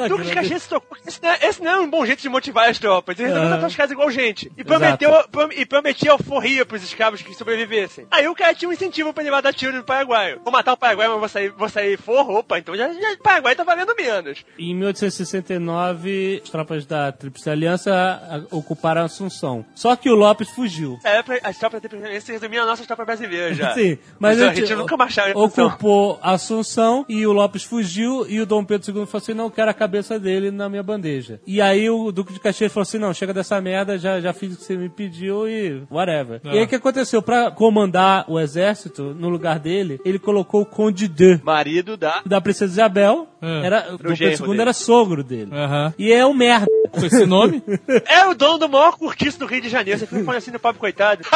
Duque 0.08 0.24
de 0.24 0.32
Caxias 0.32 0.62
se 0.62 0.68
tocou. 0.68 0.96
Esse 1.06 1.22
não, 1.22 1.30
é, 1.30 1.38
esse 1.42 1.62
não 1.62 1.70
é 1.70 1.78
um 1.78 1.88
bom 1.90 2.04
jeito 2.04 2.20
de 2.22 2.28
motivar 2.28 2.68
as 2.68 2.78
tropas. 2.78 3.18
Ele 3.18 3.28
resolveu 3.28 3.50
tratar 3.50 3.66
os 3.66 3.76
caras 3.76 3.92
igual 3.92 4.10
gente. 4.10 4.50
E 4.56 4.64
prometeu, 4.64 5.10
prom- 5.30 5.48
e 5.52 5.64
prometia 5.66 6.12
alforria 6.12 6.64
pros 6.66 6.82
escravos 6.82 7.22
que 7.22 7.34
sobrevivessem. 7.34 8.06
Aí 8.10 8.26
o 8.28 8.34
cara 8.34 8.54
tinha 8.54 8.68
um 8.68 8.72
incentivo 8.72 9.12
pra 9.12 9.22
ele 9.24 9.42
dar 9.42 9.52
tiro 9.52 9.72
no 9.76 9.84
Paraguai. 9.84 10.36
Vou 10.42 10.52
matar 10.52 10.72
o 10.72 10.76
Paraguai, 10.76 11.08
mas 11.08 11.18
vou 11.18 11.28
sair, 11.28 11.48
vou 11.50 11.68
sair 11.68 11.96
forro. 11.98 12.38
Opa, 12.38 12.58
então 12.58 12.76
já, 12.76 12.92
já 12.92 13.12
o 13.12 13.18
Paraguai 13.22 13.54
tá 13.54 13.64
valendo 13.64 13.94
menos. 13.96 14.44
Em 14.58 14.74
1869, 14.74 16.40
as 16.44 16.50
tropas 16.50 16.86
da 16.86 17.12
Tríplice 17.12 17.50
Aliança 17.50 17.92
a- 17.92 18.54
ocuparam 18.56 19.02
Assunção. 19.04 19.64
Só 19.74 19.94
que 19.96 20.08
o 20.10 20.14
Lopes 20.14 20.48
fugiu. 20.50 20.98
É, 21.04 21.22
as 21.42 21.58
tropas 21.58 21.80
da 21.80 21.88
Tríplice 21.88 22.20
se 22.20 22.32
resumiam 22.32 22.64
a 22.64 22.66
nossas 22.66 22.86
tropas 22.86 23.06
brasileiras 23.06 23.56
já. 23.56 23.72
Sim, 23.74 23.98
mas 24.18 24.40
Argentinos 24.48 24.68
gente 24.68 24.78
nunca 24.78 24.96
marcharam 24.96 25.32
ocupou 25.34 26.18
Assunção 26.22 27.04
e 27.08 27.26
o 27.26 27.32
Lopes 27.32 27.64
fugiu 27.64 28.26
e 28.28 28.40
o 28.40 28.46
Dom 28.46 28.64
Pedro 28.64 28.86
II 28.88 29.06
falou 29.06 29.22
assim, 29.22 29.34
não 29.34 29.50
quero 29.50 29.70
a 29.70 29.74
cabeça 29.74 30.18
dele 30.18 30.50
na 30.50 30.68
minha 30.68 30.82
bandeja. 30.82 31.40
E 31.46 31.60
aí 31.60 31.88
o 31.88 32.10
Duque 32.12 32.32
de 32.32 32.40
Caxias 32.40 32.72
falou 32.72 32.82
assim, 32.82 32.98
não, 32.98 33.12
chega 33.12 33.32
dessa 33.32 33.60
merda, 33.60 33.98
já, 33.98 34.20
já 34.20 34.32
fiz 34.32 34.54
o 34.54 34.56
que 34.56 34.64
você 34.64 34.76
me 34.76 34.88
pediu 34.88 35.48
e 35.48 35.82
whatever. 35.90 36.40
E 36.44 36.50
aí 36.50 36.64
o 36.64 36.68
que 36.68 36.76
aconteceu? 36.76 37.22
Pra 37.22 37.50
comandar 37.50 38.24
o 38.28 38.38
exército, 38.38 39.14
no 39.14 39.28
lugar 39.28 39.58
dele, 39.58 40.00
ele 40.04 40.18
colocou 40.18 40.62
o 40.62 40.66
Conde 40.66 41.08
de 41.08 41.40
Marido 41.42 41.96
da. 41.96 42.22
da 42.24 42.40
Princesa 42.40 42.72
Isabel, 42.72 43.28
É. 43.42 43.66
era, 43.66 43.94
o 43.94 43.98
Dom 43.98 44.14
Pedro 44.16 44.54
II 44.54 44.60
era 44.60 44.72
sogro 44.72 45.24
dele. 45.24 45.50
Aham. 45.52 45.92
E 45.98 46.12
é 46.12 46.24
um 46.24 46.32
merda. 46.32 46.66
Com 46.92 47.06
esse 47.06 47.24
nome? 47.26 47.62
É 48.06 48.26
o 48.26 48.34
dono 48.34 48.58
do 48.58 48.68
maior 48.68 48.96
cortiço 48.98 49.38
do 49.38 49.46
Rio 49.46 49.62
de 49.62 49.68
Janeiro. 49.68 49.98
Você 49.98 50.06
fica 50.06 50.22
falando 50.24 50.38
assim 50.38 50.50
no 50.50 50.60
pobre 50.60 50.78
coitado. 50.78 51.22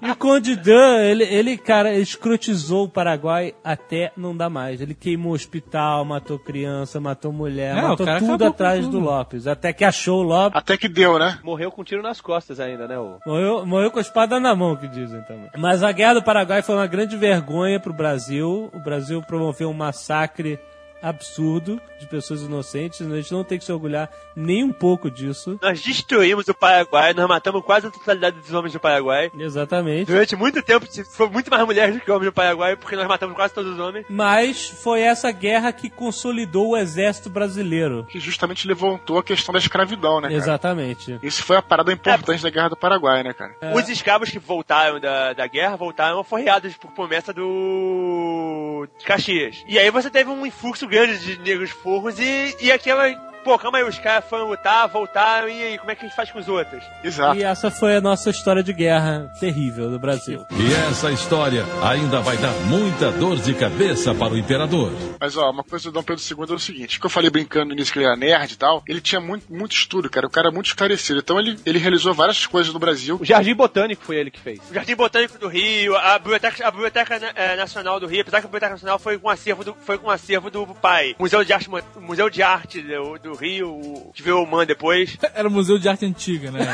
E 0.00 0.10
o 0.10 0.16
Conde 0.16 0.54
Dan, 0.54 1.00
ele, 1.02 1.24
ele, 1.24 1.56
cara, 1.56 1.92
escrotizou 1.94 2.84
o 2.84 2.88
Paraguai 2.88 3.52
até 3.64 4.12
não 4.16 4.36
dá 4.36 4.48
mais. 4.48 4.80
Ele 4.80 4.94
queimou 4.94 5.32
hospital, 5.32 6.04
matou 6.04 6.38
criança, 6.38 7.00
matou 7.00 7.32
mulher, 7.32 7.76
É, 7.76 7.80
o 7.84 7.88
matou 7.88 8.06
tudo 8.18 8.44
atrás 8.44 8.84
tudo. 8.84 9.00
do 9.00 9.04
Lopes. 9.04 9.46
Até 9.48 9.72
que 9.72 9.84
achou 9.84 10.20
o 10.20 10.22
Lopes. 10.22 10.56
Até 10.56 10.76
que 10.76 10.88
deu, 10.88 11.18
né? 11.18 11.38
Morreu 11.42 11.70
com 11.72 11.80
um 11.82 11.84
tiro 11.84 12.00
nas 12.02 12.20
costas 12.20 12.60
ainda, 12.60 12.86
né? 12.86 12.96
O... 12.98 13.18
Morreu, 13.26 13.66
morreu 13.66 13.90
com 13.90 13.98
a 13.98 14.02
espada 14.02 14.38
na 14.38 14.54
mão, 14.54 14.76
que 14.76 14.86
dizem 14.86 15.20
também. 15.22 15.50
Mas 15.56 15.82
a 15.82 15.90
Guerra 15.90 16.14
do 16.14 16.22
Paraguai 16.22 16.62
foi 16.62 16.76
uma 16.76 16.86
grande 16.86 17.16
vergonha 17.16 17.80
pro 17.80 17.92
Brasil. 17.92 18.70
O 18.72 18.78
Brasil 18.78 19.20
promoveu 19.22 19.68
um 19.70 19.74
massacre 19.74 20.58
absurdo 21.02 21.80
de 21.98 22.06
pessoas 22.06 22.42
inocentes. 22.42 23.00
A 23.00 23.16
gente 23.16 23.32
não 23.32 23.44
tem 23.44 23.58
que 23.58 23.64
se 23.64 23.72
orgulhar 23.72 24.10
nem 24.34 24.62
um 24.64 24.72
pouco 24.72 25.10
disso. 25.10 25.58
Nós 25.60 25.80
destruímos 25.82 26.46
o 26.48 26.54
Paraguai, 26.54 27.12
nós 27.12 27.28
matamos 27.28 27.64
quase 27.64 27.86
a 27.86 27.90
totalidade 27.90 28.40
dos 28.40 28.52
homens 28.52 28.72
do 28.72 28.80
Paraguai. 28.80 29.30
Exatamente. 29.38 30.06
Durante 30.06 30.36
muito 30.36 30.62
tempo, 30.62 30.86
foi 31.10 31.28
muito 31.28 31.50
mais 31.50 31.64
mulheres 31.64 31.94
do 31.96 32.00
que 32.00 32.10
homens 32.10 32.26
no 32.26 32.32
Paraguai, 32.32 32.76
porque 32.76 32.96
nós 32.96 33.06
matamos 33.06 33.34
quase 33.34 33.54
todos 33.54 33.72
os 33.72 33.78
homens. 33.78 34.06
Mas 34.08 34.68
foi 34.68 35.00
essa 35.00 35.30
guerra 35.30 35.72
que 35.72 35.90
consolidou 35.90 36.70
o 36.70 36.76
exército 36.76 37.28
brasileiro. 37.28 38.04
Que 38.08 38.20
justamente 38.20 38.66
levantou 38.66 39.18
a 39.18 39.22
questão 39.22 39.52
da 39.52 39.58
escravidão, 39.58 40.20
né, 40.20 40.28
cara? 40.28 40.40
Exatamente. 40.40 41.18
Isso 41.22 41.42
foi 41.42 41.56
a 41.56 41.62
parada 41.62 41.92
importante 41.92 42.42
da 42.42 42.50
Guerra 42.50 42.70
do 42.70 42.76
Paraguai, 42.76 43.22
né, 43.22 43.32
cara? 43.32 43.56
Os 43.74 43.88
escravos 43.88 44.30
que 44.30 44.38
voltaram 44.38 45.00
da, 45.00 45.32
da 45.32 45.46
guerra 45.46 45.76
voltaram 45.76 46.20
aforreados 46.20 46.76
por 46.76 46.90
promessa 46.92 47.32
do 47.32 48.88
de 48.98 49.04
Caxias. 49.04 49.64
E 49.66 49.78
aí 49.78 49.90
você 49.90 50.10
teve 50.10 50.30
um 50.30 50.46
influxo 50.46 50.87
grande 50.88 51.18
de 51.18 51.38
negros 51.38 51.70
forros 51.70 52.18
e, 52.18 52.56
e 52.60 52.72
aquela. 52.72 53.27
Pô, 53.44 53.58
calma 53.58 53.78
aí, 53.78 53.84
os 53.84 53.98
caras 53.98 54.24
foram 54.28 54.48
lutar, 54.48 54.88
voltaram, 54.88 55.48
e 55.48 55.62
aí, 55.62 55.78
como 55.78 55.90
é 55.90 55.94
que 55.94 56.04
a 56.04 56.08
gente 56.08 56.16
faz 56.16 56.30
com 56.30 56.38
os 56.38 56.48
outros? 56.48 56.82
Exato. 57.02 57.36
E 57.36 57.42
essa 57.42 57.70
foi 57.70 57.96
a 57.96 58.00
nossa 58.00 58.30
história 58.30 58.62
de 58.62 58.72
guerra 58.72 59.30
terrível 59.40 59.90
do 59.90 59.98
Brasil. 59.98 60.44
E 60.50 60.74
essa 60.88 61.10
história 61.10 61.64
ainda 61.82 62.20
vai 62.20 62.36
dar 62.36 62.52
muita 62.66 63.10
dor 63.12 63.36
de 63.36 63.54
cabeça 63.54 64.14
para 64.14 64.34
o 64.34 64.38
imperador. 64.38 64.92
Mas 65.20 65.36
ó, 65.36 65.50
uma 65.50 65.64
coisa 65.64 65.90
do 65.90 65.92
Dom 65.92 66.02
Pedro 66.02 66.22
II 66.22 66.52
é 66.52 66.54
o 66.54 66.58
seguinte, 66.58 67.00
que 67.00 67.06
eu 67.06 67.10
falei 67.10 67.30
brincando 67.30 67.66
no 67.66 67.72
início 67.72 67.92
que 67.92 67.98
ele 67.98 68.06
era 68.06 68.16
nerd 68.16 68.52
e 68.52 68.56
tal, 68.56 68.82
ele 68.86 69.00
tinha 69.00 69.20
muito, 69.20 69.52
muito 69.52 69.72
estudo, 69.72 70.10
cara, 70.10 70.26
o 70.26 70.30
cara 70.30 70.48
é 70.48 70.50
muito 70.52 70.66
esclarecido. 70.66 71.20
Então 71.20 71.38
ele, 71.38 71.58
ele 71.64 71.78
realizou 71.78 72.12
várias 72.14 72.46
coisas 72.46 72.72
no 72.72 72.78
Brasil. 72.78 73.18
o 73.20 73.24
Jardim 73.24 73.54
Botânico 73.54 74.02
foi 74.04 74.16
ele 74.16 74.30
que 74.30 74.40
fez. 74.40 74.60
O 74.70 74.74
Jardim 74.74 74.94
Botânico 74.94 75.38
do 75.38 75.48
Rio, 75.48 75.96
a 75.96 76.18
Biblioteca, 76.18 76.66
a 76.66 76.70
Biblioteca 76.70 77.32
eh, 77.34 77.56
Nacional 77.56 78.00
do 78.00 78.06
Rio, 78.06 78.22
apesar 78.22 78.40
que 78.40 78.46
a 78.46 78.48
Biblioteca 78.48 78.72
Nacional 78.72 78.98
foi 78.98 79.18
com 79.18 79.28
acervo 79.28 79.64
do, 79.64 79.74
foi 79.74 79.98
com 79.98 80.10
acervo 80.10 80.50
do 80.50 80.66
pai. 80.66 81.14
Museu 81.18 81.44
de 81.44 81.52
Arte, 81.52 81.68
Museu 82.00 82.30
de 82.30 82.42
Arte 82.42 82.82
do, 82.82 83.18
do 83.18 83.27
Rio, 83.34 83.70
o- 83.70 84.10
que 84.14 84.22
veio 84.22 84.42
o 84.42 84.46
Man 84.46 84.66
depois. 84.66 85.16
Era 85.34 85.48
o 85.48 85.50
Museu 85.50 85.78
de 85.78 85.88
Arte 85.88 86.04
Antiga, 86.06 86.50
né? 86.50 86.60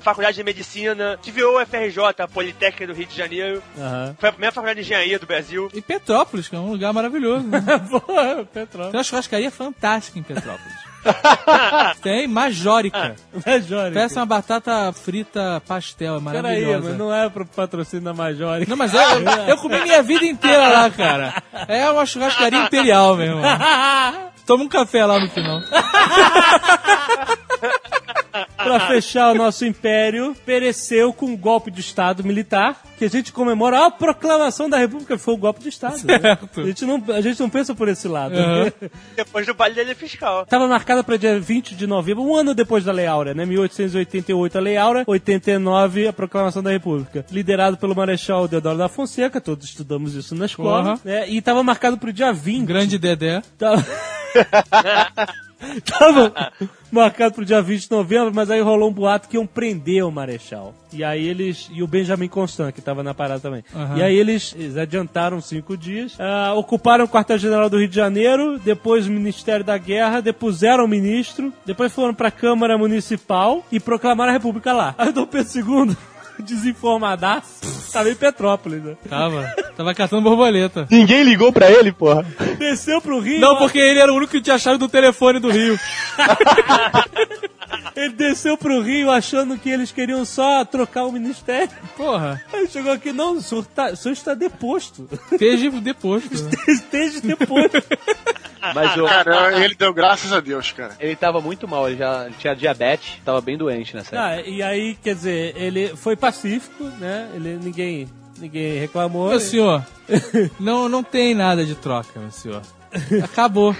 Faculdade 0.00 0.36
de 0.36 0.44
Medicina, 0.44 1.18
que 1.22 1.30
o 1.42 1.64
FRJ, 1.66 1.98
a 2.22 2.28
Politécnica 2.28 2.86
do 2.86 2.92
Rio 2.92 3.06
de 3.06 3.16
Janeiro. 3.16 3.62
Aham. 3.78 4.14
Foi 4.18 4.28
a 4.28 4.32
primeira 4.32 4.52
faculdade 4.52 4.80
de 4.80 4.86
engenharia 4.86 5.18
do 5.18 5.26
Brasil. 5.26 5.70
E 5.72 5.80
Petrópolis, 5.80 6.48
que 6.48 6.54
é 6.54 6.58
um 6.58 6.70
lugar 6.70 6.92
maravilhoso. 6.92 7.46
Né? 7.46 7.60
Porra, 7.90 8.44
Petrópolis. 8.44 8.90
Tem 8.90 8.98
uma 8.98 9.04
churrascaria 9.04 9.50
fantástica 9.50 10.18
em 10.18 10.22
Petrópolis. 10.22 10.74
Tem 12.02 12.26
Majórica. 12.26 13.16
Majorica. 13.46 13.92
Peça 14.00 14.20
uma 14.20 14.26
batata 14.26 14.92
frita 14.92 15.62
pastel, 15.66 16.16
é 16.16 16.20
Peraí, 16.20 16.42
maravilhosa. 16.42 16.88
mas 16.88 16.98
não 16.98 17.14
é 17.14 17.28
pro 17.28 17.46
patrocínio 17.46 18.04
da 18.04 18.14
Majorica. 18.14 18.70
Não, 18.70 18.76
mas 18.76 18.92
eu, 18.94 19.00
eu 19.48 19.56
comi 19.58 19.80
minha 19.82 20.02
vida 20.02 20.24
inteira 20.24 20.68
lá, 20.68 20.90
cara. 20.90 21.42
É 21.68 21.88
uma 21.90 22.04
churrascaria 22.06 22.64
imperial, 22.64 23.16
meu 23.16 23.26
irmão. 23.26 23.42
Toma 24.46 24.64
um 24.64 24.68
café 24.68 25.04
lá 25.06 25.18
no 25.18 25.28
final. 25.30 25.60
Pra 28.56 28.80
fechar 28.88 29.32
o 29.32 29.34
nosso 29.34 29.64
império, 29.64 30.34
pereceu 30.44 31.12
com 31.12 31.26
um 31.26 31.36
golpe 31.36 31.70
de 31.70 31.80
Estado 31.80 32.24
militar, 32.24 32.82
que 32.98 33.04
a 33.04 33.10
gente 33.10 33.32
comemora 33.32 33.86
a 33.86 33.90
proclamação 33.90 34.68
da 34.68 34.78
República, 34.78 35.16
foi 35.18 35.34
o 35.34 35.36
golpe 35.36 35.60
de 35.60 35.68
Estado. 35.68 35.98
né? 36.04 36.38
A, 36.56 36.66
gente 36.66 36.84
não, 36.84 37.02
a 37.08 37.20
gente 37.20 37.40
não 37.40 37.48
pensa 37.50 37.74
por 37.74 37.88
esse 37.88 38.08
lado. 38.08 38.34
Aham. 38.36 38.72
Depois 39.16 39.46
do 39.46 39.54
baile 39.54 39.74
dele 39.74 39.94
fiscal. 39.94 40.42
Estava 40.42 40.66
marcada 40.66 41.04
para 41.04 41.16
dia 41.16 41.38
20 41.38 41.74
de 41.74 41.86
novembro, 41.86 42.22
um 42.24 42.34
ano 42.34 42.54
depois 42.54 42.84
da 42.84 42.92
Lei 42.92 43.06
Áurea, 43.06 43.34
né? 43.34 43.44
1888 43.46 44.58
a 44.58 44.60
Lei 44.60 44.76
Áurea, 44.76 45.04
89 45.06 46.08
a 46.08 46.12
Proclamação 46.12 46.62
da 46.62 46.70
República. 46.70 47.24
Liderado 47.30 47.76
pelo 47.76 47.94
Marechal 47.94 48.48
Deodoro 48.48 48.78
da 48.78 48.88
Fonseca, 48.88 49.40
todos 49.40 49.66
estudamos 49.68 50.14
isso 50.14 50.34
na 50.34 50.46
escola, 50.46 50.96
Porra. 50.96 51.00
né? 51.04 51.28
E 51.28 51.38
estava 51.38 51.62
marcado 51.62 51.96
para 51.98 52.10
o 52.10 52.12
dia 52.12 52.32
20. 52.32 52.66
Grande 52.66 52.98
Dedé. 52.98 53.42
Tava... 53.58 53.84
Tava 55.84 56.52
marcado 56.90 57.34
pro 57.34 57.44
dia 57.44 57.60
20 57.60 57.82
de 57.82 57.90
novembro, 57.90 58.32
mas 58.32 58.50
aí 58.50 58.60
rolou 58.60 58.90
um 58.90 58.92
boato 58.92 59.28
que 59.28 59.36
iam 59.36 59.46
prender 59.46 60.04
o 60.04 60.10
Marechal. 60.10 60.74
E 60.92 61.02
aí 61.02 61.26
eles. 61.26 61.68
E 61.72 61.82
o 61.82 61.86
Benjamin 61.86 62.28
Constant, 62.28 62.72
que 62.72 62.80
tava 62.80 63.02
na 63.02 63.12
parada 63.12 63.40
também. 63.40 63.64
Aham. 63.74 63.98
E 63.98 64.02
aí 64.02 64.16
eles, 64.16 64.54
eles 64.56 64.76
adiantaram 64.76 65.40
cinco 65.40 65.76
dias, 65.76 66.16
ah, 66.20 66.54
ocuparam 66.54 67.04
o 67.04 67.08
quartel-general 67.08 67.68
do 67.68 67.78
Rio 67.78 67.88
de 67.88 67.96
Janeiro, 67.96 68.58
depois 68.58 69.06
o 69.06 69.10
Ministério 69.10 69.64
da 69.64 69.76
Guerra, 69.76 70.20
depuseram 70.20 70.84
o 70.84 70.88
ministro, 70.88 71.52
depois 71.66 71.92
foram 71.92 72.14
pra 72.14 72.30
Câmara 72.30 72.78
Municipal 72.78 73.64
e 73.72 73.80
proclamaram 73.80 74.30
a 74.30 74.34
República 74.34 74.72
lá. 74.72 74.94
Aí 74.98 75.08
o 75.08 75.12
Dom 75.12 75.26
Pedro 75.26 75.50
II, 75.56 75.96
desinformadaço, 76.42 77.90
tava 77.92 78.10
em 78.10 78.14
Petrópolis, 78.14 78.82
né? 78.82 78.96
Tava. 79.08 79.52
Tava 79.76 79.94
catando 79.94 80.22
borboleta. 80.22 80.86
Ninguém 80.90 81.22
ligou 81.22 81.52
pra 81.52 81.70
ele, 81.70 81.92
porra. 81.92 82.24
Desceu 82.58 83.00
pro 83.00 83.20
Rio. 83.20 83.40
Não, 83.40 83.56
porque 83.56 83.78
ele 83.78 84.00
era 84.00 84.12
o 84.12 84.16
único 84.16 84.32
que 84.32 84.40
tinha 84.40 84.58
chave 84.58 84.78
do 84.78 84.88
telefone 84.88 85.38
do 85.40 85.50
Rio. 85.50 85.78
Ele 87.96 88.10
desceu 88.14 88.56
pro 88.56 88.80
Rio 88.80 89.10
achando 89.10 89.58
que 89.58 89.68
eles 89.70 89.90
queriam 89.92 90.24
só 90.24 90.64
trocar 90.64 91.04
o 91.04 91.12
ministério. 91.12 91.70
Porra. 91.96 92.42
Aí 92.52 92.66
chegou 92.68 92.92
aqui, 92.92 93.12
não, 93.12 93.36
o 93.36 93.42
senhor, 93.42 93.64
tá, 93.66 93.86
o 93.92 93.96
senhor 93.96 94.12
está 94.12 94.34
deposto. 94.34 95.08
Esteja 95.32 95.70
deposto. 95.70 96.42
né? 96.44 96.50
Esteja 96.68 97.20
deposto. 97.20 97.82
Mas 98.74 98.96
o, 98.96 99.04
Cara, 99.04 99.62
ele 99.62 99.74
deu 99.74 99.92
graças 99.92 100.32
a 100.32 100.40
Deus, 100.40 100.72
cara. 100.72 100.96
ele 100.98 101.14
tava 101.14 101.40
muito 101.40 101.68
mal, 101.68 101.86
ele 101.86 101.98
já 101.98 102.30
tinha 102.38 102.54
diabetes, 102.56 103.20
tava 103.24 103.40
bem 103.40 103.58
doente 103.58 103.94
nessa 103.94 104.16
época. 104.16 104.42
Ah, 104.42 104.48
e 104.48 104.62
aí, 104.62 104.96
quer 105.02 105.14
dizer, 105.14 105.54
ele 105.56 105.88
foi 105.96 106.16
pacífico, 106.16 106.84
né? 106.98 107.28
Ele, 107.34 107.58
ninguém, 107.62 108.08
ninguém 108.38 108.78
reclamou. 108.78 109.28
Meu 109.28 109.40
senhor, 109.40 109.84
não, 110.58 110.88
não 110.88 111.02
tem 111.02 111.34
nada 111.34 111.64
de 111.64 111.74
troca, 111.74 112.18
meu 112.18 112.30
senhor. 112.30 112.62
Acabou. 113.22 113.74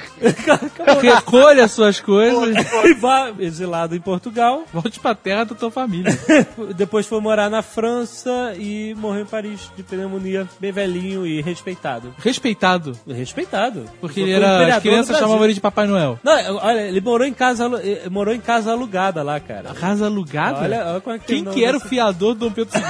Recolha 1.01 1.69
suas 1.69 2.01
coisas, 2.01 2.55
E 2.85 2.95
vá 2.95 3.31
exilado 3.39 3.95
em 3.95 4.01
Portugal. 4.01 4.65
volte 4.73 4.99
pra 5.01 5.15
terra 5.15 5.45
da 5.45 5.55
tua 5.55 5.71
família. 5.71 6.11
Depois 6.77 7.07
foi 7.07 7.21
morar 7.21 7.49
na 7.51 7.63
França 7.63 8.55
e 8.59 8.95
morreu 8.97 9.23
em 9.23 9.27
Paris 9.27 9.71
de 9.77 9.83
pneumonia, 9.83 10.49
bem 10.61 10.73
velhinho 10.73 11.27
e 11.27 11.41
respeitado. 11.41 12.15
Respeitado. 12.19 12.93
Respeitado. 13.07 13.85
Porque 14.01 14.21
ele 14.21 14.33
era. 14.33 14.77
As 14.77 14.83
crianças 14.83 15.17
chamavam 15.19 15.45
ele 15.45 15.55
de 15.55 15.61
Papai 15.61 15.87
Noel. 15.87 16.19
Não, 16.23 16.57
olha, 16.57 16.81
ele 16.83 17.01
morou 17.01 17.27
em 17.27 17.33
casa, 17.33 17.71
eh, 17.83 18.09
morou 18.11 18.35
em 18.35 18.41
casa 18.41 18.73
alugada 18.73 19.23
lá, 19.23 19.39
cara. 19.41 19.75
Casa 19.75 20.07
alugada? 20.07 20.61
Olha, 20.61 20.87
olha 20.87 21.01
como 21.01 21.17
é 21.17 21.19
que 21.19 21.27
Quem 21.27 21.45
que 21.45 21.65
era 21.65 21.77
o 21.77 21.81
fiador 21.81 22.35
do 22.35 22.49
Dom 22.49 22.53
Pedro 22.53 22.73
II? 22.79 22.83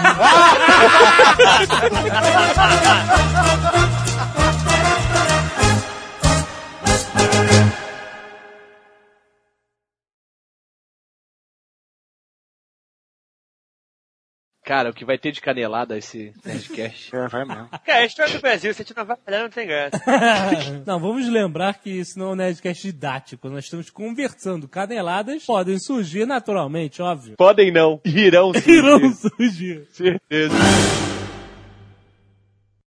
Cara, 14.64 14.88
o 14.88 14.94
que 14.94 15.04
vai 15.04 15.18
ter 15.18 15.30
de 15.30 15.42
canelada 15.42 15.96
esse 15.98 16.32
Nerdcast? 16.42 17.14
É, 17.14 17.28
vai 17.28 17.44
mesmo. 17.44 17.68
Cara, 17.84 17.98
a 17.98 18.06
história 18.06 18.32
do 18.32 18.40
Brasil, 18.40 18.72
se 18.72 18.80
a 18.80 18.84
gente 18.84 18.96
não 18.96 19.04
vai 19.04 19.16
falar, 19.22 19.42
não 19.42 19.50
tem 19.50 19.66
graça. 19.66 20.00
Não, 20.86 20.98
vamos 20.98 21.28
lembrar 21.28 21.74
que 21.74 21.90
isso 21.90 22.18
não 22.18 22.28
é 22.28 22.30
um 22.30 22.34
Nerdcast 22.34 22.82
didático. 22.82 23.50
Nós 23.50 23.64
estamos 23.64 23.90
conversando. 23.90 24.66
Caneladas 24.66 25.44
podem 25.44 25.78
surgir 25.78 26.26
naturalmente, 26.26 27.02
óbvio. 27.02 27.36
Podem 27.36 27.70
não, 27.70 28.00
irão 28.04 28.52
sim. 28.58 28.70
Irão 28.70 29.12
surgir. 29.12 29.86
Certeza. 29.90 30.54